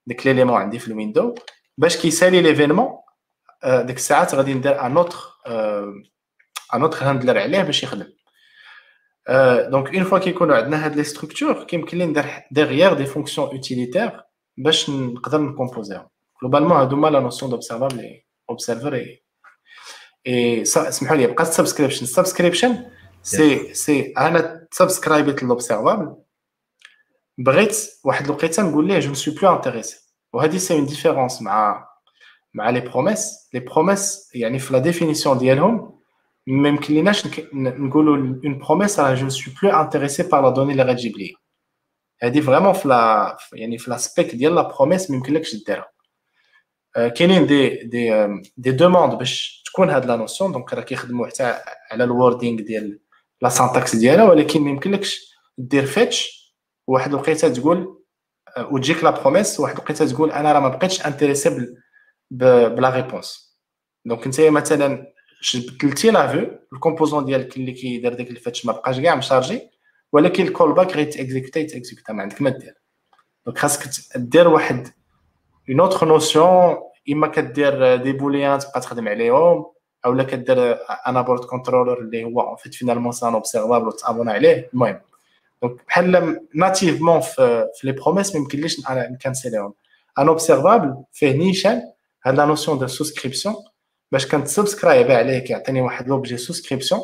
ديك 0.08 0.28
l'élément 0.28 0.56
عندي 0.56 0.80
في 0.80 0.88
ال 0.88 0.95
window 0.95 1.36
باش 1.78 1.98
كيسالي 1.98 2.42
l'événement 2.42 2.98
ديك 3.66 3.96
الساعات 3.96 4.36
غادي 4.36 4.54
ندير 4.54 4.86
un 4.86 4.98
autre 4.98 5.18
un 6.74 6.82
autre 6.82 6.98
handler 7.06 7.40
عليه 7.40 7.62
باش 7.62 7.84
يخدم 7.84 8.08
donc 9.70 9.96
une 9.96 10.04
fois 10.04 10.20
كيكونوا 10.20 10.56
عندنا 10.56 10.86
هاد 10.86 10.96
les 10.96 11.04
structures 11.04 11.64
كيمكن 11.64 11.98
لي 11.98 12.06
ندير 12.06 12.26
derrière 12.52 12.94
des 12.94 13.06
fonctions 13.06 13.48
utilitaires 13.48 14.24
باش 14.58 14.90
نقدر 14.90 15.42
ن 15.42 15.48
composer 15.48 15.96
هم 15.96 16.08
هادو 16.44 16.96
هما 16.96 17.08
la 17.08 17.20
notion 17.20 17.52
d'observable 17.52 18.22
observer 18.50 18.94
et 18.96 19.22
اسمحوا 20.62 21.18
لي 21.18 21.28
بقات 21.28 21.48
subscription 21.48 22.06
subscription 22.06 22.86
c'est 23.26 23.74
c'est 23.74 24.14
أنا 24.18 24.68
subscribe 24.72 25.31
يت 25.31 25.44
l'observable 25.44 26.16
بغيت 27.38 27.78
واحد 28.04 28.26
الوقيتة 28.26 28.64
نقول 28.64 28.88
ليه 28.88 29.00
je 29.00 29.14
suis 29.14 29.36
plus 29.36 29.56
intéressé 29.56 29.98
وهذه 30.34 30.58
c'est 30.58 30.74
une 30.74 30.86
différence 30.86 31.42
مع 31.42 31.88
مع 32.54 32.70
les 32.70 32.80
promises 32.80 33.50
les 33.54 33.60
promises 33.60 34.32
يعني 34.36 34.60
في 34.60 34.74
la 34.74 34.80
définition 34.80 35.38
ديالهم 35.38 36.00
ما 36.48 36.70
يمكنليناش 36.70 37.40
نقولوا 37.54 38.18
une 38.18 38.60
promise 38.60 39.00
راه 39.00 39.14
je 39.14 39.30
suis 39.30 39.54
plus 39.64 39.72
intéressé 39.82 40.24
par 40.24 40.42
la 40.42 40.50
donnée 40.50 40.72
اللي 40.72 40.84
غتجيب 40.84 41.18
لي 41.18 41.34
هذه 42.24 42.40
vraiment 42.42 42.74
في 42.74 42.88
لا 42.88 43.38
يعني 43.54 43.78
في 43.78 43.92
la 43.92 44.07
spec 44.07 44.36
ديال 44.36 44.56
la 44.56 44.62
promise 44.62 45.10
ما 45.12 45.18
يمكنلكش 45.18 45.56
ديرها. 45.56 45.92
كاينين 46.96 47.46
des 47.48 47.70
des 47.84 48.28
des 48.58 48.72
demandes 48.72 49.14
باش 49.14 49.64
تكون 49.66 49.90
هاد 49.90 50.06
la 50.06 50.16
notion 50.16 50.52
donc 50.52 50.74
راه 50.74 50.82
كيخدموا 50.82 51.28
حتى 51.28 51.56
على 51.92 52.04
ال 52.04 52.11
wording 52.11 52.62
ديال 52.62 53.00
la 53.46 53.50
syntaxe 53.50 53.96
ديالها 53.96 54.24
ولكن 54.24 54.62
ما 54.62 54.70
يمكنلكش 54.70 55.34
دير 55.58 55.86
fetch 55.86 56.46
واحد 56.88 57.10
الوقيته 57.10 57.50
تقول 57.54 58.04
وتجيك 58.72 59.04
la 59.04 59.10
promise 59.10 59.60
واحد 59.60 59.76
الوقيته 59.76 60.06
تقول 60.06 60.32
أنا 60.32 60.54
راه 60.54 60.60
ما 60.60 60.68
بقيتش 60.70 61.06
intéressé 61.06 61.68
ب 62.32 62.51
la 62.51 62.90
réponse 62.90 63.58
donc 64.06 64.26
انت 64.26 64.42
مثلا 64.42 65.08
بدلتي 65.56 66.12
la 66.12 66.28
vue 66.28 66.60
ال 66.74 66.79
composant 66.79 67.26
ديالك 67.26 67.58
اللي 67.58 67.72
كيدير 67.72 68.14
داك 68.14 68.30
ال 68.30 68.36
fetch 68.36 68.66
ما 68.66 68.74
بقاش 68.74 69.00
كاع 69.00 69.16
م 69.16 69.23
chargé 69.23 69.62
ولكن 70.12 70.44
ال 70.48 70.74
callback 70.74 70.94
غير 70.96 71.12
ت 71.12 71.18
exécuta 71.18 71.64
ت 71.64 71.70
exécuta 71.70 72.14
ما 72.14 72.22
عندك 72.22 72.42
ما 72.42 72.50
دير. 72.50 72.74
donc 73.46 73.58
خاصك 73.58 74.18
دير 74.18 74.48
واحد 74.48 74.88
une 75.70 75.80
autre 75.80 76.08
notion 76.08 76.78
إما 77.12 77.28
كدير 77.28 77.96
des 77.96 78.12
booléens 78.14 78.60
تبقى 78.60 78.82
تخدم 78.82 79.08
عليهم. 79.08 79.66
اولا 80.06 80.24
كدير 80.24 80.78
un 81.08 81.22
abort 81.22 81.46
controller 81.46 82.00
اللي 82.00 82.24
هو 82.24 82.56
fait 82.56 82.74
finalement 82.74 83.12
c'est 83.12 83.28
un 83.28 83.34
observable 83.34 83.88
وت 83.88 83.99
abonna 83.99 84.32
عليه. 84.32 84.70
المهم 84.74 85.00
donc 85.62 85.86
بحال 85.88 86.40
nativement 86.54 87.20
في, 87.20 87.68
les 87.84 87.92
promises 87.92 88.36
ما 88.36 88.42
يمكنليش 88.42 88.90
أنا 88.90 89.10
ن 89.10 89.16
canceler 89.16 89.62
هم 89.62 89.74
un 90.20 90.28
observable 90.28 90.96
فيه 91.14 91.32
نيشان 91.38 91.82
هاد 92.26 92.36
la 92.36 92.46
notion 92.46 92.78
de 92.80 92.88
souscription 92.88 93.56
باش 94.12 94.28
كنت 94.28 94.49
subscribe 94.49 95.12
عليه 95.12 95.40
كيعطيني 95.40 95.82
واحد 95.82 96.08
l'objet 96.08 96.38
souscription 96.38 97.02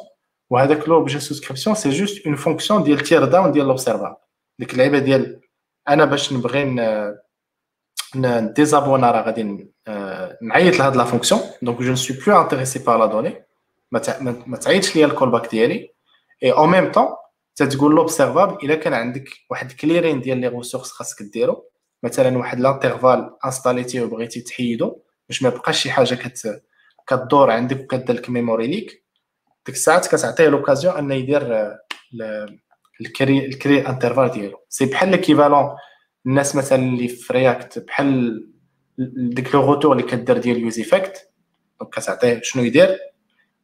وهذاك 0.49 0.89
l'objet 0.89 1.19
souscription 1.19 1.75
c'est 1.75 1.89
juste 1.89 2.25
une 2.25 2.35
fonction 2.35 2.83
ديال 2.83 2.99
teardown 2.99 3.51
ديال 3.51 3.67
l'observable 3.67 4.15
ديك 4.59 4.73
اللعيبة 4.73 4.99
ديال 4.99 5.41
أنا 5.89 6.05
باش 6.05 6.33
نبغي 6.33 6.63
ن 8.15 8.25
désabonna 8.25 9.11
راه 9.11 9.21
غادي 9.21 9.67
نعيط 10.41 10.79
لهاد 10.79 10.95
la 10.95 11.03
fonction 11.03 11.41
donc 11.61 11.81
je 11.81 11.91
ne 11.91 12.00
suis 12.00 12.17
plus 12.17 12.41
intéressé 12.41 12.79
par 12.79 12.99
la 12.99 13.05
donnée 13.05 13.45
ما 14.47 14.57
تعيطش 14.57 14.95
ليا 14.95 15.05
ال 15.05 15.31
callback 15.31 15.51
ديالي 15.51 15.91
et 16.43 16.51
en 16.51 16.69
même 16.69 16.91
temps 16.91 17.07
تتقول 17.55 17.95
l'observable 17.95 18.65
الا 18.65 18.75
كان 18.75 18.93
عندك 18.93 19.29
واحد 19.49 19.71
cleaning 19.71 20.21
ديال 20.21 20.37
les 20.37 20.47
ressources 20.47 20.91
خاصك 20.91 21.21
ديرو 21.21 21.65
مثلا 22.03 22.37
واحد 22.37 22.59
l'intervalle 22.59 23.35
installe 23.45 23.86
يتي 23.86 24.01
وبغيتي 24.01 24.41
تحيدو 24.41 24.99
باش 25.29 25.43
ما 25.43 25.49
يبقاش 25.49 25.83
شي 25.83 25.91
حاجة 25.91 26.15
كت 26.15 26.61
كدور 27.07 27.51
عندك 27.51 27.79
وكدير 27.79 28.15
لك 28.15 28.29
memory 28.29 28.67
leak 28.67 29.05
ديك 29.65 29.75
الساعات 29.75 30.07
كتعطيه 30.07 30.47
l'occasion 30.47 30.97
انه 30.97 31.15
يدير 31.15 31.75
ال 33.01 33.08
clear 33.08 33.45
ال 33.45 33.52
clear 33.52 33.87
interval 33.87 34.31
ديالو 34.31 34.57
c'est 34.69 34.85
بحال 34.85 35.09
l'équivalent 35.09 35.75
الناس 36.25 36.55
مثلا 36.55 36.83
اللي 36.83 37.07
في 37.07 37.33
React 37.33 37.79
بحال 37.79 38.41
ديك 39.15 39.55
le 39.55 39.65
retour 39.65 39.91
اللي 39.91 40.03
كدير 40.03 40.37
ديال 40.37 40.59
useEffect 40.59 41.29
donc 41.79 41.93
كتعطيه 41.93 42.41
شنو 42.43 42.63
يدير؟ 42.63 42.97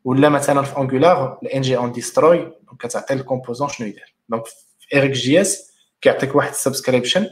ولا 0.03 0.29
مثلا 0.29 0.61
في 0.61 0.77
Angular 0.77 1.32
ال 1.32 1.39
ngOnDestroy 1.43 2.38
donc 2.38 2.81
كتعطي 2.81 3.13
ال 3.14 3.19
composant 3.19 3.69
شنو 3.69 3.88
يدير. 3.88 4.15
donc 4.30 4.45
في 4.79 4.97
RxJS 4.97 5.72
كيعطيك 6.01 6.35
واحد 6.35 6.49
ال 6.49 6.55
subscription 6.55 7.27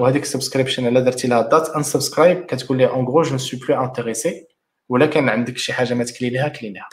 وهذيك 0.00 0.22
ال 0.22 0.27
subscription 0.27 0.86
الا 0.86 1.00
درتي 1.00 1.28
لها 1.28 1.42
dot 1.42 1.68
unsubscribe 1.68 2.46
كتقول 2.46 2.78
لي 2.78 2.86
en 2.86 3.04
gros 3.04 3.22
je 3.22 3.36
suis 3.36 3.60
plus 3.60 3.84
intéressé 3.84 4.46
ولا 4.88 5.06
كان 5.06 5.28
عندك 5.28 5.58
شي 5.58 5.72
حاجة 5.72 5.94
ما 5.94 6.04
ت 6.04 6.08
clean 6.08 6.30
يها 6.30 6.48
clean 6.48 6.77
يها 6.77 6.88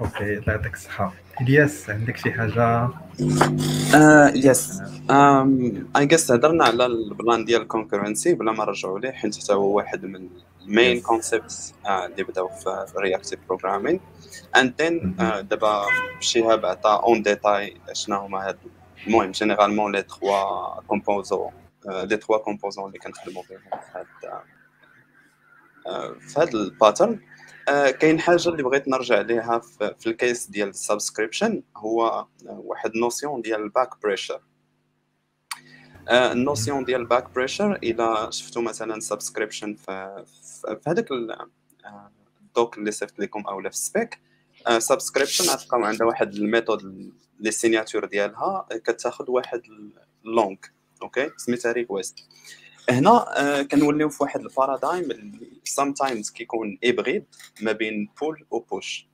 Okay 0.00 0.38
الله 0.38 0.52
يعطيك 0.52 0.74
الصحة. 0.74 1.14
إلياس 1.40 1.90
عندك 1.90 2.16
شي 2.16 2.32
حاجة؟ 2.32 2.88
يس 4.34 4.82
اي 5.96 6.06
جيس 6.06 6.32
هضرنا 6.32 6.64
على 6.64 6.86
ال 6.86 6.98
plan 6.98 7.44
ديال 7.44 7.62
ال 7.62 7.68
concurrency 7.68 8.34
بلا 8.34 8.52
ما 8.52 8.64
نرجعوا 8.64 8.98
ليه 8.98 9.10
حيت 9.10 9.36
حتى 9.36 9.52
هو 9.52 9.76
واحد 9.76 10.04
من 10.04 10.28
ال 10.62 10.70
main 10.70 11.00
concepts 11.00 11.74
اللي 11.86 12.22
بداو 12.22 12.48
في 12.48 12.92
ال 12.96 13.01
reactive 13.01 13.40
programming 13.48 14.00
and 14.56 14.74
then 14.82 15.14
دابا 15.50 15.82
شهاب 16.20 16.66
عطى 16.66 17.00
en 17.02 17.22
détail 17.22 17.76
شنو 17.92 18.16
هما 18.16 18.48
هاد 18.48 18.58
المهم 19.06 19.30
généralement 19.30 19.92
les 19.92 20.02
trois 20.02 20.80
composants 20.80 21.50
les 21.88 22.16
trois 22.16 22.38
composants 22.38 22.86
اللي 22.86 22.98
كنخدموا 22.98 23.42
بهم 23.50 23.80
في 23.80 23.98
هاد 23.98 24.06
في 26.20 26.40
هاد 26.40 26.54
ال 26.54 26.62
pattern 26.62 27.20
كاين 28.00 28.20
حاجة 28.20 28.48
اللي 28.48 28.62
بغيت 28.62 28.88
نرجع 28.88 29.20
ليها 29.20 29.58
في 29.98 30.06
ال 30.06 30.14
case 30.14 30.46
ديال 30.46 30.68
ال 30.68 30.75
subscription 30.75 31.62
هو 31.76 32.26
واحد 32.46 32.96
notion 32.96 33.42
ديال 33.42 33.62
ال 33.62 33.70
back 33.70 34.02
pressure 34.02 34.40
ال 36.10 36.21
notion 36.21 36.84
ديال 36.84 37.00
ال 37.00 37.06
back 37.06 37.30
pressure 37.30 37.72
إلا 37.72 38.30
شفتوا 38.30 38.62
مثلا 38.62 39.00
subscription 39.00 39.74
في 39.74 40.20
هذاك 40.86 41.06
ال 42.40 42.49
doc 42.49 42.78
اللي 42.78 42.90
صيفط 42.90 43.18
لكم 43.18 43.40
اولا 43.40 43.68
في 43.68 43.74
ال 43.74 43.83
spec 43.83 44.18
subscription 44.78 45.44
غتلقاو 45.44 45.84
عندها 45.84 46.06
واحد 46.06 46.34
ال 46.34 46.45
method 46.45 47.12
les 47.40 47.50
signatures 47.50 48.04
ديالها 48.04 48.66
كتاخذ 48.84 49.30
واحد 49.30 49.62
long 50.24 50.56
okay 51.02 51.30
سميتها 51.36 51.72
request 51.72 52.18
هنا 52.90 53.62
كنوليو 53.62 54.08
في 54.08 54.22
واحد 54.22 54.40
ال 54.40 54.48
paradigm 54.48 55.10
اللي 55.10 55.60
sometimes 55.64 56.30
كيكون 56.30 56.78
hybrid 56.84 57.24
ما 57.62 57.72
بين 57.72 58.08
pull 58.20 58.46
و 58.50 58.58
push 58.58 59.08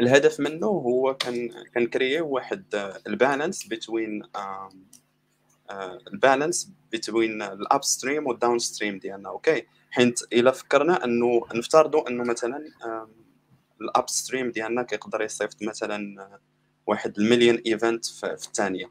الهدف 0.00 0.40
منه 0.40 0.66
هو 0.66 1.14
كان 1.14 1.50
كن 1.74 1.87
créer 1.87 2.20
واحد 2.20 2.64
ال 3.06 3.14
balance 3.14 3.66
بين 3.66 4.22
ال 6.12 6.19
balance 6.19 6.72
بين 7.08 7.42
ال 7.42 7.84
upstream 7.84 8.26
وال 8.26 8.58
downstream 8.58 8.98
ديالنا. 8.98 9.28
okay؟ 9.28 9.66
حيت 9.90 10.20
إلا 10.32 10.50
فكرنا 10.50 11.04
إنه 11.04 11.42
نفترضوا 11.54 12.08
إنه 12.08 12.24
مثلا 12.24 12.64
ال 13.80 14.08
upstream 14.08 14.50
ديالنا 14.50 14.82
كيقدر 14.82 15.22
يصيفط 15.22 15.62
مثلا 15.62 16.28
واحد 16.86 17.18
المليون 17.18 17.56
event 17.66 18.06
في 18.06 18.32
الثانية. 18.32 18.90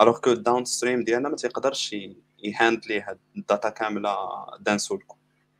alors 0.00 0.18
que 0.18 0.32
ال 0.32 0.64
downstream 0.64 1.04
ديالنا 1.04 1.28
ما 1.28 1.36
تيقدرش 1.36 1.96
ي 2.42 2.49
handler 2.49 3.00
هاد 3.00 3.18
ال 3.36 3.42
data 3.42 3.68
كاملة 3.68 4.16
dans 4.60 4.78
ce 4.78 4.91
cas. 4.91 5.16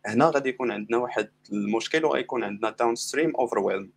هنا 0.07 0.31
غادي 0.31 0.49
يكون 0.49 0.71
عندنا 0.71 0.97
واحد 0.97 1.31
المشكل 1.53 2.05
وغيكون 2.05 2.45
عندنا 2.45 2.71
downstream 2.71 3.37
overwhelmed 3.37 3.91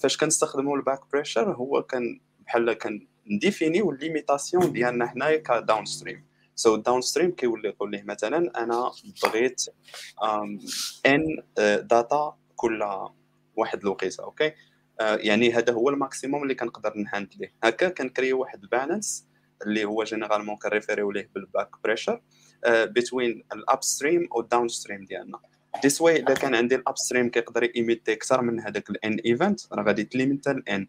فاش 0.00 0.16
كنستخدموا 0.16 0.76
ال 0.76 0.81
back 0.81 1.00
pressure 1.12 1.52
هو 1.52 1.82
كان 1.82 2.20
بحال 2.40 2.72
كان 2.72 3.06
ن 3.26 3.34
définir 3.34 3.90
يو 3.90 4.03
ال 4.03 4.09
limitation 4.09 4.72
ديالنا 4.72 5.06
حنايا 5.06 5.36
ك 5.36 5.84
downstream 5.84 6.26
so 6.54 6.74
ال 6.74 7.00
downstream 7.00 7.30
كيولي 7.30 7.68
يقول 7.68 7.90
ليه 7.90 8.02
مثلا 8.02 8.62
أنا 8.62 8.90
بغيت 9.22 9.64
n 11.06 11.42
data 11.86 12.36
كل 12.56 12.84
واحد 13.56 13.80
الوقيته 13.80 14.24
okay؟ 14.24 14.52
يعني 15.00 15.52
هذا 15.52 15.72
هو 15.72 15.88
ال 15.88 15.95
maximum 15.95 16.42
اللي 16.42 16.54
كنقدر 16.54 16.96
ن 16.96 17.02
handler 17.02 17.41
يه 17.41 17.52
هكا 17.64 17.88
كن 17.88 18.00
créer 18.00 18.28
يو 18.28 18.40
واحد 18.40 18.62
ال 18.62 18.70
balance 18.70 19.26
اللي 19.66 19.84
هو 19.84 20.04
généralement 20.04 20.56
كن 20.56 20.66
référer 20.66 21.00
يو 21.00 21.10
ليه 21.10 21.30
بال 21.34 21.46
back 21.46 21.70
pressure 21.84 22.22
بين 22.66 23.44
ال 23.52 23.82
upstream 23.82 24.28
وال 24.30 24.68
downstream 24.68 25.04
ديالنا. 25.04 25.38
this 25.82 26.00
way 26.00 26.16
إذا 26.16 26.34
كان 26.34 26.54
عندي 26.54 26.74
ال 26.74 26.98
upstream 26.98 27.28
كيقدر 27.28 27.70
émettre 27.76 28.12
أكثر 28.12 28.42
من 28.42 28.60
هذاك 28.60 28.90
ال 28.90 29.04
n 29.04 29.18
event 29.26 29.60
راه 29.72 29.82
غادي 29.82 30.04
ت 30.04 30.10
limiter 30.10 30.50
ال 30.50 30.68
n 30.68 30.86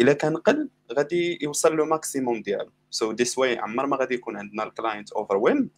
إلا 0.00 0.12
كان 0.12 0.36
قل 0.36 0.68
غادي 0.92 1.38
يوصل 1.42 1.76
له 1.76 1.84
maximum 1.84 2.42
ديالو. 2.42 2.70
so 2.90 3.12
this 3.12 3.38
way 3.38 3.58
عمر 3.58 3.86
ما 3.86 3.96
غادي 3.96 4.14
يكون 4.14 4.36
عندنا 4.36 4.62
ال 4.62 5.12
client 5.12 5.36
overwhelmed 5.36 5.70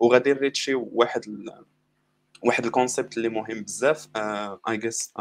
وغادي 0.00 0.32
ن 0.32 0.38
reach 0.38 0.68
ي 0.68 0.74
واحد 0.74 1.24
واحد 2.44 2.64
ال 2.64 2.70
concept 2.70 3.16
اللي 3.16 3.28
مهم 3.28 3.62
بزاف. 3.62 4.08
I 4.68 4.76
guess 4.76 5.14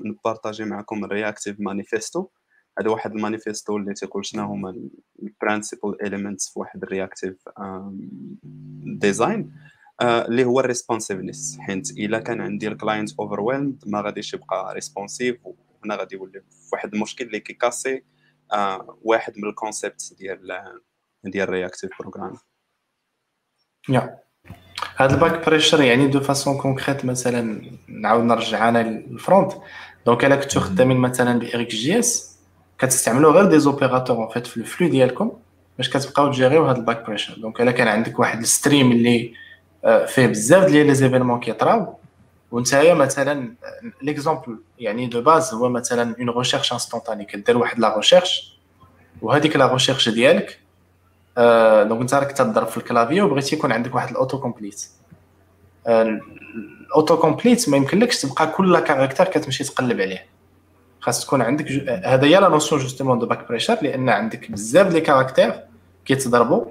ن 0.00 0.07
partager 0.07 0.64
معكم 0.64 1.04
ال 1.04 1.10
reactive 1.10 1.56
manifesto 1.60 2.28
هذا 2.80 2.90
واحد 2.90 3.12
المانيفيستو 3.12 3.76
اللي 3.76 3.94
تيقول 3.94 4.26
شنو 4.26 4.42
هما 4.42 4.88
ال 5.22 5.29
principal 5.29 5.96
elements 6.02 6.52
في 6.52 6.58
واحد 6.58 6.82
ال 6.82 6.89
reactive 6.89 7.48
design 8.84 9.52
اللي 10.02 10.44
هو 10.44 10.60
ال 10.60 10.66
responsiveness 10.66 11.58
حيت 11.60 11.90
إلا 11.90 12.18
كان 12.18 12.40
عندي 12.40 12.68
ال 12.68 12.74
client 12.74 13.10
overwhelmed 13.18 13.82
ما 13.86 14.00
غاديش 14.00 14.34
يبقى 14.34 14.74
responsive 14.74 15.36
وهنا 15.44 15.96
غادي 15.96 16.14
يولي 16.16 16.40
في 16.40 16.68
واحد 16.72 16.94
المشكل 16.94 17.26
اللي 17.26 17.40
كي 17.40 17.56
casser 17.56 18.04
آه 18.52 18.98
واحد 19.02 19.32
من 19.38 19.48
ال 19.48 19.56
concept 19.56 20.14
ديال 20.18 20.62
ديال 21.24 21.48
ال 21.48 21.53
reactive 21.53 21.90
programming 22.00 22.34
yeah 23.88 24.18
هاد 24.96 25.12
ال 25.12 25.19
back 25.19 25.46
pressure 25.46 25.82
يعني 25.82 26.06
de 26.06 26.20
façon 26.20 26.58
concrète 26.58 27.04
مثلا 27.04 27.70
نعاود 27.88 28.24
نرجع 28.24 28.68
أنا 28.68 28.82
لل 28.82 29.02
front 29.02 29.52
donc 30.06 30.24
الا 30.24 30.36
كنتو 30.36 30.60
خدامين 30.60 30.96
مثلا 30.96 31.38
ب 31.38 31.68
RxJS 31.68 32.37
كتستعملوا 32.78 33.32
غير 33.32 33.44
des 33.44 33.58
opérateurs 33.58 34.28
فيت 34.28 34.46
في 34.46 34.56
ال 34.56 34.62
flow 34.62 34.88
ديالكم 34.88 35.32
باش 35.78 35.90
كتبقاو 35.90 36.30
ت 36.32 36.36
gérer 36.36 36.56
يو 36.56 36.64
هاد 36.64 36.76
ال 36.76 36.82
back 36.82 37.06
pressure 37.06 37.34
donc 37.38 37.60
الا 37.60 37.70
كان 37.70 37.88
عندك 37.88 38.18
واحد 38.18 38.40
ال 38.40 38.47
stream 38.47 38.92
اللي 38.92 39.32
فيه 40.06 40.26
بزاف 40.26 40.64
ديال 40.64 40.86
les 40.86 40.94
événements 40.94 41.40
كيطراو 41.40 41.94
ونتايا 42.52 42.94
مثلا 42.94 43.52
l'exemple 44.02 44.58
يعني 44.78 45.06
de 45.06 45.20
base 45.22 45.54
هو 45.54 45.68
مثلا 45.68 46.14
une 46.20 46.30
recherche 46.30 46.72
instantanée 46.72 47.24
كدير 47.24 47.58
واحد 47.58 47.78
la 47.78 47.96
recherche 47.96 48.58
وهذيك 49.22 49.56
la 49.56 49.72
recherche 49.72 50.08
ديالك 50.08 50.58
donc 51.88 52.00
انت 52.00 52.14
راك 52.14 52.32
تضرب 52.32 52.66
في 52.66 52.76
ال 52.76 52.81
clavier 52.81 53.20
وبغيتي 53.20 53.56
يكون 53.56 53.72
عندك 53.72 53.94
واحد 53.94 54.10
ال 54.10 54.40
autocomplete 54.40 54.88
ال 55.86 57.16
autocomplete 57.16 57.68
ما 57.68 57.76
يمكنلكش 57.76 58.22
تبقى 58.22 58.46
كل 58.46 58.78
caractère 58.78 59.24
كتمشي 59.24 59.64
تقلب 59.64 60.00
عليه. 60.00 60.26
خاص 61.00 61.26
تكون 61.26 61.42
عندك 61.42 61.70
هذا 62.04 62.26
هي 62.26 62.40
la 62.40 62.48
notion 62.48 62.80
justement 62.80 63.18
de 63.18 63.26
back 63.26 63.48
pressure 63.48 63.78
لأن 63.82 64.08
عندك 64.08 64.50
بزاف 64.50 64.92
les 64.92 65.00
caractères 65.00 65.60
كيتضربوا 66.04 66.64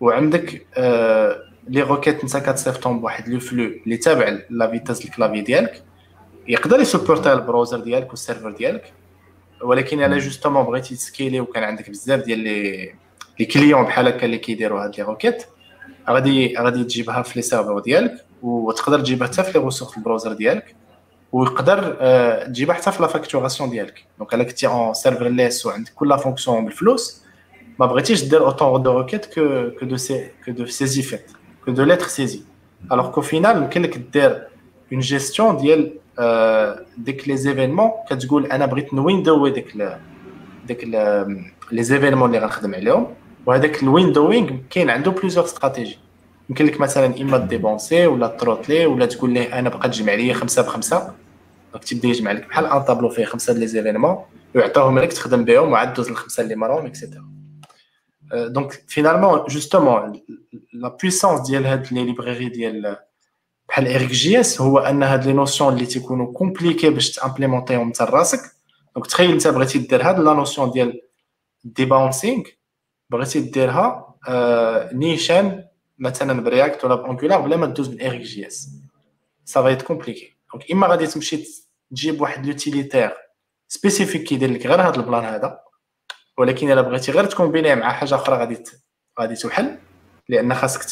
وعندك 0.00 0.66
les 1.68 1.82
requêtes 1.82 2.20
انت 2.22 2.36
كتصيفطهم 2.36 3.00
بواحد 3.00 3.28
le 3.28 3.40
flow 3.40 3.64
اللي 3.64 3.96
تابع 3.96 4.38
la 4.50 4.70
vitesse 4.70 5.04
ال 5.04 5.09
clavier 5.09 5.40
ديالك 5.40 5.82
يقدر 6.48 6.80
ي 6.80 6.85
supporter 6.85 7.32
ال 7.32 7.38
browser 7.38 7.80
ديالك 7.80 8.10
وال 8.10 8.20
server 8.20 8.50
ديالك 8.50 8.92
ولكن 9.62 10.02
الا 10.02 10.18
جوستومون 10.18 10.64
بغيتي 10.64 10.94
تسكيلي 10.94 11.40
وكان 11.40 11.64
عندك 11.64 11.90
بزاف 11.90 12.24
ديال 12.24 12.38
لي 12.38 12.92
لي 13.38 13.46
كليون 13.46 13.82
بحال 13.82 14.08
هكا 14.08 14.24
اللي 14.26 14.38
كيديروا 14.38 14.84
هاد 14.84 14.96
لي 14.96 15.02
روكيت 15.02 15.44
غادي 16.10 16.56
غادي 16.58 16.84
تجيبها 16.84 17.22
في 17.22 17.32
لي 17.36 17.42
سيرفر 17.42 17.78
ديالك 17.78 18.24
وتقدر 18.42 19.00
تجيبها 19.00 19.26
حتى 19.28 19.42
في 19.42 19.58
لي 19.58 19.64
ريسورس 19.64 19.96
البروزر 19.96 20.32
ديالك. 20.32 20.74
ويقدر 21.34 21.96
آه، 22.00 22.44
تجيبها 22.46 22.74
حتى 22.74 22.92
في 22.92 23.02
لا 23.02 23.08
فاكتوراسيون 23.08 23.70
ديالك. 23.70 24.04
دونك 24.18 24.34
الا 24.34 24.44
كنتي 24.44 24.66
اون 24.66 24.94
سيرفر 24.94 25.28
ليس 25.28 25.66
وعندك 25.66 25.92
كل 25.94 26.18
فونكسيون 26.18 26.64
بالفلوس 26.64 27.22
ما 27.78 27.86
بغيتيش 27.86 28.24
دير 28.24 28.44
اوتون 28.44 28.82
دو 28.82 28.92
روكيت 28.92 29.34
كو 29.34 29.70
كو 29.80 29.86
دو 29.86 29.96
سي 29.96 30.30
كو 30.44 30.50
دو 30.50 30.66
سيزي 30.66 31.02
فيت 31.02 31.30
كو 31.64 31.70
دو 31.70 31.82
ليتر 31.82 32.06
سيزي 32.06 32.40
الوغ 32.92 33.10
كو 33.10 33.20
فينال 33.20 33.56
يمكن 33.56 33.82
لك 33.82 33.96
دير 33.98 34.46
اون 34.92 35.00
جيستيون 35.00 35.56
ديال 35.56 35.92
ديك 36.98 37.28
les 37.28 37.36
événements 37.36 37.90
كتقول 38.10 38.46
أنا 38.46 38.66
بغيت 38.66 38.94
ن 38.94 39.01
window 39.01 39.43
ي 39.43 39.50
ديك 39.50 39.76
ديك 40.66 40.84
les 41.72 41.82
événements 41.82 42.28
اللي 42.34 42.46
غنخدم 42.46 42.74
عليهم. 42.74 43.06
وهذاك 43.46 43.82
ال 43.82 43.89
windowing 43.89 44.50
كاين 44.70 44.90
عنده 44.90 45.10
plusieurs 45.10 45.44
stratégies 45.44 45.98
يمكن 46.48 46.66
لك 46.66 46.80
مثلا 46.80 47.20
إما 47.20 47.38
debouncer 47.38 48.06
ولا 48.06 48.26
throttler 48.26 48.86
ولا 48.86 49.06
تقول 49.06 49.30
ليه 49.30 49.58
أنا 49.58 49.68
بقى 49.68 49.88
تجمع 49.88 50.14
لي 50.14 50.34
خمسة 50.34 50.62
بخمسة. 50.62 51.23
دونك 51.74 51.84
تبدا 51.84 52.08
يجمع 52.08 52.32
لك 52.32 52.48
بحال 52.48 52.66
un 52.66 52.82
tableau 52.82 53.08
فيه 53.08 53.24
خمسة 53.24 53.52
les 53.52 53.66
événements 53.66 54.24
ويعطيهم 54.54 54.98
لك 54.98 55.12
تخدم 55.12 55.44
بهم 55.44 55.72
وعاد 55.72 55.94
دوز 55.94 56.08
الخمسة 56.08 56.42
اللي 56.42 56.56
مراهم 56.56 56.86
et 56.86 56.97
cetera 56.97 57.28
donc 58.32 58.84
finalement 58.86 59.44
justement 59.48 60.22
la 60.72 60.88
puissance 60.88 61.50
ديال 61.50 61.66
هاد 61.66 61.92
les 61.92 62.04
library 62.04 62.48
ديال 62.48 62.96
بحال 63.68 63.88
RxJS 63.88 64.60
هو 64.60 64.78
أن 64.78 65.02
هاد 65.02 65.26
les 65.26 65.32
notions 65.32 65.72
اللي 65.72 65.86
تيكونوا 65.86 66.32
compliqués 66.32 66.90
باش 66.90 67.10
ت 67.10 67.15
implémenter 67.15 67.75
هم 67.75 67.86
انت 67.86 68.02
راسك. 68.02 68.40
donc 68.94 69.06
تخيل 69.06 69.32
أنت 69.32 69.48
بغيتي 69.48 69.78
دير 69.78 70.02
هاد 70.02 70.20
la 70.20 70.32
notion 70.32 70.70
ديال 70.70 71.00
debouncing 71.64 72.42
بغيتي 73.10 73.40
ديرها 73.40 74.14
نيشان 74.92 75.64
مثلا 75.98 76.40
ب 76.44 76.51
React 76.51 76.84
ولا 76.84 76.94
ب 76.94 77.00
Angular 77.00 77.40
بلا 77.40 77.56
ما 77.56 77.66
دوز 77.66 77.88
من 77.88 78.02
RxJS 78.02 78.22
ça 78.22 79.62
va 79.62 79.74
compliquer 79.74 80.34
donc 80.52 80.70
إما 80.72 80.86
غادي 80.86 81.06
تمشي 81.06 81.63
تجيب 81.94 82.20
واحد 82.20 82.46
l'utilitaire 82.46 83.12
spécifique 83.68 84.22
كيدير 84.22 84.50
لك 84.50 84.66
غير 84.66 84.80
هذا 84.80 84.96
ال 84.96 85.02
plan 85.02 85.24
هذا 85.24 85.60
ولكن 86.38 86.72
إلا 86.72 86.80
بغيتي 86.80 87.12
غير 87.12 87.24
ت 87.24 87.29
combiner 87.29 87.69
ه 87.69 87.74
مع 87.74 87.92
حاجة 87.92 88.14
أخرى 88.14 88.36
غادي 88.36 88.62
غادي 89.20 89.34
تحل 89.34 89.78
لأن 90.28 90.54
خاصك 90.54 90.82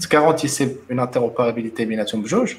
ت 0.00 0.08
garantir 0.08 0.76
une 0.90 1.00
interopérabilité 1.00 1.84
بيناتهم 1.84 2.22
بجوج. 2.22 2.54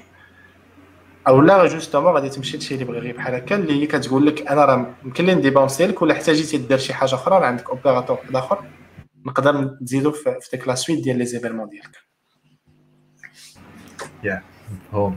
أو 1.28 1.42
لا 1.42 1.68
justement 1.68 2.14
غادي 2.14 2.30
تمشي 2.30 2.58
لشي 2.58 2.78
library 2.78 3.14
بحال 3.14 3.36
هكا 3.36 3.56
اللي 3.56 3.82
هي 3.82 3.88
كتقول 3.88 4.28
لك 4.28 4.48
أنا 4.48 4.66
راه 4.66 4.94
يمكن 5.06 5.26
لي 5.26 5.36
ن 5.36 5.41
debouncer 5.41 5.88
لك 5.88 6.02
ولا 6.02 6.14
احتاجيتي 6.14 6.58
دير 6.58 6.78
شي 6.78 6.94
حاجة 6.94 7.16
أخرى 7.16 7.36
راه 7.40 7.46
عندك 7.46 7.70
opérateur 7.70 8.18
واحد 8.18 8.36
آخر. 8.36 8.66
نقدر 9.26 9.78
نزيدو 9.82 10.12
في 10.12 10.40
ديك 10.52 10.68
la 10.68 10.76
suite 10.76 11.04
ديال 11.04 11.18
les 11.18 11.26
événements 11.26 11.70
ديالك. 11.70 11.98
yeah. 14.24 15.12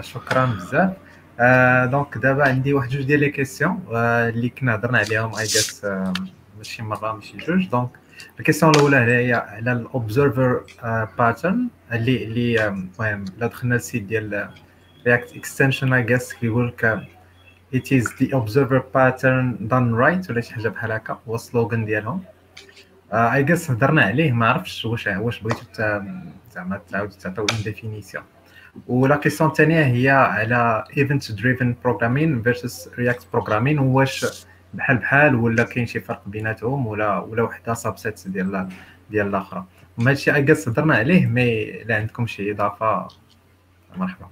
شكرا 0.00 0.44
بزاف. 0.46 1.03
donc 1.90 2.18
دابا 2.18 2.48
عندي 2.48 2.72
واحد 2.74 2.88
جوج 2.88 3.02
ديال 3.04 3.20
les 3.20 3.30
questions 3.30 3.82
اللي 3.92 4.48
كنا 4.48 4.74
هضرنا 4.74 4.98
عليهم 4.98 5.34
I 5.34 5.44
guess 5.44 5.86
ماشي 6.58 6.82
مره 6.82 7.12
ماشي 7.12 7.36
جوج 7.36 7.66
donc 7.68 7.90
ال 8.40 8.44
question 8.44 8.72
الاولى 8.74 8.96
هي 8.96 9.32
على 9.32 9.72
ال 9.72 9.82
observer 9.82 10.64
pattern 11.18 11.68
اللي 11.92 12.24
اللي 12.24 12.68
المهم 12.68 13.24
الا 13.36 13.46
دخلنا 13.46 13.74
لل 13.74 13.83
site 13.83 14.02
ديال 14.02 14.48
Reactive 15.06 15.36
Extensions 15.36 15.92
I 15.92 16.02
guess 16.02 16.34
كيقول 16.34 16.68
لك 16.68 17.06
it 17.74 17.86
is 17.98 18.04
the 18.04 18.26
observer 18.26 18.80
pattern 18.96 19.68
done 19.72 19.90
right. 20.02 20.30
ولا 20.30 20.40
شي 20.40 20.54
حاجة 20.54 20.68
بحال 20.68 20.92
هكا 20.92 21.18
هو 21.28 21.34
ال 21.34 21.41
slogan 21.41 21.84
ديالهم 21.84 22.22
I 23.12 23.42
guess 23.42 23.70
هضرنا 23.70 24.02
عليه 24.02 24.32
ما 24.32 24.48
عرفتش 24.48 24.84
واش 24.84 25.06
واش 25.06 25.40
بغيتو 25.40 26.02
زعما 26.52 26.80
تعاودوا 26.90 27.16
تعطيو 27.18 27.46
définition 27.64 28.24
و 28.88 28.97
la 28.97 29.16
question 29.16 29.50
الثانية 29.50 29.84
هي 29.84 30.08
على 30.08 30.84
event 30.98 31.32
driven 31.32 31.76
programming 31.84 32.42
versus 32.42 32.90
reactive 32.98 33.26
programming 33.32 33.78
واش 33.78 34.26
بحال 34.74 34.96
بحال 34.96 35.34
ولا 35.34 35.62
كاين 35.64 35.86
شي 35.86 36.00
فرق 36.00 36.22
بيناتهم 36.26 36.86
ولا 36.86 37.18
ولا 37.18 37.42
وحدة 37.42 37.74
subset 37.74 38.28
ديال 38.28 38.68
ديال 39.10 39.26
الاخرى 39.26 39.64
وما 39.98 40.10
هادشي 40.10 40.34
I 40.34 40.42
guess 40.42 40.68
هضرنا 40.68 40.94
عليه 40.94 41.26
mais 41.26 41.82
الا 41.82 41.96
عندكم 41.96 42.26
شي 42.26 42.50
إضافة؟ 42.50 43.08
مرحبا. 43.96 44.26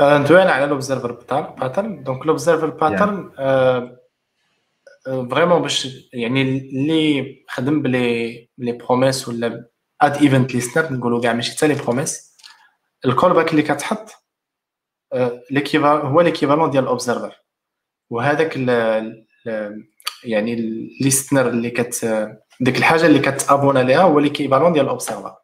ندوينا 0.00 0.52
على 0.52 0.66
l'observer 0.66 1.12
pattern 1.60 2.02
donc 2.02 2.26
l'observer 2.26 2.70
pattern 2.70 3.30
vraiment 5.04 5.62
باش 5.62 6.08
يعني 6.12 6.42
اللي 6.42 7.36
خدم 7.48 7.82
ب 7.82 7.98
les 7.98 8.48
les 8.58 8.72
promises 8.72 9.28
ولا 9.28 9.68
add 10.02 10.16
event 10.16 10.54
listener 10.54 10.92
نقولوا 10.92 11.22
كاع 11.22 11.32
ماشي 11.32 11.56
حتى 11.56 11.68
les 11.68 11.74
promises 11.74 12.36
ال 13.04 13.34
callback 13.34 13.50
اللي 13.50 13.62
كتحط 13.62 14.10
l'équiva 15.50 15.88
هو 15.88 16.20
l'équivalent 16.20 16.70
ديال 16.70 16.84
ال 16.84 16.90
observer 16.90 17.42
وهذاك 18.10 18.56
يعني 20.24 20.54
ال 20.54 20.64
listener 20.64 21.48
اللي 21.48 21.70
كت 21.70 22.28
ديك 22.60 22.78
الحاجة 22.78 23.06
اللي 23.06 23.18
كتابونا 23.18 23.78
ليها 23.78 24.02
هو 24.02 24.18
l'équivalent 24.18 24.72
ديال 24.72 24.84
ال 24.84 24.90
observer 24.90 25.36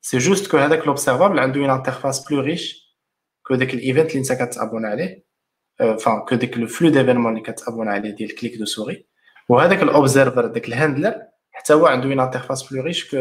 c'est 0.00 0.18
juste 0.18 0.50
que 0.50 0.56
هذاك 0.56 0.78
ال 0.78 0.84
observer 0.84 1.30
اللي 1.30 1.40
عنده 1.40 1.60
une 1.60 1.70
interface 1.70 2.28
plus 2.28 2.40
riche 2.40 2.96
que 3.46 3.54
داك 3.54 3.74
ال 3.74 3.80
event 3.80 4.10
اللي 4.10 4.18
انت 4.18 4.32
كتابونا 4.32 4.88
عليه 4.88 5.26
que 5.78 6.34
dès 6.34 6.48
que 6.50 6.58
le 6.58 6.68
flux 6.68 6.90
d'événements 6.90 7.28
اللي 7.28 7.40
كتأبون 7.40 7.88
عليه 7.88 8.10
ديال 8.10 8.34
clic 8.34 8.56
de 8.56 8.64
souris 8.64 9.06
وهذاك 9.48 9.82
الاوبزرفر 9.82 10.46
داك 10.46 10.68
الهاندلر 10.68 11.14
حتى 11.52 11.74
هو 11.74 11.86
عنده 11.86 12.08
اون 12.08 12.20
انترفاس 12.20 12.72
بلو 12.72 12.82
ريش 12.82 13.10
كو 13.10 13.16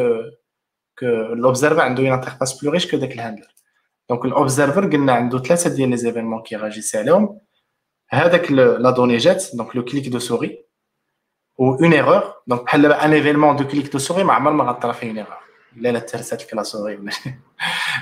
كو 1.00 1.06
الاوبزرفر 1.06 1.82
عنده 1.82 2.04
اون 2.04 2.12
انترفاس 2.12 2.62
بلو 2.62 2.72
ريش 2.72 2.92
كو 2.92 2.98
داك 2.98 3.12
الهاندلر 3.12 3.56
دونك 4.10 4.26
الاوبزرفر 4.26 4.86
قلنا 4.86 5.14
عنده 5.14 5.40
ثلاثة 5.40 5.70
ديال 5.70 5.90
لي 5.90 5.98
زيفينمون 5.98 6.42
كيراجيسي 6.42 6.98
عليهم 6.98 7.40
هذاك 8.10 8.52
لا 8.52 8.92
دوني 8.92 9.18
جات 9.18 9.44
دونك 9.54 9.76
لو 9.76 9.86
كليك 9.86 10.08
دو 10.08 10.20
سوري 10.20 10.66
ou 11.58 11.78
une 11.80 11.94
erreur. 11.94 12.44
Donc, 12.48 12.68
un 12.74 13.12
événement 13.12 13.54
de 13.56 13.64
clic 13.64 13.92
de 13.92 14.00
souris, 14.00 14.24
ma 14.24 14.40
m'a 14.40 14.94
fait 14.94 15.08
une 15.08 15.18
erreur. 15.18 15.42
Il 15.78 15.86
a 15.88 15.92
la 15.92 16.02
terre 16.02 16.22
que 16.22 16.56
la 16.56 16.64
souris. 16.64 16.98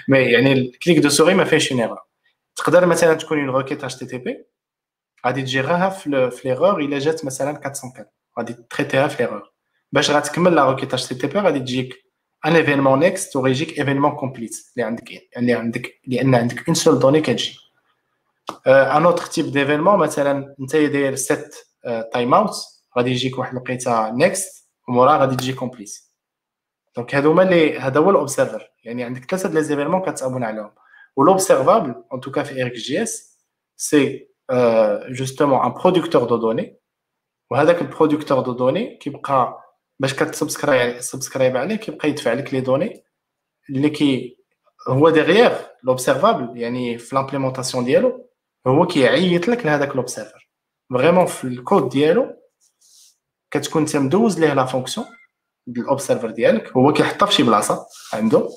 Mais 0.08 0.42
le 0.42 0.78
clic 0.78 1.02
de 1.02 1.10
souris 1.10 1.36
m'a 1.36 1.46
fait 1.46 1.58
une 1.58 1.80
erreur. 1.80 2.08
Tu 2.56 2.64
peux 2.64 2.86
مثلا 2.86 3.14
تكون 3.14 3.40
une 3.40 3.50
requête 3.50 3.84
HTTP 3.84 4.46
غادي 5.26 5.42
تجيرها 5.42 5.90
في 5.90 6.10
l'erreur 6.44 6.80
إلا 6.80 6.98
جات 6.98 7.26
مثلا 7.26 7.50
404 7.50 8.06
غادي 8.40 8.56
تريتيها 8.70 9.08
في 9.08 9.28
l'erreur 9.28 9.50
باش 9.92 10.12
غتكمل 10.12 10.56
la 10.56 10.76
requête 10.76 10.96
HTTP 10.96 11.36
غادي 11.36 11.60
تجيك 11.60 12.03
un 12.48 12.52
événement 12.56 12.98
next 13.06 13.36
وغيجيك 13.36 13.80
événement 13.82 14.20
complete 14.22 14.72
اللي 14.74 14.84
عندك 14.84 15.10
اللي 15.38 15.54
عندك 15.54 16.00
لأن 16.08 16.36
عندك 16.36 16.70
une 16.70 16.74
seule 16.76 17.02
donnée 17.02 17.22
كتجي 17.22 17.60
un 18.68 19.06
autre 19.06 19.26
type 19.26 19.46
d'événement 19.46 20.00
مثلا 20.00 20.56
انت 20.60 20.76
داير 20.76 21.16
set 21.16 21.56
timeout 22.14 22.56
غادي 22.98 23.12
يجيك 23.12 23.38
واحد 23.38 23.52
الوقيته 23.52 24.10
next 24.12 24.70
ومورا 24.88 25.18
غادي 25.18 25.36
تجي 25.36 25.54
complete 25.54 26.00
دونك 26.96 27.16
هادو 27.16 27.32
هما 27.32 27.44
اللي 27.44 27.80
هذا 27.80 28.00
هو 28.00 28.10
ال 28.10 28.17
observer 28.17 28.72
يعني 28.84 29.04
عندك 29.04 29.26
ثلاثة 29.30 29.50
ديال 29.50 29.56
les 29.58 29.64
événements 29.64 30.02
كتابون 30.12 30.44
عليهم 30.44 30.72
و 31.16 31.23
l'observable 31.23 32.04
en 32.14 32.20
tout 32.22 32.34
cas 32.34 32.44
في 32.44 32.56
RxJS 32.56 32.74
c'est 32.74 33.04
justement 33.04 35.66
un 35.66 35.72
producteur 35.72 36.24
de 36.24 36.38
données 36.38 36.78
وهذاك 37.52 37.82
ال 37.82 37.87
producteur 37.87 38.40
de 38.40 38.52
données 38.54 38.98
كيبقى 38.98 39.63
باش 40.04 40.14
كت 40.14 40.30
subscribe 40.30 41.00
subscribe 41.00 41.58
عليه 41.58 41.76
كيبقى 41.76 42.10
يدفع 42.10 42.34
لك 42.34 42.54
les 42.54 42.62
données 42.62 43.04
اللي 43.70 43.90
كي 43.90 44.38
هو 44.88 45.10
derrière 45.10 45.60
l'observable 45.84 46.58
يعني 46.58 46.98
في 46.98 47.16
l'implémentation 47.16 47.86
ديالو 47.86 48.30
هو 48.68 48.88
كيعيط 48.88 49.48
لك 49.48 49.66
لهذاك 49.66 49.96
l'observer. 49.96 50.50
vraiment 50.94 51.26
في 51.26 51.44
الكود 51.44 51.90
ديالو 51.90 52.36
كتكون 53.52 53.82
انت 53.82 53.96
مدوز 53.96 54.40
ليه 54.40 54.54
la 54.54 54.66
fonction 54.66 55.08
ال 55.68 55.75
observer 55.75 56.30
ديالك 56.32 56.72
هو 56.78 56.94
كيحطها 56.94 57.26
في 57.26 57.34
شي 57.34 57.44
بلاصة 57.44 57.86
عنده 58.14 58.50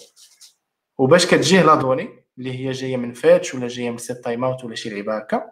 وباش 0.99 1.27
كتجيه 1.27 1.63
la 1.63 1.75
donnée 1.75 2.09
اللي 2.39 2.53
هي 2.59 2.73
جاية 2.73 2.97
من 2.97 3.13
fetch 3.13 3.55
ولا 3.55 3.69
جاية 3.69 3.91
من 3.91 3.99
set 3.99 4.25
timeout 4.25 4.65
ولا 4.65 4.75
شي 4.75 4.91
لعيبه 4.91 5.17
هكا 5.17 5.51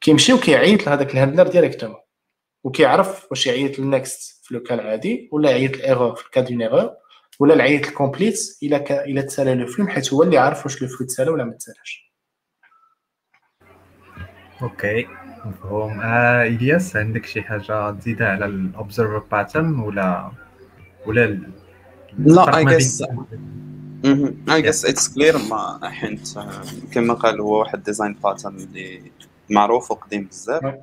كيمشي 0.00 0.32
وكيعيط 0.32 0.86
لهذاك 0.86 1.10
ال 1.10 1.15
handler 1.15 1.48
directement 1.48 2.05
وكيعرف 2.64 3.26
واش 3.30 3.46
يعيط 3.46 3.78
لل 3.78 3.99
next 3.99 4.40
في 4.44 4.54
le 4.54 4.62
العادي 4.70 5.28
ولا 5.32 5.50
يعيط 5.50 5.74
ال 5.74 5.81
error 5.81 6.14
في 6.14 6.26
le 6.26 6.33
cas 6.33 6.44
d'une 6.44 6.62
erreur 6.62 6.90
ولا 7.40 7.54
العيط 7.54 7.86
ال 7.86 7.92
complete 7.92 8.38
إلا 8.62 8.78
ك... 8.78 8.92
إلا 8.92 9.22
تسالى 9.22 9.54
le 9.54 9.66
flux 9.66 9.86
حيت 9.86 10.12
هو 10.12 10.22
اللي 10.22 10.38
عارف 10.38 10.64
واش 10.64 10.82
le 10.82 10.88
flux 10.88 11.06
تسالى 11.06 11.30
ولا 11.30 11.44
ما 11.44 11.52
تسالاش 11.52 12.12
OK. 14.62 15.06
مفهوم. 15.44 16.00
آه 16.00 16.46
إلياس 16.46 16.96
عندك 16.96 17.26
شي 17.26 17.42
حاجة 17.42 17.90
تزيدها 17.90 18.28
على 18.28 18.46
ال 18.46 18.54
observer 18.54 19.18
pattern 19.18 19.78
ولا 19.78 20.30
ولا 21.06 21.40
لا 22.18 22.56
I 22.56 22.64
guess 22.64 23.02
I 24.48 24.62
guess 24.62 24.84
it's 24.84 25.14
clear 25.14 25.38
ما 25.38 25.90
حيت 25.90 26.34
كما 26.92 27.14
قال 27.14 27.40
هو 27.40 27.60
واحد 27.60 27.82
design 27.82 28.12
pattern 28.12 28.56
اللي 28.56 29.12
معروف 29.50 29.90
وقديم 29.90 30.24
بزاف. 30.24 30.74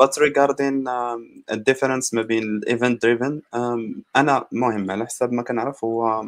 But 0.00 0.16
regarding 0.16 0.86
um, 0.86 1.42
ال 1.52 1.58
difference 1.58 2.14
ما 2.14 2.22
بين 2.22 2.42
ال 2.42 2.52
event 2.52 3.02
driven 3.02 3.42
um, 3.54 4.02
أنا 4.16 4.46
مهم 4.52 4.90
على 4.90 5.06
حسب 5.06 5.32
ما 5.32 5.42
كنعرف 5.42 5.84
هو 5.84 6.24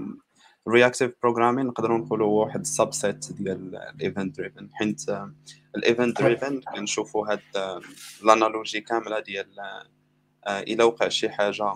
reactive 0.68 1.12
programming 1.22 1.66
نقدروا 1.66 1.98
نقولوا 1.98 2.26
هو 2.26 2.44
واحد 2.44 2.60
ال 2.60 2.70
subset 2.70 3.32
ديال 3.32 3.76
ال 3.76 3.86
event 3.86 4.36
driven 4.36 4.68
حيت 4.72 5.02
ال 5.76 5.84
event 5.84 6.22
driven 6.22 6.60
كنشوفوا 6.60 7.32
هاد 7.32 7.82
ال 8.22 8.29
analogy 8.29 8.80
كاملة 8.80 9.20
ديال 9.20 9.46
إلى 10.46 10.84
وقع 10.84 11.08
شي 11.08 11.30
حاجة 11.30 11.72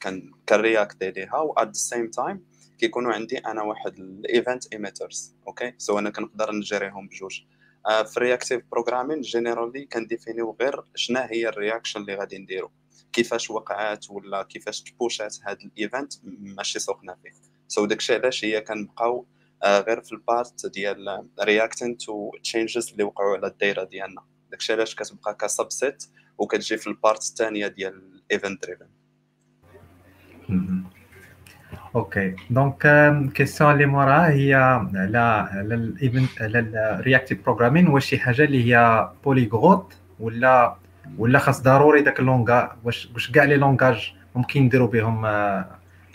كان 0.00 0.30
كن 0.48 0.64
react 0.64 1.04
ليها 1.04 1.36
و 1.36 1.52
at 1.52 1.66
the 1.66 1.72
same 1.72 2.10
time 2.10 2.44
كيكونوا 2.78 3.12
عندي 3.12 3.38
أنا 3.38 3.62
واحد 3.62 3.98
ال 3.98 4.10
event 4.10 4.72
emitters 4.72 5.34
OK 5.46 5.74
so 5.78 5.98
أنا 5.98 6.10
كنقدر 6.10 6.52
نجريهم 6.52 7.06
بجوج. 7.06 7.40
في 7.88 8.16
ال 8.16 8.21
reactive 8.21 8.62
programming 8.72 9.20
generally 9.20 9.84
كنديفينيو 9.84 10.56
غير 10.60 10.82
شنو 10.94 11.20
هي 11.20 11.48
ال 11.48 11.54
reaction 11.54 12.00
اللي 12.00 12.14
غادي 12.14 12.38
نديرو. 12.38 12.70
كيفاش 13.12 13.50
وقعات 13.50 14.10
ولا 14.10 14.42
كيفاش 14.42 14.82
تبوشات 14.82 15.36
هاد 15.44 15.58
ال 15.62 15.70
event 15.70 16.12
ماشي 16.24 16.78
سوقنا 16.78 17.16
فيه. 17.22 17.30
so 17.68 17.86
داكشي 17.86 18.14
علاش 18.14 18.44
هي 18.44 18.60
كنبقاو 18.60 19.26
غير 19.64 20.00
في 20.00 20.12
ال 20.12 20.23
part 20.23 20.66
ديال 20.66 21.28
reacting 21.40 22.02
changes 22.42 22.90
اللي 22.90 23.04
وقعوا 23.04 23.36
على 23.36 23.46
الدايرة 23.46 23.84
ديالنا. 23.84 24.22
داكشي 24.50 24.72
علاش 24.72 24.94
كتبقى 24.94 25.34
ك 25.34 25.44
subset 25.44 26.04
وكتجي 26.38 26.76
في 26.76 26.86
ال 26.86 26.93
part 26.93 27.22
الثانية 27.22 27.66
ديال 27.66 27.94
ال 27.94 28.05
event 28.05 28.62
driven 28.62 28.88
OK 31.98 32.34
donc 32.50 32.82
question 33.34 33.72
اللي 33.72 33.86
موراها 33.86 34.30
هي 34.30 34.54
على 34.94 35.18
على 35.52 35.74
ال 35.74 35.85
event 35.85 36.42
على 36.42 36.58
ال 36.58 36.68
reactive 36.68 37.44
programming 37.44 37.88
واش 37.88 38.06
شي 38.06 38.18
حاجة 38.18 38.44
اللي 38.44 38.74
هي 38.74 39.08
polyglotte 39.24 39.94
ولا 40.20 40.76
ولا 41.18 41.38
خاص 41.38 41.62
ضروري 41.62 42.02
داك 42.02 42.20
ال 42.20 42.27
langage 42.27 42.76
واش 42.84 43.10
واش 43.14 43.30
كاع 43.30 43.44
les 43.44 43.56
langages 43.56 44.14
ممكن 44.34 44.62
نديروا 44.62 44.88
بهم 44.88 45.26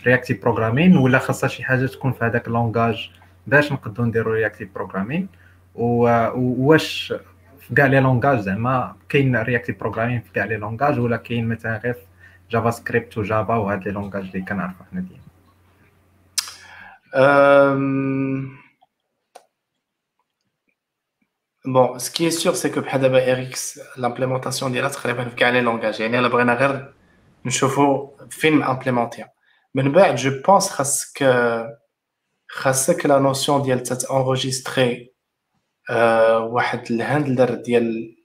reactive 0.06 0.42
programming 0.42 0.96
ولا 0.96 1.18
خاصها 1.18 1.48
شي 1.48 1.64
حاجة 1.64 1.86
تكون 1.86 2.12
في 2.12 2.24
هذاك 2.24 2.46
ال 2.46 2.54
langage 2.54 3.10
باش 3.46 3.72
نقدروا 3.72 4.06
نديروا 4.06 4.34
reactive 4.34 4.68
programming 4.74 5.28
واش 5.74 7.14
في 7.60 7.74
كاع 7.74 7.86
les 7.86 8.00
langages 8.00 8.38
زعما 8.38 8.96
كاين 9.08 9.36
reactive 9.36 9.80
programming 9.80 10.20
في 10.20 10.32
كاع 10.32 10.44
les 10.44 10.56
langages 10.56 11.00
ولا 11.00 11.16
كاين 11.16 11.48
مثلا 11.48 11.78
غير 11.78 11.96
JavaScript 12.50 12.70
و 12.70 13.18
Java 13.18 13.54
وهاد 13.54 13.84
les 13.84 13.90
langages 13.90 14.24
اللي 14.24 14.40
كنعرفوا 14.42 14.86
حنا 14.92 15.00
ديالنا 17.14 18.64
Bon, 21.66 21.98
ce 21.98 22.10
qui 22.10 22.26
est 22.26 22.30
sûr, 22.30 22.56
c'est 22.56 22.70
que 22.70 22.80
بحال 22.80 23.00
دابا 23.00 23.34
RX 23.34 23.80
l'implémentation 23.96 24.64
ديالها 24.64 24.88
تقريبا 24.88 25.28
في 25.28 25.36
كاع 25.36 25.50
les 25.50 25.60
langages 25.60 26.00
يعني 26.00 26.18
الا 26.18 26.28
بغينا 26.28 26.54
غير 26.54 26.94
نشوفوا 27.44 28.10
فين 28.30 28.62
امبليمونتيها 28.62 29.32
من 29.74 29.92
بعد 29.92 30.14
je 30.14 30.42
pense 30.46 30.70
خاصك 30.70 31.24
خاصك 32.48 33.06
la 33.06 33.18
notion 33.18 33.62
ديال 33.62 33.82
تانغوجيستري 33.82 35.12
واحد 36.40 36.90
ال 36.90 36.98
handler 36.98 37.54
ديال 37.54 38.16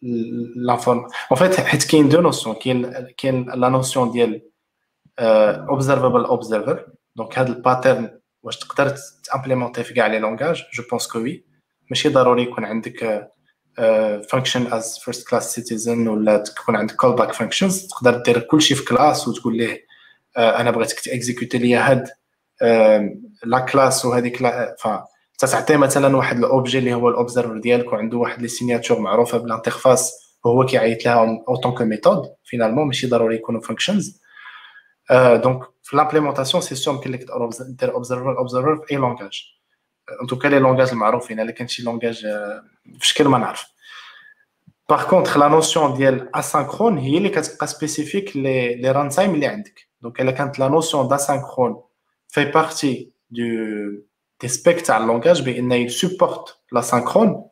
l'informe 0.56 1.08
en 1.32 1.40
fait 1.40 1.62
حيت 1.62 1.84
كاين 1.84 2.10
deux 2.10 2.22
notions 2.22 2.56
كاين 2.56 3.08
كاين 3.18 3.50
la 3.50 3.70
notion 3.70 4.12
ديال 4.12 4.42
observable 5.20 6.26
observer 6.26 6.88
donc 7.16 7.40
هاد 7.40 7.48
ال 7.50 7.59
pattern 7.59 8.19
واش 8.50 8.58
تقدر 8.58 8.96
تامبليمونتي 9.24 9.84
في 9.84 9.94
كاع 9.94 10.08
les 10.08 10.20
langages؟ 10.20 10.64
je 10.74 10.84
pense 10.90 11.08
que 11.08 11.20
oui 11.20 11.46
ماشي 11.90 12.10
ضروري 12.10 12.44
يكون 12.44 12.66
عندك 12.66 13.30
function 14.30 14.74
as 14.74 15.00
first 15.00 15.30
class 15.30 15.56
citizen 15.56 16.08
ولا 16.08 16.38
تكون 16.38 16.76
عندك 16.76 16.96
callback 16.96 17.34
functions 17.34 17.88
تقدر 17.88 18.18
دير 18.18 18.40
كلشي 18.40 18.76
في 18.76 18.86
classe 18.86 19.28
وتقول 19.28 19.58
ليه 19.58 19.86
أنا 20.38 20.72
بغيتك 20.72 21.00
تاكزيكوتي 21.00 21.58
لي 21.58 21.76
هاد 21.76 22.08
la 23.44 23.60
classe 23.60 24.06
وهذيك 24.06 24.38
ف 24.80 24.88
تعطيه 25.40 25.78
مثلا 25.78 26.18
واحد 26.18 26.38
ال 26.38 26.45
objet 26.45 26.78
اللي 26.78 26.94
هو 26.94 27.10
ال 27.10 27.15
observer 27.15 27.58
ديالك 27.58 27.94
وعنده 27.94 28.18
واحد 28.18 28.42
les 28.42 28.48
signatures 28.48 29.00
معروفة 29.00 29.38
ب 29.38 29.44
l'interface 29.44 30.12
وهو 30.46 30.66
كيعيط 30.66 31.06
لها 31.06 31.44
en 31.48 31.56
tant 31.56 31.72
que 31.72 31.84
méthode 31.84 32.22
finalement 32.44 32.88
ماشي 32.88 33.08
ضروري 33.08 33.36
يكونوا 33.36 33.62
functions 33.62 34.22
donc 35.12 35.60
في 35.90 35.96
l'implémentation 35.96 36.62
c'est 36.64 36.76
sûr 36.76 36.96
يمكن 36.96 37.12
لك 37.12 37.26
دير 37.62 37.94
observer 37.94 38.38
observer 38.38 38.76
في 38.86 38.92
اي 38.92 38.98
langage 38.98 39.44
en 40.22 40.28
tout 40.28 40.39
cas 40.39 40.48
les 40.48 40.60
langages 40.60 40.90
المعروفين 40.90 41.40
الا 41.40 41.52
كان 41.52 41.68
شي 41.68 41.84
langage 41.84 42.22
في 43.00 43.08
شكل 43.08 43.28
ما 43.28 43.38
نعرف 43.38 43.66
par 44.90 45.10
contre 45.10 45.38
la 45.38 45.48
notion 45.48 45.94
ديال 45.94 46.36
asynchrone 46.36 46.98
هي 46.98 47.18
اللي 47.18 47.30
كتبقى 47.30 47.68
spécifique 47.68 48.38
لي 48.38 48.76
les 48.76 48.92
runtime 48.92 49.36
اللي 49.36 49.48
عندك 49.48 49.88
donc 50.02 50.22
الا 50.22 50.32
كانت 50.32 50.60
la 50.60 50.68
notion 50.68 51.08
d'asynchrone 51.08 51.82
في 52.28 52.46
partie 52.46 53.12
de 53.30 53.44
des 54.42 54.48
specs 54.48 54.82
تاع 54.82 54.98
ال 54.98 55.03
langage 55.03 55.42
بان 55.42 55.72
يسبورت 55.72 56.58
l'asynchrone 56.72 57.46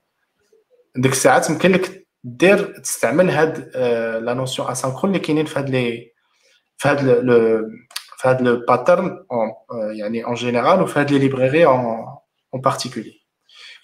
ديك 0.95 1.11
الساعات 1.11 1.49
يمكن 1.49 1.71
لك 1.71 2.07
دير 2.23 2.79
تستعمل 2.79 3.29
هاد 3.29 3.77
la 4.23 4.33
notion 4.33 4.67
asynchrone 4.71 5.05
اللي 5.15 5.19
كاينين 5.25 5.45
في 5.45 5.59
هاد 5.59 5.69
les 5.69 6.11
في 6.77 6.87
هاد 6.89 7.03
le 7.03 7.69
في 8.17 8.27
هاد 8.27 8.41
le 8.41 8.65
pattern 8.67 9.25
يعني 9.91 10.25
en 10.25 10.33
général 10.33 10.81
وفي 10.81 10.99
هاد 10.99 11.11
les 11.11 11.19
librairies 11.19 11.65
en 11.65 11.85
en 12.53 12.61
particulier 12.61 13.21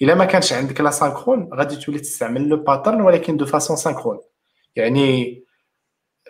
الا 0.02 0.16
ما 0.16 0.26
كانش 0.26 0.54
عندك 0.54 0.82
l'asynchrone 0.82 1.50
غادي 1.54 1.76
تولي 1.76 2.00
تستعمل 2.00 2.48
le 2.50 2.58
pattern 2.58 3.02
ولكن 3.02 3.38
de 3.38 3.46
façon 3.46 3.78
synchrone 3.78 4.20
يعني 4.76 5.44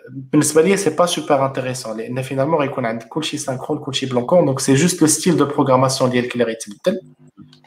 بالنسبة 0.08 0.62
لي 0.62 0.76
c'est 0.76 0.90
pas 0.90 1.06
super 1.06 1.46
intéressant 1.46 1.96
لأن 1.96 2.22
finalement 2.22 2.60
غيكون 2.60 2.86
عندك 2.86 3.08
كلشي 3.08 3.38
synchrone 3.38 3.78
كلشي 3.78 4.06
bloquant 4.06 4.44
donc 4.44 4.60
c'est 4.60 4.74
juste 4.74 5.02
le 5.02 5.08
style 5.08 5.36
de 5.36 5.44
programmation 5.44 6.10
ديالك 6.10 6.32
اللي 6.32 6.44
غيتبدل 6.44 7.00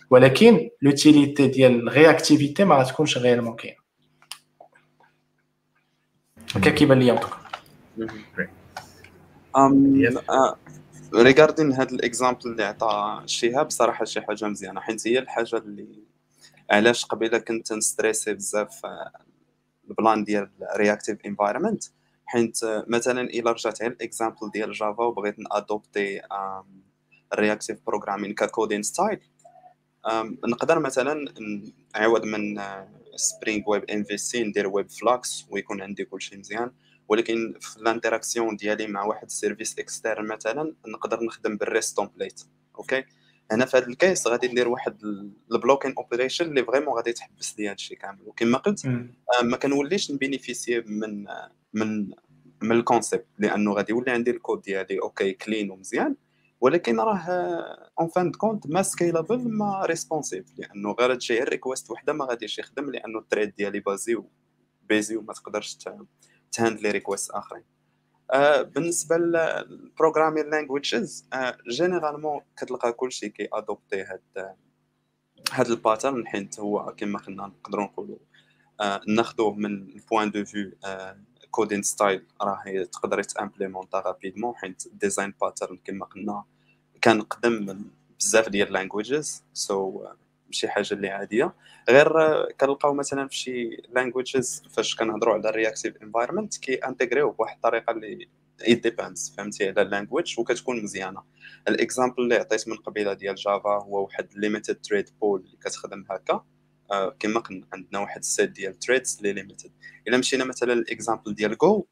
ولكن 0.10 0.70
l'utilité 0.82 1.48
ديال 1.48 1.88
ال 1.88 1.94
réactivité 1.94 2.64
ما 2.64 2.76
غتكونش 2.76 3.18
réellement 3.18 3.56
كاينة 3.56 3.78
هكا 6.56 6.70
كيبان 6.70 7.00
ليا 7.00 7.20
en 9.56 10.18
regardant 11.16 11.74
هذا 11.74 11.92
ال 11.92 11.98
exemple 11.98 12.40
اللي 12.46 12.64
عطى 12.64 13.22
شهاب 13.26 13.70
صراحة 13.70 14.06
شي 14.06 14.22
حاجة 14.22 14.48
مزيانة 14.48 14.82
حيت 14.82 15.08
هي 15.08 15.20
الحاجة 15.20 15.58
اللي 15.58 16.04
علاش 16.72 17.06
قبيلة 17.06 17.38
كنت 17.38 17.74
نستريسي 17.74 18.34
بزاف 18.34 18.82
ال 19.90 19.96
plan 19.96 20.24
ديال 20.24 20.50
reactive 20.76 21.18
environment 21.26 21.84
حيت 22.26 22.60
مثلا 22.88 23.22
إلا 23.22 23.52
رجعت 23.52 23.82
على 23.82 23.92
ال 23.92 23.99
exemple 23.99 24.52
ديال 24.54 24.72
جافا 24.72 25.04
وبغيت 25.04 25.40
نأ 25.40 25.60
dopter 25.60 26.22
ال 27.34 27.39
reactive 27.39 27.78
programming 27.88 28.34
ك 28.34 28.41
coding 28.41 28.84
style 28.84 29.20
نقدر 30.48 30.80
مثلا 30.80 31.26
نعوض 31.96 32.26
من 32.26 32.62
Spring 33.16 33.64
Web 33.70 33.84
MVC 33.90 34.44
ندير 34.44 34.68
WebFlux 34.68 35.46
ويكون 35.50 35.82
عندي 35.82 36.06
كلشي 36.06 36.38
مزيان. 36.38 36.72
ولكن 37.08 37.54
في 37.62 37.78
ال 37.78 37.84
interaction 37.84 38.56
ديالي 38.56 38.88
مع 38.88 39.04
واحد 39.04 39.26
ال 39.26 39.32
service 39.32 39.80
externe 39.80 40.28
مثلا 40.28 40.74
نقدر 40.88 41.24
نخدم 41.24 41.58
بال 41.58 41.96
RestTemplate 41.96 42.42
okay؟ 42.78 43.04
هنا 43.52 43.66
في 43.66 43.78
هذا 43.78 43.88
ال 43.88 43.96
case 43.96 44.28
غادي 44.28 44.48
ندير 44.48 44.68
واحد 44.68 45.04
ال 45.52 45.56
blocking 45.56 45.94
operation 45.98 46.46
اللي 46.46 46.64
vraiment 46.64 46.96
غادي 46.96 47.14
تحبس 47.14 47.60
لي 47.60 47.68
هذا 47.68 47.74
الشيء 47.74 47.98
كامل. 47.98 48.20
وكما 48.26 48.58
قلت 48.58 48.86
آه، 48.86 49.44
ما 49.44 49.58
كنوليش 49.58 50.12
ن 50.12 50.18
bénéficier 50.18 50.80
من 50.82 51.26
من 51.74 52.10
من 52.62 52.72
ال 52.72 52.79
concept 52.79 53.28
لأنه 53.40 53.74
غادي 53.74 53.92
يولي 53.92 54.12
عندي 54.12 54.32
الكود 54.32 54.62
ديالي 54.62 55.00
okay 55.00 55.34
clean 55.34 55.72
ومزيان. 55.72 56.16
ولكن 56.62 57.00
راه 57.00 57.20
en 58.00 58.08
fin 58.08 58.32
de 58.32 58.41
compte 58.41 58.68
ما 58.68 58.82
scalable 58.82 59.50
ما 59.50 59.86
responsive 59.86 60.46
لأنه 60.58 60.92
غير 60.92 61.16
تجي 61.16 61.40
request 61.40 61.92
وحده 61.92 62.14
ما 62.14 62.26
غاديش 62.26 62.60
يخدم 62.60 62.92
لأنه 62.92 63.20
ال 63.20 63.25
thread 63.25 63.56
ديالي 63.56 63.80
بازي 63.80 64.18
busy 64.90 65.16
وما 65.16 65.34
تقدرش 65.34 65.78
ت 66.52 66.57
handler 66.57 66.92
request 66.92 67.32
اخرين 67.32 67.64
آه 68.32 68.62
بالنسبة 68.62 69.18
لل 69.18 69.38
programming 69.38 70.50
languages 70.50 71.30
généralement 71.70 72.42
كتلقى 72.58 72.94
كلشي 72.94 73.30
كي 73.30 73.48
adopter 73.54 74.02
هاد 74.02 74.56
هاد 75.52 75.68
ال 75.68 75.75
pattern 75.75 76.28
حيت 76.28 76.60
هو 76.60 76.94
كما 76.98 77.20
قلنا 77.20 77.48
نقدروا 77.48 77.84
نقولوا 77.84 78.18
آه 78.82 79.02
ناخذوه 79.08 79.54
من 79.54 79.90
ال 79.90 79.97
point 79.97 80.32
de 80.32 80.46
vue 80.46 80.72
coding 81.52 81.82
style 81.82 82.26
راه 82.42 82.84
تقدر 82.92 83.24
ت 83.24 83.30
implémenter 83.30 84.00
rapidement 84.00 84.56
حيت 84.56 84.84
design 84.94 85.34
pattern 85.42 85.78
كما 85.78 86.06
قلنا 86.06 86.44
كان 87.02 87.22
قدم 87.22 87.52
من 87.52 87.84
بزاف 88.20 88.50
ديال 88.50 88.74
languages 88.74 89.44
so 89.54 90.04
so, 90.06 90.27
شي 90.52 90.68
حاجة 90.68 90.94
اللي 90.94 91.10
عادية. 91.10 91.56
غير 91.90 92.10
كنلقاو 92.52 92.94
مثلا 92.94 93.28
في 93.28 93.36
شي 93.36 93.70
languages 93.90 94.64
فاش 94.76 94.96
كنهضروا 94.96 95.34
على 95.34 95.50
ال 95.50 95.55
reactive 95.55 95.98
environment 96.04 96.58
كي 96.58 96.76
intégrer 96.76 97.25
و 97.25 97.32
بواحد 97.32 97.56
الطريقة 97.56 97.92
اللي 97.92 98.30
it 98.68 98.84
depends 98.84 99.36
فهمتي؟ 99.38 99.70
على 99.70 99.82
ال 99.82 99.88
language 99.88 100.40
وكتكون 100.40 100.84
مزيانة. 100.84 101.24
ال 101.68 101.75
exemple 101.75 102.24
اللي 102.24 102.36
عطيت 102.36 102.68
من 102.68 102.76
قبيلة 102.76 103.14
ديال 103.14 103.36
جافا 103.36 103.70
هو 103.70 104.04
واحد 104.04 104.28
limited 104.36 104.76
thread 104.82 105.10
pool 105.22 105.40
اللي 105.40 105.58
كتخدم 105.58 106.06
هكا. 106.12 106.46
آه 106.92 107.16
كما 107.20 107.40
قلنا 107.40 107.68
عندنا 107.74 108.00
واحد 108.00 108.20
ال 108.20 108.27
set 108.27 108.50
ديال 108.50 108.80
threads 108.80 109.18
اللي 109.18 109.34
limited 109.34 109.72
إلا 110.08 110.18
مشينا 110.18 110.44
مثلا 110.46 110.74
ال 110.74 110.81
exemple 110.81 111.36
ديال 111.36 111.58
Go 111.58 111.86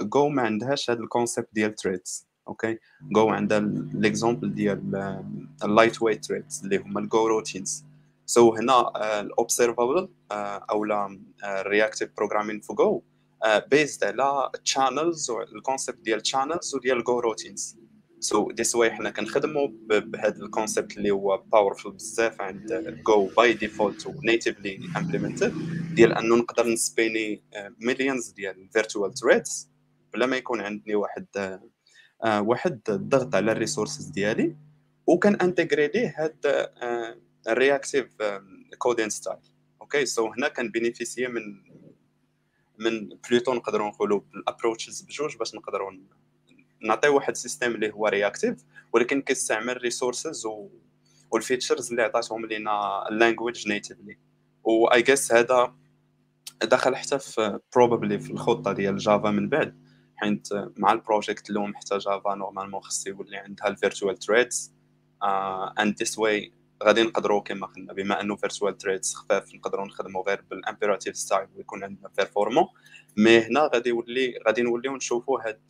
Go 0.00 0.28
ما 0.28 0.42
عندهاش 0.42 0.90
هذا 0.90 1.00
ال 1.00 1.06
concept 1.06 1.48
ديال 1.52 1.74
threads 1.74 2.29
okay؟ 2.48 2.78
Go 3.02 3.28
عندها 3.28 3.60
l'exemple 3.94 4.54
ديال 4.54 5.22
ال 5.64 6.02
lightweight 6.02 6.24
threads 6.24 6.60
اللي 6.64 6.78
هما 6.78 7.00
ال 7.00 7.26
goroutines 7.26 7.84
so 8.26 8.54
هنا 8.54 8.92
ال 9.20 9.28
observable 9.28 10.08
أو 10.32 10.84
لا 10.84 11.20
ال 11.44 11.51
reactive 11.51 12.10
programming 12.16 12.60
في 12.60 12.72
Go 12.72 13.02
based 13.70 14.04
على 14.04 14.50
channels 14.64 15.30
ال 15.30 15.39
concept 15.39 15.98
ديال 15.98 16.20
channels 16.20 16.74
وديال 16.74 17.04
goroutines 17.04 17.78
so 18.20 18.50
this 18.50 18.74
way 18.74 18.90
حنا 18.90 19.10
كنخدموا 19.10 19.68
بهذا 19.88 20.44
ال 20.44 20.51
concept 20.51 20.96
اللي 20.96 21.10
هو 21.10 21.42
powerful 21.54 21.88
بزاف 21.88 22.40
عند 22.40 22.96
Go 23.06 23.30
by 23.36 23.52
default 23.52 24.06
و 24.06 24.14
natively 24.14 24.80
implemented 24.96 25.54
ديال 25.94 26.12
انه 26.12 26.36
نقدر 26.36 26.66
ن 26.66 26.76
spinner 26.76 27.42
millions 27.80 28.30
ديال 28.30 28.68
virtual 28.72 29.14
threads 29.14 29.70
بلا 30.14 30.26
ما 30.26 30.36
يكون 30.36 30.60
عندي 30.60 30.94
واحد 30.94 31.26
آه، 31.36 31.62
واحد 32.24 32.80
الضغط 32.88 33.34
على 33.34 33.52
ال 33.52 33.57
resources 33.57 34.04
ديالي 34.04 34.56
وكان 35.06 35.34
intégrer 35.34 35.86
ليه 35.86 36.14
هاد 36.18 36.68
ال 37.48 37.54
reactive 37.54 38.06
coding 38.78 39.10
style 39.10 39.38
okay 39.80 40.06
so 40.06 40.26
هنا 40.26 40.48
كان 40.48 40.70
bénéficier 40.70 41.23
ي 41.23 41.28
من 41.28 41.42
من 42.78 43.08
plutôt 43.30 43.54
نقدروا 43.54 43.88
نقولوا 43.88 44.20
بال 44.32 44.44
approaches 44.44 45.02
بجوج 45.02 45.36
باش 45.36 45.54
نقدروا 45.54 45.92
نعطيو 46.82 47.14
واحد 47.14 47.30
ال 47.30 47.35
système 47.35 47.74
اللي 47.74 47.92
هو 47.92 48.06
reactive 48.06 48.64
ولكن 48.92 49.22
كيستعمل 49.22 49.76
resources 49.76 50.46
و 50.46 50.68
وال 51.30 51.42
features 51.42 51.90
اللي 51.90 52.02
عطاتهم 52.02 52.46
لينا 52.46 53.08
ال 53.08 53.15
language 53.15 53.68
natively 53.68 54.18
و 54.64 54.86
I 54.86 55.02
guess 55.02 55.32
هذا 55.32 55.74
دخل 56.62 56.96
حتى 56.96 57.18
في 57.18 57.58
probably 57.74 58.18
في 58.18 58.30
الخطة 58.30 58.72
ديال 58.72 58.96
جافا 58.96 59.30
من 59.30 59.48
بعد. 59.48 59.89
حيت 60.20 60.48
مع 60.76 60.92
ال 60.92 60.99
project 60.99 61.48
اللي 61.48 61.60
هو 61.60 61.66
محتاج 61.66 62.00
جافا 62.00 62.34
normalement 62.34 62.80
خص 62.80 63.06
يولي 63.06 63.36
عندها 63.36 63.68
ال 63.68 63.74
virtual 63.74 64.16
threads 64.16 64.74
and 65.78 65.96
this 65.98 66.18
way 66.18 66.52
غادي 66.82 67.02
نقدروا 67.02 67.40
كما 67.40 67.66
قلنا 67.66 67.92
بما 67.92 68.20
انه 68.20 68.36
virtual 68.36 68.78
threads 68.78 69.14
خفاف 69.14 69.54
نقدروا 69.54 69.86
نخدموا 69.86 70.22
غير 70.22 70.44
بال 70.50 70.61
imperative 70.61 71.16
style 71.16 71.48
ويكون 71.56 71.84
عندنا 71.84 72.10
performant 72.16 72.64
mais 73.16 73.38
هنا 73.38 73.70
غادي 73.74 73.88
يولي 73.88 74.38
غادي 74.46 74.62
نوليو 74.62 74.96
نشوفوا 74.96 75.48
هاد 75.48 75.60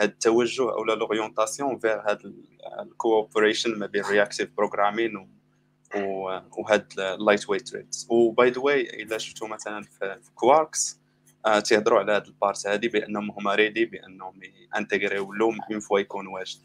هاد 0.00 0.10
التوجه 0.10 0.62
أو 0.62 0.84
l'orientation 0.84 1.78
vers 1.78 2.00
هاد 2.00 2.34
ال 2.80 2.88
cooperation 2.88 3.78
ما 3.78 3.86
بين 3.86 4.02
reactive 4.02 4.50
programming 4.56 5.28
وهاد 6.58 6.86
ال 6.98 7.02
lightweight 7.02 7.50
threads 7.50 8.06
و 8.10 8.23
by 8.23 8.50
the 8.50 8.60
way 8.60 8.80
إلا 8.80 9.18
شفتوا 9.18 9.48
مثلا 9.48 9.82
في 9.82 10.30
Quarkus 10.34 10.99
تيهضروا 11.64 11.98
على 11.98 12.12
هذه 12.12 12.26
ال 12.26 12.34
part 12.34 12.66
هذه 12.66 12.88
بأنهم 12.88 13.30
هما 13.30 13.54
ready 13.54 13.84
بأنهم 13.84 14.40
intégrer 14.76 15.32
و 15.32 15.37
Loom 15.37 15.58
une 15.70 15.80
fois 15.80 16.00
يكون 16.00 16.26
واجد. 16.26 16.60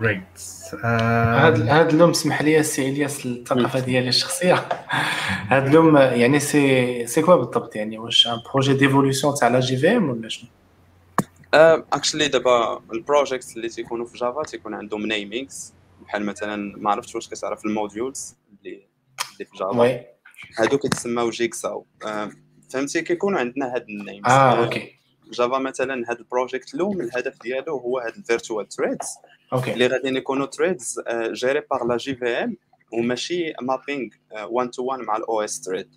جريت 0.00 0.40
هذا 0.84 1.72
هذا 1.72 1.90
Loom 1.90 2.10
اسمح 2.10 2.42
لي 2.42 2.62
سي 2.62 2.88
إلياس 2.88 3.26
الثقافة 3.26 3.80
ديالي 3.80 4.08
الشخصية. 4.08 4.68
هذا 5.48 5.66
Loom 5.66 5.96
يعني 5.96 6.40
c'est 6.40 7.06
c'est 7.06 7.22
quoi 7.22 7.36
بالضبط؟ 7.36 7.76
يعني 7.76 7.98
واش 7.98 8.26
un 8.26 8.38
projet 8.52 8.74
d'évolution 8.74 9.34
تاع 9.34 9.48
la 9.48 9.60
JVM 9.60 10.10
ولا 10.10 10.28
شنو؟ 10.28 10.50
actually 11.54 12.28
دابا 12.28 12.82
ال 12.92 13.00
project 13.00 13.56
اللي 13.56 13.68
تيكونوا 13.68 14.06
في 14.06 14.18
جافا 14.18 14.42
تيكون 14.42 14.74
عندهم 14.74 15.06
namings 15.06 15.74
بحال 16.02 16.26
مثلا 16.26 16.74
ما 16.78 16.90
عرفتش 16.90 17.14
واش 17.14 17.28
كتعرف 17.28 17.64
ال 17.64 17.73
modules 17.73 18.36
اللي 18.48 18.86
اللي 19.32 19.44
في 19.44 19.56
جافا 19.56 20.04
هادو 20.58 20.78
كيتسماو 20.78 21.30
Jigsaw 21.30 21.86
فهمتي؟ 22.70 23.02
كيكون 23.02 23.36
عندنا 23.36 23.74
هاد 23.74 23.88
ال 23.88 23.93
names. 23.93 24.26
آه 24.30 24.64
okay. 24.64 24.96
جافا 25.32 25.58
مثلا 25.58 26.10
هاد 26.10 26.18
ال 26.18 26.25
project 26.25 26.74
Loom 26.74 27.00
الهدف 27.00 27.42
ديالو 27.42 27.76
هو 27.76 27.98
هاد 27.98 28.16
ال 28.16 28.23
virtual 28.23 28.68
threads 28.68 29.06
okay. 29.52 29.72
اللي 29.72 29.86
غادي 29.86 30.08
يكونوا 30.08 30.46
threads 30.46 31.00
gérés 31.32 31.62
par 31.70 31.84
la 31.84 31.96
JVM 31.96 32.56
وماشي 32.92 33.52
mapping 33.62 34.08
1 34.32 34.70
تو 34.70 34.84
1 34.84 35.00
مع 35.00 35.16
ال 35.16 35.40
OS 35.44 35.60
thread 35.60 35.90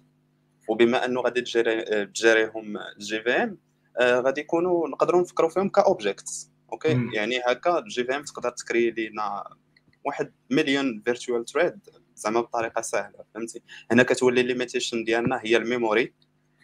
وبما 0.68 1.06
أنه 1.06 1.22
غادي 1.22 1.42
ت 1.42 1.52
gérer 1.52 2.06
ت 2.06 2.15
gérer 2.15 2.60
هم 2.60 2.78
ال 2.78 3.22
JVM 3.22 3.58
غادي 4.02 4.42
يكونوا 4.42 4.88
نقدروا 4.88 5.22
نفكروا 5.22 5.50
فيهم 5.50 5.70
ك 5.70 5.80
objects 5.80 6.52
okay؟ 6.72 6.94
م. 6.94 7.12
يعني 7.14 7.40
هكا 7.46 7.80
ال 7.80 8.04
JVM 8.04 8.24
تقدر 8.24 8.50
ت 8.50 8.57
créer 8.57 8.92
لينا 8.92 9.44
واحد 10.06 10.32
مليون 10.50 11.02
virtual 11.06 11.46
thread 11.46 11.80
زعما 12.16 12.42
بطريقة 12.42 12.82
سهلة 12.82 13.24
فهمتي؟ 13.36 13.62
هنا 13.92 14.04
كتولي 14.04 14.44
limitation 14.44 15.04
ديالنا 15.04 15.40
هي 15.44 15.58
ال 15.58 15.65
memory. 15.65 16.14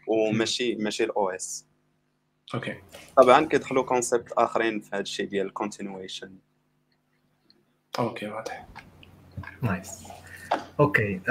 وماشي 0.07 0.75
ماشي 0.75 1.03
ال 1.03 1.29
OS 1.29 1.65
okay. 2.53 2.75
طبعا 3.17 3.45
كيدخلوا 3.45 3.83
concept 3.83 4.31
آخرين 4.31 4.79
في 4.79 4.89
هذا 4.93 5.01
الشيء 5.01 5.25
ديال 5.25 5.45
ال 5.45 5.52
continuation 5.52 6.35
okay 7.99 8.27
واضح. 8.27 8.65
nice 9.61 10.03
okay 10.79 11.21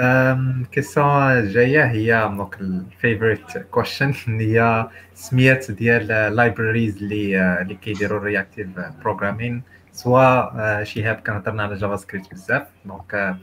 question 0.71 1.47
جاية 1.47 1.83
هي 1.83 2.31
donc 2.37 2.61
ال 2.61 2.72
favorite 2.72 3.57
question 3.57 4.13
هي 4.39 4.87
سميات 5.13 5.71
ديال 5.71 6.11
ال 6.11 6.20
libraries 6.20 6.97
اللي 6.97 7.61
اللي 7.61 7.75
كيديروا 7.75 8.19
ال 8.19 8.24
reactive 8.24 8.67
programming 9.01 9.63
سواء 9.91 10.83
شهاب 10.83 11.15
كان 11.15 11.35
هضرنا 11.35 11.63
على 11.63 11.75
JavaScript 11.75 12.31
بزاف 12.31 12.67
donc 12.85 13.35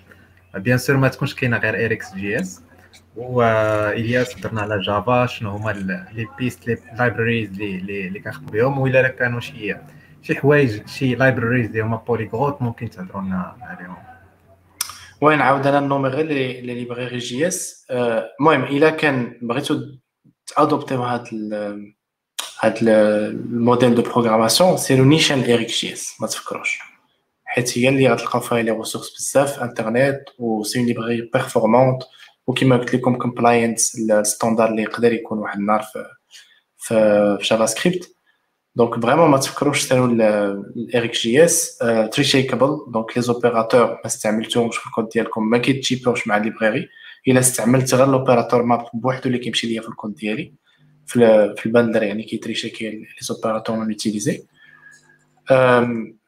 bien 0.54 0.78
sûr 0.78 0.96
ما 0.96 1.08
تكونش 1.08 1.34
كاينة 1.34 1.56
غير 1.56 1.74
RxJS 1.74 2.62
والياس 3.16 4.38
هضرنا 4.38 4.60
على 4.60 4.80
Java 4.80 5.26
شنو 5.26 5.50
هما 5.50 5.70
les 6.12 6.26
best 6.38 6.66
les 6.66 6.78
libraries 6.98 7.50
اللي 7.50 8.06
اللي 8.06 8.20
كنخدم 8.20 8.46
بهم 8.46 8.78
وإلا 8.78 9.08
كانوا 9.08 9.40
شي 9.40 9.76
شي 10.22 10.34
حوايج 10.34 10.86
شي 10.86 11.14
libraries 11.14 11.66
اللي 11.66 11.80
هما 11.80 11.96
polyglottes 11.96 12.62
ممكن 12.62 12.90
تهضروا 12.90 13.22
لنا 13.22 13.56
عليهم. 13.60 13.96
وين 15.20 15.40
عاود 15.40 15.66
أنا 15.66 16.08
غير 16.08 16.26
les 16.26 16.60
librairies 16.60 17.46
JS 17.48 17.86
المهم 17.90 18.64
إلا 18.64 18.90
كان 18.90 19.38
بغيتو 19.42 19.80
تأدوبتيو 20.46 21.02
هاد 21.02 21.28
le 22.80 23.32
modèle 23.70 23.94
de 23.94 24.02
programmation, 24.02 24.76
c'est 24.76 24.96
le 24.96 25.04
niche 25.04 25.32
RxJS, 25.32 26.20
ما 26.20 26.26
تفكروش. 26.26 26.78
حيت 27.44 27.78
هي 27.78 27.88
اللي 27.88 28.08
غتلقاو 28.08 28.40
فيها 28.40 28.62
les 28.62 28.70
ressources 28.70 29.16
بزاف 29.16 29.62
انترنت 29.62 30.20
و 30.38 30.62
c'est 30.62 30.78
une 30.78 30.86
librairie 30.86 31.30
performante 31.32 32.02
وكيما 32.46 32.76
قلت 32.76 32.94
لكم 32.94 33.14
compliance 33.16 33.96
ال 34.10 34.17
standard 34.17 34.70
اللي 34.70 34.82
يقدر 34.82 35.12
يكون 35.12 35.38
واحد 35.38 35.58
النهار 35.58 35.82
في 35.82 36.06
في 36.76 37.38
JavaScript 37.42 38.16
donc 38.76 39.00
vraiment 39.04 39.30
ما 39.30 39.38
تفكروش 39.38 39.88
tant 39.88 40.04
que 40.76 41.12
RxJS 41.12 41.78
tree-shakable 42.12 42.78
donc 42.88 43.16
les 43.16 43.22
opérateurs 43.22 43.86
ما 43.86 44.06
استعملتوهمش 44.06 44.76
في 44.76 44.86
الكود 44.86 45.08
ديالكم 45.08 45.50
ما 45.50 45.58
كيتشيبوش 45.58 46.26
مع 46.26 46.36
ال 46.36 46.41
librairie 46.41 46.88
الا 47.28 47.40
استعملت 47.40 47.94
غير 47.94 48.06
l'opérateur 48.06 48.62
map 48.62 48.84
بوحدو 48.94 49.26
اللي 49.26 49.38
كيمشي 49.38 49.66
ليا 49.66 49.80
في 49.80 49.88
الكود 49.88 50.14
ديالي 50.14 50.52
في 51.06 51.54
في 51.58 51.66
ال 51.66 51.71
bundler 51.71 52.02
يعني 52.02 52.22
كيتريشيكي 52.22 52.90
les 52.90 53.06
opérateurs 53.20 53.76
non 53.76 53.90
utilisés 53.90 54.44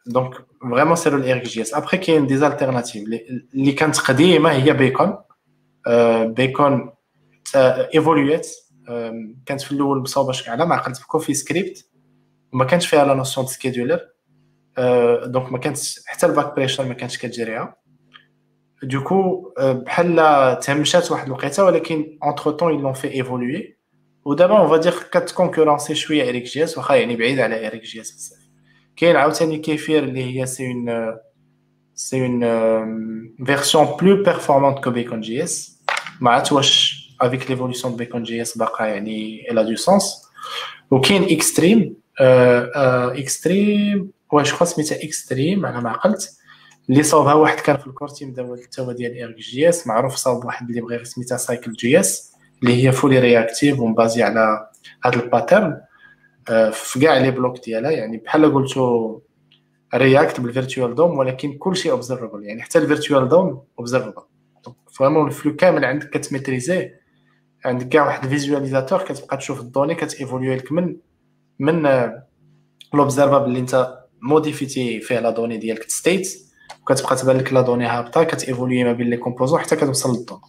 donc 0.06 0.34
vraiment 0.62 0.96
سيرو 0.96 1.16
ل 1.18 1.44
RxJS 1.44 1.74
après 1.74 1.96
كاين 1.98 2.26
des 2.26 2.36
alternatives 2.36 3.04
اللي 3.54 3.72
كانت 3.72 3.98
قديمه 3.98 4.50
هي 4.52 4.72
Bacon 4.72 5.16
Bacon 6.24 6.90
évolue 7.56 8.46
كانت 9.46 9.60
في 9.60 9.72
الأول 9.72 9.98
مصاوبة 9.98 10.32
شوية 10.32 10.50
على 10.50 10.66
ما 10.66 10.74
عقلت 10.74 11.00
ب 11.00 11.34
CoffeeScript 11.34 11.88
وما 12.52 12.64
كانش 12.64 12.86
فيها 12.86 13.04
la 13.04 13.14
notion 13.14 13.46
scheduler 13.46 14.00
donc 15.24 15.52
ما 15.52 15.58
كانتش 15.58 16.00
حتى 16.06 16.26
ال 16.26 16.32
back 16.32 16.56
pressure 16.56 16.84
ما 16.84 16.94
كانش 16.94 17.18
كتجريها. 17.18 17.76
du 18.82 19.05
coup 19.05 19.52
بحال 19.60 20.16
تهمشات 20.58 21.10
واحد 21.10 21.26
الوقيتة 21.26 21.64
ولكن 21.64 22.18
اونتر 22.22 22.50
طون 22.50 22.82
لون 22.82 22.92
في 22.92 23.12
ايفولوي 23.14 23.76
ودابا 24.24 24.58
اون 24.58 24.68
فادير 24.68 24.92
كتكونكورونسي 24.92 25.94
شوية 25.94 26.28
اريك 26.28 26.44
جي 26.44 26.64
اس 26.64 26.78
واخا 26.78 26.94
يعني 26.94 27.16
بعيد 27.16 27.40
على 27.40 27.66
اريك 27.66 27.82
جي 27.82 28.00
اس 28.00 28.12
بزاف. 28.12 28.38
كاين 28.96 29.16
عاوتاني 29.16 29.58
كيفير 29.58 30.04
اللي 30.04 30.40
هي 30.40 30.46
سي 30.46 30.66
اون 30.66 31.16
سي 31.94 32.26
اون 32.26 32.40
فيرسيون 33.46 33.86
بلو 34.00 34.22
بيرفورمانت 34.22 34.84
كو 34.84 34.90
بيكون 34.90 35.20
جي 35.20 35.44
اس 35.44 35.73
ما 36.20 36.30
عرفت 36.30 36.52
واش 36.52 37.04
افيك 37.20 37.50
ليفولوسيون 37.50 37.92
دو 37.92 37.98
بيكون 37.98 38.22
جي 38.22 38.42
اس 38.42 38.58
باقا 38.58 38.86
يعني 38.86 39.50
الا 39.50 39.62
دو 39.62 39.76
سونس 39.76 40.22
وكاين 40.90 41.24
اكستريم 41.24 41.96
اكستريم 42.20 44.10
واش 44.32 44.52
خو 44.52 44.64
سميتها 44.64 45.04
اكستريم 45.04 45.66
على 45.66 45.80
ما 45.80 45.90
عقلت 45.90 46.38
اللي 46.90 47.02
صاوبها 47.02 47.34
واحد 47.34 47.60
كان 47.60 47.76
في 47.76 47.86
ال 47.86 47.91
core 47.91 48.08
team 48.08 48.34
هو 48.78 48.92
ديال 48.92 49.22
RxJS 49.22 49.86
معروف 49.86 50.14
صاوب 50.14 50.44
واحد 50.44 50.68
اللي 50.68 50.80
بغى 50.80 51.04
سميتها 51.04 51.36
Cycle.js 51.36 52.34
اللي 52.62 52.86
هي 52.86 52.92
fully 52.92 53.18
reactive 53.18 53.80
ومبازي 53.80 54.22
على 54.22 54.68
هذا 55.04 55.16
ال 55.16 55.24
pattern 55.24 55.80
في 56.72 57.00
كاع 57.00 57.18
les 57.18 57.30
blocs 57.30 57.64
ديالها 57.64 57.90
يعني 57.90 58.16
بحال 58.16 58.54
قلتو 58.54 59.20
React 59.94 60.40
بال 60.40 60.52
virtual 60.52 60.94
DOM 60.94 61.18
ولكن 61.18 61.58
كلشي 61.58 61.90
observable 61.90 62.44
يعني 62.44 62.62
حتى 62.62 62.78
ال 62.78 62.84
virtual 62.84 63.28
DOM 63.28 63.62
observable 63.78 64.22
vraiment 64.96 65.26
ال 65.26 65.32
flow 65.32 65.56
كامل 65.56 65.84
عندك 65.84 66.10
كتميتريزيه 66.10 67.00
عندك 67.64 67.88
كاع 67.88 68.06
واحد 68.06 68.24
ال 68.24 68.30
visualisateur 68.30 69.02
كتبقى 69.02 69.36
تشوف 69.36 69.60
ال 69.60 69.64
données 69.64 69.94
كتيفولوي 69.94 70.56
لك 70.56 70.72
من 70.72 70.96
من 71.58 71.88
l'observable 72.94 73.46
اللي 73.46 73.58
انت 73.58 73.98
موديفيتي 74.22 75.00
فيه 75.00 75.18
la 75.20 75.30
donnée 75.30 75.56
ديالك 75.56 75.90
state 75.90 76.28
وكتبقى 76.82 77.16
تبان 77.16 77.36
لك 77.36 77.52
la 77.52 77.60
donnée 77.60 77.86
هابطة 77.86 78.22
كتيفولوي 78.24 78.84
ما 78.84 78.92
بين 78.92 79.10
les 79.10 79.16
composants 79.16 79.60
حتى 79.60 79.76
كتوصل 79.76 80.18
لل 80.18 80.27
DOM 80.27 80.40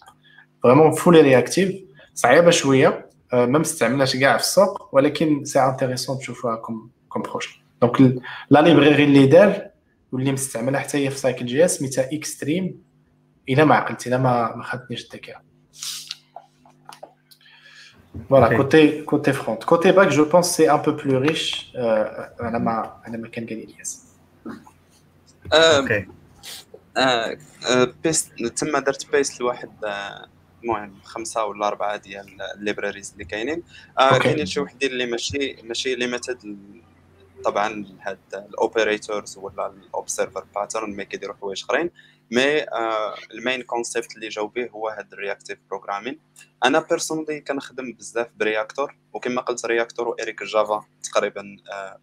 vraiment 0.64 0.92
fully 0.92 1.22
reactive 1.22 1.76
صعيبة 2.14 2.50
شوية 2.52 3.10
ما 3.34 3.60
مستعملاش 3.60 4.16
كاع 4.18 4.38
في 4.38 4.44
السوق 4.44 4.96
ولكن 4.96 5.46
c'est 5.46 5.60
intéressant 5.60 6.18
تشوفوها 6.18 6.56
comme 6.56 6.90
comme 7.10 7.22
projet 7.22 7.48
donc 7.82 8.22
la 8.50 8.60
librairie 8.62 9.04
اللي 9.04 9.26
دار 9.26 9.68
واللي 10.12 10.32
مستعملها 10.32 10.80
حتى 10.80 10.98
هي 10.98 11.10
في 11.10 11.18
Cycle.js 11.18 11.78
سميتها 11.78 12.10
xstream. 12.14 12.85
الا 13.50 13.66
ما 13.66 13.76
عقلت 13.76 14.08
الا 14.08 14.18
ما 14.18 14.56
ما 14.56 14.64
خدتنيش 14.64 15.06
الذكاء 15.06 15.42
Voilà, 18.30 18.48
côté, 18.60 19.04
côté 19.14 19.34
front. 19.34 19.60
Côté 19.74 19.92
back, 19.92 20.10
je 20.10 20.22
pense 20.22 20.48
que 20.50 20.56
c'est 20.56 20.70
un 20.70 20.80
peu 20.80 20.96
plus 20.96 21.18
riche 21.18 21.76
على 22.40 22.60
ما 22.60 23.02
على 23.04 23.18
ما 23.18 23.28
كان 23.28 23.46
قال 23.46 23.64
الياس. 23.64 24.04
OK. 25.54 26.08
بيست 28.04 28.32
تما 28.46 28.80
درت 28.80 29.12
بيست 29.12 29.42
لواحد 29.42 29.72
المهم 30.64 31.00
خمسة 31.04 31.46
ولا 31.46 31.68
أربعة 31.68 31.98
ديال 31.98 32.42
ال 32.42 32.49
libraries 32.49 33.12
اللي 33.14 33.26
كاينين 33.26 33.64
كاينين 34.22 34.46
شي 34.46 34.60
وحدين 34.60 34.92
اللي 34.92 35.06
ماشي 35.06 35.56
ماشي 35.64 35.96
limited 35.96 36.58
طبعا 37.44 37.86
هاد 38.02 38.20
ال 38.34 38.44
operators 38.44 39.38
ولا 39.38 39.68
ال 39.68 39.77
observer 39.77 40.46
pattern 40.56 40.96
ما 40.96 41.04
كيديروا 41.04 41.36
حوايج 41.36 41.64
أخرين 41.64 41.90
mais 42.32 42.66
ال 43.32 43.38
main 43.38 43.62
concept 43.62 44.16
اللي 44.16 44.28
جاو 44.28 44.48
به 44.48 44.70
هو 44.70 44.88
هاد 44.90 45.14
ال 45.14 45.19
reactive 45.19 45.60
programming 45.70 46.20
أنا 46.66 46.80
personally 46.80 47.42
كنخدم 47.42 47.94
بزاف 47.94 48.28
ب 48.36 48.44
Reactor 48.44 48.98
وكما 49.14 49.42
قلت 49.42 49.66
Reactor 49.66 50.08
و 50.08 50.44
RxJava 50.44 50.86
تقريبا 51.04 51.58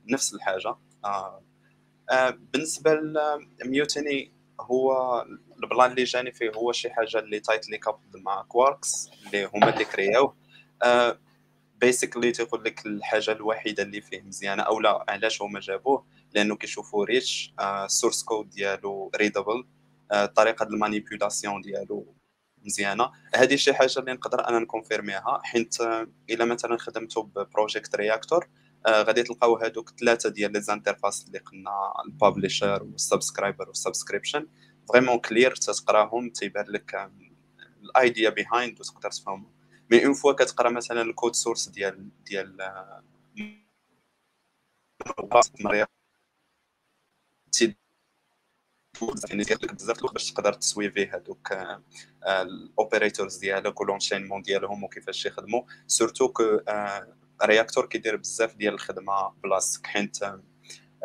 نفس 0.08 0.34
الحاجة. 0.34 0.74
بالنسبة 2.52 2.94
ل 3.64 3.74
Mutiny 3.74 4.32
هو 4.60 4.92
البلان 5.62 5.90
اللي 5.90 6.04
جاني 6.04 6.32
فيه 6.32 6.50
هو 6.50 6.72
شي 6.72 6.90
حاجة 6.90 7.18
اللي 7.18 7.40
tightly 7.40 7.78
coupled 7.78 7.98
مع 8.14 8.42
Quarkus 8.42 9.10
اللي 9.26 9.50
هما 9.54 9.68
اللي 9.74 9.84
كرياوه 9.84 10.34
basically 11.80 12.32
تيقول 12.32 12.64
لك 12.64 12.86
الحاجة 12.86 13.32
الوحيدة 13.32 13.82
اللي 13.82 14.00
فيه 14.00 14.20
مزيانة 14.20 14.62
أو 14.62 14.80
لا 14.80 15.04
علاش 15.08 15.42
هما 15.42 15.60
جابوه؟ 15.60 16.04
لأنه 16.34 16.56
كيشوفوا 16.56 17.04
ريتش 17.04 17.54
ال 17.60 17.69
source 17.69 18.22
code 18.22 18.50
ديالو 18.50 19.10
readable 19.16 19.64
طريقة 20.34 20.66
ال 20.66 20.73
manipulation 20.73 21.60
ديالو 21.60 22.14
مزيانة. 22.64 23.10
هذه 23.34 23.56
شي 23.56 23.74
حاجة 23.74 23.98
اللي 23.98 24.12
نقدر 24.12 24.48
أنا 24.48 24.58
نكونفيرميها. 24.58 25.40
حيت 25.44 25.76
إلا 26.30 26.44
مثلا 26.44 26.76
خدمتو 26.78 27.22
ب 27.22 27.31
Project 27.31 27.96
Reactor 27.96 28.48
غادي 28.88 29.22
تلقاو 29.22 29.56
هذوك 29.56 29.90
ثلاثة 29.90 30.28
ديال 30.28 30.52
les 30.52 30.60
interfaces 30.60 31.26
اللي 31.26 31.38
قلنا 31.38 31.92
ال 32.06 32.14
publisher 32.14 32.82
وال 32.82 32.96
subscriber 32.96 33.68
وال 33.68 33.79
subscription 33.79 34.46
vraiment 34.88 35.18
clairs 35.18 35.54
تتقراهم 35.54 36.30
تيبان 36.30 36.64
لك 36.68 37.10
ال 37.82 37.92
idea 37.92 38.30
behind 38.30 38.80
وتقدر 38.80 39.10
تفهم 39.10 39.52
mais 39.90 40.06
une 40.06 40.14
fois 40.14 40.32
كتقرا 40.32 40.70
مثلا 40.70 41.02
ال 41.02 41.09
code 41.09 41.34
source 41.34 41.68
ديال 41.68 42.08
ديال 42.26 42.56
يعني 49.28 49.42
لك 49.42 49.74
بزاف 49.74 49.98
الوقت 49.98 50.12
باش 50.12 50.32
تقدر 50.32 50.52
تسويفي 50.52 51.06
هذوك 51.06 51.52
ال 52.26 52.37
operators 52.37 53.36
ديالك 53.36 53.80
و 53.80 53.84
l'enchaînement 53.84 54.42
ديالهم 54.42 54.84
وكيفاش 54.84 55.26
يخدموا 55.26 55.62
surtout 55.86 56.28
que 56.28 56.60
Reactor 57.44 57.86
كيدير 57.86 58.16
بزاف 58.16 58.56
ديال 58.56 58.74
الخدمة 58.74 59.32
بلاصتك 59.44 59.86
حيت 59.86 60.18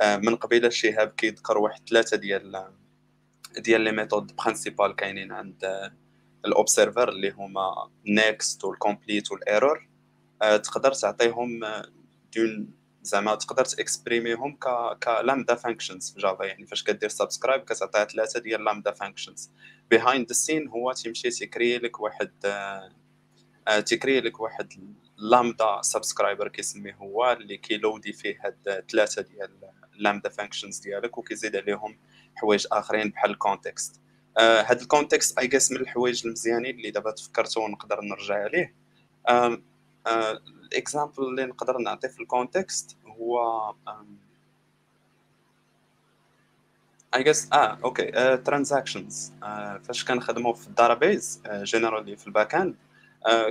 من 0.03 0.35
قبيلة 0.35 0.69
شهاب 0.69 1.09
كيذكر 1.09 1.57
واحد 1.57 1.89
ثلاثة 1.89 2.17
ديال 2.17 2.67
ديال 3.57 3.81
les 3.81 3.91
méthodes 3.91 4.35
principales 4.35 4.95
كاينين 4.95 5.31
عند 5.31 5.91
ال 6.45 6.52
observer 6.52 7.09
اللي 7.09 7.31
هما 7.31 7.89
next 8.05 8.63
وال 8.63 8.77
complete 8.77 9.31
وال 9.31 9.47
error 9.47 9.87
تقدر 10.41 10.93
تعطيهم 10.93 11.59
donc 12.35 12.76
زعما 13.07 13.35
تقدر 13.35 13.65
تأكسبريميهم 13.65 14.55
ك 14.55 14.67
ك 15.03 15.10
lambda 15.10 15.55
functions 15.55 16.11
في 16.11 16.19
Java 16.19 16.45
يعني 16.45 16.65
فاش 16.65 16.83
كدير 16.83 17.09
subscribe 17.09 17.61
كتعطيها 17.61 18.05
ثلاثة 18.05 18.39
ديال 18.39 18.63
lambda 18.63 18.91
functions 18.91 19.51
behind 19.89 20.29
the 20.29 20.43
scene 20.43 20.67
هو 20.67 20.91
تيمشي 20.91 21.29
تيكري 21.29 21.77
لك 21.77 21.99
واحد 21.99 22.31
تيكري 23.85 24.19
لك 24.19 24.39
واحد 24.39 24.73
lambda 25.17 25.81
subscriber 25.81 26.47
كيسميه 26.47 26.95
هو 26.95 27.31
اللي 27.31 27.57
كيلودي 27.57 28.13
فيه 28.13 28.39
هاد 28.45 28.85
ثلاثة 28.91 29.21
ديال 29.21 29.51
lambda 29.95 30.29
functions 30.29 30.79
ديالك 30.79 31.17
وكيزيد 31.17 31.55
عليهم 31.55 31.99
حوايج 32.35 32.67
آخرين 32.71 33.09
بحال 33.09 33.31
ال 33.31 33.40
context 33.40 34.01
هاد 34.39 34.81
ال 34.81 34.88
context 34.88 35.39
اي 35.39 35.47
جاس 35.47 35.71
من 35.71 35.77
الحوايج 35.77 36.21
المزيانين 36.25 36.75
اللي 36.75 36.91
دابا 36.91 37.11
تفكرت 37.11 37.57
ونقدر 37.57 38.01
نرجع 38.01 38.35
عليه. 38.35 38.75
ال 40.07 40.22
example 40.22 41.23
اللي 41.23 41.45
نقدر 41.45 41.77
نعطي 41.77 42.09
في 42.09 42.21
ال 42.21 42.31
context 42.31 42.97
هو 43.07 43.39
اي 47.15 47.23
جاس 47.23 47.49
آه 47.53 47.77
OK 47.83 48.37
transactions 48.37 49.33
فاش 49.83 50.05
كنخدموا 50.05 50.53
في 50.53 50.67
ال 50.67 50.75
database 50.75 51.41
généralement 51.63 52.15
في 52.15 52.27
ال 52.27 52.55
back-end 52.55 52.75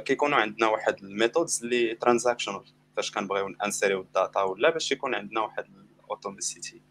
كيكونوا 0.05 0.39
عندنا 0.39 0.69
واحد 0.69 1.05
ال 1.05 1.12
methods 1.12 1.65
اللي 1.65 1.95
transactional 1.95 2.65
فاش 2.97 3.11
كنبغيو 3.11 3.55
انسيريو 3.65 4.01
ال 4.01 4.09
data 4.09 4.43
ولا 4.43 4.71
باش 4.71 4.93
يكون 4.93 5.15
عندنا 5.15 5.41
واحد 5.41 5.65
ال 6.05 6.13
atomicité 6.13 6.83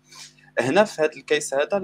هنا 0.59 0.83
في 0.83 1.01
هذا 1.01 1.11
ال 1.17 1.24
case 1.24 1.53
هذا 1.53 1.77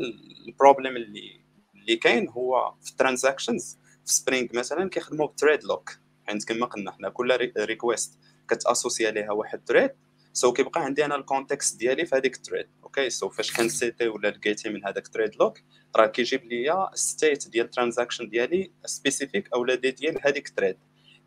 ال 0.48 0.53
problème 0.53 0.96
اللي 0.96 1.42
اللي 1.76 1.96
كاين 1.96 2.30
هو 2.30 2.74
في 2.82 2.92
ال 2.92 2.99
transactions 2.99 3.80
في 4.06 4.14
Spring 4.14 4.48
مثلا 4.54 4.90
كيخدموا 4.90 5.28
ب 5.28 5.33
thread 5.33 5.64
lock 5.64 5.98
حيت 6.28 6.44
كما 6.48 6.66
قلنا 6.66 6.92
حنا 6.92 7.10
كل 7.10 7.52
request 7.58 8.20
كت 8.50 8.61
associer 8.61 9.08
عليها 9.08 9.32
واحد 9.32 9.66
thread 9.66 9.92
so 10.34 10.54
كيبقى 10.54 10.84
عندي 10.84 11.06
أنا 11.06 11.16
ال 11.16 11.24
context 11.24 11.80
ديالي 11.80 12.06
في 12.06 12.16
هذيك 12.16 12.36
ال 12.36 12.40
thread 12.40 12.68
okay 12.84 13.10
so 13.10 13.30
فاش 13.30 13.58
kill-iti 13.58 14.08
ولا 14.08 14.28
لقيتي 14.28 14.70
من 14.70 14.86
هذاك 14.86 15.08
thread 15.08 15.36
lock 15.36 15.60
راه 15.96 16.08
كيجيب 16.08 16.46
لي 16.46 16.90
state 16.94 17.48
ديال 17.48 17.66
ال 17.66 17.71
transaction 17.71 18.30
ديالي 18.30 18.72
spécifique 18.86 19.50
au 19.54 19.66
ديال 19.66 20.18
هذيك 20.28 20.48
ال 20.48 20.52
thread 20.52 20.78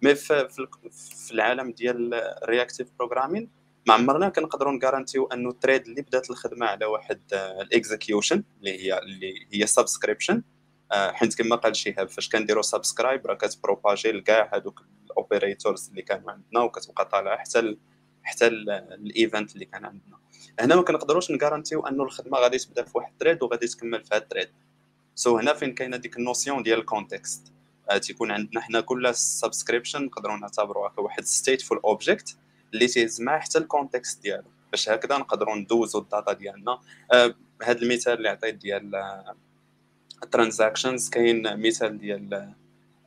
mais 0.02 0.14
في, 0.14 0.48
العالم 1.32 1.70
ديال 1.70 2.14
ال 2.14 2.22
reactive 2.22 2.88
programming 2.98 3.50
ما 3.86 3.94
عمرنا 3.94 4.28
كنقدروا 4.28 4.72
ن 4.72 4.77
garanti-و 4.77 5.26
انه 5.26 5.50
ال 5.50 5.55
thread 5.55 5.86
اللي 5.86 6.02
بدات 6.02 6.30
الخدمة 6.30 6.66
على 6.66 6.84
واحد 6.84 7.20
ال 7.32 7.43
execution 7.43 8.44
اللي 8.58 8.84
هي 8.84 8.98
اللي 8.98 9.46
هي 9.52 9.66
subscription 9.66 10.34
آه، 10.34 10.53
حيت 10.92 11.34
كما 11.42 11.56
قال 11.56 11.76
شهاب 11.76 12.08
فاش 12.08 12.28
كنديروا 12.28 12.62
subscribe 12.62 13.26
راه 13.26 13.34
كت 13.34 13.50
propager 13.50 14.12
لكاع 14.12 14.50
هذوك 14.54 14.82
ال 15.06 15.14
operators 15.14 15.88
اللي 15.88 16.02
كانوا 16.02 16.30
عندنا 16.30 16.60
وكتبقى 16.60 17.04
طالعه 17.04 17.38
حتى 17.38 17.76
حتى 18.22 18.46
ال 18.46 18.64
event 18.64 19.54
اللي 19.54 19.64
كان 19.64 19.84
عندنا. 19.84 20.18
هنا 20.60 20.76
ما 20.76 20.82
كنقدروش 20.82 21.30
ن 21.30 21.36
garanti-و 21.36 21.86
أنه 21.86 22.04
الخدمة 22.04 22.38
غادي 22.38 22.58
تبدا 22.58 22.82
في 22.84 22.98
واحد 22.98 23.12
ال 23.12 23.16
thread 23.16 23.42
وغادي 23.42 23.66
تكمل 23.66 24.04
في 24.04 24.14
هاد 24.14 24.22
ال 24.22 24.48
thread 25.14 25.38
so 25.38 25.39
so 25.39 25.40
هنا 25.40 25.54
فين 25.54 25.74
كاينة 25.74 25.96
ديك 25.96 26.16
ال 26.16 26.23
notion 26.23 26.62
ديال 26.62 26.78
ال 26.78 26.87
context 26.87 27.52
آه 27.90 27.98
تيكون 27.98 28.30
عندنا 28.30 28.60
حنا 28.60 28.80
كل 28.80 29.14
subscription 29.14 30.02
نقدروا 30.04 30.36
نعتبروها 30.36 30.88
كواحد 30.88 31.24
stateful 31.24 31.78
object 31.84 32.36
اللي 32.74 32.86
تيهز 32.86 33.20
معاه 33.20 33.38
حتى 33.38 33.58
ال 33.58 33.66
context 33.66 34.22
ديالو. 34.22 34.50
باش 34.70 34.88
هكذا 34.88 35.18
نقدروا 35.18 35.54
ندوزو 35.56 35.98
ال 35.98 36.05
data 36.05 36.32
ديالنا. 36.32 36.78
آه 37.12 37.34
هذا 37.62 37.82
المثال 37.82 38.12
اللي 38.12 38.28
عطيت 38.28 38.54
ديال 38.54 38.90
ال 40.22 40.29
transactions 40.29 41.08
كاين 41.08 41.66
مثال 41.66 41.98
ديال 41.98 42.54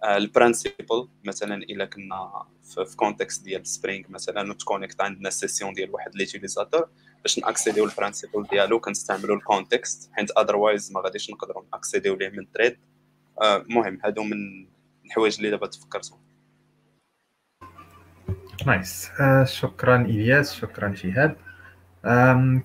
ال 0.03 0.14
principal 0.14 1.07
مثلا 1.25 1.55
إلا 1.55 1.85
كنا 1.85 2.45
في 2.63 2.95
context 2.95 3.43
ديال 3.43 3.67
Spring 3.67 4.05
مثلا 4.09 4.51
وت 4.51 4.61
connecta 4.61 5.01
عندنا 5.01 5.29
session 5.29 5.73
ديال 5.73 5.91
واحد 5.91 6.15
l'utilisateur 6.15 6.89
باش 7.21 7.39
ن 7.39 7.44
accédé-و 7.44 7.85
ال 7.85 7.91
principal 7.91 8.43
ديالو 8.51 8.79
كنستعملوا 8.79 9.35
ال 9.35 9.44
context 9.45 10.09
حيت 10.13 10.31
otherwise 10.31 10.91
ما 10.91 11.01
غاديش 11.01 11.31
نقدروا 11.31 11.63
ن 11.73 11.78
accédé-و 11.78 12.15
ليه 12.15 12.29
من 12.29 12.51
thread 12.51 12.77
المهم 13.41 13.99
هادو 14.03 14.23
من 14.23 14.67
الحوايج 15.05 15.35
اللي 15.37 15.49
دابا 15.49 15.67
تفكرتهم. 15.67 16.19
nice 18.67 19.09
uh, 19.09 19.43
شكرا 19.43 20.01
إلياس 20.01 20.53
شكرا 20.53 20.95
شهاب. 20.95 21.37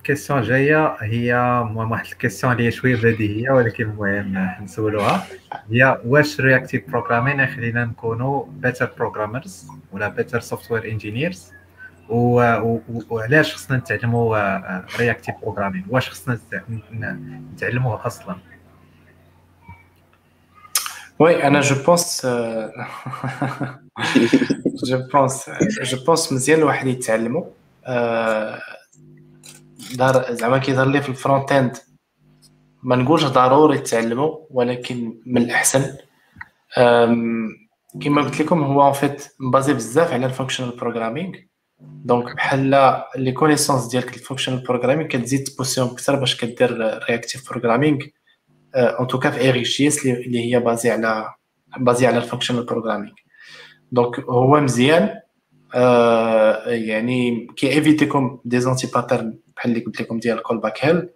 question 0.03 0.41
جاية 0.41 0.95
هي 0.99 1.33
واحد 1.75 2.05
ال 2.05 2.10
question 2.10 2.53
اللي 2.53 2.67
هي 2.67 2.71
شوية 2.71 2.95
بديهيه 2.95 3.51
ولكن 3.51 3.83
المهم 3.83 4.49
نسولوها 4.63 5.27
هي 5.71 5.97
واش 6.05 6.41
reactive 6.41 6.89
programming 6.89 7.39
يخلينا 7.39 7.85
نكونوا 7.85 8.45
better 8.49 8.91
programmers 8.97 9.67
ولا 9.91 10.07
better 10.07 10.39
software 10.39 10.85
engineers 10.91 11.51
وعلاش 12.09 13.55
خصنا 13.55 13.77
نتعلموا 13.77 14.37
reactive 14.99 15.35
programming 15.41 15.85
واش 15.89 16.09
خصنا 16.09 16.39
نتعلموه 17.53 18.07
أصلا 18.07 18.35
oui 21.19 21.43
أنا 21.47 21.61
je 21.61 21.83
pense 21.85 22.25
je 24.85 25.07
pense 25.13 25.49
je 25.81 26.05
pense 26.05 26.33
مزيان 26.33 26.59
الواحد 26.59 26.87
يتعلمو 26.87 27.53
دار 29.95 30.33
زعما 30.33 30.57
كيظهر 30.57 30.87
لي 30.87 31.01
في 31.01 31.09
ال 31.09 31.51
front-end 31.51 31.77
ما 32.83 32.95
نقولش 32.95 33.23
ضروري 33.25 33.77
تعلموا 33.77 34.37
ولكن 34.49 35.17
من 35.25 35.41
الأحسن. 35.41 35.97
كما 38.01 38.21
قلت 38.21 38.41
لكم 38.41 38.63
هو 38.63 38.87
en 38.87 38.93
fait 38.93 39.27
م 39.39 39.46
basé 39.46 39.73
بزاف 39.73 40.13
على 40.13 40.25
ال 40.25 40.30
functional 40.30 40.77
programming 40.77 41.33
donc 41.79 42.35
بحال 42.35 42.93
les 43.15 43.31
connaissances 43.31 43.87
ديالك 43.87 44.13
ال 44.13 44.17
functional 44.17 44.63
programming 44.63 45.07
كتزيد 45.09 45.43
ت 45.43 45.47
pousser-هم 45.47 45.87
أكثر 45.87 46.15
باش 46.15 46.35
كدير 46.35 46.99
reactive 47.09 47.49
programming 47.49 47.99
en 48.75 49.07
tout 49.07 49.21
cas 49.21 49.31
في 49.31 49.39
RxJS 49.39 50.05
اللي 50.05 50.53
هي 50.53 50.59
basé 50.59 50.91
على 50.91 51.33
basé 51.77 52.07
على 52.07 52.17
ال 52.17 52.21
functional 52.21 52.65
programming 52.65 53.11
donc 53.91 54.19
هو 54.19 54.59
مزيان. 54.59 55.19
آه 55.75 56.69
يعني 56.69 57.47
كي 57.55 57.69
éviter-كم 57.73 58.39
des 58.45 58.59
anti-patterns 58.59 59.37
بحال 59.57 59.71
اللي 59.71 59.85
قلت 59.85 60.01
لكم 60.01 60.19
ديال 60.19 60.43
callback 60.43 60.85
hell 60.85 61.09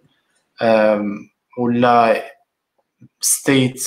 ولا 1.58 2.24
state 3.20 3.86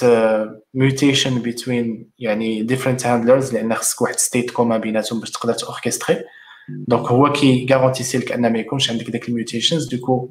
mutation 0.74 1.42
بين 1.42 2.10
يعني 2.20 2.64
different 2.64 3.06
handlers 3.06 3.54
لأن 3.54 3.76
خصك 3.76 4.02
واحد 4.02 4.16
state 4.16 4.52
commun 4.52 4.78
بيناتهم 4.78 5.20
باش 5.20 5.32
تقدر 5.32 5.54
ت 5.54 5.60
orchestrer 5.60 6.24
donc 6.70 7.08
هو 7.08 7.32
كي 7.32 7.68
garantir 7.72 8.18
لك 8.18 8.32
ان 8.32 8.54
ما 8.54 8.60
يكونش 8.60 8.92
عندك 8.92 9.10
داك 9.10 9.30
ال 9.30 9.36
mutations 9.36 9.88
du 9.88 10.02
coup 10.02 10.30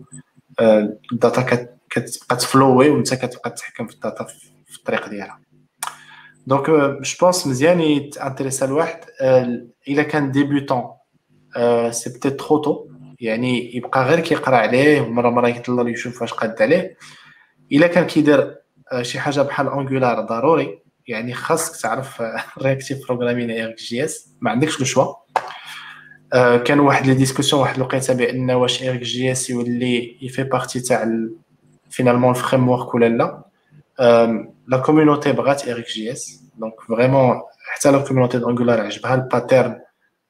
ال 1.13 1.24
data 1.24 1.67
كتبقى 1.91 2.37
ت 2.37 2.44
flow-ي 2.44 2.91
وانت 2.91 3.15
كتبقى 3.15 3.51
تتحكم 3.51 3.87
في 3.87 3.95
ال 3.95 4.01
data 4.01 4.25
في 4.67 4.77
الطريق 4.79 5.09
ديالها. 5.09 5.41
donc 6.47 6.71
je 6.71 6.97
pense 7.21 7.47
مزيان 7.47 7.81
يت 7.81 7.96
intéressa 7.96 8.67
الواحد. 8.67 9.01
إلا 9.89 10.03
كان 10.03 10.31
débutant 10.33 10.83
c'est 11.91 12.11
peut-être 12.11 12.41
trop 12.41 12.59
tôt 12.59 12.90
يعني 13.21 13.77
يبقى 13.77 14.05
غير 14.05 14.21
كيقرا 14.21 14.57
عليه 14.57 15.01
ومره 15.01 15.31
مرة 15.31 15.49
يطلع 15.49 15.89
يشوف 15.89 16.23
واش 16.23 16.33
قاد 16.33 16.63
عليه. 16.63 16.97
إلا 17.73 17.87
كان 17.87 18.07
كيدير 18.07 18.57
شي 19.03 19.21
حاجة 19.21 19.43
بحال 19.43 19.69
Angular 19.69 20.21
ضروري 20.21 20.79
يعني 21.07 21.35
خاصك 21.35 21.83
تعرف 21.83 22.23
reactive 22.59 23.07
programming 23.09 23.51
RxJS 23.51 24.29
ما 24.41 24.51
عندكش 24.51 24.79
le 24.81 24.85
choix 24.87 25.15
كان 26.59 26.81
واحد 26.81 27.07
les 27.07 27.15
discussions 27.15 27.63
واحد 27.63 27.77
الوقيته 27.77 28.15
بأن 28.15 28.51
واش 28.51 28.83
RxJS 28.83 29.51
يولي 29.51 30.17
يfaire 30.23 30.43
partie 30.43 30.81
تاع 30.81 31.11
finalement 31.91 32.31
ال 32.31 32.69
framework 32.69 32.95
ولا 32.95 33.09
لا. 33.09 33.43
la 34.69 34.77
communauté 34.79 35.33
بغات 35.33 35.69
RxJS 35.69 36.43
donc 36.59 36.81
vraiment 36.89 37.41
حتى 37.73 37.91
la 37.91 37.99
communauté 37.99 38.39
d'Angular 38.39 38.81
عجبها. 38.81 39.15
ال 39.15 39.23
pattern 39.23 39.81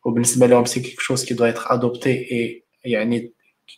وبالنسبة 0.04 0.46
لهم 0.46 0.64
c'est 0.64 0.80
quelque 0.80 1.00
chose 1.00 1.24
qui 1.24 1.34
doit 1.34 1.44
être 1.44 1.62
adopté 1.74 2.10
et 2.10 2.59
يعني 2.84 3.32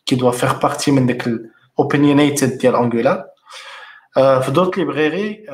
qui 0.07 0.17
doit 0.17 0.31
faire 0.31 0.61
partie 0.61 0.91
من 0.91 1.07
ديك 1.07 1.27
ال 1.27 1.38
opinionated 1.38 2.59
ديال 2.59 2.77
Angular 2.77 3.25
في 4.15 4.51
d'autres 4.55 4.79
libraries 4.79 5.47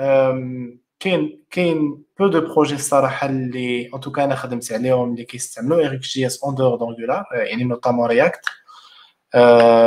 كاين 1.00 1.42
كاين 1.50 2.02
beaucoup 2.18 2.26
de 2.28 2.40
projets 2.40 2.74
الصراحه 2.74 3.26
اللي 3.26 3.90
en 3.94 4.00
tout 4.00 4.14
cas 4.14 4.24
أنا 4.24 4.34
خدمت 4.34 4.72
عليهم 4.72 5.12
اللي 5.12 5.24
كيستعملوا 5.24 5.78
RxJS 5.80 6.44
en 6.44 6.54
dehors 6.54 6.76
d'Angular 6.76 7.24
يعني 7.32 7.64
notamment 7.64 8.08
React 8.08 8.40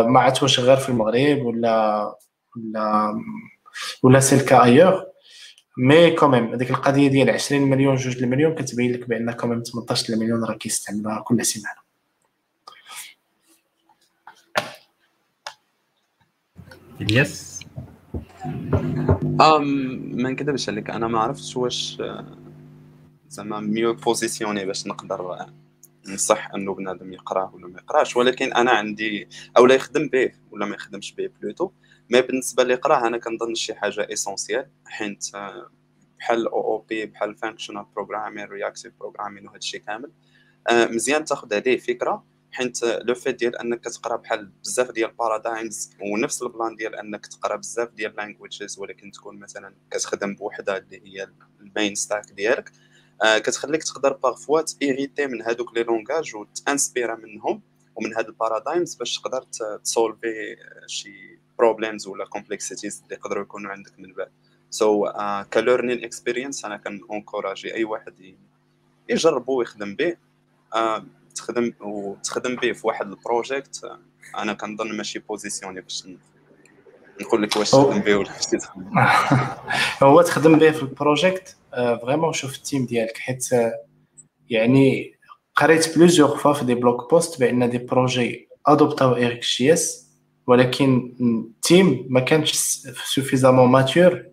ما 0.07 0.19
عرفت 0.19 0.43
واش 0.43 0.59
غير 0.59 0.77
في 0.77 0.89
المغرب 0.89 1.45
ولا 1.45 2.05
ولا 2.55 3.13
ولا 4.03 4.19
سي 4.19 4.35
الكا 4.35 4.63
ايور 4.63 5.05
مي 5.77 6.11
كوميم 6.11 6.53
هذيك 6.53 6.69
القضية 6.69 7.07
ديال 7.07 7.29
20 7.29 7.61
مليون 7.61 7.95
جوج 7.95 8.17
المليون 8.23 8.55
كتبين 8.55 8.93
لك 8.93 9.09
بان 9.09 9.31
كوميم 9.31 9.63
18 9.63 10.15
مليون 10.15 10.43
راه 10.43 10.53
كيستعملوها 10.53 11.21
كل 11.21 11.45
سيمانة. 11.45 11.90
الياس 17.01 17.59
آه 19.41 19.59
ما 19.59 20.29
نكذبش 20.29 20.69
عليك. 20.69 20.89
أنا 20.89 21.07
ما 21.07 21.19
عرفتش 21.19 21.57
واش 21.57 22.01
زعما 23.29 23.59
ميو 23.59 23.93
بوزيسيوني 23.93 24.65
باش 24.65 24.87
نقدر 24.87 25.45
نصح 26.07 26.51
إنه 26.55 26.75
بنادم 26.75 27.13
يقراه 27.13 27.55
ولا 27.55 27.67
ما 27.67 27.79
يقراش. 27.79 28.17
ولكن 28.17 28.53
أنا 28.53 28.71
عندي 28.71 29.27
أو 29.57 29.65
لا 29.65 29.75
يخدم 29.75 30.07
به 30.07 30.31
ولا 30.51 30.65
ما 30.65 30.75
يخدمش 30.75 31.13
به 31.13 31.29
plutôt 31.41 31.71
mais 32.09 32.21
بالنسبة 32.21 32.63
اللي 32.63 32.73
يقراه 32.73 33.07
أنا 33.07 33.17
كنظن 33.17 33.55
شي 33.55 33.73
حاجة 33.73 34.07
essentielle 34.13 34.65
حيت 34.85 35.25
بحال 36.19 36.47
OOP 36.47 37.05
بحال 37.05 37.35
functional 37.35 37.85
programming 37.95 38.45
reactive 38.45 38.93
programming 38.99 39.45
وهذا 39.47 39.57
الشيء 39.57 39.81
كامل 39.81 40.11
مزيان 40.71 41.25
تاخذ 41.25 41.53
عليه 41.53 41.77
فكرة. 41.77 42.30
حيت 42.51 42.83
le 42.83 43.15
fait 43.15 43.35
ديال 43.35 43.57
انك 43.57 43.79
كتقرا 43.81 44.15
بحال 44.15 44.45
بزاف 44.63 44.91
ديال 44.91 45.11
paradigms 45.11 45.91
ونفس 46.01 46.41
ال 46.41 46.48
plan 46.48 46.75
ديال 46.75 46.95
انك 46.95 47.25
تقرا 47.25 47.55
بزاف 47.55 47.89
ديال 47.89 48.15
languages 48.15 48.79
ولكن 48.79 49.11
تكون 49.11 49.39
مثلا 49.39 49.73
كتخدم 49.91 50.35
بوحدة 50.35 50.77
اللي 50.77 51.01
هي 51.05 51.27
ال 51.61 51.68
main 51.68 51.95
stack 51.95 52.31
ديالك 52.31 52.71
آه 53.23 53.37
كتخليك 53.37 53.83
تقدر 53.83 54.13
parfois 54.13 54.61
t'hériter 54.61 55.27
من 55.27 55.41
هادوك 55.41 55.77
les 55.77 55.83
langages 55.83 56.35
وت 56.35 56.53
inspira 56.53 57.15
منهم 57.15 57.61
ومن 57.95 58.13
هاد 58.13 58.27
ال 58.27 58.34
paradigms 58.34 58.95
باش 58.95 59.19
تقدر 59.19 59.41
ت 59.83 59.92
solve-ي 59.92 60.55
شي 60.87 61.39
problems 61.59 62.07
ولا 62.07 62.25
complexities 62.25 63.01
اللي 63.03 63.15
يقدروا 63.15 63.43
يكونوا 63.43 63.71
عندك 63.71 63.99
من 63.99 64.13
بعد. 64.13 64.31
so 64.69 65.05
so, 65.05 65.13
uh, 65.13 65.47
ك 65.53 65.59
learning 65.59 66.03
experience 66.03 66.65
أنا 66.65 66.77
كان 66.77 67.01
encourager 67.09 67.75
أي 67.75 67.83
واحد 67.83 68.35
يجربو 69.09 69.59
ويخدم 69.59 69.95
به. 69.95 70.17
uh, 70.75 71.01
تخدم 71.35 71.73
وتخدم 71.79 72.55
به 72.55 72.73
في 72.73 72.87
واحد 72.87 73.07
ال 73.07 73.18
project 73.18 73.91
أنا 74.37 74.53
كنظن 74.53 74.97
ماشي 74.97 75.19
positionné 75.19 75.81
باش 75.81 76.03
نقول 77.21 77.43
لك 77.43 77.57
واش 77.57 77.71
تخدم 77.71 77.99
به 77.99 78.15
ولا 78.15 78.31
ماشي 78.31 78.57
تخدم 78.57 78.99
هو 80.09 80.21
تخدم 80.21 80.59
به 80.59 80.71
في 80.71 80.81
ال 80.81 80.91
project 80.91 81.57
vraiment 82.01 82.33
شوف 82.33 82.55
ال 82.55 82.61
team 82.61 82.85
ديالك 82.85 83.17
حيت 83.17 83.49
يعني 84.49 85.15
قريت 85.55 85.97
plusieurs 85.97 86.37
fois 86.37 86.53
في 86.53 86.65
des 86.65 86.75
blog 86.75 87.11
posts 87.11 87.39
بأن 87.39 87.69
des 87.69 87.77
projets 87.77 88.49
adopt-او 88.67 89.15
RxJS 89.15 90.11
ولكن 90.47 91.13
team 91.61 92.07
ما 92.09 92.19
كانش 92.19 92.51
suffisamment 93.05 93.69
mature 93.71 94.25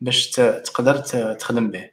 باش 0.00 0.30
تقدر 0.30 0.96
تخدم 1.34 1.70
به 1.70 1.90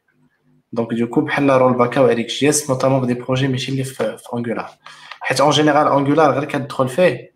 donc 0.71 0.93
du 0.93 1.03
coup 1.03 1.21
بحال 1.21 1.49
رول 1.49 1.73
باكا 1.73 2.01
و 2.01 2.05
اريك 2.05 2.27
جي 2.27 2.49
اس 2.49 2.69
نوتامون 2.69 3.07
دي 3.07 3.13
بروجي 3.13 3.47
ماشي 3.47 3.71
اللي 3.71 3.83
في 3.83 4.17
Angular 4.33 4.69
حيت 5.19 5.41
en 5.41 5.49
général 5.49 5.87
Angular 5.87 6.31
غير 6.31 6.45
كتدخل 6.45 6.89
فيه 6.89 7.31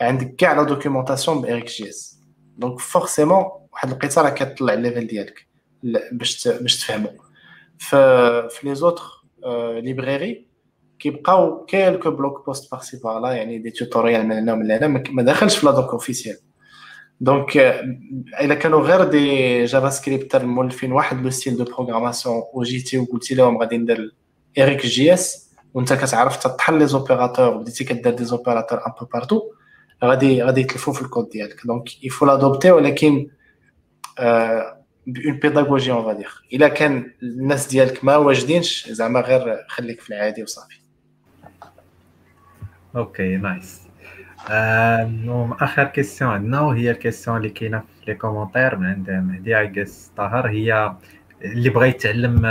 عندك 0.00 0.34
كاع 0.34 0.52
la 0.52 0.62
documentation 0.62 1.40
ب 1.40 1.45
RxJS 1.45 1.66
donc 1.66 2.78
forcément 2.80 3.44
واحد 3.72 3.88
الوقيته 3.88 4.22
راه 4.22 4.30
كتطلع 4.30 4.72
ال 4.72 4.78
level 4.78 5.06
ديالك 5.06 5.46
باش 6.12 6.48
باش 6.48 6.84
تفهمو. 6.84 7.10
في 7.78 8.48
في 8.50 8.68
les 8.68 8.74
autres 8.74 9.02
librairies 9.80 10.48
كيبقاو 10.98 11.64
quelques 11.64 12.10
blog 12.10 12.46
posts 12.46 12.70
par-ci 12.70 13.00
par-là 13.04 13.32
يعني 13.32 13.58
des 13.58 13.70
tutoriels 13.70 14.26
من 14.26 14.32
هنا 14.32 14.52
ومن 14.52 14.70
هنا 14.70 14.86
ما 14.86 15.22
داخلش 15.22 15.56
في 15.56 15.66
la 15.66 15.72
doc 15.72 15.92
officielle 15.92 16.36
donc 17.20 17.56
الا 18.40 18.54
كانوا 18.54 18.80
غير 18.80 19.04
des 19.04 19.64
JavaScript 19.64 20.36
مولفين 20.36 20.92
واحد 20.92 21.22
le 21.22 21.30
style 21.30 21.56
de 21.56 21.64
programmation 21.64 22.42
وجيتي 22.54 22.98
وقلتي 22.98 23.34
لهم 23.34 23.58
غادي 23.58 23.78
ندير 23.78 24.14
RxJS 24.58 25.48
وانت 25.74 25.92
كتعرف 25.92 26.36
تطحن 26.36 26.78
les 26.78 26.86
opérateurs 26.86 27.54
وبديتي 27.54 27.84
كدير 27.84 28.14
des 28.14 28.24
opérateurs 28.24 28.78
un 28.86 28.92
peu 29.00 29.06
partout 29.06 29.42
غادي 30.04 30.42
غادي 30.42 30.60
يتلفوا 30.60 30.92
في 30.92 31.02
الكود 31.02 31.28
ديالك 31.28 31.66
دونك 31.66 32.04
il 32.04 32.11
faut 32.11 32.26
l'adopter 32.26 32.70
ولكن 32.70 33.30
bon 35.06 35.38
pédagogie 35.38 35.92
on 35.92 36.04
va 36.04 36.17
dire 36.17 36.42
الا 36.52 36.68
كان 36.68 37.12
الناس 37.22 37.66
ديالك 37.66 38.04
ما 38.04 38.16
واجدينش 38.16 38.88
زعما 38.90 39.20
غير 39.20 39.64
خليك 39.68 40.00
في 40.00 40.10
العادي 40.10 40.42
وصافي 40.42 40.78
OK 42.96 43.36
nice 43.36 43.87
نو 44.50 45.54
اخر 45.60 45.84
question 45.84 46.30
عندنا 46.30 46.60
وهي 46.60 46.90
ال 46.90 46.95
question 46.95 47.36
اللي 47.36 47.50
كاينة 47.50 47.78
في 47.78 47.86
les 48.06 48.14
commentaires 48.14 48.76
من 48.76 48.86
عند 48.86 49.10
مهدي 49.10 49.54
عقاس 49.54 50.12
طاهر 50.16 50.48
هي 50.48 50.94
اللي 51.44 51.70
بغى 51.70 51.88
يتعلم 51.88 52.46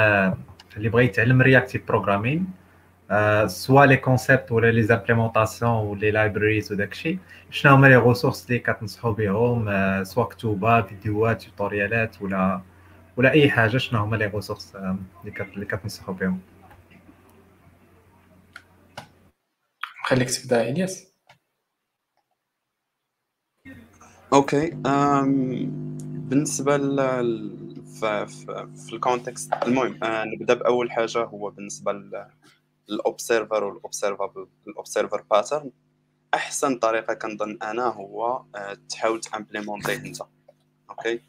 اللي 0.77 0.89
بغى 0.89 1.05
يتعلم 1.05 1.41
reactive 1.41 1.87
programming 1.87 2.47
soit 3.45 3.85
les 3.85 3.97
concepts 3.97 4.51
ولا 4.51 4.71
les 4.71 4.83
implémentations 4.83 5.71
ولا 5.71 6.11
libraries 6.11 6.71
وداكشي 6.71 7.17
شنو 7.51 7.73
هما 7.73 7.87
les 7.87 7.95
ressources 7.95 8.45
اللي 8.47 8.59
كتنصحوا 8.59 9.11
بهم 9.13 9.69
soit 10.03 10.23
كتوبه 10.23 10.81
فيديوهات 10.81 11.41
توتوريالات 11.43 12.21
ولا 12.21 12.61
ولا 13.17 13.31
اي 13.31 13.49
حاجة 13.49 13.77
شنو 13.77 13.99
هما 13.99 14.15
les 14.15 14.25
ressources 14.25 14.75
اللي 15.55 15.65
كتنصحوا 15.65 16.13
بهم 16.13 16.39
خليك 20.03 20.29
تبدا 20.29 20.69
الياس 20.69 21.06
OK 24.33 24.69
بالنسبة 26.29 26.77
ل 26.77 26.97
في, 27.99 28.67
ال 28.93 29.01
context 29.01 29.53
المهم 29.53 30.03
آه، 30.03 30.23
نبدأ 30.23 30.53
بأول 30.53 30.91
حاجة 30.91 31.23
هو 31.23 31.49
بالنسبة 31.49 32.19
لل 32.89 33.04
observer 33.04 33.63
وال 33.63 33.77
observable 33.77 34.47
ال 34.67 34.73
observer 34.73 35.21
pattern 35.31 35.71
أحسن 36.33 36.79
طريقة 36.79 37.13
كنظن 37.13 37.57
أنا 37.63 37.87
هو 37.87 38.43
آه، 38.55 38.77
تحاول 38.89 39.21
تامبليمونتيه 39.21 39.95
أنت. 39.95 40.17
OK؟ 40.89 41.21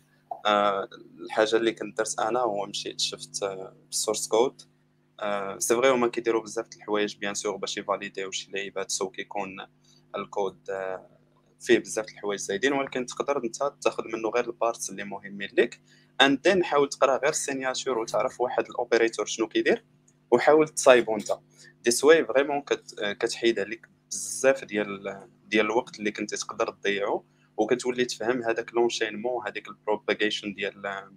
آه، 0.47 0.89
الحاجة 1.21 1.57
اللي 1.57 1.73
كنت 1.73 1.99
درت 1.99 2.21
أنا 2.21 2.41
هو 2.41 2.67
مشيت 2.67 3.01
شفت 3.01 3.43
ال 3.91 3.96
source 3.96 4.29
code 4.29 4.63
c'est 5.59 5.75
vrai 5.75 5.91
هما 5.91 6.09
كيديروا 6.09 6.43
بزاف 6.43 6.69
د 6.69 6.75
الحوايج 6.75 7.17
bien 7.17 7.35
sûr 7.35 7.57
باش 7.57 7.79
يفاليديو 7.79 8.31
شي 8.31 8.51
لعيبات 8.53 8.91
so 8.91 9.11
كيكون 9.11 9.57
الكود 10.17 10.59
فيه 11.61 11.79
بزاف 11.79 12.07
د 12.07 12.11
الحوايج 12.11 12.41
زايدين 12.41 12.73
ولكن 12.73 13.07
تقدر 13.07 13.45
انت 13.45 13.57
تاخذ 13.83 14.05
منه 14.05 14.29
غير 14.29 14.47
ال 14.47 14.54
parts 14.54 14.91
اللي 14.91 15.05
مهمين 15.05 15.49
لك 15.59 15.81
and 16.21 16.41
then 16.43 16.65
حاول 16.65 16.89
تقرا 16.89 17.17
غير 17.17 17.31
ال 17.31 17.38
signature 17.38 17.99
وتعرف 17.99 18.41
واحد 18.41 18.65
ال 18.69 18.75
operator 18.75 19.27
شنو 19.27 19.49
كيدير 19.49 19.85
وحاول 20.31 20.69
تصايبو 20.69 21.17
انت 21.17 21.33
دي 21.85 21.91
سواي 21.91 22.25
vraiment 22.25 22.63
كتحيد 23.21 23.59
عليك 23.59 23.89
بزاف 24.11 24.65
ديال 24.65 25.27
ديال 25.47 25.67
الوقت 25.67 25.99
اللي 25.99 26.11
كنتي 26.11 26.37
تقدر 26.37 26.71
تضيعو 26.71 27.25
وكتولي 27.57 28.05
تفهم 28.05 28.43
هذاك 28.43 28.75
l'enchaînement 28.75 29.47
هذيك 29.47 29.69
ال 29.69 29.76
propagation 29.76 30.55
ديال 30.55 31.09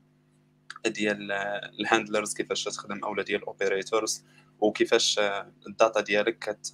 ديال 0.85 1.31
ال 1.79 1.85
handlers 1.85 2.33
كيفاش 2.33 2.63
تخدم 2.63 3.03
اولا 3.03 3.23
ديال 3.23 3.41
ال 3.41 3.50
operators 3.50 4.25
وكيفاش 4.59 5.19
الداتا 5.67 6.01
ديالك 6.01 6.39
كت 6.39 6.71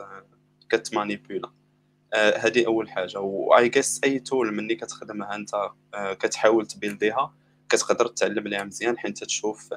كتمانيبيولا 0.69 1.52
هذه 2.14 2.66
أول 2.66 2.90
حاجة. 2.90 3.20
واي 3.20 3.70
جيس 3.70 4.02
أي 4.04 4.20
تول 4.20 4.54
مني 4.54 4.76
كتخدمها 4.76 5.36
أنت 5.36 5.52
كتحاول 5.96 6.66
تبيلديها 6.68 7.34
كتقدر 7.70 8.08
تعلم 8.08 8.48
ليها 8.48 8.64
مزيان 8.64 8.98
حيت 8.98 9.24
تشوف 9.24 9.70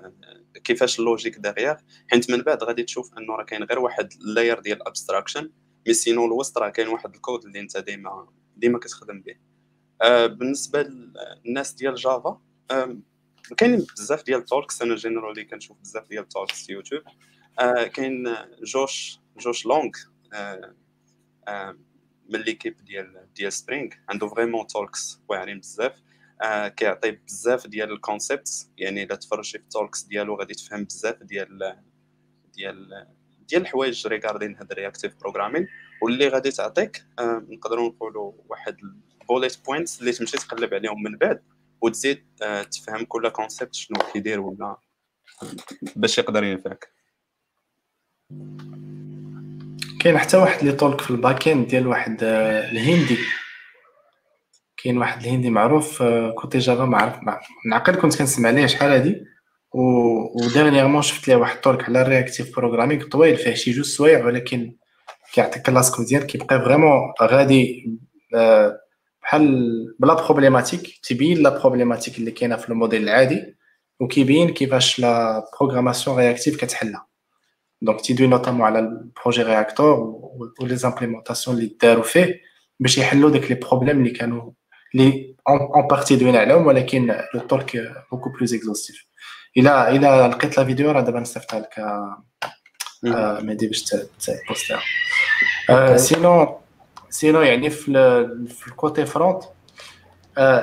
كيفاش 0.64 0.98
اللوجيك 1.00 1.38
داغيغ 1.38 1.74
حيت 2.10 2.30
من 2.30 2.42
بعد 2.42 2.64
غادي 2.64 2.82
تشوف 2.82 3.18
أنه 3.18 3.36
راه 3.36 3.44
كاين 3.44 3.62
غير 3.64 3.78
واحد 3.78 4.12
اللاير 4.12 4.60
ديال 4.60 4.76
الابستراكشن 4.76 5.50
مي 5.86 5.94
سينو 5.94 6.26
الوسط 6.26 6.58
راه 6.58 6.68
كاين 6.68 6.88
واحد 6.88 7.14
الكود 7.14 7.44
اللي 7.44 7.60
أنت 7.60 7.76
ديما 7.76 8.26
ديما 8.56 8.78
كتخدم 8.78 9.20
به. 9.22 9.34
بالنسبة 10.26 10.82
للناس 10.82 11.72
ديال 11.72 11.94
جافا 11.94 12.40
كاين 13.56 13.86
بزاف 13.96 14.22
ديال 14.22 14.38
ال 14.38 14.45
talks 14.45 14.82
أنا 14.82 14.94
جينيرالي 14.94 15.44
كنشوف 15.44 15.76
بزاف 15.80 16.08
ديال 16.08 16.22
ال 16.22 16.29
talks 16.29 16.66
في 16.66 16.72
يوتيوب 16.72 17.02
آه 17.58 17.84
كاين 17.84 18.36
Josh 18.62 19.18
Josh 19.38 19.66
Long. 19.66 19.90
آه 20.32 20.74
آه 21.48 21.76
من 22.30 22.40
l'équipe 22.40 22.84
ديال 22.84 23.26
ديال 23.36 23.52
Spring 23.52 23.88
عنده 24.08 24.28
vraiment 24.28 24.66
talks 24.66 25.20
واعرين 25.28 25.58
بزاف. 25.58 26.02
آه 26.42 26.68
كيعطي 26.68 27.10
بزاف 27.10 27.66
ديال 27.66 27.92
ال 27.92 28.01
concepts 28.01 28.70
يعني 28.78 29.02
إلا 29.02 29.14
تفرجتي 29.14 29.58
في 29.58 29.64
ال 29.64 29.70
talks 29.70 30.02
ديالو 30.02 30.34
غادي 30.34 30.54
تفهم 30.54 30.84
بزاف 30.84 31.22
ديال 31.22 31.76
ديال 32.54 33.06
ديال 33.48 33.62
الحوايج 33.62 34.06
regarding 34.06 34.56
هاد 34.56 34.70
ال 34.72 34.77
reactive 34.77 35.16
programming 35.20 35.66
واللي 36.02 36.28
غادي 36.28 36.50
تعطيك 36.50 37.04
آه 37.18 37.46
نقدروا 37.48 37.88
نقولوا 37.88 38.32
واحد 38.48 38.76
ال 39.20 39.26
bullet 39.26 39.64
points 39.66 40.00
اللي 40.00 40.12
تمشي 40.12 40.36
تقلب 40.36 40.74
عليهم 40.74 41.02
من 41.02 41.16
بعد 41.16 41.42
وتزيد 41.82 42.26
آه، 42.42 42.62
تفهم 42.62 43.04
كل 43.04 43.28
concept 43.28 43.74
شنو 43.74 43.98
كيدير 44.12 44.40
ولا 44.40 44.76
باش 45.96 46.18
يقدر 46.18 46.44
ينفعك. 46.44 46.92
كاين 50.00 50.18
حتى 50.18 50.36
واحد 50.36 50.64
les 50.64 50.72
talks 50.72 51.00
في 51.00 51.10
ال 51.10 51.17
backend 51.17 51.66
ديال 51.66 51.86
واحد 51.86 52.24
آه، 52.24 52.70
الهندي. 52.70 53.18
كاين 54.82 54.98
واحد 54.98 55.22
الهندي 55.22 55.50
معروف 55.50 56.02
آه، 56.02 56.30
côté 56.30 56.58
Java 56.58 56.84
ما 56.84 56.98
عرف 56.98 57.16
نعقل 57.70 57.94
كنت 57.94 58.18
كنسمع 58.18 58.50
ليه 58.50 58.66
شحال 58.66 58.90
هادي. 58.90 59.24
و 59.74 59.80
و 60.44 60.49
dernièrement 60.49 61.02
شفت 61.02 61.28
ليه 61.28 61.36
واحد 61.36 61.60
talk 61.60 61.84
على 61.84 62.02
ال 62.02 62.08
reactive 62.08 62.56
programming 62.56 63.04
طويل 63.08 63.36
فيه 63.36 63.54
شي 63.54 63.70
جوج 63.70 63.84
سوايع 63.84 64.26
ولكن 64.26 64.76
كيعطيك 65.32 65.62
كلاسك 65.62 66.00
مزيان 66.00 66.22
كيبقى 66.22 66.60
vraiment 66.64 67.12
غادي 67.22 67.90
بحال 69.22 69.94
ب 69.98 70.03
la 70.03 70.14
problématique 70.14 71.00
تيبين 71.02 71.38
la 71.42 71.58
problématique 71.58 72.18
اللي 72.18 72.30
كاينة 72.30 72.56
في 72.56 72.68
الموديل 72.68 73.02
العادي 73.02 73.56
وكيبين 74.00 74.50
كيفاش 74.50 74.98
la 75.00 75.44
programmation 75.60 76.16
réactive 76.16 76.56
كتحلها. 76.56 77.09
donc 77.82 78.00
تيدوي 78.00 78.26
notamment 78.26 78.62
على 78.62 78.78
ال 78.78 78.87
projet 78.87 79.42
Reactor 79.42 79.98
و 80.58 80.66
les 80.66 80.76
implémentations 80.76 81.56
اللي 81.56 81.76
داروا 81.82 82.02
فيه 82.02 82.40
باش 82.80 82.98
يحلوا 82.98 83.30
داك 83.30 83.50
les 83.50 83.54
problèmes 83.54 83.98
اللي 83.98 84.10
كانوا 84.10 84.50
اللي 84.94 85.34
en 85.48 85.86
partie 85.86 86.16
دوينا 86.16 86.38
عليهم 86.38 86.66
ولكن 86.66 87.16
le 87.34 87.40
talk 87.40 87.92
beaucoup 88.12 88.30
plus 88.30 88.54
exhaustif 88.54 89.06
إلى 89.56 89.88
إلى 89.88 90.30
لقيت 90.32 90.58
la 90.58 90.64
vidéo 90.64 90.90
راه 90.90 91.00
دابا 91.00 91.20
نصيفطها 91.20 91.60
لك 91.60 91.74
مهدي 93.44 93.66
باش 93.66 93.82
تبوستيها 93.82 94.80
sinon 95.96 96.58
sinon 97.10 97.40
يعني 97.40 97.70
في 97.70 98.68
ال 98.68 98.76
côté 98.76 99.06
front 99.06 99.42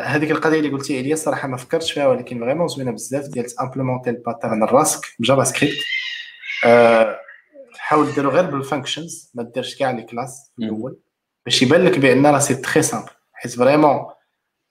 هذيك 0.04 0.32
القضية 0.32 0.60
اللي 0.60 0.70
قلتي 0.70 0.98
عليا 0.98 1.14
الصراحه 1.14 1.48
ما 1.48 1.58
فكرتش 1.58 1.92
فيها 1.92 2.08
ولكن 2.08 2.40
vraiment 2.40 2.68
زوينة 2.68 2.92
بزاف 2.92 3.28
ديال 3.28 3.46
تامبلومونتي 3.46 4.10
ال 4.10 4.17
pattern 4.17 4.64
راسك 4.64 5.06
ب 5.20 5.44
JavaScript 5.44 5.78
آه 6.66 7.20
حاول 7.78 8.12
ديرو 8.14 8.30
غير 8.30 8.46
بال 8.46 8.61
functions 8.61 9.32
ما 9.34 9.44
ديرش 9.44 9.76
كاع 9.76 9.92
les 9.92 10.04
classes 10.04 10.52
الأول 10.60 11.00
باش 11.46 11.62
يبان 11.62 11.86
لك 11.86 12.00
بأن 12.00 12.26
راه 12.26 12.40
c'est 12.40 12.56
très 12.56 12.82
simple 12.82 13.10
حيت 13.34 13.52
vraiment 13.52 14.06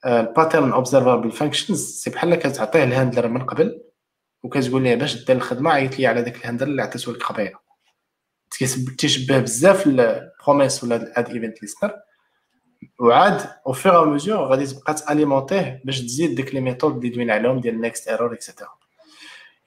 ال 0.05 0.13
pattern 0.13 0.71
observable 0.71 1.31
functions 1.31 1.79
c'est 1.91 2.09
بحال 2.09 2.35
كتعطيه 2.35 2.83
ال 2.83 2.89
handler 2.89 3.27
من 3.27 3.45
قبل 3.45 3.81
وكتقول 4.43 4.83
ليه 4.83 4.95
باش 4.95 5.25
دير 5.25 5.35
الخدمة 5.35 5.71
عيط 5.71 5.99
لي 5.99 6.07
على 6.07 6.21
داك 6.21 6.35
ال 6.35 6.39
handler 6.39 6.69
اللي 6.69 6.81
عطيته 6.81 7.11
لك 7.13 7.23
قبيلة. 7.23 7.59
تيشبه 8.97 9.39
بزاف 9.39 9.87
ال 9.87 9.98
promises 9.98 10.83
ولا 10.83 11.19
add 11.19 11.29
event 11.29 11.61
listener 11.61 11.95
وعاد 12.99 13.49
au 13.67 13.71
fur 13.73 14.05
et 14.05 14.14
à 14.14 14.18
mesure 14.18 14.45
غادي 14.45 14.65
تبقى 14.67 14.93
تاليمونتيه 14.93 15.81
باش 15.85 16.01
تزيد 16.01 16.35
ديك 16.35 16.53
les 16.53 16.61
méthodes 16.61 16.95
اللي 16.97 17.09
دوينا 17.09 17.33
عليهم 17.33 17.61
ديال 17.61 17.81
next 17.81 18.07
error 18.07 18.33
et 18.33 18.42
cetera 18.42 18.69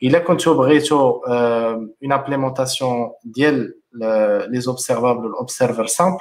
الا 0.03 0.19
كنتو 0.19 0.55
بغيتو 0.55 1.21
une 1.27 2.13
implémentation 2.13 3.11
ديال 3.25 3.75
les 4.49 4.61
observables 4.61 5.25
وال 5.27 5.39
observer 5.39 5.87
simple 5.87 6.19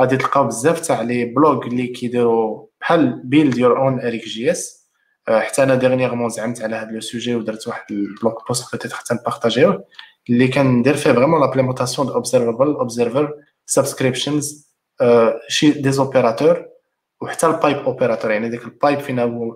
غادي 0.00 0.16
تلقاو 0.16 0.46
بزاف 0.46 0.80
تاع 0.80 1.00
les 1.00 1.24
blogs 1.24 1.66
اللي 1.66 1.86
كيديروا 1.86 2.66
بحال 2.80 3.20
build 3.24 3.58
your 3.58 3.78
own 3.78 4.00
RxJS 4.00 4.80
حتى 5.28 5.62
أنا 5.62 5.74
dernièrement 5.74 6.28
زعمت 6.28 6.62
على 6.62 6.76
هذا 6.76 6.90
le 6.90 7.00
sujet 7.00 7.34
ودرت 7.34 7.68
واحد 7.68 7.84
ال 7.90 8.02
blog 8.02 8.48
post 8.48 8.72
peut-être 8.72 8.92
حتى 8.92 9.14
نبارطاجيوه 9.14 9.84
اللي 10.30 10.48
كندير 10.48 10.94
فيه 10.96 11.12
vraiment 11.12 11.40
l'implémentation 11.40 12.06
de 12.06 12.14
observable 12.14 12.72
observer 12.74 13.34
subscriptions 13.66 14.70
شي 15.48 15.70
des 15.70 15.92
opérateurs 15.92 16.66
وحتى 17.20 17.46
ال 17.46 17.52
pipe 17.52 17.76
operator 17.76 18.30
يعني 18.30 18.48
ديك 18.48 18.64
ال 18.64 18.71
pipe 18.71 18.98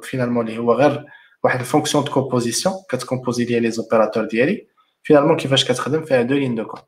finalement 0.03 0.49
اللي 0.49 0.59
هو 0.59 0.73
غير 0.73 1.05
واحد 1.45 1.61
ال 1.61 1.65
fonction 1.65 2.05
de 2.05 2.12
composition 2.12 2.74
كتكومبوزي 2.91 3.45
les 3.45 3.61
les 3.61 3.70
opérateurs 3.70 4.24
ديالي. 4.25 4.66
finalement 5.03 5.36
كيفاش 5.37 5.65
كتخدم 5.65 6.05
فيها 6.05 6.23
deux 6.23 6.35
lignes 6.35 6.55
de 6.55 6.65
code 6.65 6.81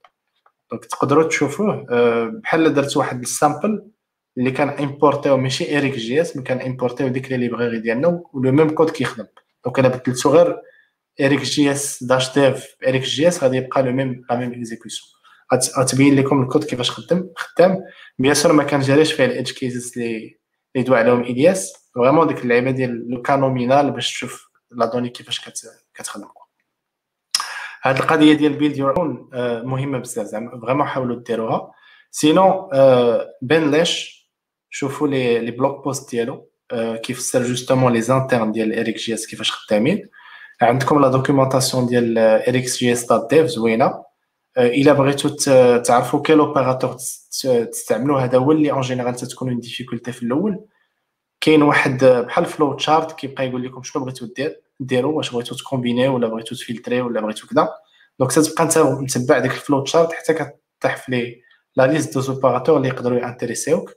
donc 0.71 0.85
تقدروا 0.85 1.29
تشوفوه. 1.29 1.87
بحال 2.43 2.75
درت 2.75 2.97
واحد 2.97 3.21
ال 3.21 3.31
sample 3.31 3.91
اللي 4.39 4.51
كان 4.51 4.69
امبورتيو 4.69 5.37
ماشي 5.37 5.79
RxJS 5.79 6.37
mais 6.37 6.43
كان 6.43 6.61
امبورتيو 6.61 7.09
ديك 7.09 7.31
les 7.33 7.37
librairies 7.37 7.79
ديالنا 7.79 8.23
و 8.33 8.39
le 8.39 8.53
même 8.53 8.71
code 8.71 8.91
كيخدم. 8.91 9.27
donc 9.65 9.79
أنا 9.79 9.89
بدلتو 9.89 10.31
غير 10.31 10.57
اريك 11.21 11.41
جي 11.41 11.73
اس 11.73 12.05
داش 12.05 12.39
ديف 12.39 12.77
اريك 12.87 13.03
جي 13.03 13.29
اس 13.29 13.43
غادي 13.43 13.57
يبقى 13.57 13.83
le 13.83 13.93
même 13.93 14.25
la 14.31 14.37
même 14.37 14.53
exécution 14.53 15.17
غتبين 15.79 16.17
لكم 16.17 16.43
الكود 16.43 16.65
كيفاش 16.65 16.91
خدم 16.91 17.29
خدام. 17.37 17.79
bien 18.19 18.35
sûr 18.35 18.53
ما 18.53 18.65
كنجريش 18.65 19.13
فيه 19.13 19.25
ال 19.25 19.30
edge 19.30 19.53
cases 19.53 19.93
اللي 19.97 20.39
اللي 20.77 20.87
دوا 20.87 20.97
عليهم 20.97 21.23
اي 21.23 21.33
دي 21.33 21.53
اس 21.53 21.73
vraiment 21.95 22.27
ديك 22.27 22.43
اللعيبة 22.43 22.71
ديال 22.71 23.11
le 23.11 23.23
cas 23.23 23.43
nominal 23.43 23.91
باش 23.91 24.13
تشوف 24.13 24.46
la 24.71 24.87
donnée 24.87 25.09
كيفاش 25.09 25.51
كتخدم 25.95 26.29
هاد 27.83 27.99
القضية 27.99 28.33
ديال 28.33 28.53
build 28.53 28.77
your 28.77 28.97
own 28.97 29.29
مهمة 29.65 29.99
بزاف 29.99 30.27
زعما 30.27 30.61
vraiment 30.61 30.87
حاولوا 30.87 31.23
ديروها. 31.23 31.73
sinon 32.11 32.71
ben 33.43 33.71
ليش 33.71 34.27
شوفوا 34.71 35.09
les 35.09 35.39
les 35.39 35.51
blog 35.51 35.85
posts 35.85 36.11
ديالو 36.11 36.49
كيفسر 37.03 37.43
justement 37.43 37.93
les 37.93 38.01
internes 38.01 38.53
ديال 38.53 38.79
RxJS 38.79 39.27
كيفاش 39.27 39.53
خدامين. 39.53 40.09
عندكم 40.63 41.01
لا 41.01 41.09
دوكيومونطاسيون 41.09 41.87
ديال 41.87 42.19
اريك 42.19 42.65
جي 42.65 42.93
اس 42.93 43.05
دات 43.05 43.27
ديف 43.31 43.47
زوينه 43.47 44.05
إلا 44.59 44.93
بغيتو 44.93 45.29
تعرفوا 45.79 46.23
quel 46.23 46.39
opérateur 46.39 46.97
تستعملوا 47.73 48.21
هذا 48.21 48.39
هو 48.39 48.53
اللي 48.53 48.71
en 48.71 48.81
général 48.81 49.15
تتكون 49.15 49.49
une 49.49 49.61
difficulté 49.61 50.13
في 50.13 50.23
الأول. 50.23 50.65
كاين 51.47 51.63
واحد 51.63 52.05
بحال 52.05 52.47
flow 52.47 52.75
chart 52.75 53.13
كيبقى 53.13 53.49
يقول 53.49 53.65
لكم 53.65 53.83
شنو 53.83 54.05
بغيتو 54.05 54.27
دير 54.27 54.61
ديروا 54.81 55.13
واش 55.13 55.31
بغيتو 55.31 55.55
ت 55.55 55.61
combiner 55.61 56.09
ولا 56.09 56.29
بغيتو 56.29 56.55
ت 56.55 56.60
filtrer 56.61 57.01
ولا 57.01 57.21
بغيتو 57.21 57.47
كذا 57.47 57.69
Donc 58.19 58.33
تتبقى 58.33 58.65
انت 58.65 58.79
متبع 58.79 59.39
ديك 59.39 59.53
ال 59.53 59.59
flow 59.59 59.83
chart 59.85 60.13
حتى 60.13 60.35
كطيح 60.35 60.97
في 60.97 61.13
les 61.13 61.41
la 61.77 61.87
liste 61.87 62.15
d'opérateurs 62.15 62.77
اللي 62.77 62.89
يقدروا 62.89 63.19
ي 63.19 63.24
intéresser 63.24 63.77
وك. 63.77 63.93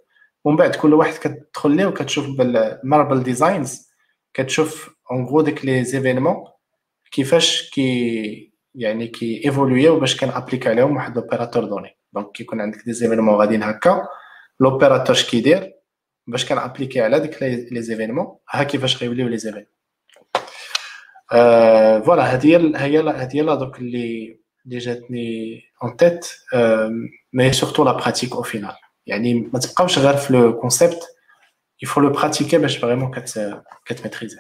ومن 0.46 0.56
بعد 0.56 0.76
كل 0.76 0.94
واحد 0.94 1.14
كتدخل 1.14 1.72
ليه 1.72 1.86
وكتشوف 1.86 2.28
بال 2.38 2.59
marble 2.59 3.24
designs 3.24 3.90
كتشوف 4.34 4.96
en 5.12 5.26
gros 5.26 5.42
ديك 5.42 5.66
les 5.66 5.84
événements 5.84 6.36
كيفاش 7.12 7.70
كي 7.70 8.54
يعني 8.76 9.08
كي 9.08 9.42
évoluer 9.46 9.93
و 9.93 10.00
باش 10.00 10.16
كان 10.18 10.30
applique 10.30 10.68
عليهم 10.68 10.96
واحد 10.96 11.16
l'opérateur 11.16 11.64
donné 11.66 11.98
donc 12.14 12.32
كيكون 12.32 12.62
عندك 12.62 12.84
des 12.86 12.94
événements 12.94 13.36
غاديين 13.36 13.64
هكا. 13.64 14.08
L'opérateur 14.60 15.16
اش 15.16 15.30
كيدير 15.30 15.79
باش 16.32 16.46
كان 16.46 16.58
appliqué 16.58 17.02
على 17.02 17.20
ديك 17.20 17.44
les 17.44 17.82
événements. 17.82 18.38
ها 18.50 18.64
كيفاش 18.64 19.04
غ 19.04 19.07
évoluer 19.07 19.25
و 19.25 19.28
les 19.28 19.38
événements 19.38 19.66
Voilà 22.06 22.24
هذه 22.24 22.74
هي 22.76 23.00
هذه 23.00 23.42
لا 23.42 23.56
دوك 23.56 23.80
اللي 23.80 24.40
اللي 24.66 24.78
جاتني 24.78 25.62
en 25.84 25.98
tête 25.98 26.26
mais 27.34 27.54
surtout 27.54 27.84
la 27.84 27.92
pratique 27.92 28.32
au 28.32 28.44
final 28.44 28.76
يعني 29.06 29.50
ما 29.54 29.60
تبقاوش 29.60 30.00
غير 30.00 30.18
في 30.18 30.34
le 30.34 30.60
concept 30.60 31.00
il 31.82 31.89
faut 31.89 32.02
le 32.02 32.10
pratiquer 32.10 32.58
باش 32.58 32.78
vraiment 32.78 33.12
كت 33.12 33.62
كت 33.86 33.95
maîtriser 33.95 34.38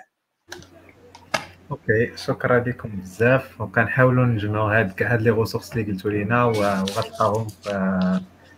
OK 1.71 2.17
شكرا 2.17 2.59
لكم 2.59 2.89
بزاف. 2.89 3.61
وكنحاولوا 3.61 4.25
نجمعوا 4.25 4.79
هاد 4.79 4.91
كاع 4.91 5.13
هاد 5.13 5.21
les 5.21 5.29
ressources 5.29 5.73
اللي 5.73 5.91
قلتوا 5.91 6.11
لينا 6.11 6.45
وغتلقاهم 6.45 7.47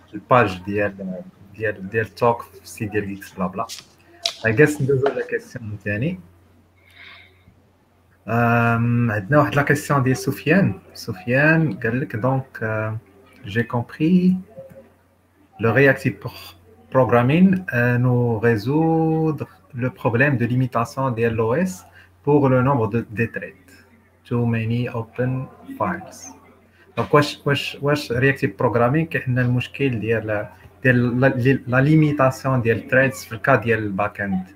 في 0.07 0.13
ال 0.13 0.22
page 0.22 0.57
ديال 0.65 1.21
ديال 1.57 1.89
ديال 1.89 2.05
ال 2.05 2.13
talk 2.13 2.41
في 2.41 2.61
ال 2.61 2.67
site 2.67 2.91
ديال 2.91 3.07
جيكس 3.07 3.33
بلا 3.33 3.47
بلا 3.47 3.67
Et 4.45 4.53
juste 4.53 4.81
ندوزو 4.81 5.07
la 5.07 5.25
question 5.27 5.77
ثاني 5.85 6.19
عندنا 8.27 9.39
واحد 9.39 9.55
la 9.55 9.61
question 9.61 10.03
ديال 10.03 10.17
سفيان 10.17 10.79
سفيان 10.93 11.73
قال 11.73 11.99
لك 11.99 12.15
donc 12.15 12.91
j'ai 13.45 13.63
compris 13.63 14.37
Le 15.61 15.69
reactive 15.69 16.17
programming 16.89 17.63
euh, 17.73 17.99
nous 17.99 18.39
résout 18.39 19.37
le 19.75 19.89
problème 19.91 20.37
de 20.37 20.45
limitation 20.45 21.11
de 21.11 21.27
l'OS 21.27 21.85
pour 22.23 22.49
le 22.49 22.63
nombre 22.63 22.87
de, 22.87 23.05
de 23.11 23.25
threads. 23.27 23.73
Too 24.25 24.43
many 24.47 24.89
open 24.89 25.45
files. 25.77 26.33
Donc, 26.97 27.13
واش 27.13 27.41
واش 27.45 27.77
واش 27.81 28.13
reactive 28.13 28.55
programming 28.57 29.05
كاين 29.09 29.39
المشكل 29.39 29.99
ديال 29.99 30.47
ديال 30.83 31.19
la 31.67 31.77
limitation 31.77 32.61
ديال 32.61 32.89
threads 32.89 33.15
في 33.27 33.31
ال 33.31 33.37
cas 33.37 33.55
ديال 33.55 33.79
ال 33.79 34.21
backend 34.21 34.47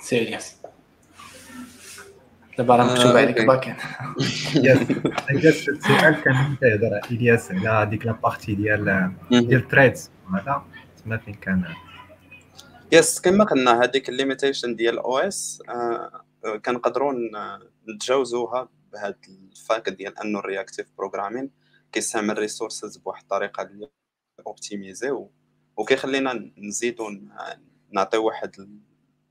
serious 0.00 0.56
دابا 2.58 2.76
راه 2.76 2.84
مكتوب 2.84 3.16
عليك 3.16 3.44
backend 3.46 3.76
Yes 5.30 5.68
السؤال 5.68 6.14
كان 6.22 6.56
تهضر 6.60 7.00
الياس 7.10 7.52
على 7.52 7.90
ديك 7.90 8.06
la 8.06 8.18
partie 8.18 8.54
ديال 8.54 9.12
ديال 9.30 9.68
threads 9.68 10.10
هذا 10.34 10.62
تما 11.04 11.16
فين 11.16 11.34
كان 11.34 11.64
Yes 12.92 13.20
كما 13.20 13.44
قلنا 13.44 13.82
هذيك 13.82 14.08
ال 14.08 14.14
limitation 14.14 14.76
ديال 14.76 14.98
OS 14.98 15.62
كنقدروا 16.64 17.14
نتجاوزوها 17.88 18.68
بهذا 18.96 19.16
ال 19.28 19.40
fact 19.40 19.88
ديال 19.88 20.18
انه 20.18 20.38
ال 20.38 20.43
reactive 20.43 20.86
programming 20.98 21.50
كيستعمل 21.92 22.38
resources 22.38 22.96
بواحد 22.96 23.22
الطريقة 23.22 23.62
اللي 23.62 23.88
optimisée 24.46 25.26
وكيخلينا 25.76 26.52
نزيدو 26.58 27.10
نعطيو 27.90 28.26
واحد 28.26 28.80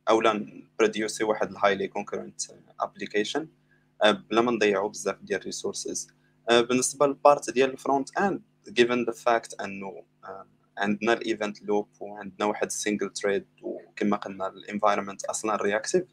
اولا 0.10 0.34
ن 0.34 0.44
produce 0.44 1.14
ي 1.14 1.24
واحد 1.24 1.52
ال 1.52 1.57
highly 1.57 1.88
concurrent 1.88 2.42
application 2.80 3.48
بلا 4.04 4.42
ما 4.42 4.52
نضيعوا 4.52 4.90
بزاف 4.90 5.22
ديال 5.22 5.40
ال 5.40 5.47
resources 5.47 6.08
uh, 6.52 6.54
بالنسبة 6.54 7.08
لل 7.08 7.22
part 7.22 7.50
ديال 7.50 7.70
ال 7.70 8.18
frontend 8.18 8.42
given 8.70 9.12
the 9.12 9.16
fact 9.16 9.64
انه 9.64 10.04
uh, 10.26 10.30
عندنا 10.78 11.14
ال 11.14 11.22
event 11.22 11.62
loop 11.62 11.88
وعندنا 12.00 12.46
واحد 12.46 12.66
ال 12.68 12.74
single 12.74 13.10
thread 13.10 13.46
وكما 13.62 14.18
قلنا 14.18 14.48
ال 14.48 14.54
environment 14.54 15.26
أصلا 15.26 15.56
reactive 15.56 16.04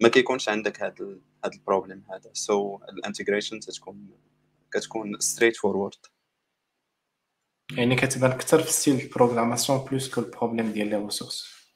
ما 0.00 0.08
كيكونش 0.08 0.48
عندك 0.48 0.82
هذا 0.82 1.18
هذا 1.44 1.54
ال 1.54 1.59
problème 1.59 2.02
هذا. 2.10 2.30
so 2.32 2.78
so, 2.78 2.82
ال 2.88 2.94
integration 2.94 3.60
تتكون 3.60 4.10
كتكون 4.72 5.20
straightforward 5.20 5.94
يعني 7.72 7.96
كتبان 7.96 8.30
أكثر 8.30 8.62
في 8.62 8.72
style 8.72 9.00
ال 9.00 9.06
programmation 9.06 9.78
plus 9.78 10.14
que 10.14 10.20
ال 10.20 10.26
problème 10.26 10.72
ديال 10.72 10.88
les 10.88 10.96
ressources. 10.96 11.66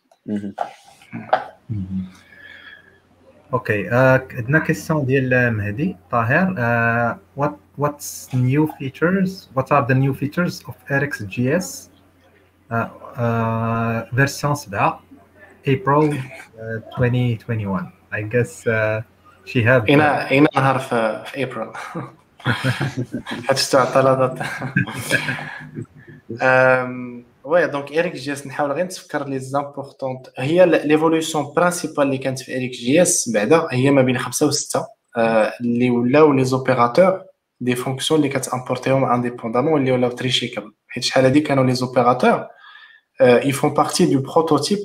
OK 3.53 3.89
عندنا 4.37 4.59
question 4.59 5.07
ديال 5.07 5.51
مهدي 5.51 5.97
طاهر. 6.11 6.55
what 7.37 7.55
what's 7.79 8.35
new 8.35 8.67
features? 8.79 9.49
What 9.55 9.71
are 9.71 9.87
the 9.87 9.95
new 9.95 10.15
features 10.15 10.63
of 10.69 10.75
RxJS 10.89 11.89
version 14.13 14.57
7 14.57 14.99
April 15.67 16.15
2021 16.99 17.93
I 18.13 18.23
guess 18.23 18.67
uh, 18.67 19.03
have 19.55 19.89
اين 19.89 20.01
اين 20.01 20.47
نهار 20.57 20.79
في 20.79 21.25
في 21.27 21.43
ابريل 21.43 21.69
حيت 23.49 23.75
la 23.75 24.15
date 24.15 24.39
oui 27.45 27.67
donc 27.67 27.93
RxJS 27.93 28.47
نحاول 28.47 28.73
غير 28.73 28.85
نتفكر 28.85 29.29
les 29.29 29.39
importantes 29.39 30.27
هي 30.39 30.67
l'évolution 30.67 31.53
principale 31.57 32.03
اللي 32.03 32.19
كانت 32.19 32.39
في 32.39 32.57
RxJS 32.57 33.31
بعدا 33.35 33.67
هي 33.71 33.91
ما 33.91 34.03
بين 34.03 34.19
خمسة 34.19 34.47
وستة. 34.47 34.87
اللي 35.61 35.91
ولاو 35.91 36.33
les 36.33 36.45
opérateurs 36.45 37.23
des 37.61 37.75
fonctions 37.75 38.21
اللي 38.21 38.33
كت 38.33 38.45
importer 38.45 38.93
هم 38.93 39.05
indépendamment 39.05 39.73
واللي 39.73 39.93
ولاو 39.93 40.11
tree-shakable 40.11 40.73
حيت 40.89 41.05
شحال 41.05 41.25
هادي 41.25 41.41
كانوا 41.41 41.65
les 41.65 41.75
opérateurs 41.75 42.47
ي 43.21 43.31
font 43.31 43.75
partie 43.75 44.07
du 44.07 44.21
prototype 44.21 44.79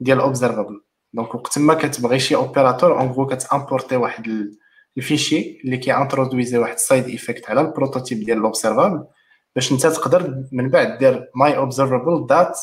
ديال 0.00 0.20
observable 0.20 0.80
donc 1.12 1.34
وقت 1.34 1.58
ما 1.58 1.74
كتبغي 1.74 2.18
شي 2.18 2.34
opérateur 2.34 3.00
en 3.00 3.08
gros 3.08 3.26
كت 3.26 3.40
importer 3.40 3.96
واحد 3.96 4.50
ال 4.96 5.04
fichier 5.04 5.60
اللي 5.64 5.76
كي 5.76 5.88
introduisait 5.88 6.58
واحد 6.58 6.78
side 6.78 7.04
effect 7.04 7.50
على 7.50 7.60
ال 7.60 7.66
prototype 7.66 8.18
ديال 8.24 8.38
ال 8.38 8.44
observable 8.44 9.04
باش 9.54 9.72
انت 9.72 9.86
تقدر 9.86 10.44
من 10.52 10.68
بعد 10.68 10.98
دير 10.98 11.30
my 11.34 11.56
observable 11.56 12.26
dot 12.26 12.58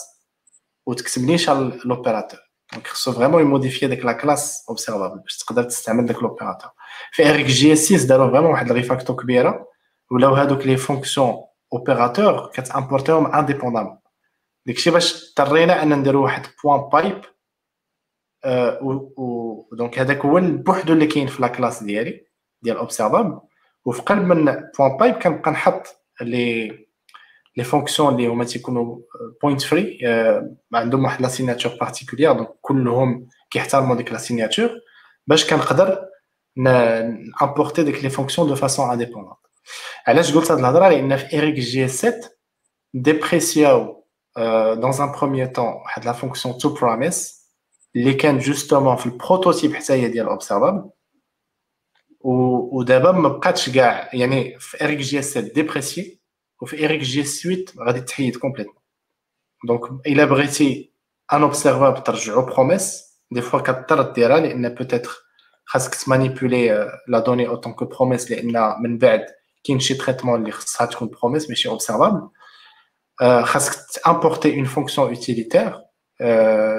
وتكتب 0.85 1.25
ليش 1.25 1.49
ال 1.49 1.58
opérateur 1.58 2.39
donc 2.73 2.87
خصو 2.87 3.11
vraiment 3.11 3.41
ي 3.41 3.46
modifier 3.46 3.87
ديك 3.87 4.05
la 4.05 4.11
classe 4.11 4.65
observable 4.69 5.19
باش 5.19 5.37
تقدر 5.37 5.63
تستعمل 5.63 6.05
داك 6.05 6.23
l'opérateur 6.23 6.71
في 7.11 7.29
RxJS 7.29 7.79
6 7.93 8.07
داروا 8.07 8.31
vraiment 8.31 8.51
واحد 8.51 8.69
ال 8.69 8.75
refacto 8.75 9.15
كبيرة. 9.15 9.67
ولاو 10.11 10.33
هادوك 10.33 10.65
les 10.65 10.77
fonctions 10.77 11.35
opérateurs 11.73 12.51
كت 12.53 12.65
importer 12.65 13.13
هم 13.13 13.25
indépendamment 13.25 13.97
داكشي 14.65 14.91
باش 14.91 15.23
اضطرينا 15.29 15.83
أن 15.83 15.99
نديرو 15.99 16.23
واحد 16.23 16.45
point 16.63 16.89
pipe 16.89 17.21
donc 19.71 19.99
هذاك 19.99 20.25
هو 20.25 20.39
بوحدو 20.41 20.93
اللي 20.93 21.07
كاين 21.07 21.27
في 21.27 21.41
la 21.41 21.47
classe 21.47 21.83
ديالي 21.83 22.25
ديال 22.61 22.77
observable 22.77 23.39
وفي 23.85 24.01
قلب 24.01 24.23
من 24.23 24.45
point 24.79 24.97
pipe 24.97 25.15
كنبقى 25.15 25.51
نحط 25.51 25.87
les 26.21 26.67
les 27.57 27.63
fonctions 27.63 28.15
اللي 28.15 28.27
هما 28.27 28.43
تيكونوا 28.43 28.97
point-free 29.43 29.99
عندهم 30.73 31.03
واحد 31.03 31.21
la 31.21 31.27
signature 31.27 31.77
particulière 31.81 32.31
donc 32.33 32.49
كلهم 32.61 33.27
كيحترموا 33.49 33.95
ديك 33.95 34.11
la 34.11 34.17
signature 34.17 34.69
باش 35.27 35.49
كنقدر 35.49 36.05
ن 36.57 36.71
importer 36.71 37.83
ديك 37.83 38.03
les 38.03 38.09
fonctions 38.09 38.47
de 38.47 38.55
façon 38.55 38.89
indépendante 38.91 39.37
علاش 40.07 40.35
قلت 40.35 40.51
هاد 40.51 40.59
الهضرة؟ 40.59 40.89
لأن 40.89 41.17
في 41.17 41.37
RxJS 41.37 41.91
7 42.01 42.13
déprécier 42.93 44.05
و 44.73 44.77
donc 44.77 44.93
en 44.93 45.11
premier 45.11 45.45
temps 45.47 45.65
واحد 45.65 46.05
la 46.05 46.11
fonction 46.11 46.57
toPromise 46.57 47.36
اللي 47.95 48.13
كان 48.13 48.37
justement 48.39 48.95
في 48.95 49.05
ال 49.05 49.12
prototype 49.12 49.73
حتى 49.75 49.93
هي 49.93 50.07
ديال 50.07 50.27
observable 50.27 50.89
ودابا 52.21 53.11
ما 53.11 53.29
بقاتش 53.29 53.69
كاع 53.69 54.09
يعني 54.13 54.59
في 54.59 54.83
RxJS 54.83 55.33
7 55.33 55.53
dépréciée 55.53 56.19
وفي 56.61 56.85
RxJS 56.85 57.41
8 57.41 57.65
غادي 57.79 58.01
تحيد 58.01 58.35
complètement 58.35 58.75
donc 59.67 60.07
إلا 60.07 60.25
بغيتي 60.25 60.93
un 61.33 61.41
observable 61.41 62.03
ترجعو 62.03 62.45
promise 62.45 63.03
des 63.31 63.41
fois 63.41 63.59
كضطر 63.59 64.01
ديرها 64.01 64.39
لأن 64.39 64.69
peut-être 64.69 65.11
خاصك 65.65 65.95
ت 65.95 66.05
manipuler 66.05 66.91
la 67.07 67.19
donnée 67.19 67.40
en 67.40 67.47
tant 67.47 67.73
que 67.73 67.85
promise 67.85 68.31
لأن 68.31 68.75
من 68.83 68.97
بعد 68.97 69.25
كاين 69.63 69.79
شي 69.79 69.93
traitements 69.93 70.39
اللي 70.39 70.51
خصها 70.51 70.85
تكون 70.87 71.07
promise 71.07 71.49
ماشي 71.49 71.69
observable 71.69 72.29
خاصك 73.43 74.01
ت 74.03 74.09
importer 74.09 74.55
une 74.55 74.65
fonction 74.65 75.07
utilitaire 75.07 75.81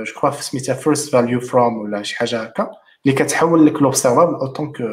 je 0.02 0.12
crois 0.14 0.30
سميتها 0.30 0.74
firstValueFrom 0.74 1.78
ولا 1.78 2.02
شي 2.02 2.16
حاجة 2.16 2.42
هكا 2.42 2.70
اللي 3.06 3.16
كتحول 3.16 3.66
لك 3.66 3.82
l'observable 3.82 4.34
en 4.34 4.47
tant 4.47 4.72
que 4.72 4.84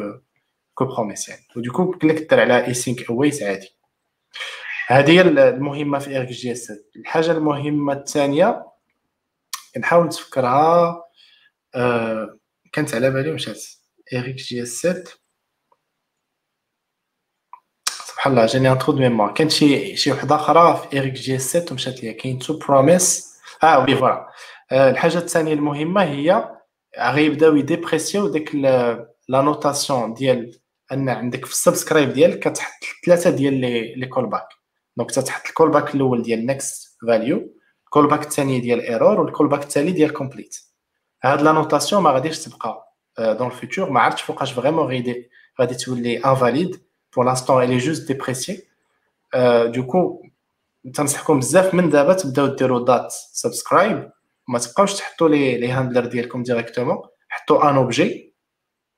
que 0.74 0.84
promise 0.84 1.28
يعني 1.28 1.46
ودوكو 1.56 1.92
قلت 1.92 2.04
لك 2.04 2.30
دير 2.30 2.40
على 2.40 2.66
async 2.66 3.10
await 3.10 3.42
عادي 3.42 3.76
هذه 4.86 5.10
هي 5.10 5.20
المهمه 5.20 5.98
في 5.98 6.18
RxJS 6.18 6.72
الحاجة 6.96 7.32
المهمه 7.32 7.92
الثانية 7.92 8.66
نحاول 9.78 10.06
نتفكرها 10.06 11.02
آه 11.74 12.38
كانت 12.72 12.94
على 12.94 13.10
بالي 13.10 13.32
مشات 13.32 13.62
RxJS 14.14 14.68
7 14.68 15.04
سبحان 17.88 18.32
الله 18.32 18.46
جاني 18.46 18.72
un 18.72 18.78
trou 18.78 18.92
de 18.94 19.00
mémoire 19.00 19.34
كانت 19.34 19.50
شي 19.50 19.96
شي 19.96 20.12
وحده 20.12 20.36
أخرى 20.36 20.88
في 20.90 20.98
RxJS 20.98 21.52
7 21.52 21.66
ومشات 21.70 22.02
ليا 22.02 22.12
كاين 22.12 22.38
toPromise 22.38 23.35
آه 23.62 23.84
oui 23.84 23.96
voilà 23.96 24.28
الحاجة 24.72 25.18
الثانية 25.18 25.52
المهمه 25.54 26.02
هي 26.02 26.50
غيبداو 26.98 27.56
يديبريسيو 27.56 28.28
ديك 28.28 28.54
la 28.54 29.06
notation 29.42 30.14
ديال 30.14 30.58
ان 30.92 31.08
عندك 31.08 31.44
في 31.44 31.52
ال 31.52 31.58
subscribe 31.58 32.12
ديالك 32.12 32.38
كتحط 32.38 32.72
ثلاثة 33.06 33.30
ديال 33.30 33.54
les 33.54 33.94
les 33.94 34.06
callbacks 34.06 34.48
donc 34.96 35.10
تتحط 35.10 35.46
ال 35.48 35.70
callback 35.70 35.94
الأول 35.94 36.22
ديال 36.22 36.46
next 36.46 36.96
value 37.06 37.54
ال 37.84 38.06
callback 38.08 38.22
الثاني 38.22 38.60
ديال 38.60 38.80
error 38.80 39.20
وال 39.20 39.48
callback 39.48 39.62
الثالث 39.62 39.94
ديال 39.94 40.12
complete 40.12 40.56
هاد 41.24 41.42
la 41.42 41.52
notation 41.52 42.02
ما 42.02 42.10
غاديش 42.10 42.44
تبقى 42.44 42.94
dans 43.18 43.46
le 43.46 43.59
futur 43.59 43.90
ما 43.90 44.00
عرفتش 44.00 44.22
فوقاش 44.22 44.52
vraiment 44.52 44.86
غيدي 44.86 45.30
غادي 45.60 45.74
تولي 45.74 46.18
invalide 46.18 46.82
pour 47.16 47.24
l'instant 47.24 47.62
elle 47.62 47.78
est 47.78 48.12
juste 48.12 48.30
dépréciée 48.30 48.62
du 49.64 49.83
coup 49.83 50.22
تنصحكم 50.94 51.38
بزاف 51.38 51.74
من 51.74 51.90
دابا 51.90 52.12
تبداو 52.12 52.46
ديروا 52.46 52.84
dot 52.84 53.12
subscribe 53.32 54.10
ما 54.48 54.58
تبقاوش 54.58 54.94
تحطوا 54.94 55.28
les 55.28 55.58
les 55.58 55.68
handlers 55.68 56.06
ديالكم 56.06 56.42
directement 56.42 56.98
حطوا 57.28 57.70
un 57.70 57.76
objet 57.76 58.34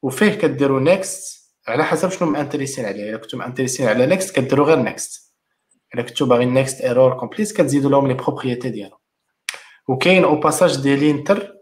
وفيه 0.02 0.34
كديروا 0.34 0.80
next 0.80 1.38
على 1.68 1.84
حسب 1.84 2.10
شنو 2.10 2.30
مأنتريسين 2.30 2.84
عليه. 2.84 3.10
إلا 3.10 3.16
كنتو 3.16 3.36
مأنتريسين 3.36 3.88
على 3.88 4.06
next 4.06 4.36
كديروا 4.36 4.66
غير 4.66 4.78
next 4.78 5.34
إلا 5.94 6.02
كنتو 6.02 6.26
باغي 6.26 6.44
next 6.44 6.80
error 6.80 7.18
complete 7.18 7.52
كتزيدوا 7.52 7.90
لهم 7.90 8.08
les 8.08 8.14
propriétés 8.14 8.70
ديالهم. 8.70 8.98
وكاين 9.88 10.24
au 10.24 10.40
passage 10.40 10.80
des 10.80 10.96
linters 10.96 11.54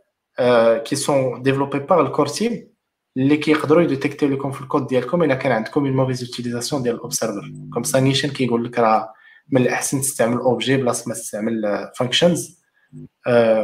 qui 0.85 0.97
sont 0.97 1.43
développés 1.43 1.79
par 1.79 2.01
ال 2.01 2.06
core 2.06 2.27
team 2.27 2.69
اللي 3.17 3.37
كيقدروا 3.37 3.83
يديتيكتيو 3.83 4.29
لكم 4.29 4.51
في 4.51 4.61
الكود 4.61 4.87
ديالكم 4.87 5.23
إلا 5.23 5.35
كان 5.35 5.53
عندكم 5.53 5.85
une 5.85 5.97
mauvaise 5.97 6.25
utilisation 6.25 6.83
ديال 6.83 6.95
ال 6.95 7.01
observer 7.01 7.53
comme 7.75 7.83
ça 7.83 8.01
نيشن 8.01 8.29
كيقول 8.29 8.65
لك 8.65 8.79
راه 8.79 9.16
من 9.49 9.63
الأحسن 9.63 10.01
تستعمل 10.01 10.39
objet 10.39 10.77
بلاص 10.77 11.09
ما 11.09 11.15
تستعمل 11.15 11.91
functions 11.97 12.63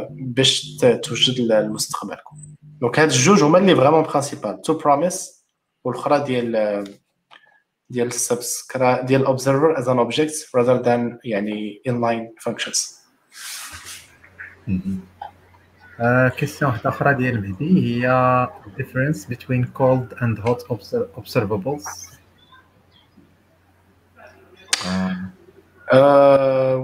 باش 0.09 0.77
توجد 1.03 1.51
المستقبل. 1.51 2.17
donc 2.61 2.99
هاد 2.99 3.09
الجوج 3.09 3.43
هما 3.43 3.57
اللي 3.57 3.75
vraiment 3.75 4.03
principales 4.03 4.61
toPromise 4.61 5.45
والأخرى 5.83 6.23
ديال 6.23 6.83
ديال 7.89 8.07
السبسكرا 8.07 9.01
ديال 9.01 9.21
ال 9.21 9.27
observer 9.27 9.79
as 9.79 9.89
an 9.89 9.97
object 9.97 10.33
rather 10.57 10.85
than 10.85 11.17
يعني 11.25 11.81
inline 11.89 12.49
functions. 12.49 12.93
question 16.37 16.71
واحدة 16.71 16.89
أخرى 16.89 17.13
ديال 17.13 17.41
مهدي. 17.41 18.05
هي 18.05 18.47
difference 18.77 19.17
between 19.25 19.65
cold 19.79 20.17
and 20.21 20.37
hot 20.45 20.59
observables. 21.17 21.85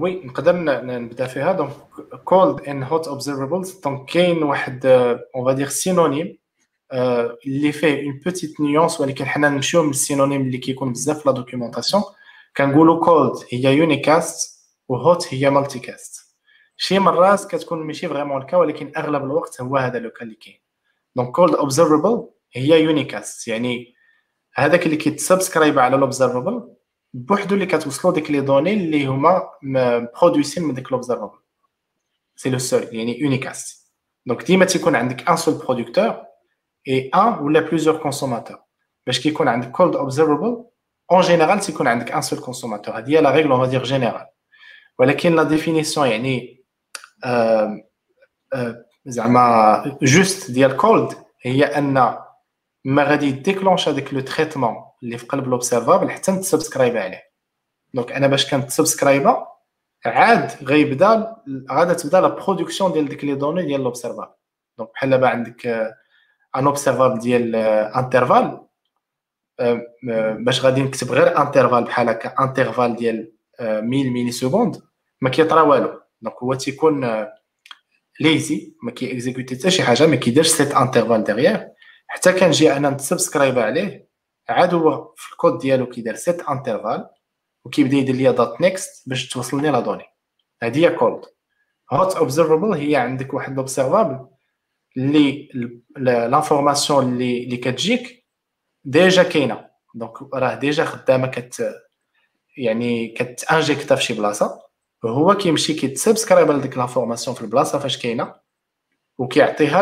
oui 0.01 0.25
نقدر 0.25 0.55
نبدأ 0.85 1.27
فيها. 1.27 1.51
donc 1.51 1.71
cold 2.29 2.61
and 2.63 2.91
hot 2.91 3.09
observables. 3.09 3.83
donc 3.83 4.09
كاين 4.09 4.43
واحد 4.43 4.85
on 5.35 5.45
va 5.45 5.53
dire 5.53 5.67
synonyme 5.67 6.37
اللي 6.93 7.71
فيه 7.71 8.03
une 8.03 8.19
petite 8.25 8.59
nuance 8.59 9.01
ولكن 9.01 9.25
حنا 9.25 9.49
نمشيو 9.49 9.83
من 9.83 9.89
ال 9.89 9.95
synonyme 9.95 10.41
اللي 10.41 10.57
كيكون 10.57 10.91
بزاف 10.91 11.17
في 11.17 11.29
la 11.29 11.35
documentation. 11.35 12.03
كنقولوا 12.57 13.05
cold 13.05 13.43
هي 13.49 13.77
unicast 13.77 14.59
و 14.87 14.99
hot 14.99 15.33
هي 15.33 15.49
multicast 15.49 16.35
شي 16.77 16.99
مرات 16.99 17.45
كتكون 17.45 17.79
ماشي 17.87 18.07
vraiment 18.07 18.41
le 18.41 18.48
cas 18.48 18.57
ولكن 18.57 18.91
أغلب 18.97 19.23
الوقت 19.23 19.61
هو 19.61 19.77
هذا 19.77 19.99
لو 19.99 20.11
اللي 20.21 20.35
كاين. 20.35 20.57
donc 21.15 21.31
cold 21.31 21.55
observable 21.55 22.27
هي 22.53 22.83
unicast 22.83 23.47
يعني 23.47 23.93
هذاك 24.53 24.85
اللي 24.85 24.97
كيتسبسكرايب 24.97 25.79
على 25.79 25.95
ال 25.95 26.03
observable 26.03 26.78
بوحدو 27.13 27.55
اللي 27.55 27.65
كتوصلوا 27.65 28.13
ديك 28.13 28.31
les 28.31 28.41
données 28.41 28.73
اللي 28.73 29.05
هما 29.05 29.49
برودويسين 30.21 30.63
من 30.63 30.73
ديك 30.73 30.87
ال 30.87 30.92
observable 30.92 31.39
c'est 32.35 32.49
le 32.49 32.57
seul 32.57 32.87
يعني 32.91 33.19
unicast 33.19 33.93
donc 34.25 34.43
ديما 34.43 34.65
تيكون 34.65 34.95
عندك 34.95 35.29
un 35.29 35.35
seul 35.35 35.53
producteur 35.53 36.29
un 37.15 37.37
ou 37.41 37.49
la 37.49 37.61
plusieurs 37.61 37.99
consommateurs. 38.01 38.59
باش 39.07 39.19
كيكون 39.19 39.47
عندك 39.47 39.77
cold 39.77 39.95
observable 39.95 40.65
en 41.13 41.21
général 41.21 41.65
تيكون 41.65 41.87
عندك 41.87 42.11
un 42.11 42.21
seul 42.21 42.39
consommateur. 42.39 42.89
هذه 42.89 43.09
هي 43.09 43.43
règle 43.43 43.51
on 43.51 43.59
va 43.59 43.67
dire 43.67 43.85
générale. 43.85 44.27
ولكن 44.99 45.39
la 45.39 45.49
définition 45.49 45.97
يعني 45.97 46.63
زعما 49.05 49.97
juste 50.01 50.51
ديال 50.51 50.81
cold 50.81 51.15
هي 51.41 51.63
أن 51.63 52.17
ما 52.85 53.03
غادي 53.03 53.27
يديكلونش 53.27 53.89
هذاك 53.89 54.13
le 54.13 54.19
traitement 54.19 54.75
اللي 55.03 55.17
في 55.17 55.25
قلب 55.25 55.47
l'observable 55.47 56.09
حتى 56.09 56.37
تسبسكرايب 56.37 56.97
عليه. 56.97 57.23
donc 57.93 58.11
أنا 58.11 58.27
باش 58.27 58.51
كنت 58.51 58.69
سبسكرايبا 58.69 59.47
عاد 60.05 60.63
غيبدا 60.63 61.35
غادا 61.71 61.93
تبدا 61.93 62.21
la 62.21 62.27
production 62.27 62.91
ديال 62.91 63.09
ديك 63.09 63.23
les 63.23 63.35
données 63.35 63.65
ديال 63.65 63.81
l'observable 63.81 64.31
donc 64.77 64.89
بحال 64.93 65.09
دابا 65.09 65.27
عندك 65.27 65.67
un 66.55 66.65
observable 66.65 67.19
ديال 67.19 67.55
interval 67.55 68.61
باش 70.39 70.65
غادي 70.65 70.81
نكتب 70.81 71.11
غير 71.11 71.41
interval 71.41 71.83
بحال 71.83 72.09
هكا 72.09 72.43
interval 72.43 72.95
ديال 72.95 73.31
1000 73.61 73.83
millisecondes 73.83 74.81
ما 75.21 75.29
كيطرا 75.29 75.61
والو. 75.61 76.01
donc 76.21 76.35
هو 76.43 76.53
تيكون 76.53 77.25
lazy 78.19 78.73
ما 78.83 78.91
كيكزيكوتي 78.91 79.55
حتى 79.55 79.71
شي 79.71 79.83
حاجة 79.83 80.05
ما 80.07 80.15
كيديرش 80.15 80.47
setInterval 80.47 81.23
derrière 81.23 81.67
حتى 82.09 82.33
كنجي 82.33 82.73
أنا 82.73 82.89
نتسبسكرايب 82.89 83.59
عليه 83.59 84.09
عاد 84.49 84.73
هو 84.73 85.13
في 85.17 85.31
الكود 85.31 85.57
ديالو 85.57 85.89
كيدير 85.89 86.15
setInterval 86.15 87.09
وكيبدا 87.65 87.97
يدير 87.97 88.15
ليا 88.15 88.31
dot 88.31 88.61
next 88.61 89.09
باش 89.09 89.29
توصلني 89.29 89.69
la 89.69 89.79
donnée. 89.79 90.03
هذه 90.63 90.85
هي 90.85 90.89
cold 90.89 91.25
hot 91.93 92.15
observable 92.15 92.73
هي 92.73 92.95
عندك 92.95 93.33
واحد 93.33 93.55
l'observable 93.55 94.27
اللي 94.97 95.49
l'information 95.97 97.13
اللي 97.13 97.43
اللي 97.43 97.57
كتجيك 97.57 98.25
déjà 98.83 99.23
كاينة. 99.23 99.69
donc 99.95 100.33
راه 100.33 100.55
déjà 100.55 100.85
خدامة 100.85 101.27
كت 101.27 101.75
يعني 102.57 103.07
كتانجيكتا 103.07 103.95
في 103.95 104.03
شي 104.03 104.13
بلاصة 104.13 104.61
هو 105.05 105.33
كيمشي 105.33 105.73
كيتسبسكرايب 105.73 106.51
على 106.51 106.61
ديك 106.61 106.77
l'information 106.77 107.35
في 107.35 107.41
البلاصة 107.41 107.79
فاش 107.79 107.97
كاينة. 107.97 108.35
وكيعطيها 109.19 109.81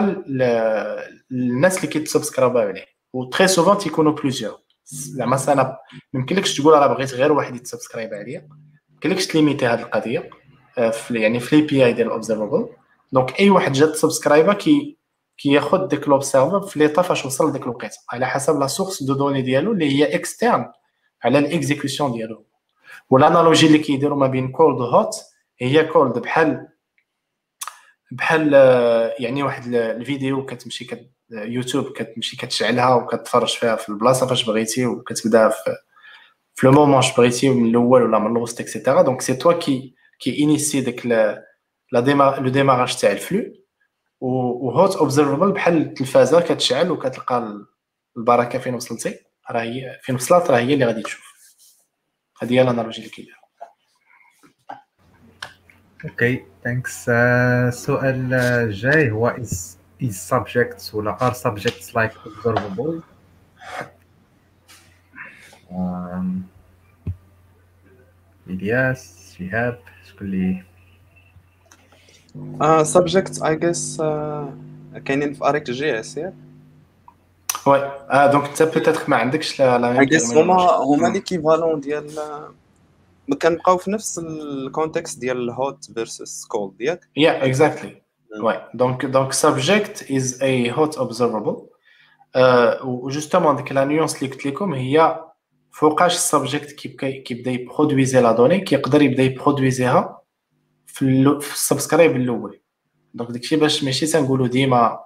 للناس 1.32 1.78
اللي 1.78 1.88
كيتسبسكرايبوا 1.88 2.62
عليه. 2.62 2.86
و 3.14 3.21
très 3.21 3.48
souvent 3.48 3.78
تيكونوا 3.78 4.12
plusieurs. 4.12 4.58
زعما 4.86 5.38
أنا 5.48 5.64
ما 6.14 6.20
يمكنلكش 6.20 6.58
تقول 6.58 6.74
راه 6.74 6.88
بغيت 6.88 7.14
غير 7.14 7.32
واحد 7.32 7.56
يتسبسكرايب 7.56 8.14
عليا. 8.14 8.48
ما 8.50 8.58
يمكنلكش 8.94 9.28
تليميتي 9.28 9.68
هذه 9.68 9.82
القضية 9.82 10.30
آه، 10.78 10.90
في 10.90 11.20
يعني 11.22 11.40
في 11.40 11.56
l'API 11.56 11.94
ديال 11.94 12.08
ال 12.08 12.13
observable 12.13 12.70
donc 13.12 13.40
أي 13.40 13.50
واحد 13.50 13.72
جات 13.72 13.96
سبسكرايبا 13.96 14.54
كي 14.54 14.98
كياخذ 15.38 15.88
ديك 15.88 16.08
l'observer 16.08 16.62
في 16.62 16.80
l'état 16.80 17.02
فاش 17.02 17.26
وصل 17.26 17.50
لديك 17.50 17.64
الوقيتة. 17.64 17.98
على 18.12 18.26
حسب 18.26 18.60
la 18.60 18.68
source 18.68 19.04
de 19.04 19.14
données 19.14 19.42
ديالو 19.42 19.72
اللي 19.72 19.92
هي 19.92 20.16
externe 20.16 20.72
على 21.24 21.40
ال 21.40 21.47
exécution 21.47 22.12
ديالو. 22.12 22.46
وال 23.10 23.21
analogie 23.21 23.68
اللي 23.68 23.78
كيديروا 23.78 24.18
ما 24.18 24.28
بين 24.28 24.52
cold 24.52 24.82
و 24.82 24.90
hot 24.90 25.16
هي 25.60 25.86
cold 25.86 26.20
بحال 26.20 26.68
بحال 28.12 28.56
آه، 28.56 29.14
يعني 29.20 29.44
واحد 29.44 29.74
الفيديو 29.74 30.46
كتمشي 30.46 30.86
كت 30.86 31.12
يوتيوب 31.32 31.92
كتمشي 31.92 32.38
كتشعلها 32.38 32.96
وكتفرج 32.96 33.58
فيها 33.58 33.76
في 33.76 33.90
البلاصة 33.90 34.28
فاش 34.28 34.46
بغيتي 34.46 34.86
وكتبدا 34.86 35.50
في 35.50 36.68
le 36.68 36.72
moment 36.72 37.02
بغيتي 37.18 37.50
من 37.50 37.70
الأول 37.70 38.04
ولا 38.04 38.20
من 38.20 38.38
الوسط 38.38 38.62
et 38.62 38.72
cetera 38.72 39.02
donc 39.02 39.22
c'est 39.22 39.34
toi 39.34 39.54
qui 39.54 39.96
qui 40.20 40.44
initie 40.44 40.82
ديك 40.82 41.06
la 41.06 41.48
le 41.92 42.02
démarrage 42.50 42.96
تاع 42.96 43.12
ال 43.12 43.19
flux. 43.19 43.54
و 44.20 44.39
hot 44.39 44.96
observable 44.96 45.52
بحال 45.52 45.78
التلفازة 45.78 46.42
كتشعل 46.42 46.92
وكتلقى 46.92 47.66
البركة 48.18 48.60
فين 48.60 48.74
وصلتي. 48.74 49.20
راه 49.52 49.62
هي 49.62 50.00
فين 50.04 50.16
وصلت 50.16 50.52
راه 50.52 50.58
هي 50.60 50.74
اللي 50.74 50.86
غادي 50.86 51.02
تشوف. 51.02 51.24
هذه 52.42 52.54
هي 52.54 52.62
ال 52.62 52.66
analogie 52.66 52.98
اللي 52.98 53.10
كيدير 53.10 53.37
ok 56.06 56.44
thanks 56.64 57.10
السؤال 57.10 58.34
الجاي 58.34 59.12
هو 59.12 59.36
is 59.38 59.78
is 60.04 60.16
subjects 60.34 60.94
ولا 60.94 61.18
are 61.18 61.36
subjects 61.36 61.94
like 61.96 62.14
observable? 62.26 63.02
Um, 65.72 66.26
إلياس 68.50 69.34
شهاب 69.40 69.80
شكون 70.10 70.28
اللي 70.28 70.64
Uh, 72.62 72.84
subjects 72.84 73.42
I 73.42 73.56
guess 73.56 74.00
uh, 74.00 74.50
كاينين 75.06 75.34
في 75.34 75.46
RxJS 75.46 76.18
ياك 76.18 76.34
oui 77.68 77.92
donc 78.32 78.46
انت 78.46 78.64
peut-être 78.64 79.10
ما 79.10 79.16
عندكش 79.16 79.60
لا 79.60 80.06
guess 80.06 80.38
هما 80.38 80.56
هما 80.72 81.08
l'équivalent 81.08 81.80
ديال 81.82 82.16
ما 82.16 82.52
كنبقاو 83.36 83.78
في 83.78 83.92
نفس 83.92 84.20
ال 84.20 84.31
contexte 84.31 85.20
ديال 85.20 85.38
ال 85.38 85.50
hot 85.50 85.86
versus 85.94 86.46
cold 86.46 86.82
ياك 86.82 87.00
Yeah, 87.20 87.44
exactly. 87.44 88.08
Ouais. 88.42 88.60
Donc, 88.74 89.06
donc 89.06 89.34
subject 89.34 90.04
is 90.10 90.42
a 90.42 90.70
hot 90.70 90.98
observable. 90.98 91.68
Euh, 92.36 92.84
و 92.84 92.91
justement 92.91 93.56
ديك 93.56 93.72
la 93.72 93.86
nuance 93.86 94.16
اللي 94.16 94.34
قلت 94.34 94.46
لكم 94.46 94.74
هي 94.74 95.20
فوقاش 95.72 96.16
ال 96.16 96.23
subject 96.23 96.72
كيبدا 97.02 97.52
يبرودويزي 97.52 98.22
la 98.22 98.32
donnée 98.32 98.60
كيقدر 98.60 99.02
يبدا 99.02 99.24
يبرودويزيها 99.24 100.22
في, 100.86 101.02
اللو 101.02 101.40
في 101.40 101.54
ال 101.54 101.60
subscribe 101.60 102.16
الأول 102.16 102.60
donc 103.14 103.32
داكشي 103.32 103.56
باش 103.56 103.84
ماشي 103.84 104.06
تنقولوا 104.08 104.48
ديما 104.48 105.00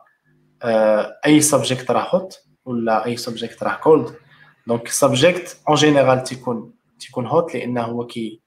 آه 0.64 1.19
اي 1.26 1.41
subject 1.41 1.91
راه 1.91 2.07
hot 2.15 2.40
ولا 2.65 3.06
اي 3.06 3.18
subject 3.18 3.64
راه 3.64 3.76
cold 3.76 4.15
donc 4.68 4.88
ال 4.88 4.96
subject 4.96 5.57
en 5.69 5.76
général 5.76 6.23
تيكون 6.23 6.73
تيكون 7.02 7.28
hot 7.28 7.56
لأنه 7.56 7.82
هو 7.82 8.06
كي 8.06 8.41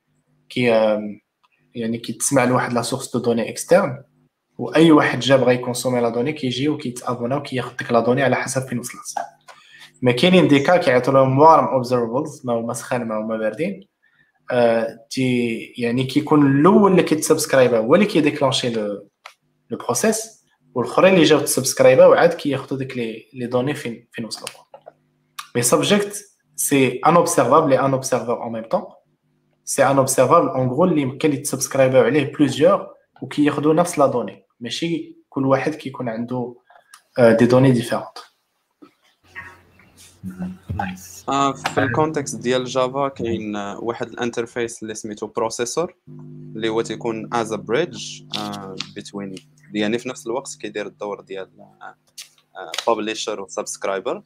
كي 0.48 0.62
يعني 1.74 1.98
كيتسمع 1.98 2.44
لواحد 2.44 2.72
la 2.72 2.82
source 2.82 3.12
de 3.12 3.18
données 3.18 3.50
externe 3.50 4.02
وأي 4.58 4.92
واحد 4.92 5.20
جا 5.20 5.36
بغا 5.36 5.52
ي 5.52 5.57
consommer 5.57 6.00
les 6.00 6.08
données 6.08 6.32
كيجي 6.32 6.68
وكيت 6.68 6.93
abonner 6.93 7.36
وكياخد 7.36 7.76
ديك 7.76 7.92
les 7.92 8.00
données 8.00 8.22
على 8.22 8.36
حسب 8.36 8.68
فين 8.68 8.78
وصلت. 8.78 9.18
mais 10.02 10.12
كاينين 10.12 10.48
des 10.48 10.60
cas 10.60 10.76
كيعيطوا 10.76 11.12
لهم 11.12 11.38
warm 11.38 11.64
observables 11.64 12.42
ما 12.44 12.52
هما 12.52 12.74
سخان 12.74 13.08
ما 13.08 13.18
هما 13.18 13.36
باردين. 13.36 13.80
آه 14.50 14.98
تي 15.10 15.58
يعني 15.78 16.04
كيكون 16.04 16.46
الأول 16.46 16.90
اللي 16.90 17.02
كيت 17.02 17.20
subscribe 17.20 17.72
ا 17.72 17.78
هو 17.78 17.94
اللي 17.94 18.06
كي 18.06 18.17
déclencher 18.17 18.70
le 18.70 19.08
le 19.70 19.78
processus 19.78 20.44
والأخرين 20.74 21.14
اللي 21.14 21.24
جاو 21.24 21.40
ت 21.40 21.46
subscribe 21.46 22.00
ا 22.00 22.06
وعاد 22.06 22.34
كياخذوا 22.34 22.78
ديك 22.78 22.96
les 23.34 23.46
données 23.46 23.74
فين 23.74 24.08
فين 24.12 24.24
وصلوا. 24.24 24.64
mais 25.56 25.62
subject 26.56 26.60
c'est 26.60 27.00
un 27.06 27.16
observable 27.16 27.72
et 27.72 27.80
un 27.80 27.92
observeur 27.92 28.46
en 28.46 28.52
même 28.52 28.64
temps 28.64 28.84
c'est 29.64 29.86
un 29.90 29.96
observable 29.98 30.48
en 30.48 30.68
gros 30.68 30.84
اللي 30.84 31.00
يمكن 31.00 31.32
يت 31.32 31.44
subscribe 31.44 31.96
او 31.96 32.02
عليه 32.02 32.32
plusieurs 32.32 32.88
وكياخذوا 33.22 33.74
نفس 33.74 33.98
les 33.98 34.06
données 34.06 34.46
ماشي 34.60 35.16
كل 35.28 35.46
واحد 35.46 35.74
كيكون 35.74 36.08
عنده 36.08 36.54
des 37.18 37.46
données 37.46 37.72
différentes 37.72 38.18
nice 40.74 41.24
آه، 41.28 41.52
في 41.52 41.82
ال 41.82 41.89
context 41.89 42.36
ديال 42.36 42.64
جافا 42.64 43.08
كاين 43.08 43.56
آه، 43.56 43.80
واحد 43.80 44.08
ال 44.08 44.15
interface 44.15 44.82
اللي 44.82 44.94
سميتو 44.94 45.26
processor 45.26 45.96
اللي 46.56 46.68
هو 46.68 46.80
تيكون 46.82 47.34
as 47.34 47.52
a 47.52 47.56
bridge 47.56 48.22
بين 48.94 49.34
يعني 49.74 49.98
في 49.98 50.08
نفس 50.08 50.26
الوقت 50.26 50.56
كيدير 50.60 50.86
الدور 50.86 51.20
ديال 51.20 51.50
publisher 52.86 53.40
و 53.40 53.48
subscriber 53.48 54.22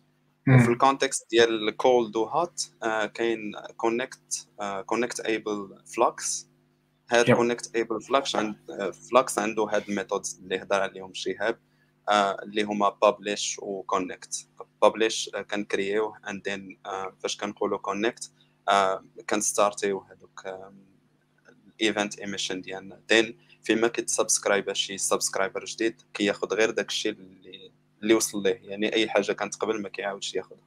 وفي 0.54 0.68
ال 0.68 0.76
context 0.76 1.30
ديال 1.30 1.76
cold 1.76 2.16
و 2.16 2.30
hot 2.30 2.70
كاين 3.14 3.52
connect 3.76 4.48
connectable 4.86 5.78
flux 5.96 6.48
هاد. 7.10 7.30
connectable 7.30 8.00
flux 8.00 8.36
عند 8.36 8.56
flux 9.10 9.38
عنده 9.38 9.62
هاد 9.64 9.88
ال 9.88 9.95
methods 9.95 10.40
اللي 10.42 10.62
هضر 10.62 10.80
عليهم 10.80 11.14
شهاب 11.14 11.58
آه، 12.08 12.42
اللي 12.42 12.62
هما 12.62 12.88
publish 12.88 13.58
و 13.58 13.69
connect 13.69 14.48
publish 14.82 15.30
كن 15.50 15.70
créer 15.70 16.18
يوه 16.28 16.38
and 16.38 16.48
then 16.48 16.76
فاش 17.22 17.36
كنقولوا 17.36 17.78
connect 17.78 18.30
كن 19.30 19.45
start 19.45 19.83
يو 19.83 19.98
هذوك 19.98 20.44
ال 21.80 21.86
event 21.86 22.18
emission 22.18 22.60
ديالنا. 22.60 23.00
then 23.12 23.34
فيما 23.62 23.88
كيت 23.88 24.09
subscribe 24.09 24.72
شي 24.72 24.98
subscriber 24.98 25.64
جديد 25.64 26.02
كياخذ 26.14 26.54
غير 26.54 26.70
داك 26.70 26.88
الشيء 26.88 27.12
اللي 27.12 27.47
اللي 28.02 28.14
وصل 28.14 28.42
ليه؟ 28.42 28.60
يعني 28.62 28.94
أي 28.94 29.08
حاجة 29.08 29.32
كانت 29.32 29.56
قبل 29.56 29.82
ما 29.82 29.88
كيعاودش 29.88 30.34
ياخذها 30.34 30.58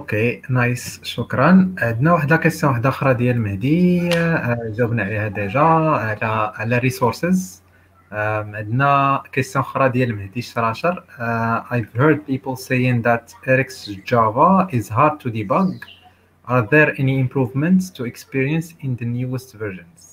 okay 0.00 0.42
nice 0.50 1.00
شكرا. 1.02 1.74
عندنا 1.78 2.12
واحد 2.12 2.30
la 2.30 2.36
question 2.36 2.72
واحدة 2.72 2.88
أخرى 2.88 3.14
ديال 3.14 3.40
مهدي. 3.40 4.08
آه، 4.18 4.72
جاوبنا 4.78 5.02
عليها 5.02 5.28
déjà 5.28 5.60
على 5.60 6.52
على 6.56 6.78
resources 6.78 7.62
عندنا 8.12 9.22
question 9.32 9.64
أخرى 9.64 9.88
ديال 9.88 10.14
مهدي 10.16 10.38
الشراشر 10.40 11.04
آه، 11.20 11.64
I've 11.70 11.96
heard 11.98 12.26
people 12.26 12.56
saying 12.56 13.02
that 13.02 13.34
RxJava 13.46 14.68
is 14.72 14.88
hard 14.88 15.20
to 15.20 15.30
debug. 15.30 15.84
Are 16.48 16.66
there 16.72 16.90
any 17.00 17.18
improvements 17.20 17.90
to 17.90 18.04
experience 18.04 18.74
in 18.84 18.96
the 18.96 19.04
newest 19.04 19.54
versions? 19.54 20.11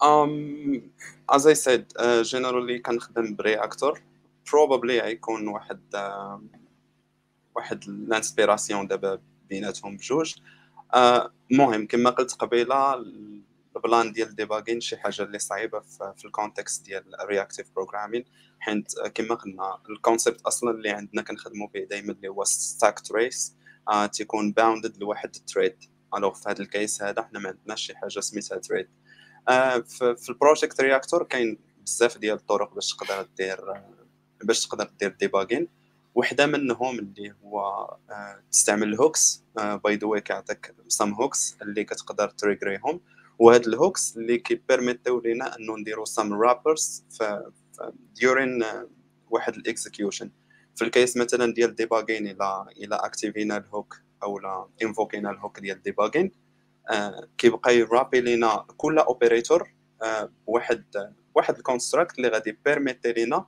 As 0.00 1.46
I 1.46 1.54
said, 1.54 1.92
uh, 1.96 2.22
generally 2.22 2.78
كنخدم 2.78 3.36
ب 3.36 3.44
Reactor 3.44 4.02
probably 4.44 5.02
غيكون 5.02 5.48
واحد 5.48 5.80
uh, 5.94 6.58
واحد 7.56 7.84
ال 7.84 7.93
inspiration 7.93 8.86
دابا 8.86 9.20
بيناتهم 9.48 9.96
بجوج. 9.96 10.34
Uh, 10.94 11.30
المهم 11.50 11.86
كما 11.86 12.10
قلت 12.10 12.34
قبيلة 12.34 12.94
ال 13.76 13.83
plan 13.83 14.12
ديال 14.12 14.34
debugging 14.34 14.80
شي 14.80 14.96
حاجة 14.96 15.22
اللي 15.22 15.38
صعيبة 15.38 15.80
في, 15.80 16.24
ال 16.24 16.32
context 16.32 16.84
ديال 16.84 17.04
reactive 17.22 17.66
programming 17.76 18.24
حيت 18.60 18.92
كما 19.14 19.34
قلنا 19.34 19.78
ال 19.90 19.96
concept 19.96 20.40
أصلا 20.40 20.70
اللي 20.70 20.90
عندنا 20.90 21.22
كنخدموا 21.22 21.68
به 21.74 21.80
دائما 21.80 22.12
اللي 22.12 22.28
هو 22.28 22.44
stack 22.44 23.00
trace 23.00 23.56
uh, 23.90 24.10
تيكون 24.10 24.52
bounded 24.52 24.96
لواحد 24.96 25.30
ال 25.36 25.42
thread 25.42 25.76
alors 26.16 26.34
في 26.34 26.48
هذا 26.48 26.62
ال 26.62 26.70
case 26.70 27.02
هذا 27.02 27.22
حنا 27.22 27.38
ما 27.38 27.48
عندناش 27.48 27.86
شي 27.86 27.96
حاجة 27.96 28.20
سميتها 28.20 28.58
thread 28.58 28.88
في 29.86 30.16
في 30.16 30.28
ال 30.28 30.35
project 30.35 30.80
Reactor 30.80 31.22
كاين 31.22 31.58
بزاف 31.82 32.18
ديال 32.18 32.36
الطرق 32.36 32.74
باش 32.74 32.96
تقدر 32.96 33.28
دير 33.36 33.70
آه، 33.70 33.84
باش 34.44 34.66
تقدر 34.66 34.90
دير 35.00 35.16
debugging. 35.20 35.68
وحدة 36.14 36.46
منهم 36.46 36.98
اللي 36.98 37.34
هو 37.44 37.60
آه، 38.10 38.42
تستعمل 38.52 38.88
ال 38.88 38.96
hooks. 38.96 39.44
by 39.84 39.96
the 39.96 40.06
way 40.06 40.20
كيعطيك 40.20 40.74
some 40.88 41.12
hooks 41.14 41.56
اللي 41.62 41.84
كتقدر 41.84 42.28
trigger 42.28 42.78
يهم 42.78 43.00
وهاد 43.38 43.66
الهوكس 43.66 44.16
اللي 44.16 44.38
كي 44.38 44.51
permettre 44.51 45.07
يو 45.07 45.20
لينا 45.20 45.56
انه 45.56 45.76
نديرو 45.76 46.04
some 46.04 46.32
wrappers 46.32 47.04
during 48.14 48.64
واحد 49.30 49.56
ال 49.56 49.63
execution 49.63 50.30
في 50.76 50.84
ال 50.84 50.90
case 50.90 51.16
مثلا 51.16 51.54
ديال 51.54 51.74
debugging 51.74 52.26
إلى 52.26 52.66
إلى 52.76 52.94
activer 52.94 53.48
نا 53.48 53.56
ال 53.56 53.65
hook 53.65 54.00
أو 54.22 54.38
لا 54.38 54.66
invoquer 54.82 55.25
نا 55.25 55.30
ال 55.30 55.36
hook 55.36 55.60
ديال 55.60 55.82
debugging. 55.82 56.24
آه، 56.26 56.47
كيبقى 57.38 57.76
ي 57.76 57.83
wrap 57.83 58.13
ي 58.13 58.20
لينا 58.20 58.66
كل 58.76 58.98
operator 58.98 59.74
بواحد 60.46 60.84
واحد 61.34 61.56
ال 61.56 61.62
construct 61.62 62.18
اللي 62.18 62.28
غادي 62.28 62.58
permettre 62.64 63.12
لينا 63.12 63.46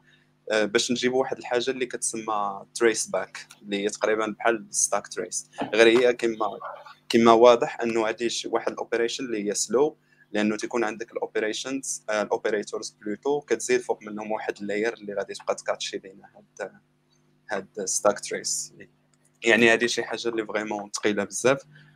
آه، 0.51 0.65
باش 0.65 0.91
نجيبو 0.91 1.21
واحد 1.21 1.39
الحاجة 1.39 1.71
اللي 1.71 1.87
كتسمى 1.87 2.67
traceback 2.75 3.47
اللي 3.63 3.85
هي 3.85 3.89
تقريبا 3.89 4.27
بحال 4.39 4.67
stack 4.71 5.09
trace 5.09 5.51
غير 5.75 5.87
هي 5.87 6.13
كما 6.15 6.59
كما 7.09 7.33
واضح 7.33 7.81
أنه 7.81 8.09
هادي 8.09 8.29
واحد 8.47 8.73
ال 8.73 8.78
operation 8.78 9.25
اللي 9.25 9.49
هي 9.49 9.55
slow 9.55 9.99
لأنه 10.33 10.57
تيكون 10.57 10.85
عندك 10.85 11.13
ال 11.13 11.21
operations 11.21 12.05
ال 12.11 12.19
operators 12.19 12.91
plutôt 12.91 13.41
كتزيد 13.41 13.81
فوق 13.81 14.03
منهم 14.03 14.33
واحد 14.33 14.55
ال 14.61 14.66
layer 14.66 14.95
اللي 14.95 15.15
غادي 15.15 15.35
تبقى 15.35 15.55
ت 15.55 15.61
catch 15.61 15.92
ي 15.92 15.99
لينا 15.99 16.29
هاد 16.37 16.73
هاد 17.51 17.85
stack 17.85 18.21
trace 18.21 18.75
يعني 19.45 19.73
هذه 19.73 19.87
شي 19.87 20.03
حاجة 20.03 20.29
اللي 20.29 20.47
vraiment 20.47 20.91
ثقيله 20.97 21.25
بزاف. 21.25 21.63
آه، 21.63 21.90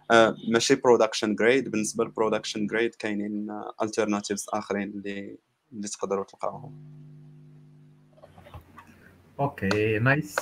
ماشي 0.49 0.75
production 0.75 1.35
grade 1.35 1.71
بالنسبة 1.71 2.05
لل 2.05 2.15
production 2.15 2.67
grade 2.67 2.95
كاينين 2.95 3.63
alternatives 3.83 4.47
آخرين 4.55 4.91
اللي 4.91 5.37
اللي 5.73 5.89
تقدروا 5.89 6.25
تلقاوهم. 6.25 6.73
okay 9.41 9.99
nice. 9.99 10.37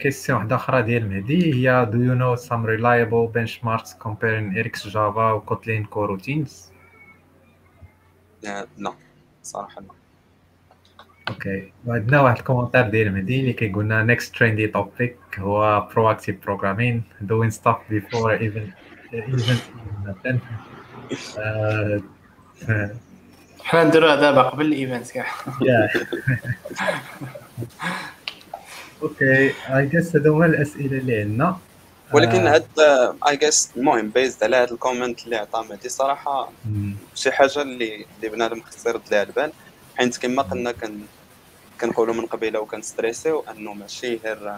question 0.00 0.38
واحدة 0.38 0.56
أخرى 0.56 0.82
ديال 0.82 1.08
مهدي 1.08 1.54
هي 1.54 1.86
do 1.92 1.94
you 1.94 2.14
know 2.18 2.42
some 2.48 2.64
reliable 2.66 3.28
benchmarks 3.28 3.94
comparing 4.04 4.54
RxJava 4.56 5.18
و 5.18 5.40
Kotlin 5.40 5.86
coroutines 5.94 6.72
آه، 8.46 8.66
لا 8.78 8.94
صراحة 9.42 9.80
لا. 9.80 9.88
okay 11.28 11.72
وعندنا 11.86 12.20
واحد 12.20 12.36
ال 12.36 12.40
commentaire 12.40 12.90
ديال 12.90 13.12
مهدي 13.12 13.40
اللي 13.40 13.52
كيقول 13.52 13.84
لنا 13.84 14.16
next 14.16 14.26
trendy 14.26 14.72
topic 14.80 15.38
هو 15.40 15.88
proactive 15.94 16.36
programming 16.46 17.00
doing 17.26 17.50
stuff 17.60 17.78
before 17.90 18.38
even 18.40 18.66
even 18.66 18.91
uh, 19.12 19.18
حنا 23.62 23.84
نديروها 23.84 24.16
دابا 24.16 24.42
قبل 24.42 24.66
ال 24.66 24.73
event 24.73 25.10
كاع 25.10 25.26
yeah. 25.44 25.98
okay 29.02 29.52
I 29.68 29.86
guess 29.86 30.16
هادو 30.16 30.34
هما 30.34 30.46
الأسئلة 30.46 30.98
اللي 30.98 31.20
عندنا. 31.20 31.56
ولكن 32.12 32.46
هاد 32.46 32.66
I 33.28 33.36
guess 33.36 33.70
المهم 33.76 34.08
based 34.08 34.44
على 34.44 34.56
هاد 34.56 34.72
ال 34.72 34.78
comment 34.78 35.24
اللي 35.24 35.36
عطاه 35.36 35.62
مهدي 35.62 35.88
صراحة. 35.88 36.52
شي 37.14 37.32
حاجة 37.32 37.62
اللي 37.62 38.06
اللي 38.16 38.28
بنادم 38.28 38.62
خصو 38.62 38.88
يرد 38.88 39.00
ليها 39.10 39.22
البال 39.22 39.52
حيت 39.96 40.16
كما 40.16 40.42
قلنا 40.42 40.72
كن 40.72 41.00
كنقولوا 41.80 42.14
من 42.14 42.26
قبيلة 42.26 42.60
وكن 42.60 42.79
stresser 42.79 43.31
يو 43.31 43.44
أنه 43.50 43.74
ماشي 43.74 44.16
غير 44.16 44.52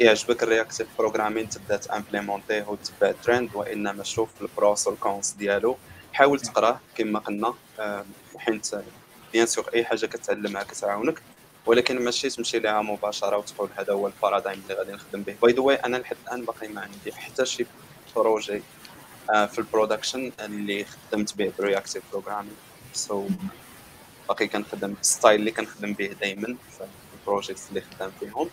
يعجبك 0.00 0.42
ال 0.42 0.47
reactive 0.47 0.86
programming 0.98 1.48
تبدأ 1.48 1.76
ت 1.76 1.82
implémenter 1.82 2.51
يه 2.51 2.64
وتتبع 2.68 3.08
الترند 3.08 3.50
وإنما 3.54 4.04
شوف 4.04 4.28
ال 4.40 4.49
pros 4.49 4.86
وال 4.86 5.01
cons 5.01 5.32
ديالو. 5.32 5.76
حاول 6.12 6.40
تقراه 6.40 6.80
كما 6.96 7.18
قلنا 7.18 7.54
آه، 7.78 8.04
حيت 8.38 8.70
bien 9.32 9.46
sûr 9.46 9.70
أي 9.74 9.84
حاجة 9.84 10.06
كتعلمها 10.06 10.62
كتعاونك. 10.62 11.22
ولكن 11.66 12.04
ماشي 12.04 12.30
تمشي 12.30 12.58
لها 12.58 12.82
مباشرة 12.82 13.36
وتقول 13.36 13.68
هذا 13.76 13.92
هو 13.92 14.06
ال 14.06 14.12
paradigm 14.12 14.62
اللي 14.62 14.74
غادي 14.74 14.92
نخدم 14.92 15.22
به. 15.22 15.36
by 15.42 15.52
the 15.52 15.60
way 15.60 15.74
أنا 15.74 15.96
لحد 15.96 16.16
الآن 16.26 16.44
باقي 16.44 16.68
ما 16.68 16.80
عندي 16.80 17.12
حتى 17.12 17.46
شي 17.46 17.66
projet 18.16 18.62
آه، 19.34 19.46
في 19.46 19.58
ال 19.58 19.65
production 19.65 20.32
اللي 20.40 20.84
خدمت 20.84 21.36
به 21.36 21.52
ب 21.58 21.63
reactive 21.63 22.02
programming 22.12 22.56
so 22.92 23.28
باقي 24.28 24.48
كنخدم 24.48 24.94
style 25.02 25.40
اللي 25.40 25.50
كنخدم 25.50 25.92
به 25.92 26.06
دائما 26.06 26.56
في 26.78 26.86
ال 27.20 27.25
projects 27.25 27.68
اللي 27.68 27.80
خدام 27.80 28.10
فيهم. 28.20 28.50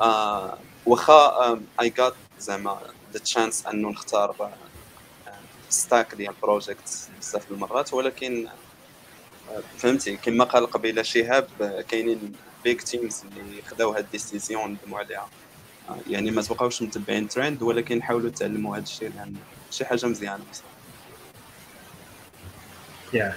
آه 0.00 0.58
واخا 0.86 1.60
I 1.80 1.92
got 2.00 2.14
زعما 2.38 2.80
the 3.12 3.18
chance 3.18 3.66
أنه 3.66 3.90
نختار 3.90 4.50
stack 5.68 6.14
ديال 6.14 6.30
ال 6.30 6.40
project 6.40 7.08
بزاف 7.20 7.50
المرات. 7.50 7.94
ولكن 7.94 8.48
فهمتي 9.78 10.16
كما 10.16 10.44
قال 10.44 10.66
قبيلة 10.66 11.02
شهاب 11.02 11.48
كاينين 11.88 12.32
big 12.64 12.80
teams 12.80 13.22
اللي 13.36 13.62
خداو 13.62 13.90
هاد 13.90 14.04
ال 14.04 14.11
décision 14.11 14.70
ندموا 14.70 14.98
عليها 14.98 15.28
يعني 16.08 16.30
ما 16.30 16.42
تبقاوش 16.42 16.82
متبعين 16.82 17.28
ترند 17.28 17.62
ولكن 17.62 18.02
حاولوا 18.02 18.30
تعلموا 18.30 18.76
هذا 18.76 18.82
الشيء 18.82 19.12
لأن 19.16 19.34
شي 19.70 19.84
حاجة 19.84 20.06
مزيانة 20.06 20.44
بصراحه 20.50 20.70
Yeah. 23.12 23.34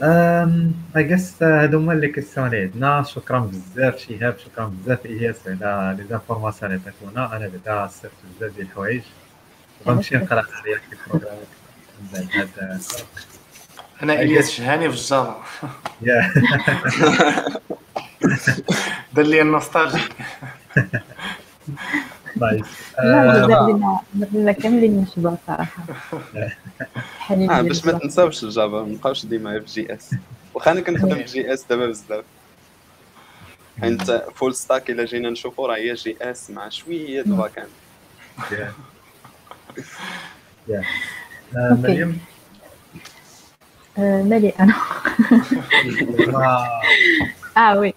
Um, 0.00 0.74
I 0.94 1.02
guess 1.02 1.42
هادو 1.42 1.78
هما 1.78 1.92
اللي 1.92 2.08
questions 2.08 2.46
اللي 2.46 2.60
عندنا 2.62 3.02
شكرا 3.02 3.38
بزاف 3.38 3.98
شهاب 3.98 4.36
شكرا 4.38 4.64
بزاف 4.64 5.06
الياس 5.06 5.36
على 5.62 5.96
les 5.98 6.08
informations 6.08 6.72
اللي 6.72 6.82
عطيتونا 6.90 7.36
أنا 7.36 7.50
بعدا 7.66 7.86
صرت 7.88 8.12
بزاف 8.24 8.54
ديال 8.56 8.66
الحوايج. 8.66 9.02
غنمشي 9.86 10.16
نقرأ 10.16 10.42
عليا 10.54 10.78
في 10.78 10.92
ال 10.92 10.96
programme. 10.96 11.38
من 12.00 12.08
بعد 12.12 12.28
هاد 12.34 12.80
أنا 14.02 14.22
الياس 14.22 14.50
شهاني 14.50 14.88
في 14.90 14.94
ال 14.94 15.01
Java. 15.01 15.36
يا 16.02 16.32
دار 19.14 19.24
لي 19.24 19.42
ال 19.42 19.48
nostalgie 19.48 19.98
nice 22.36 22.66
لا 22.98 23.98
لنا 24.32 24.52
كاملين 24.52 25.00
نشبع 25.00 25.34
صراحة؟ 25.46 25.82
آه 27.30 27.60
باش 27.60 27.84
ما 27.84 27.90
ال 27.90 27.91
Java. 27.91 27.98
تنساوش 27.98 28.44
ال 28.44 28.52
Java 28.52 28.82
ما 28.82 28.88
نبقاوش 28.88 29.26
ديما 29.26 29.60
في 29.60 29.66
JS 29.66 30.14
واخا 30.54 30.72
أنا 30.72 30.80
كنخدم 30.80 31.14
في 31.14 31.24
JS 31.24 31.64
دابا 31.70 31.86
بزاف. 31.86 32.24
حيت 33.80 34.10
full 34.34 34.54
stack 34.54 34.90
إلا 34.90 35.04
جينا 35.04 35.30
نشوفو 35.30 35.66
راه 35.66 35.76
هي 35.76 35.94
JS 35.94 36.50
مع 36.50 36.68
شوية 36.68 37.22
د 37.22 37.28
back-end 37.28 37.68
yeah 38.52 38.72
yeah 40.68 40.82
آه، 41.56 41.74
مريم؟ 41.74 42.18
آه، 43.98 44.22
مالي 44.22 44.48
أنا. 44.60 44.74
آه، 46.34 46.82
آه 47.58 47.78
oui 47.78 47.94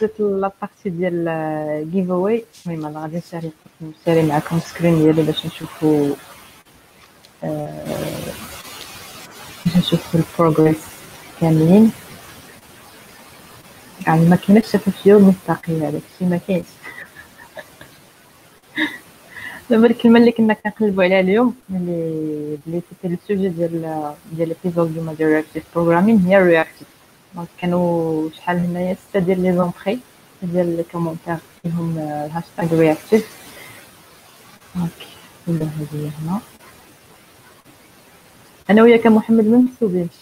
جات 0.00 0.20
la 0.20 0.38
partie 0.38 0.90
ديال 0.90 1.90
giveaway 1.92 2.44
المهم 2.66 2.98
غادي 2.98 3.16
نشاري 3.16 3.50
نشاري 3.82 4.22
معكم 4.22 4.58
screen 4.58 4.98
ديالي 4.98 5.22
باش 5.22 5.46
نشوفوا 5.46 6.14
باش 9.66 9.76
نشوفوا 9.76 10.20
ال 10.20 10.26
progress 10.26 10.76
كاملين 11.40 11.92
يعني 14.06 14.28
ما 14.28 14.36
كاينش 14.36 14.66
شفافيه 14.66 15.18
مستقله 15.18 15.88
هذاك 15.88 16.02
الشيء 16.14 16.28
ما 16.28 16.36
كاينش 16.48 16.66
دابا 19.70 19.86
الكلمة 19.86 20.18
اللي 20.20 20.32
كنا 20.32 20.54
كنقلبوا 20.54 21.04
عليها 21.04 21.20
اليوم 21.20 21.54
اللي 21.70 22.58
اللي 22.66 22.82
c'était 22.90 23.08
le 23.14 23.16
sujet 23.28 23.48
ديال 23.48 24.14
ديال 24.32 24.48
l'épisode 24.48 25.16
ديال 25.18 25.28
reactive 25.28 25.64
programming 25.74 26.18
هي 26.18 26.38
reactive 26.42 26.88
donc 27.34 27.48
كانوا 27.60 28.30
شحال 28.30 28.56
هنايا 28.56 28.94
ستة 29.10 29.20
ديال 29.20 29.42
les 29.42 29.52
entrées 29.56 29.98
ديال 30.42 30.76
les 30.76 30.82
commentaires 30.82 31.36
فيهم 31.62 31.98
آه، 31.98 32.26
الهاشتاغ 32.26 32.78
reactive 32.80 33.38
donc 34.76 34.90
ولا 35.46 35.64
هذه 35.64 36.12
هنا. 36.22 36.40
أنا 38.70 38.82
وياك 38.82 39.06
محمد 39.06 39.44
ما 39.44 39.58
مسوبينش 39.58 40.12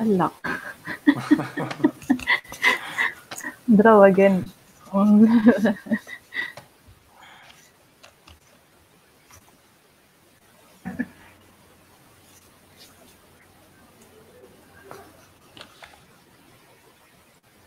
لا. 0.00 0.30
دراوغن 3.68 4.42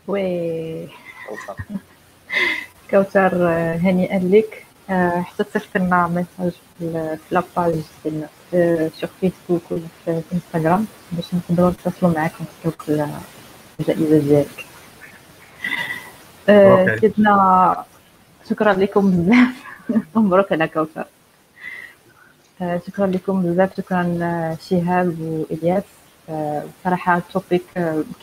oui 0.08 0.88
كوثر. 2.90 3.32
آه، 3.50 3.76
هنيئا 3.76 4.18
لك 4.18 4.64
آه، 4.90 5.20
حتى 5.20 5.44
صيفط 5.52 5.76
لنا 5.76 6.08
message 6.08 6.52
في 6.78 7.18
la 7.30 7.45
page 7.45 7.74
ديالنا 8.04 8.26
في- 8.50 8.90
فيسبوك 9.20 9.62
ولا 9.70 9.80
في 10.04 10.22
انستغرام 10.32 10.86
باش 11.12 11.24
نقدروا 11.34 11.70
نتواصلوا 11.70 12.12
معاك 12.12 12.32
ونعطيوك 12.40 13.12
الجائزة 13.80 14.18
ديالك. 14.18 14.64
آه،. 16.48 16.96
سيدنا 17.00 17.84
شكرا 18.50 18.72
لكم 18.72 19.10
بزاف. 19.10 19.64
مبروك 20.16 20.52
على 20.52 20.68
كوثر. 20.68 21.04
آه، 22.62 22.80
شكرا 22.86 23.06
لكم 23.06 23.42
بزاف. 23.42 23.76
شكرا 23.76 24.18
آه، 24.22 24.56
شهاب 24.70 25.20
وإلياس. 25.20 25.82
آه، 25.82 25.95
صراحة 26.84 27.16
ال 27.16 27.24
topic 27.24 27.62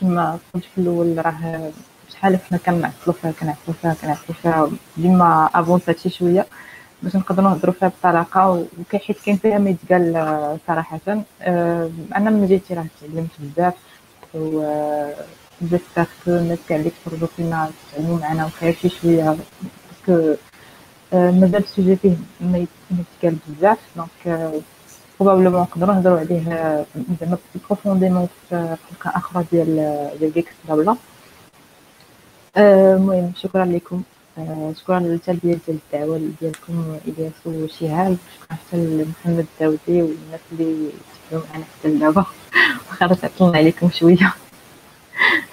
كما 0.02 0.40
قلت 0.54 0.64
في 0.76 0.78
الأول 0.82 1.26
راه 1.26 1.72
شحال 2.14 2.38
حنا 2.38 2.58
كنعطلوا 2.58 3.16
فيها 3.22 3.32
كنعطلوا 3.32 3.76
فيها 3.82 3.94
كنعطلوا 4.02 4.38
فيها 4.42 4.70
ديما 4.98 5.50
افونسات 5.56 6.00
شي 6.00 6.10
شوية 6.10 6.46
باش 7.04 7.16
نقدروا 7.16 7.50
نهضروا 7.50 7.74
فيها 7.74 7.88
بطلاقة 7.88 8.50
وكاين 8.50 9.02
حيت 9.02 9.18
كاين 9.26 9.38
فيها 9.38 9.58
ما 9.58 9.70
يتقال 9.70 10.16
آه، 10.16 10.58
صراحة 10.68 11.00
آه، 11.42 11.92
أنا 12.16 12.30
من 12.30 12.48
جيتي 12.48 12.74
راه 12.74 12.86
تعلمت 13.02 13.30
بزاف 13.40 13.74
و 14.34 14.62
آه، 14.62 15.14
j'espère 15.62 16.08
que 16.26 16.32
الناس 16.32 16.60
كاع 16.70 16.78
اللي 16.78 16.90
تفرجوا 16.90 17.28
فينا 17.38 17.72
تعلموا 17.92 18.20
معنا 18.20 18.46
وخير 18.46 18.76
شي 18.82 18.90
شوية 18.90 19.38
parce 20.08 20.25
que 20.25 20.36
مازال 21.14 21.56
ال 21.64 21.69
sujet 21.69 21.96
فيه 21.96 22.16
ما 22.42 22.58
يتقال 22.92 23.38
بزاف 23.48 23.78
donc 23.96 24.54
probablement 25.24 25.62
نقدروا 25.62 25.94
نهضروا 25.96 26.20
عليه 26.20 26.54
آه، 26.54 26.86
زعما 27.22 27.38
profondément 27.70 28.30
في 28.50 28.78
حلقة 28.90 29.18
أخرى 29.18 29.46
ديال 29.52 29.76
ديال 30.20 30.34
GeeksBlaBla. 30.34 30.98
آه، 32.58 32.96
المهم 32.96 33.34
شكرا 33.36 33.66
لكم. 33.66 34.04
آه، 34.38 34.74
شكرا 34.78 35.00
للتلبية 35.00 35.60
ديال 35.68 35.80
الدعوة 35.94 36.18
ديالكم 36.42 37.00
إلياس 37.08 37.34
وشهاب. 37.46 38.18
شكرا 38.36 38.58
حتى 38.58 38.78
لمحمد 38.78 39.40
الداودي 39.40 40.02
والناس 40.02 40.42
اللي 40.52 40.92
تبعوا 41.32 41.44
معنا 41.54 41.66
حتى 41.66 41.88
لدابا 41.88 42.26
واخا 42.90 43.08
تعطلنا 43.16 43.58
عليكم 43.58 43.90
شوية. 43.92 44.34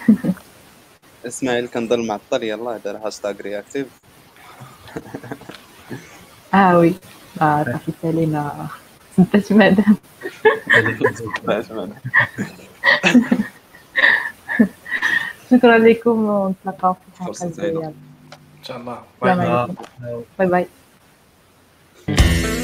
إسماعيل 1.26 1.68
كنضل 1.68 2.06
معطل 2.06 2.42
يلاه 2.42 2.76
دار 2.76 2.96
هاشتاغ 2.96 3.36
reactive 3.40 4.00
آه 6.54 6.78
وي. 6.78 6.94
آه 7.42 7.64
صافي 7.72 7.92
سالينا 8.02 8.68
não 9.20 9.26
tá 9.26 9.38
de 9.38 9.54
merda. 9.54 9.84
Ficou 15.48 15.70
ali 15.70 15.94
com 15.96 16.10
o 16.10 16.54
Tatal. 16.64 16.98
Tchau, 17.16 17.32
tchau. 17.32 17.50
Bye 19.20 19.36
bye. 19.36 19.46
bye. 20.38 20.48
bye. 20.48 20.68
bye. 22.06 22.59